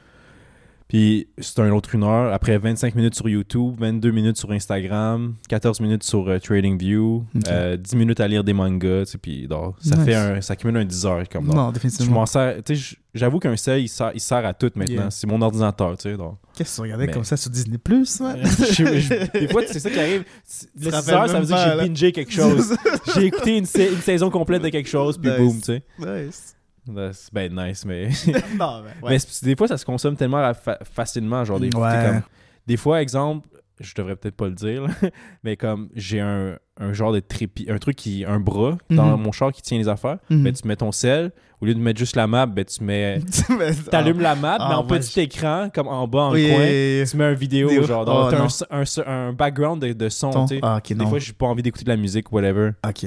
Puis 0.88 1.28
c'était 1.40 1.62
un 1.64 1.72
autre 1.72 1.96
une 1.96 2.04
heure. 2.04 2.32
Après 2.32 2.58
25 2.60 2.94
minutes 2.94 3.16
sur 3.16 3.28
YouTube, 3.28 3.74
22 3.80 4.12
minutes 4.12 4.38
sur 4.38 4.52
Instagram, 4.52 5.34
14 5.50 5.80
minutes 5.80 6.04
sur 6.04 6.28
euh, 6.30 6.38
TradingView, 6.38 7.26
Ok. 7.36 7.42
euh, 7.48 7.76
10 7.76 7.96
minutes 7.96 8.20
à 8.20 8.28
lire 8.28 8.44
des 8.44 8.54
mangas. 8.54 9.06
tu 9.06 9.12
sais, 9.14 9.18
Puis 9.18 9.48
donc, 9.48 9.76
ça 9.80 9.96
Nice. 9.96 10.06
fait 10.06 10.14
un, 10.16 10.42
ça 10.42 10.56
cumule 10.56 10.78
un 10.78 10.86
10 10.86 11.06
heures. 11.08 11.28
Comme, 11.28 11.46
donc, 11.48 11.56
Non, 11.56 11.70
je 11.70 11.74
définitivement. 11.74 12.20
m'en 12.20 12.26
sers. 12.28 12.58
tu 12.64 12.76
sais, 12.76 12.82
j- 12.82 12.98
J'avoue 13.16 13.40
qu'un 13.40 13.56
sel, 13.56 13.80
il 13.82 13.88
sert, 13.88 14.12
il 14.14 14.20
sert 14.20 14.46
à 14.46 14.54
tout 14.54 14.70
maintenant. 14.76 14.94
Yeah. 14.94 15.10
C'est 15.10 15.26
mon 15.26 15.42
ordinateur. 15.42 15.96
Tu 15.98 16.04
sais, 16.12 16.18
donc. 16.18 16.36
Qu'est-ce 16.54 16.72
que 16.72 16.76
tu 16.76 16.82
regardais 16.82 17.08
Mais- 17.08 17.14
comme 17.14 17.24
ça 17.24 17.38
sur 17.38 17.50
Disney 17.50 17.78
Plus 17.78 18.20
ouais? 18.20 18.42
Des 19.40 19.48
fois, 19.48 19.62
c'est 19.66 19.80
ça 19.80 19.90
qui 19.90 20.00
arrive. 20.00 20.24
Le 20.78 20.82
te 20.82 20.90
6 20.90 20.90
rappelles 20.92 21.14
heures, 21.16 21.30
ça 21.30 21.40
veut 21.40 21.46
dire 21.46 21.56
que 21.56 21.82
j'ai 21.82 21.88
bingé 21.88 22.12
quelque 22.12 22.32
chose. 22.34 22.76
j'ai 23.16 23.26
écouté 23.28 23.58
une, 23.58 23.66
sa- 23.66 23.88
une 23.88 24.02
saison 24.02 24.30
complète 24.30 24.62
de 24.64 24.70
quelque 24.70 24.90
chose, 24.90 25.18
puis 25.18 25.30
Nice. 25.32 25.40
boum, 25.40 25.56
tu 25.60 25.64
sais. 25.64 25.84
nice. 25.98 26.55
Ben, 26.88 27.12
C'est 27.14 27.34
ben 27.34 27.54
nice, 27.56 27.86
mais. 27.86 28.10
non, 28.60 28.82
mais 28.84 28.90
ouais. 29.02 29.10
Mais 29.10 29.20
c'est- 29.20 29.44
des 29.46 29.56
fois, 29.56 29.68
ça 29.68 29.78
se 29.78 29.86
consomme 29.86 30.16
tellement 30.16 30.54
fa- 30.54 30.80
facilement. 30.84 31.44
Genre, 31.44 31.60
des, 31.60 31.68
Ouais. 31.76 32.06
comme- 32.06 32.22
des 32.68 32.78
fois, 32.78 33.02
exemple, 33.02 33.48
je 33.80 33.94
devrais 33.96 34.16
peut-être 34.16 34.36
pas 34.36 34.48
le 34.48 34.54
dire, 34.54 34.84
là, 34.84 34.90
mais 35.44 35.58
comme 35.58 35.90
j'ai 35.96 36.20
un, 36.22 36.58
un 36.80 36.94
genre 36.94 37.12
de 37.12 37.20
trépied, 37.20 37.70
un 37.70 37.78
truc 37.78 37.96
qui. 37.96 38.24
un 38.26 38.40
bras 38.40 38.78
dans 38.90 39.18
Mhm. 39.18 39.24
mon 39.24 39.32
char 39.32 39.52
qui 39.52 39.62
tient 39.62 39.78
les 39.78 39.88
affaires, 39.88 40.18
ben, 40.30 40.54
tu 40.54 40.68
mets 40.68 40.76
ton 40.76 40.92
sel, 40.92 41.32
au 41.62 41.66
lieu 41.66 41.74
de 41.74 41.80
mettre 41.80 42.00
juste 42.00 42.16
la 42.16 42.28
map, 42.28 42.46
ben, 42.46 42.64
tu 42.66 42.84
mets. 42.84 43.20
Mais- 43.58 43.74
T'allumes 43.90 44.22
la 44.22 44.36
map, 44.36 44.58
Ah, 44.60 44.68
mais 44.70 44.76
en 44.76 44.82
ouais, 44.88 45.00
petit 45.00 45.20
écran, 45.22 45.70
comme 45.74 45.88
en 45.88 46.08
bas, 46.08 46.24
en 46.24 46.34
Oui, 46.34 46.50
coin. 46.50 46.62
et- 46.64 47.04
Tu 47.10 47.18
mets 47.18 47.24
un 47.26 47.34
vidéo, 47.34 47.68
Vidéo. 47.70 47.84
genre, 47.88 48.04
Oh, 48.04 48.30
donc 48.30 48.32
t'as 48.32 48.40
non. 48.40 49.06
un, 49.08 49.12
un 49.30 49.34
background 49.34 49.82
de, 49.82 49.92
de 49.94 50.10
son, 50.10 50.30
ton- 50.30 50.46
tu 50.46 50.56
sais. 50.56 50.60
Ah, 50.64 50.78
ok, 50.78 50.90
Des 50.90 50.96
non. 50.96 51.08
fois, 51.10 51.20
j'ai 51.20 51.34
pas 51.34 51.48
envie 51.48 51.64
d'écouter 51.64 51.84
de 51.86 51.90
la 51.90 51.98
musique, 51.98 52.32
whatever. 52.32 52.72
Ok. 52.88 53.06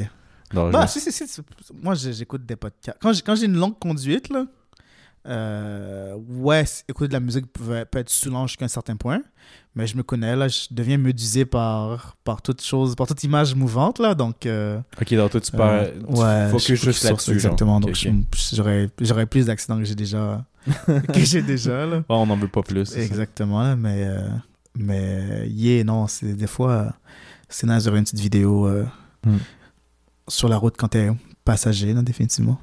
Donc, 0.52 0.72
Bah, 0.72 0.86
je- 0.86 0.98
si, 0.98 1.12
si, 1.12 1.26
si, 1.28 1.40
Moi, 1.82 1.94
j'écoute 1.94 2.44
des 2.46 2.56
podcasts. 2.56 2.98
Quand 3.00 3.12
j'ai, 3.12 3.22
quand 3.22 3.34
j'ai 3.34 3.46
une 3.46 3.56
longue 3.58 3.78
conduite, 3.78 4.28
là, 4.30 4.46
euh, 5.26 6.14
ouais, 6.28 6.64
écouter 6.88 7.08
de 7.08 7.12
la 7.12 7.20
musique 7.20 7.46
peut, 7.52 7.84
peut 7.90 7.98
être 7.98 8.08
saoulant 8.10 8.46
jusqu'à 8.46 8.64
un 8.64 8.68
certain 8.68 8.96
point. 8.96 9.20
Mais 9.74 9.86
je 9.86 9.96
me 9.96 10.02
connais, 10.02 10.34
là, 10.34 10.48
je 10.48 10.66
deviens 10.70 10.96
médusé 10.98 11.44
par, 11.44 12.16
par 12.24 12.40
toute 12.42 12.62
chose, 12.62 12.96
par 12.96 13.06
toute 13.06 13.22
image 13.24 13.54
mouvante, 13.54 13.98
là. 13.98 14.14
Donc, 14.14 14.46
euh, 14.46 14.80
Ok, 15.00 15.14
donc 15.14 15.30
toi, 15.30 15.40
tu 15.40 15.50
euh, 15.54 15.58
pars. 15.58 15.84
tu 15.86 16.20
ouais, 16.20 16.48
focuses 16.50 16.66
je 16.66 16.74
focus 16.76 16.80
juste 16.84 16.98
sur 17.00 17.08
là-dessus. 17.10 17.32
Exactement. 17.32 17.80
Donc, 17.80 17.90
Ok, 17.90 17.96
je- 17.96 18.08
ok. 18.08 18.14
je- 18.34 18.56
j'aurais, 18.56 18.90
j'aurais 19.00 19.26
plus 19.26 19.46
d'accidents 19.46 19.78
que 19.78 19.84
j'ai 19.84 19.94
déjà, 19.94 20.44
que 21.12 21.20
j'ai 21.20 21.42
déjà, 21.42 21.84
là. 21.86 22.02
On 22.08 22.26
n'en 22.26 22.36
veut 22.36 22.48
pas 22.48 22.62
plus. 22.62 22.96
Exactement, 22.96 23.62
là, 23.62 23.76
mais, 23.76 24.04
euh, 24.06 24.28
mais 24.76 25.48
yeah, 25.48 25.84
non, 25.84 26.06
c'est 26.06 26.32
des 26.34 26.46
fois, 26.46 26.72
euh, 26.72 26.90
c'est 27.48 27.66
nice 27.66 27.84
d'avoir 27.84 27.98
une 27.98 28.04
petite 28.04 28.20
vidéo 28.20 28.66
euh, 28.66 28.86
Hmm. 29.26 29.36
Sur 30.28 30.48
la 30.48 30.56
route 30.56 30.76
quand 30.76 30.88
t'es 30.88 31.10
passager, 31.44 31.92
là, 31.92 32.02
définitivement. 32.02 32.58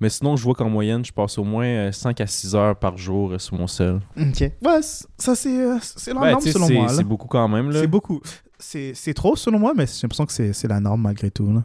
Mais 0.00 0.10
sinon, 0.10 0.36
je 0.36 0.44
vois 0.44 0.54
qu'en 0.54 0.68
moyenne, 0.68 1.04
je 1.04 1.12
passe 1.12 1.38
au 1.38 1.44
moins 1.44 1.66
euh, 1.66 1.92
5 1.92 2.20
à 2.20 2.26
6 2.26 2.54
heures 2.54 2.76
par 2.76 2.96
jour 2.96 3.32
euh, 3.32 3.38
sur 3.38 3.56
mon 3.56 3.66
sel. 3.66 4.00
Ok. 4.16 4.40
Ouais, 4.40 4.80
ça, 4.82 5.34
c'est, 5.34 5.60
euh, 5.60 5.78
c'est 5.80 6.14
la 6.14 6.20
Ben, 6.20 6.30
norme 6.32 6.42
tu 6.44 6.52
selon 6.52 6.70
moi. 6.70 6.88
C'est 6.88 7.02
beaucoup 7.02 7.26
quand 7.26 7.48
même. 7.48 7.72
C'est 7.72 7.86
beaucoup. 7.88 8.20
C'est, 8.58 9.14
trop 9.14 9.34
selon 9.34 9.58
moi, 9.58 9.72
mais 9.76 9.86
j'ai 9.86 10.02
l'impression 10.02 10.26
que 10.26 10.32
c'est, 10.32 10.68
la 10.68 10.78
norme 10.78 11.02
malgré 11.02 11.30
tout. 11.32 11.52
Là. 11.52 11.64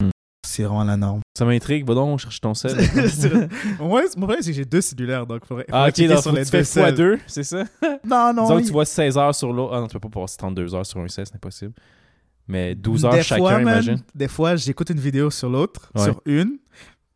Hmm. 0.00 0.10
C'est 0.46 0.62
vraiment 0.62 0.84
la 0.84 0.96
norme. 0.96 1.20
Ça 1.36 1.44
m'intrigue. 1.44 1.84
Va 1.84 1.94
donc 1.94 2.20
chercher 2.20 2.40
ton 2.40 2.54
sel. 2.54 2.76
Ouais, 3.80 4.04
mon 4.16 4.26
problème, 4.26 4.38
c'est 4.40 4.50
que 4.50 4.56
j'ai 4.56 4.64
deux 4.64 4.80
cellulaires, 4.80 5.26
donc 5.26 5.44
faudrait, 5.44 5.66
ah, 5.72 5.88
ok, 5.88 6.06
donc 6.06 6.18
sur 6.20 6.32
les 6.32 6.44
tu 6.44 6.50
fais 6.50 6.58
deux 6.58 6.64
celles. 6.64 6.94
x2, 6.94 7.18
c'est 7.26 7.44
ça? 7.44 7.64
Non, 8.04 8.32
non. 8.34 8.42
Disons 8.42 8.60
que 8.60 8.66
tu 8.66 8.72
vois 8.72 8.84
16 8.84 9.18
heures 9.18 9.34
sur 9.34 9.52
l'autre. 9.52 9.74
Ah 9.74 9.80
non, 9.80 9.88
tu 9.88 9.98
peux 9.98 10.08
pas 10.08 10.20
passer 10.20 10.36
32 10.36 10.74
heures 10.76 10.86
sur 10.86 11.00
un 11.00 11.08
sel, 11.08 11.26
c'est 11.26 11.34
impossible. 11.34 11.72
Mais 12.48 12.74
12 12.74 13.04
heures 13.06 13.12
des 13.14 13.22
chacun, 13.22 13.40
fois, 13.42 13.52
man, 13.52 13.62
imagine. 13.62 14.02
Des 14.14 14.28
fois, 14.28 14.56
j'écoute 14.56 14.90
une 14.90 15.00
vidéo 15.00 15.30
sur 15.30 15.48
l'autre, 15.48 15.90
Ouais. 15.94 16.04
sur 16.04 16.20
une, 16.26 16.58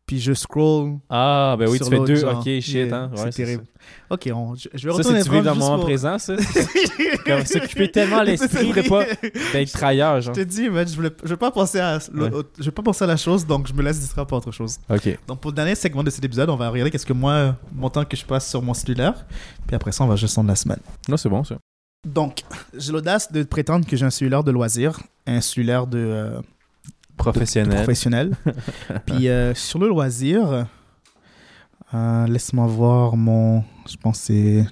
puis 0.07 0.19
je 0.19 0.33
scroll 0.33 0.97
Ah, 1.07 1.55
ben 1.59 1.69
oui, 1.69 1.77
sur 1.77 1.87
tu 1.87 1.95
fais 1.95 2.03
deux. 2.03 2.15
genre. 2.15 2.39
Ok, 2.39 2.45
shit, 2.61 2.91
hein. 2.91 3.11
c'est 3.15 3.29
terrible. 3.29 3.63
Ok, 4.09 4.27
on- 4.33 4.55
je, 4.55 4.67
je 4.73 4.87
vais 4.87 4.91
Ça, 4.91 4.97
retourner 4.97 5.19
c'est 5.21 5.29
tu 5.29 5.35
vis 5.35 5.41
dans 5.43 5.53
le 5.53 5.59
moment 5.59 5.75
juste 5.75 5.85
présent, 5.85 6.17
ça? 6.17 6.35
Comme 7.27 7.45
s'occuper 7.45 7.91
tellement 7.91 8.23
l'esprit 8.23 8.71
de 8.73 8.89
pas 8.89 9.05
d'être 9.53 9.79
genre. 9.79 10.21
Je 10.21 10.31
te 10.31 10.39
dis, 10.41 10.67
man, 10.67 10.87
je 10.87 10.95
voulais, 10.95 11.11
je 11.23 11.27
veux 11.29 11.37
pas 11.37 11.51
penser 11.51 11.79
à, 11.79 11.99
Ouais. 12.13 12.29
je 12.57 12.63
veux 12.65 12.71
pas 12.71 12.81
penser 12.81 13.03
à 13.03 13.07
la 13.07 13.17
chose, 13.17 13.45
donc 13.45 13.67
je 13.67 13.73
me 13.73 13.83
laisse 13.83 13.99
distraire 13.99 14.25
par 14.25 14.39
autre 14.39 14.51
chose. 14.51 14.77
Ok. 14.89 15.15
Donc 15.27 15.39
pour 15.41 15.51
le 15.51 15.55
dernier 15.55 15.75
segment 15.75 16.03
de 16.03 16.09
cet 16.09 16.25
épisode, 16.25 16.49
on 16.49 16.55
va 16.55 16.69
regarder 16.69 16.89
qu'est-ce 16.89 17.05
que 17.05 17.13
moi, 17.13 17.55
mon 17.71 17.89
temps 17.91 18.03
que 18.03 18.17
je 18.17 18.25
passe 18.25 18.49
sur 18.49 18.63
mon 18.63 18.73
cellulaire, 18.73 19.25
puis 19.67 19.75
après 19.75 19.91
ça, 19.91 20.03
on 20.03 20.07
va 20.07 20.15
gestion 20.15 20.43
de 20.43 20.47
la 20.49 20.55
semaine. 20.55 20.79
Non, 21.07 21.17
c'est 21.17 21.29
bon, 21.29 21.43
ça. 21.43 21.57
Donc, 22.07 22.43
j'ai 22.73 22.91
l'audace 22.91 23.31
de 23.31 23.43
prétendre 23.43 23.85
que 23.85 23.95
j'ai 23.97 24.05
un 24.05 24.09
cellulaire 24.09 24.43
de 24.43 24.51
loisir, 24.51 24.99
un 25.27 25.41
cellulaire 25.41 25.85
de, 25.85 25.97
euh, 25.99 26.37
de 26.39 26.43
Professionnel. 27.17 27.75
professionnel. 27.75 28.35
puis 29.05 29.27
euh, 29.27 29.53
sur 29.53 29.79
le 29.79 29.89
loisir, 29.89 30.65
euh, 31.93 32.27
laisse-moi 32.27 32.67
voir 32.67 33.17
mon, 33.17 33.63
je 33.87 33.97
pense 33.97 34.19
que 34.19 34.25
c'est 34.25 34.65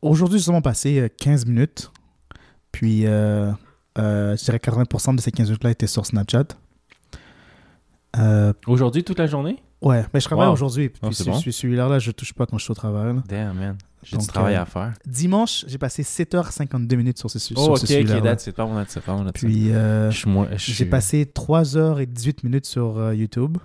aujourd'hui 0.00 0.38
justement 0.38 0.60
passé 0.60 0.98
euh, 0.98 1.08
15 1.20 1.46
minutes, 1.46 1.92
puis 2.72 3.02
je 3.02 3.54
dirais 4.44 4.58
80% 4.58 5.14
de 5.16 5.20
ces 5.20 5.30
15 5.30 5.46
minutes-là 5.48 5.70
étaient 5.70 5.86
sur 5.86 6.04
Snapchat. 6.04 6.44
Aujourd'hui, 8.66 9.04
toute 9.04 9.18
la 9.18 9.26
journée? 9.26 9.62
Ouais, 9.80 10.04
mais 10.12 10.20
je 10.20 10.24
travaille 10.26 10.46
Wow. 10.48 10.52
aujourd'hui. 10.54 10.88
Puis 10.90 11.00
c'est 11.12 11.24
ce- 11.24 11.30
bon. 11.30 11.38
ce- 11.40 11.50
celui-là, 11.50 11.88
là, 11.88 11.98
je 11.98 12.10
touche 12.12 12.32
pas 12.32 12.46
quand 12.46 12.58
je 12.58 12.64
suis 12.64 12.70
au 12.72 12.74
travail. 12.74 13.14
là. 13.16 13.22
Damn, 13.28 13.56
man. 13.58 13.76
J'ai 14.02 14.16
du 14.16 14.26
travail 14.26 14.56
euh, 14.56 14.62
à 14.62 14.64
faire. 14.66 14.92
Dimanche, 15.06 15.64
j'ai 15.68 15.78
passé 15.78 16.02
7h52 16.02 16.96
minutes 16.96 17.18
sur 17.18 17.30
ce, 17.30 17.38
su- 17.38 17.54
Oh, 17.56 17.62
sur 17.62 17.72
ok, 17.72 17.78
ce 17.78 17.84
ok, 17.84 18.46
it. 18.48 18.54
Parle-moi 18.54 18.84
de 18.84 18.90
ça, 18.90 19.00
parle-moi 19.00 19.30
de 19.30 19.38
ça. 19.38 19.46
Puis 19.46 19.70
euh, 19.72 20.10
Je 20.10 20.26
je 20.56 20.72
j'ai 20.72 20.86
passé 20.86 21.24
3h18 21.24 22.38
minutes 22.44 22.66
sur 22.66 22.98
euh, 22.98 23.14
YouTube, 23.14 23.58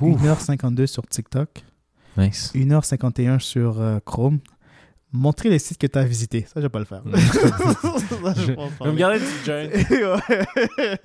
Ouf. 0.00 0.22
1h52 0.22 0.86
sur 0.86 1.06
TikTok, 1.06 1.64
Nice. 2.16 2.52
1h51 2.54 3.38
sur 3.40 3.80
euh, 3.80 3.98
Chrome, 4.04 4.38
Montrer 5.10 5.48
les 5.48 5.58
sites 5.58 5.78
que 5.78 5.86
tu 5.86 5.98
as 5.98 6.04
visités. 6.04 6.42
Ça, 6.42 6.52
je 6.56 6.60
vais 6.60 6.68
pas 6.68 6.80
le 6.80 6.84
faire. 6.84 7.02
Mm. 7.02 7.16
Ça, 7.16 8.34
je 8.36 8.42
Je 8.42 8.46
vais 8.48 8.56
pas 8.56 8.68
joint. 8.84 8.92
Ouais. 9.90 10.98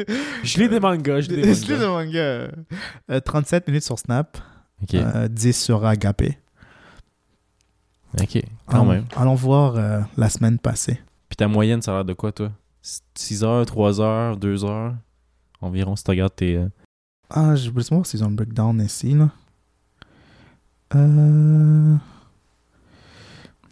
Je 0.43 0.60
lis 0.60 0.68
des 0.68 0.80
mangas, 0.82 1.22
je 1.22 1.30
lis 1.30 1.41
des 1.41 1.54
Je 1.54 1.74
mangas. 1.74 1.88
mangas. 1.88 2.51
Euh, 3.12 3.20
37 3.24 3.68
minutes 3.68 3.84
sur 3.86 3.97
Snap, 3.97 4.38
Ok, 4.82 4.95
euh, 4.95 5.30
10 5.30 5.54
sur 5.54 5.86
Agapé. 5.86 6.38
Ok, 8.22 8.41
quand 8.68 8.82
Allons- 8.82 8.86
même. 8.91 9.05
Allons 9.16 9.36
voir 9.36 9.76
euh, 9.76 10.01
la 10.18 10.30
semaine 10.30 10.59
passée. 10.59 10.99
Puis 11.30 11.36
ta 11.38 11.47
moyenne, 11.47 11.82
ça 11.82 11.91
a 11.91 11.95
l'air 11.95 12.05
de 12.05 12.14
quoi, 12.14 12.32
toi? 12.32 12.51
6 13.16 13.43
heures, 13.43 13.66
3 13.66 14.01
heures, 14.01 14.38
2 14.38 14.66
heures? 14.66 14.93
Environ, 15.61 15.95
si 15.95 16.03
tu 16.03 16.11
regardes 16.11 16.36
tes. 16.36 16.57
euh, 16.57 16.68
Ah, 17.30 17.55
je 17.55 17.70
voulais 17.70 17.84
savoir 17.84 18.05
s'ils 18.05 18.24
ont 18.24 18.28
un 18.28 18.32
breakdown 18.32 18.80
ici. 18.82 19.14
Là. 19.14 19.30
Euh... 20.95 21.95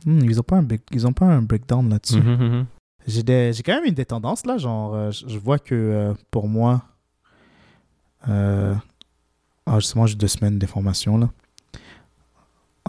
hmm, 0.06 0.20
ils, 0.24 0.40
ont 0.40 0.44
pas 0.44 0.58
un 0.58 0.64
break- 0.64 0.88
ils 0.92 1.06
ont 1.06 1.14
pas 1.14 1.26
un 1.28 1.42
breakdown 1.42 1.88
là-dessus. 1.90 2.22
mhm, 2.22 2.36
mhm. 2.50 2.66
J'ai 3.08 3.24
des- 3.24 3.52
j'ai 3.54 3.64
quand 3.64 3.74
même 3.76 3.86
une 3.86 3.94
des 3.96 4.06
tendances 4.06 4.46
là, 4.46 4.58
genre 4.58 5.12
je 5.12 5.38
vois 5.40 5.58
que 5.60 6.14
pour 6.30 6.48
moi, 6.48 6.84
ah, 8.28 8.76
justement 9.80 10.06
j'ai 10.06 10.16
deux 10.16 10.28
semaines 10.28 10.58
d'information 10.60 11.18
là. 11.18 11.30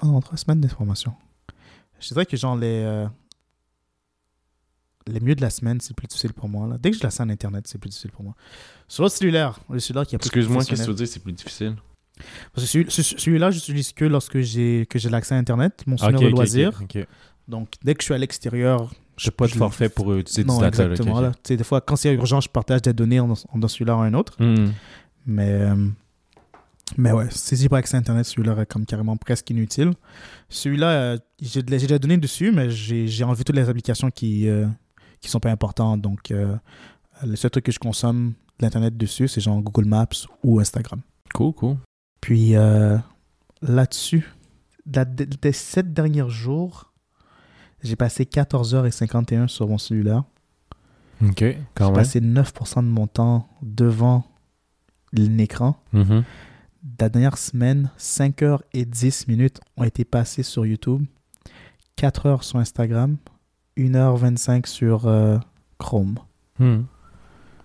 Ah 0.00 0.06
non, 0.06 0.20
trois 0.20 0.36
semaines 0.36 0.60
d'information. 0.60 1.12
Je 2.02 2.08
dirais 2.08 2.26
que 2.26 2.36
genre 2.36 2.56
les 2.56 2.82
euh, 2.84 3.06
les 5.06 5.20
mieux 5.20 5.34
de 5.34 5.40
la 5.40 5.50
semaine 5.50 5.80
c'est 5.80 5.94
plus 5.96 6.06
difficile 6.06 6.32
pour 6.32 6.48
moi 6.48 6.66
là. 6.68 6.76
Dès 6.78 6.90
que 6.90 6.96
je 6.96 7.02
la 7.02 7.10
scène 7.10 7.30
internet 7.30 7.66
c'est 7.66 7.78
plus 7.78 7.88
difficile 7.88 8.10
pour 8.12 8.24
moi. 8.24 8.34
Sur 8.88 9.02
le 9.04 9.08
cellulaire, 9.08 9.58
le 9.70 9.80
cellulaire 9.80 10.06
qui 10.06 10.16
plus 10.16 10.26
Excuse-moi, 10.26 10.64
qu'est-ce 10.64 10.80
que 10.82 10.84
tu 10.86 10.90
veux 10.90 10.96
dire, 10.96 11.08
c'est 11.08 11.20
plus 11.20 11.32
difficile? 11.32 11.76
Parce 12.52 12.66
que 12.66 12.70
celui- 12.70 12.90
ce- 12.90 13.02
celui-là 13.02 13.50
j'utilise 13.50 13.92
que 13.92 14.04
lorsque 14.04 14.40
j'ai 14.40 14.86
que 14.86 14.98
j'ai 14.98 15.08
l'accès 15.10 15.34
à 15.34 15.38
internet, 15.38 15.82
mon 15.86 15.96
cellulaire 15.96 16.20
de 16.20 16.26
ok, 16.26 16.32
loisir. 16.32 16.80
Donc 17.48 17.74
dès 17.82 17.94
que 17.94 18.02
je 18.02 18.04
suis 18.06 18.14
à 18.14 18.18
l'extérieur, 18.18 18.92
J'ai 19.16 19.30
pas 19.30 19.46
de 19.46 19.52
je- 19.52 19.58
forfait 19.58 19.88
pour 19.88 20.12
euh, 20.12 20.18
utiliser 20.20 20.44
non, 20.44 20.62
exactement. 20.64 21.20
Là. 21.20 21.32
Tu 21.32 21.38
sais, 21.48 21.56
des 21.56 21.64
fois, 21.64 21.80
quand 21.80 21.96
c'est 21.96 22.12
urgent, 22.14 22.40
je 22.40 22.48
partage 22.48 22.82
des 22.82 22.92
données 22.92 23.20
en, 23.20 23.34
celui-là 23.34 23.94
à 23.94 23.96
un 23.96 24.14
autre. 24.14 24.40
Mhm. 24.42 24.72
Mais, 25.26 25.48
euh, 25.50 25.88
mais 26.96 27.12
ouais, 27.12 27.26
si 27.30 27.56
j'ai 27.56 27.68
pas 27.68 27.78
accès 27.78 27.96
à 27.96 28.00
Internet, 28.00 28.24
celui-là 28.26 28.56
est 28.60 28.66
comme 28.66 28.84
carrément 28.86 29.16
presque 29.16 29.48
inutile. 29.50 29.92
Celui-là, 30.48 30.88
euh, 30.90 31.18
j'ai 31.40 31.62
j'ai 31.78 31.86
des 31.86 31.98
données 31.98 32.18
dessus, 32.18 32.52
mais 32.52 32.70
j'ai 32.70 33.06
j'ai 33.08 33.24
enlevé 33.24 33.44
toutes 33.44 33.56
les 33.56 33.68
applications 33.68 34.10
qui 34.10 34.48
euh, 34.48 34.66
qui 35.20 35.28
sont 35.30 35.40
pas 35.40 35.50
importantes. 35.50 36.00
Donc, 36.00 36.30
euh, 36.30 36.56
le 37.24 37.36
seul 37.36 37.50
truc 37.50 37.64
que 37.64 37.72
je 37.72 37.78
consomme 37.78 38.34
de 38.58 38.64
l'Internet 38.64 38.96
dessus, 38.96 39.28
c'est 39.28 39.40
genre 39.40 39.60
Google 39.60 39.86
Maps 39.88 40.26
ou 40.42 40.60
Instagram. 40.60 41.00
Cool, 41.34 41.52
cool. 41.54 41.76
Puis 42.20 42.56
euh, 42.56 42.98
là-dessus, 43.62 44.28
des 44.86 45.52
sept 45.52 45.92
derniers 45.92 46.28
jours, 46.28 46.92
j'ai 47.82 47.96
passé 47.96 48.24
14h51 48.24 49.48
sur 49.48 49.68
mon 49.68 49.78
cellulaire. 49.78 50.24
Ok, 51.22 51.38
J'ai 51.38 51.58
quand 51.74 51.86
même. 51.86 51.94
passé 51.94 52.20
9% 52.20 52.76
de 52.84 52.88
mon 52.88 53.06
temps 53.06 53.48
devant 53.62 54.24
l'écran. 55.12 55.76
Mhm. 55.92 56.24
La 56.98 57.08
dernière 57.08 57.38
semaine, 57.38 57.90
5 57.96 58.42
heures 58.42 58.62
et 58.72 58.84
10 58.84 59.26
minutes 59.28 59.60
ont 59.76 59.84
été 59.84 60.04
passées 60.04 60.42
sur 60.42 60.64
YouTube, 60.66 61.04
4 61.96 62.26
heures 62.26 62.44
sur 62.44 62.58
Instagram, 62.58 63.16
1h25 63.76 64.66
sur 64.66 65.06
euh, 65.06 65.38
Chrome. 65.78 66.18
Mhm. 66.58 66.86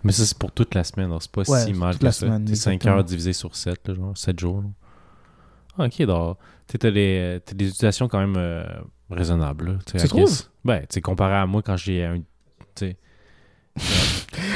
Mais 0.04 0.12
ça, 0.12 0.26
c'est 0.26 0.38
pour 0.38 0.52
toute 0.52 0.74
la 0.76 0.84
semaine, 0.84 1.12
c'est 1.20 1.32
pas 1.32 1.44
Ouais, 1.50 1.66
si 1.66 1.74
mal 1.74 1.98
que 1.98 2.06
la 2.06 2.12
ça. 2.12 2.26
semaine, 2.26 2.48
C'est 2.48 2.56
5 2.56 2.72
exactement. 2.74 2.96
heures 2.98 3.04
divisé 3.04 3.34
sur 3.34 3.56
7, 3.56 3.88
là, 3.90 3.94
genre 3.94 4.18
7 4.18 4.40
jours. 4.40 4.62
là. 4.62 4.70
Ah, 5.80 5.86
ok, 5.86 6.02
donc, 6.04 6.38
tu 6.68 6.80
t'as 6.80 6.92
des, 6.92 7.42
utilisations 7.52 8.08
quand 8.08 8.20
même 8.20 8.36
euh, 8.38 8.64
raisonnables. 9.10 9.74
là, 9.74 9.78
tu 9.86 10.08
trouves? 10.08 10.44
Ben, 10.66 10.86
comparé 11.04 11.36
à 11.36 11.46
moi 11.46 11.62
quand 11.62 11.78
j'ai 11.78 12.04
un. 12.06 12.22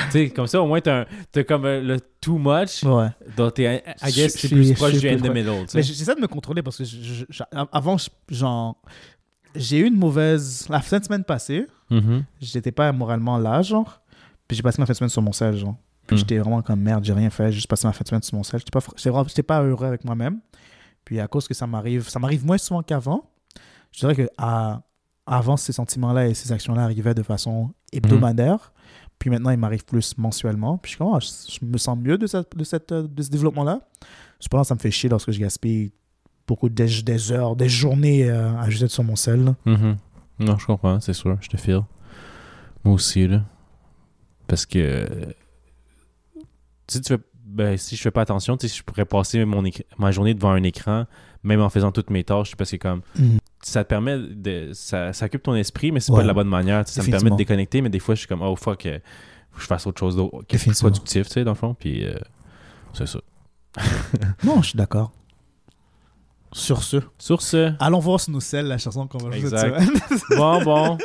Sais. 0.09 0.29
comme 0.29 0.47
ça, 0.47 0.61
au 0.61 0.67
moins, 0.67 0.81
t'as, 0.81 1.05
comme 1.47 1.65
euh, 1.65 1.81
le 1.81 1.99
too 2.19 2.37
much, 2.37 2.83
Ouais. 2.83 3.07
dont 3.37 3.49
t'es, 3.51 3.83
I 4.03 4.11
guess, 4.11 4.33
t'es 4.33 4.47
plus 4.47 4.73
proche 4.73 4.93
du 4.93 5.09
end 5.09 5.17
the 5.17 5.29
middle, 5.29 5.65
tu 5.67 5.77
Mais 5.77 5.83
j'essaie 5.83 6.15
de 6.15 6.21
me 6.21 6.27
contrôler 6.27 6.61
parce 6.61 6.77
que 6.77 6.83
je- 6.83 7.01
je- 7.01 7.25
je- 7.29 7.43
avant, 7.71 7.97
genre, 8.29 8.77
j'ai 9.55 9.79
eu 9.79 9.85
une 9.87 9.97
mauvaise. 9.97 10.67
La 10.69 10.81
fin 10.81 10.99
de 10.99 11.03
semaine 11.05 11.23
passée, 11.23 11.67
Mhm. 11.89 12.23
j'étais 12.41 12.71
pas 12.71 12.91
moralement 12.91 13.37
là, 13.37 13.61
genre. 13.61 14.01
Puis 14.47 14.57
j'ai 14.57 14.63
passé 14.63 14.81
ma 14.81 14.85
fin 14.85 14.93
de 14.93 14.97
semaine 14.97 15.09
sur 15.09 15.21
mon 15.21 15.31
sel, 15.31 15.55
genre. 15.57 15.75
Puis 16.07 16.15
Hmm. 16.15 16.19
j'étais 16.19 16.37
vraiment 16.39 16.61
comme 16.61 16.79
merde, 16.81 17.03
j'ai 17.05 17.13
rien 17.13 17.29
fait, 17.29 17.45
j'ai 17.47 17.55
juste 17.57 17.67
passé 17.67 17.87
ma 17.87 17.93
fin 17.93 18.03
de 18.03 18.07
semaine 18.07 18.21
sur 18.23 18.35
mon 18.35 18.43
sel. 18.43 18.59
J'étais 18.59 18.71
pas, 18.71 19.23
j'étais 19.27 19.43
pas 19.43 19.61
heureux 19.63 19.85
avec 19.87 20.03
moi-même. 20.03 20.39
Puis 21.05 21.19
à 21.19 21.27
cause 21.27 21.47
que 21.47 21.53
ça 21.53 21.65
m'arrive, 21.67 22.07
ça 22.09 22.19
m'arrive 22.19 22.45
moins 22.45 22.57
souvent 22.57 22.81
qu'avant. 22.83 23.23
Je 23.91 23.99
dirais 23.99 24.15
que 24.15 24.29
à- 24.37 24.81
avant, 25.25 25.55
ces 25.57 25.71
sentiments-là 25.73 26.27
et 26.27 26.33
ces 26.33 26.51
actions-là 26.51 26.83
arrivaient 26.83 27.13
de 27.13 27.23
façon 27.23 27.71
hebdomadaire. 27.93 28.70
Puis 29.21 29.29
maintenant, 29.29 29.51
ils 29.51 29.57
m'arrivent 29.57 29.85
plus 29.85 30.17
mensuellement. 30.17 30.79
Puis 30.79 30.93
je, 30.93 31.03
Ah, 31.03 31.19
je, 31.19 31.27
je 31.59 31.63
me 31.63 31.77
sens 31.77 31.95
mieux 31.95 32.17
de, 32.17 32.25
cette, 32.25 32.57
de, 32.57 32.63
cette, 32.63 32.91
euh, 32.91 33.07
de 33.07 33.21
ce 33.21 33.29
développement-là. 33.29 33.81
Cependant, 34.39 34.63
ça 34.63 34.73
me 34.73 34.79
fait 34.79 34.89
chier 34.89 35.09
lorsque 35.09 35.29
je 35.29 35.39
gaspille 35.39 35.91
beaucoup 36.47 36.69
des, 36.69 37.03
des 37.03 37.31
heures, 37.31 37.55
des 37.55 37.69
journées 37.69 38.27
euh, 38.27 38.57
à 38.57 38.67
juste 38.71 38.81
être 38.85 38.89
sur 38.89 39.03
mon 39.03 39.15
sel. 39.15 39.53
Mhm. 39.63 39.97
Non, 40.39 40.57
je 40.57 40.65
comprends, 40.65 40.99
c'est 40.99 41.13
sûr, 41.13 41.37
je 41.39 41.49
te 41.49 41.55
file. 41.57 41.83
Moi 42.83 42.95
aussi, 42.95 43.27
là. 43.27 43.43
Parce 44.47 44.65
que. 44.65 45.07
Si 46.87 46.99
tu 47.01 47.13
fais. 47.13 47.21
Ben, 47.45 47.77
si 47.77 47.95
je 47.95 48.01
fais 48.01 48.11
pas 48.11 48.21
attention, 48.21 48.57
tu 48.57 48.67
sais, 48.67 48.75
je 48.75 48.81
pourrais 48.81 49.05
passer 49.05 49.45
mon 49.45 49.61
ma 49.99 50.09
journée 50.11 50.33
devant 50.33 50.51
un 50.51 50.63
écran, 50.63 51.05
même 51.43 51.61
en 51.61 51.69
faisant 51.69 51.91
toutes 51.91 52.09
mes 52.09 52.23
tâches, 52.23 52.55
parce 52.55 52.71
que 52.71 52.77
comme. 52.77 53.01
Ça 53.71 53.83
te 53.83 53.89
permet 53.89 54.17
de. 54.17 54.71
Ça, 54.73 55.13
ça 55.13 55.25
occupe 55.25 55.43
ton 55.43 55.55
esprit, 55.55 55.91
mais 55.91 55.99
c'est 55.99 56.11
pas 56.11 56.17
Ouais. 56.17 56.23
de 56.23 56.27
la 56.27 56.33
bonne 56.33 56.47
manière. 56.49 56.87
Ça 56.87 57.01
me 57.03 57.09
permet 57.09 57.29
de 57.31 57.35
déconnecter, 57.35 57.81
mais 57.81 57.89
des 57.89 57.99
fois, 57.99 58.15
je 58.15 58.19
suis 58.19 58.27
comme, 58.27 58.41
oh 58.41 58.55
fuck, 58.55 58.85
euh, 58.85 58.99
faut 59.51 59.57
que 59.57 59.61
je 59.63 59.67
fasse 59.67 59.87
autre 59.87 59.99
chose 59.99 60.15
d'autre, 60.15 60.31
qui 60.31 60.37
est 60.37 60.43
plus 60.45 60.57
Définitivement. 60.57 60.89
productif, 60.91 61.27
tu 61.27 61.33
sais, 61.33 61.43
dans 61.43 61.51
le 61.51 61.55
fond. 61.55 61.73
Puis, 61.73 62.05
euh, 62.05 62.15
c'est 62.93 63.07
ça. 63.07 63.19
Non, 64.43 64.61
je 64.61 64.69
suis 64.69 64.77
d'accord. 64.77 65.11
Sur 66.53 66.83
ce, 66.83 66.97
Sur 67.17 67.41
ce, 67.41 67.71
allons 67.79 67.99
voir 67.99 68.19
selles 68.19 68.67
la 68.67 68.77
chanson 68.77 69.07
qu'on 69.07 69.19
va 69.19 69.31
jouer 69.31 69.49
cette 69.49 69.53
Exact. 69.53 69.79
semaine. 69.79 70.01
bon, 70.37 70.63
bon. 70.63 70.97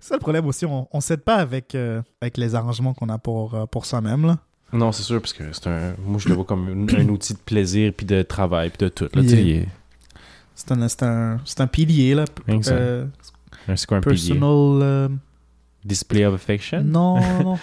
C'est 0.00 0.14
le 0.14 0.20
problème 0.20 0.46
aussi, 0.46 0.66
on 0.66 0.86
ne 0.92 1.00
s'aide 1.00 1.22
pas 1.22 1.36
avec, 1.36 1.74
euh, 1.74 2.02
avec 2.20 2.36
les 2.36 2.54
arrangements 2.54 2.92
qu'on 2.92 3.08
a 3.08 3.16
pour, 3.18 3.68
pour 3.70 3.86
soi-même. 3.86 4.26
là. 4.26 4.38
Non, 4.72 4.92
c'est 4.92 5.02
sûr, 5.02 5.18
parce 5.22 5.32
que 5.32 5.44
c'est 5.52 5.66
un. 5.66 5.94
Moi, 6.04 6.18
je 6.18 6.28
le 6.28 6.34
vois 6.34 6.44
comme 6.44 6.68
un, 6.68 6.94
un 7.00 7.08
outil 7.08 7.32
de 7.32 7.38
plaisir, 7.38 7.90
puis 7.96 8.04
de 8.04 8.20
travail, 8.20 8.68
puis 8.68 8.78
de 8.84 8.88
tout. 8.90 9.08
Là, 9.14 9.22
tu 9.22 9.28
sais, 9.30 9.42
Yeah. 9.42 9.64
C'est 10.60 10.72
un, 10.72 10.88
c'est 10.88 11.02
un, 11.04 11.38
c'est 11.44 11.60
un 11.60 11.66
pilier, 11.68 12.14
là. 12.16 12.24
Exact. 12.48 12.74
euh, 12.74 13.06
un- 13.68 13.76
c'est 13.76 13.86
personal. 13.88 14.42
euh, 14.82 15.08
Display 15.84 16.24
of 16.26 16.34
affection? 16.34 16.82
non, 16.82 17.14
non. 17.44 17.58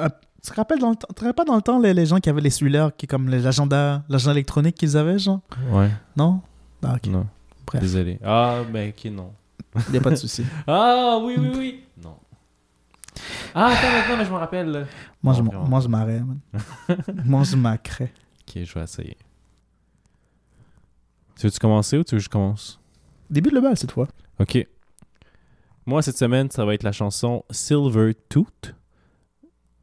Euh, 0.00 0.08
tu 0.42 0.50
te 0.50 0.56
rappelles 0.56 0.78
dans 0.78 0.88
le 0.90 0.96
temps, 0.96 1.06
tu 1.10 1.14
te 1.16 1.24
rappelles 1.26 1.44
dans 1.44 1.56
le 1.56 1.60
temps 1.62 1.78
les, 1.78 1.92
les 1.92 2.06
gens 2.06 2.18
qui 2.18 2.30
avaient 2.30 2.40
les 2.40 2.48
cellulaires, 2.48 2.90
qui 2.96 3.06
comme 3.06 3.28
les- 3.28 3.40
l'agenda, 3.40 4.02
l'agenda 4.08 4.32
électronique 4.32 4.76
qu'ils 4.76 4.96
avaient, 4.96 5.18
genre? 5.18 5.40
Ouais, 5.70 5.90
Non? 6.16 6.40
Ah, 6.82 6.94
ok. 6.96 7.06
non. 7.08 7.26
Bref. 7.66 7.82
Désolé. 7.82 8.18
Ah, 8.24 8.62
ben, 8.72 8.88
ok, 8.96 9.10
non. 9.12 9.32
Il 9.88 9.92
n'y 9.92 9.98
a 9.98 10.00
pas 10.00 10.10
de 10.10 10.16
souci. 10.16 10.42
Ah, 10.66 11.18
oui, 11.22 11.34
oui, 11.38 11.50
oui. 11.54 11.84
Non. 12.02 12.16
Ah, 13.54 13.66
attends, 13.66 13.92
maintenant, 13.92 14.16
mais 14.16 14.24
je 14.24 14.30
me 14.30 14.36
rappelle. 14.36 14.86
Moi, 15.22 15.34
je, 15.34 15.38
Non, 15.40 15.44
m- 15.44 15.50
vraiment. 15.50 15.68
moi, 15.68 15.80
je 15.80 15.88
m'arrête, 15.88 16.22
man. 16.24 16.40
moi, 17.26 17.42
je 17.44 17.56
m'accrais. 17.56 18.10
Ok, 18.48 18.62
je 18.64 18.74
vais 18.74 18.82
essayer. 18.84 19.16
Tu 21.40 21.46
veux-tu 21.46 21.58
commencer 21.58 21.96
ou 21.96 22.04
tu 22.04 22.14
veux 22.16 22.18
que 22.18 22.24
je 22.24 22.28
commence? 22.28 22.78
Début 23.30 23.48
de 23.48 23.54
le 23.54 23.62
bal 23.62 23.74
cette 23.74 23.92
fois. 23.92 24.06
Ok. 24.38 24.58
Moi, 25.86 26.02
cette 26.02 26.18
semaine, 26.18 26.50
ça 26.50 26.66
va 26.66 26.74
être 26.74 26.82
la 26.82 26.92
chanson 26.92 27.46
Silver 27.50 28.12
Tooth 28.28 28.74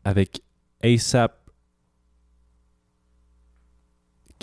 avec 0.03 0.43
ASAP. 0.83 1.35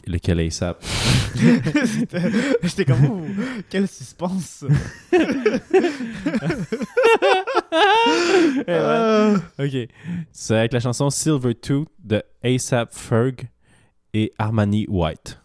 Lequel 0.09 0.41
ASAP? 0.41 0.85
J'étais 2.65 2.85
comme, 2.85 3.05
oh, 3.05 3.23
quel 3.71 3.87
suspense. 3.87 4.65
Euh, 8.69 9.39
Ok. 9.59 9.89
C'est 10.33 10.57
avec 10.57 10.73
la 10.73 10.81
chanson 10.81 11.11
Silver 11.11 11.55
Tooth 11.55 11.89
de 12.03 12.23
ASAP 12.43 12.93
Ferg 12.93 13.49
et 14.13 14.33
Armani 14.39 14.87
White. 14.89 15.41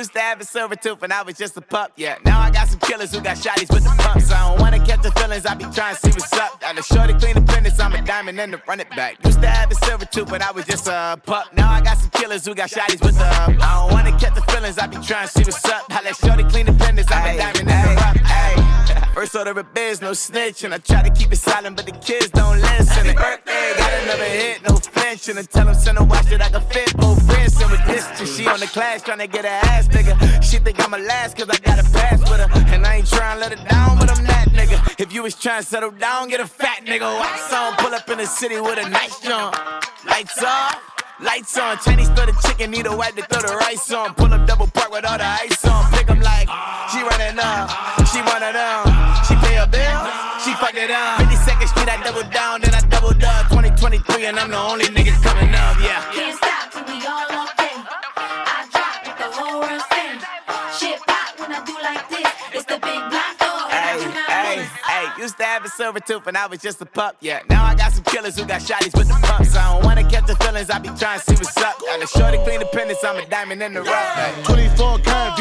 Used 0.00 0.14
to 0.14 0.18
have 0.18 0.40
a 0.40 0.44
silver 0.44 0.76
tooth 0.76 1.02
when 1.02 1.12
I 1.12 1.20
was 1.20 1.36
just 1.36 1.58
a 1.58 1.60
pup, 1.60 1.92
yeah. 1.96 2.16
Now 2.24 2.40
I 2.40 2.50
got 2.50 2.68
some 2.68 2.80
killers 2.80 3.14
who 3.14 3.20
got 3.20 3.36
shotties 3.36 3.68
with 3.72 3.84
the 3.84 3.94
pumps. 3.98 4.32
I 4.32 4.48
don't 4.48 4.58
wanna 4.58 4.78
catch 4.78 5.02
the 5.02 5.12
feelings, 5.12 5.44
I 5.44 5.54
be 5.54 5.64
trying 5.64 5.94
to 5.94 6.00
see 6.00 6.08
what's 6.08 6.32
up. 6.32 6.58
Got 6.58 6.78
a 6.78 6.82
shorty 6.82 7.12
clean 7.12 7.34
the 7.34 7.42
business, 7.42 7.78
I'm 7.78 7.92
a 7.92 8.00
diamond 8.00 8.40
and 8.40 8.52
to 8.52 8.62
run 8.66 8.80
it 8.80 8.88
back. 8.96 9.22
Used 9.26 9.42
to 9.42 9.48
have 9.48 9.70
a 9.70 9.74
silver 9.74 10.06
tooth 10.06 10.30
when 10.30 10.40
I 10.40 10.52
was 10.52 10.64
just 10.64 10.86
a 10.86 11.20
pup. 11.26 11.52
Now 11.54 11.70
I 11.70 11.82
got 11.82 11.98
some 11.98 12.08
killers 12.10 12.46
who 12.46 12.54
got 12.54 12.70
shotties 12.70 13.04
with 13.04 13.18
the 13.18 13.26
I 13.26 13.46
don't 13.48 13.92
wanna 13.92 14.18
catch 14.18 14.34
the 14.34 14.42
feelings, 14.50 14.78
I 14.78 14.86
be 14.86 14.96
trying 15.04 15.28
to 15.28 15.32
see 15.34 15.44
what's 15.44 15.64
up. 15.66 15.84
I 15.90 16.00
let 16.02 16.16
shorty 16.16 16.44
clean 16.44 16.64
the 16.64 16.72
business, 16.72 17.06
I'm 17.10 17.34
a 17.34 17.36
diamond 17.36 17.70
and 17.70 17.90
the 17.90 18.00
rough. 18.00 18.39
First 19.14 19.34
order 19.36 19.58
of 19.58 19.74
biz, 19.74 20.00
no 20.00 20.12
snitch. 20.12 20.64
And 20.64 20.72
I 20.72 20.78
try 20.78 21.02
to 21.02 21.10
keep 21.10 21.32
it 21.32 21.36
silent, 21.36 21.76
but 21.76 21.86
the 21.86 21.92
kids 21.92 22.30
don't 22.30 22.60
listen. 22.60 23.06
And 23.06 23.16
birthday, 23.16 23.72
got 23.76 23.92
another 24.02 24.24
hit, 24.24 24.62
no 24.68 24.76
flinching. 24.76 25.36
And 25.36 25.48
tell 25.50 25.66
them 25.66 25.74
send 25.74 25.98
a 25.98 26.04
watch 26.04 26.26
that 26.26 26.40
I 26.40 26.48
can 26.48 26.62
fit 26.70 26.96
both 26.96 27.22
wrists. 27.28 27.60
And 27.60 27.70
with 27.70 27.84
distance, 27.86 28.36
she 28.36 28.46
on 28.46 28.60
the 28.60 28.66
class 28.66 29.02
trying 29.02 29.18
to 29.18 29.26
get 29.26 29.44
her 29.44 29.60
ass 29.68 29.88
nigga. 29.88 30.42
She 30.42 30.58
think 30.58 30.82
I'm 30.84 30.94
a 30.94 30.98
last 30.98 31.36
cause 31.36 31.50
I 31.50 31.58
got 31.58 31.78
a 31.78 31.90
pass 31.90 32.20
with 32.30 32.40
her. 32.40 32.74
And 32.74 32.86
I 32.86 32.96
ain't 32.96 33.08
trying 33.08 33.36
to 33.36 33.40
let 33.40 33.58
her 33.58 33.68
down, 33.68 33.98
but 33.98 34.10
I'm 34.10 34.24
that 34.26 34.48
nigga. 34.48 35.00
If 35.00 35.12
you 35.12 35.22
was 35.22 35.34
trying 35.34 35.62
to 35.62 35.66
settle 35.66 35.90
down, 35.90 36.28
get 36.28 36.40
a 36.40 36.46
fat 36.46 36.84
nigga. 36.86 37.20
Wax 37.20 37.52
on, 37.52 37.74
pull 37.76 37.94
up 37.94 38.08
in 38.08 38.18
the 38.18 38.26
city 38.26 38.60
with 38.60 38.78
a 38.78 38.88
nice 38.88 39.20
jump. 39.20 39.56
Lights 40.06 40.42
off. 40.42 40.78
Lights 41.22 41.58
on, 41.58 41.76
Chinese 41.84 42.08
throw 42.08 42.24
the 42.24 42.32
chicken, 42.46 42.70
need 42.70 42.86
a 42.86 42.96
wipe 42.96 43.14
to 43.14 43.22
throw 43.22 43.42
the 43.42 43.54
rice 43.56 43.92
on. 43.92 44.14
Pull 44.14 44.32
up 44.32 44.46
double 44.46 44.66
park 44.68 44.90
with 44.90 45.04
all 45.04 45.18
the 45.18 45.26
ice 45.26 45.64
on. 45.66 45.92
Pick 45.92 46.08
'em 46.08 46.18
like, 46.20 46.48
she 46.90 47.02
running 47.02 47.38
up, 47.38 47.68
she 48.06 48.22
running 48.22 48.54
down. 48.54 48.99
Fuck 50.70 50.82
it 50.82 50.90
up. 50.90 51.20
52nd 51.20 51.68
Street, 51.68 51.88
I 51.88 52.02
double 52.02 52.28
down, 52.30 52.60
then 52.60 52.74
I 52.74 52.80
doubled 52.80 53.22
up. 53.22 53.48
2023, 53.48 54.26
and 54.26 54.38
I'm 54.38 54.50
the 54.50 54.58
only 54.58 54.86
nigga 54.86 55.12
coming 55.22 55.54
up, 55.54 55.76
yeah. 55.80 56.04
Can't 56.12 56.36
stop 56.36 56.72
till 56.72 56.84
we 56.84 57.06
all 57.06 57.26
locked 57.30 57.60
in. 57.60 57.78
I 58.16 58.68
drop 58.70 59.06
with 59.06 59.18
the 59.18 59.30
whole 59.34 59.60
world 59.60 59.82
spin. 59.90 60.18
Shit 60.78 61.00
pop 61.06 61.38
when 61.38 61.52
I 61.52 61.64
do 61.64 61.74
like 61.82 62.08
this. 62.08 62.28
It's 62.52 62.64
the 62.64 62.78
big 62.78 63.00
black 63.10 63.38
door. 63.38 63.70
Hey, 63.70 63.98
hey, 64.28 64.68
hey, 64.86 65.22
used 65.22 65.36
to 65.38 65.44
have 65.44 65.64
a 65.64 65.68
silver 65.68 66.00
tooth 66.00 66.26
and 66.26 66.36
I 66.36 66.46
was 66.46 66.60
just 66.60 66.80
a 66.80 66.86
pup, 66.86 67.16
yeah. 67.20 67.40
Now 67.48 67.64
I 67.64 67.74
got 67.74 67.92
some 67.92 68.04
killers 68.04 68.38
who 68.38 68.44
got 68.44 68.60
shotties 68.60 68.96
with 68.96 69.08
the 69.08 69.18
pumps. 69.26 69.56
I 69.56 69.72
don't 69.72 69.84
wanna 69.84 70.08
catch 70.08 70.26
the 70.26 70.36
feelings, 70.36 70.70
I 70.70 70.78
be 70.78 70.88
trying 70.98 71.20
to 71.20 71.24
see 71.24 71.34
what's 71.34 71.56
up. 71.58 71.76
I 71.88 71.98
got 71.98 72.02
a 72.02 72.06
shorty 72.06 72.38
clean 72.44 72.62
appendix, 72.62 73.02
I'm 73.04 73.16
a 73.16 73.26
diamond 73.26 73.62
in 73.62 73.74
the 73.74 73.82
rough. 73.82 74.14
Hey. 74.14 74.42
24 74.44 74.98
karat 75.00 75.38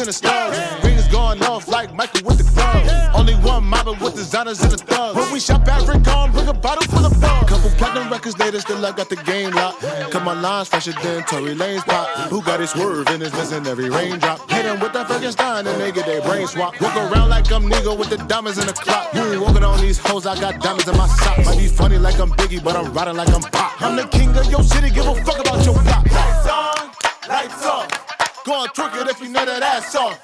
In 0.00 0.06
the 0.06 0.12
stars. 0.12 0.56
Rings 0.82 1.06
going 1.08 1.42
off 1.42 1.68
like 1.68 1.94
Michael 1.94 2.26
with 2.26 2.38
the 2.38 2.44
gloves. 2.54 2.90
Only 3.14 3.34
one 3.34 3.64
mobbing 3.64 3.98
with 4.00 4.14
designers 4.14 4.62
in 4.64 4.70
the 4.70 4.78
thugs. 4.78 5.14
When 5.14 5.30
we 5.32 5.38
shop 5.38 5.68
at 5.68 5.86
on, 6.08 6.32
bring 6.32 6.48
a 6.48 6.54
bottle 6.54 6.82
full 6.84 7.04
of 7.04 7.20
bug. 7.20 7.46
Couple 7.46 7.70
platinum 7.76 8.10
records 8.10 8.38
later, 8.38 8.58
still 8.60 8.84
I 8.84 8.92
got 8.92 9.10
the 9.10 9.16
game 9.16 9.50
locked. 9.50 9.82
Cut 10.10 10.24
my 10.24 10.32
lines 10.32 10.68
fresher 10.68 10.92
than 11.02 11.24
Tory 11.24 11.54
Lane's 11.54 11.84
pop. 11.84 12.08
Who 12.30 12.42
got 12.42 12.60
his 12.60 12.70
swerve 12.70 13.06
and 13.08 13.22
is 13.22 13.32
missing 13.34 13.66
every 13.66 13.90
raindrop? 13.90 14.50
Hit 14.50 14.64
'em 14.64 14.80
with 14.80 14.94
that 14.94 15.08
Frankenstein 15.08 15.66
and 15.66 15.78
they 15.80 15.92
get 15.92 16.06
their 16.06 16.22
brain 16.22 16.46
swap. 16.46 16.80
Walk 16.80 16.96
around 16.96 17.28
like 17.28 17.52
I'm 17.52 17.68
nigga 17.68 17.96
with 17.96 18.08
the 18.08 18.16
diamonds 18.16 18.58
in 18.58 18.66
the 18.66 18.72
clock. 18.72 19.12
You 19.12 19.32
ain't 19.32 19.42
walking 19.42 19.62
on 19.64 19.78
these 19.80 19.98
hoes, 19.98 20.26
I 20.26 20.40
got 20.40 20.58
diamonds 20.60 20.88
in 20.88 20.96
my 20.96 21.06
sock. 21.06 21.44
Might 21.44 21.58
be 21.58 21.68
funny 21.68 21.98
like 21.98 22.18
I'm 22.18 22.30
Biggie, 22.30 22.64
but 22.64 22.76
I'm 22.76 22.92
riding 22.94 23.16
like 23.16 23.28
I'm 23.28 23.42
Pop. 23.42 23.82
I'm 23.82 23.96
the 23.96 24.06
king 24.08 24.34
of 24.36 24.50
your 24.50 24.62
city, 24.62 24.88
give 24.88 25.06
a 25.06 25.14
fuck 25.24 25.38
about 25.38 25.62
your 25.66 25.74
block. 25.74 26.06
Lights 26.10 26.48
on, 26.48 26.90
lights 27.28 27.66
off. 27.66 28.11
Go 28.44 28.54
on, 28.54 28.68
twerk 28.68 29.00
it 29.00 29.08
if 29.08 29.20
you 29.20 29.28
know 29.28 29.44
that 29.44 29.62
ass 29.62 29.94
off. 29.94 30.18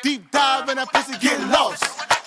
Deep 0.00 0.30
dive 0.30 0.68
in 0.68 0.76
that 0.76 0.92
pussy, 0.92 1.18
get 1.18 1.40
lost. 1.50 1.84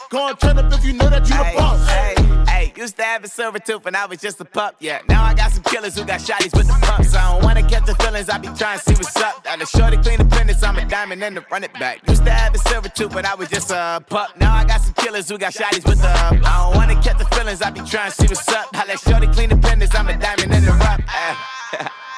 Go 0.09 0.27
on, 0.27 0.35
turn 0.35 0.57
up 0.57 0.73
if 0.73 0.83
you 0.83 0.91
know 0.91 1.09
that 1.09 1.21
you 1.29 1.37
the 1.37 1.53
boss. 1.55 1.87
hey, 1.87 2.15
hey, 2.49 2.73
used 2.75 2.97
to 2.97 3.03
have 3.03 3.23
a 3.23 3.29
silver 3.29 3.59
tooth 3.59 3.85
and 3.85 3.95
I 3.95 4.05
was 4.05 4.19
just 4.19 4.41
a 4.41 4.45
pup, 4.45 4.75
yeah. 4.79 4.99
Now 5.07 5.23
I 5.23 5.33
got 5.33 5.51
some 5.51 5.63
killers 5.63 5.97
who 5.97 6.03
got 6.03 6.19
shotties 6.19 6.53
with 6.57 6.67
the 6.67 6.77
pumps. 6.81 7.15
I 7.15 7.31
don't 7.31 7.43
wanna 7.43 7.61
catch 7.61 7.85
the 7.85 7.95
feelings, 7.95 8.27
I 8.27 8.37
be 8.37 8.49
trying 8.49 8.79
to 8.79 8.83
see 8.83 8.95
what's 8.95 9.15
up. 9.15 9.41
Got 9.45 9.61
a 9.61 9.65
shorty 9.65 9.95
clean 9.97 10.19
appendix, 10.19 10.61
I'm 10.61 10.77
a 10.77 10.85
diamond 10.85 11.23
and 11.23 11.37
to 11.37 11.45
run 11.49 11.63
it 11.63 11.71
back. 11.73 12.05
Used 12.09 12.25
to 12.25 12.31
have 12.31 12.53
a 12.53 12.57
silver 12.57 12.89
tooth, 12.89 13.13
but 13.13 13.23
I 13.23 13.35
was 13.35 13.47
just 13.47 13.71
a 13.71 14.03
pup. 14.09 14.37
Now 14.37 14.53
I 14.53 14.65
got 14.65 14.81
some 14.81 14.93
killers 14.95 15.29
who 15.29 15.37
got 15.37 15.53
shotties 15.53 15.87
with 15.87 16.01
the 16.01 16.09
I 16.09 16.67
don't 16.67 16.75
wanna 16.75 17.01
catch 17.01 17.17
the 17.17 17.25
feelings, 17.35 17.61
I 17.61 17.69
be 17.69 17.79
trying 17.81 18.11
to 18.11 18.17
see 18.17 18.27
what's 18.27 18.45
up. 18.49 18.67
I 18.73 18.85
let 18.87 18.99
shorty 18.99 19.27
clean 19.27 19.53
appendix, 19.53 19.95
I'm 19.95 20.09
a 20.09 20.17
diamond 20.17 20.53
in 20.53 20.65
the 20.65 20.71
rough. 20.71 21.91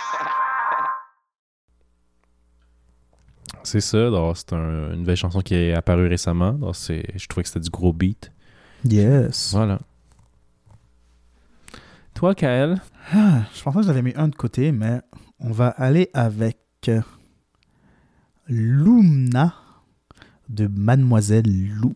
C'est 3.64 3.82
ça. 3.82 4.10
donc 4.10 4.38
C'est 4.38 4.54
un- 4.54 4.92
une 4.94 5.00
nouvelle 5.00 5.16
chanson 5.16 5.42
qui 5.42 5.56
est 5.56 5.74
apparue 5.74 6.08
récemment. 6.08 6.54
donc 6.54 6.76
c'est- 6.76 7.06
Je 7.18 7.28
trouvais 7.28 7.44
que 7.44 7.50
c'était 7.50 7.60
du 7.62 7.70
gros 7.70 7.94
beat. 7.94 8.32
Yes. 8.86 9.52
Voilà. 9.54 9.80
Toi, 12.14 12.36
Kael? 12.36 12.82
Ah, 13.14 13.44
je 13.56 13.62
pensais 13.64 13.80
que 13.80 13.86
j'avais 13.86 14.02
mis 14.02 14.14
un 14.16 14.28
de 14.28 14.36
côté, 14.36 14.72
mais 14.72 15.02
on 15.40 15.52
va 15.52 15.68
aller 15.70 16.10
avec 16.14 16.58
euh, 16.88 17.02
Lumna 18.48 19.54
de 20.50 20.68
Mademoiselle 20.68 21.46
Lou. 21.76 21.96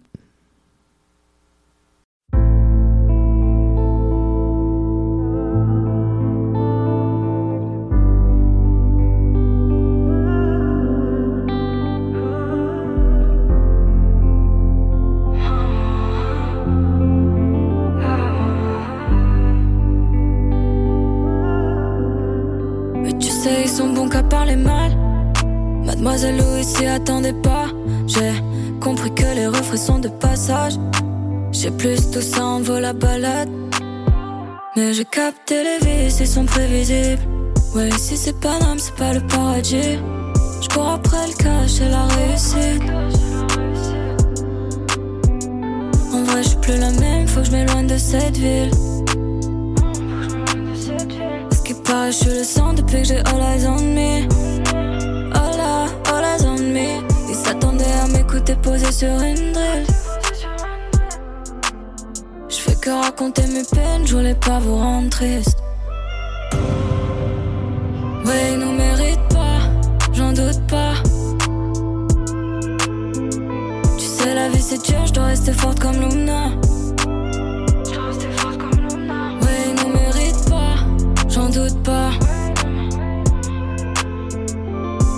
Les 35.49 35.77
vices, 35.85 36.19
ils 36.19 36.27
sont 36.27 36.45
prévisibles. 36.45 37.21
Ouais, 37.75 37.89
ici 37.89 38.17
c'est 38.17 38.39
pas 38.39 38.57
l'âme, 38.59 38.79
c'est 38.79 38.95
pas 38.95 39.13
le 39.13 39.21
paradis. 39.21 39.99
Je 40.61 40.67
cours 40.69 40.89
après 40.89 41.27
le 41.27 41.33
cash 41.33 41.81
et 41.81 41.89
la 41.89 42.05
réussite. 42.07 42.81
En 46.13 46.23
vrai, 46.23 46.41
je 46.43 46.49
suis 46.49 46.57
plus 46.57 46.77
la 46.77 46.91
même, 46.91 47.27
faut 47.27 47.41
que 47.41 47.47
je 47.47 47.51
m'éloigne 47.51 47.87
de 47.87 47.97
cette 47.97 48.37
ville. 48.37 48.71
Ce 51.51 51.61
qui 51.63 51.73
paraît, 51.73 52.11
je 52.11 52.17
suis 52.17 52.29
le 52.29 52.43
sang 52.43 52.73
depuis 52.73 53.01
que 53.01 53.07
j'ai 53.07 53.19
all 53.19 53.41
eyes 53.41 53.67
on 53.67 53.81
me. 53.81 54.27
All, 55.33 55.59
all 56.11 56.23
eyes 56.23 56.45
on 56.45 56.59
me. 56.59 57.01
Ils 57.29 57.35
s'attendaient 57.35 57.85
à 58.03 58.07
m'écouter 58.07 58.55
poser 58.55 58.91
sur 58.91 59.09
une 59.19 59.51
drill. 59.51 59.85
Que 62.85 62.91
raconter 62.91 63.47
mes 63.47 63.63
peines, 63.63 64.05
je 64.05 64.15
voulais 64.15 64.35
pas 64.35 64.59
vous 64.59 64.75
rendre 64.75 65.09
triste. 65.09 65.57
Ouais, 68.23 68.53
ils 68.53 68.59
nous 68.59 68.73
méritent 68.73 69.27
pas, 69.29 69.57
j'en 70.13 70.31
doute 70.31 70.61
pas. 70.67 70.93
Tu 73.97 74.05
sais, 74.05 74.35
la 74.35 74.49
vie 74.49 74.61
c'est 74.61 74.85
dur, 74.85 75.03
je 75.07 75.13
dois 75.13 75.25
rester 75.25 75.51
forte 75.51 75.79
comme 75.79 75.95
Luna. 75.95 76.49
Ouais, 79.41 79.63
ils 79.65 79.75
nous 79.83 79.91
méritent 79.91 80.47
pas, 80.47 80.75
j'en 81.27 81.49
doute 81.49 81.81
pas. 81.81 82.11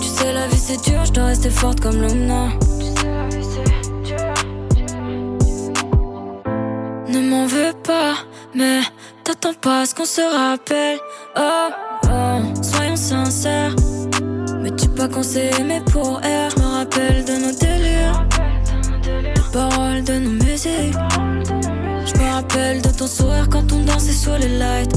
Tu 0.01 0.07
sais, 0.07 0.31
la 0.31 0.47
vie 0.47 0.57
c'est 0.57 0.81
dur, 0.89 1.03
je 1.03 1.11
dois 1.11 1.25
rester 1.25 1.49
forte 1.49 1.81
comme 1.81 2.01
Luna. 2.01 2.47
Se 10.07 10.21
rappelle. 10.21 10.99
Oh, 11.35 11.69
oh, 12.05 12.63
soyons 12.63 12.95
sincères. 12.95 13.75
Mais 14.61 14.71
tu 14.71 14.87
pas 14.87 15.09
qu'on 15.09 15.21
s'est 15.21 15.51
aimé 15.59 15.81
pour 15.91 16.23
air. 16.23 16.49
Je 16.55 16.61
me 16.61 16.67
rappelle 16.67 17.25
de 17.25 17.33
nos 17.33 17.51
délires, 17.51 18.25
des 19.35 19.41
paroles 19.51 20.03
de 20.05 20.13
nos 20.13 20.45
musiques. 20.45 20.95
Je 22.05 22.19
me 22.19 22.33
rappelle 22.33 22.81
de 22.81 22.89
ton 22.89 23.05
sourire 23.05 23.49
quand 23.51 23.69
on 23.73 23.83
dansait 23.83 24.13
sous 24.13 24.35
les 24.39 24.57
lights. 24.57 24.93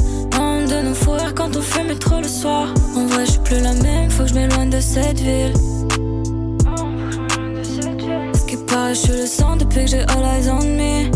De 0.61 0.83
nos 0.83 0.95
fous 0.95 1.13
rires 1.13 1.35
quand 1.35 1.57
on 1.57 1.61
fumait 1.61 1.97
trop 1.97 2.21
le 2.21 2.29
soir. 2.29 2.69
En 2.97 3.07
vrai, 3.07 3.27
je 3.27 3.33
suis 3.33 3.41
plus 3.41 3.61
la 3.61 3.73
même, 3.75 4.11
faut 4.11 4.23
que 4.23 4.29
je 4.29 4.35
m'éloigne 4.35 4.71
de 4.71 4.81
cette 4.81 5.19
ville. 5.19 5.53
Ce 8.35 8.47
qui 8.47 8.57
paraît, 8.57 8.95
je 8.95 9.13
le 9.13 9.27
sang 9.27 9.57
depuis 9.57 9.85
que 9.85 9.91
j'ai 9.91 10.03
all 10.03 10.25
eyes 10.25 10.49
on 10.49 10.65
me. 10.65 11.11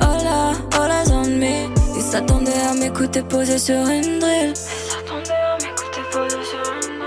All 0.00 0.90
eyes 0.90 1.12
on 1.12 1.28
me. 1.28 1.73
Ils 2.14 2.18
s'attendaient 2.18 2.52
à 2.70 2.74
m'écouter 2.74 3.22
poser 3.22 3.58
sur 3.58 3.74
une 3.74 4.20
drill. 4.20 4.54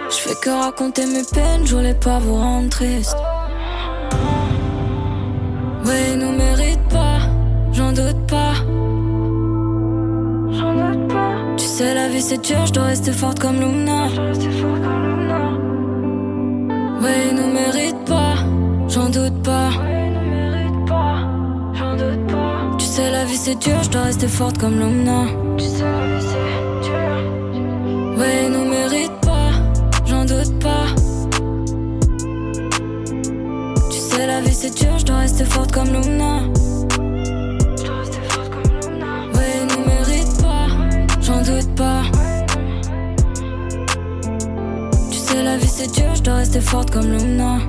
Je 0.09 0.15
fais 0.17 0.35
que 0.35 0.49
raconter 0.49 1.05
mes 1.05 1.23
peines, 1.23 1.65
je 1.65 1.77
voulais 1.77 1.93
pas 1.93 2.19
vous 2.19 2.35
rendre 2.35 2.67
triste. 2.67 3.15
Ouais, 5.85 6.11
ils 6.11 6.19
nous 6.19 6.33
méritent 6.33 6.89
pas, 6.89 7.19
j'en 7.71 7.93
doute 7.93 8.27
pas. 8.27 8.55
Tu 11.55 11.65
sais, 11.65 11.93
la 11.93 12.09
vie 12.09 12.21
c'est 12.21 12.41
dur, 12.41 12.65
je 12.65 12.73
dois 12.73 12.83
rester 12.83 13.13
forte 13.13 13.39
comme 13.39 13.61
Luna. 13.61 14.07
Ouais, 17.01 17.27
ils 17.29 17.35
nous 17.37 17.53
méritent 17.53 18.05
pas, 18.05 18.35
j'en 18.89 19.07
doute 19.07 19.41
pas. 19.41 19.69
C'est 23.47 23.59
dur, 23.59 23.81
je 23.81 23.89
dois 23.89 24.01
rester 24.01 24.27
forte 24.27 24.57
comme 24.57 24.77
Luna. 24.77 25.21
Ouais, 28.17 28.43
ils 28.43 28.51
nous 28.51 28.65
méritent 28.69 29.21
pas, 29.21 29.51
j'en 30.05 30.25
doute 30.25 30.59
pas. 30.59 30.87
Tu 33.89 33.99
sais, 33.99 34.27
la 34.27 34.41
vie 34.41 34.53
c'est 34.53 34.75
dur, 34.75 34.99
je 34.99 35.05
dois 35.05 35.19
rester 35.19 35.45
forte 35.45 35.71
comme 35.71 35.87
Luna. 35.87 36.41
Ouais, 39.33 39.55
nous 39.71 39.83
méritent 39.85 40.41
pas, 40.41 40.67
j'en 41.21 41.41
doute 41.41 41.73
pas. 41.77 42.01
Tu 45.09 45.17
sais, 45.19 45.41
la 45.41 45.55
vie 45.55 45.69
c'est 45.69 45.93
dur, 45.93 46.15
je 46.15 46.21
dois 46.21 46.35
rester 46.35 46.59
forte 46.59 46.91
comme 46.91 47.09
Luna. 47.13 47.59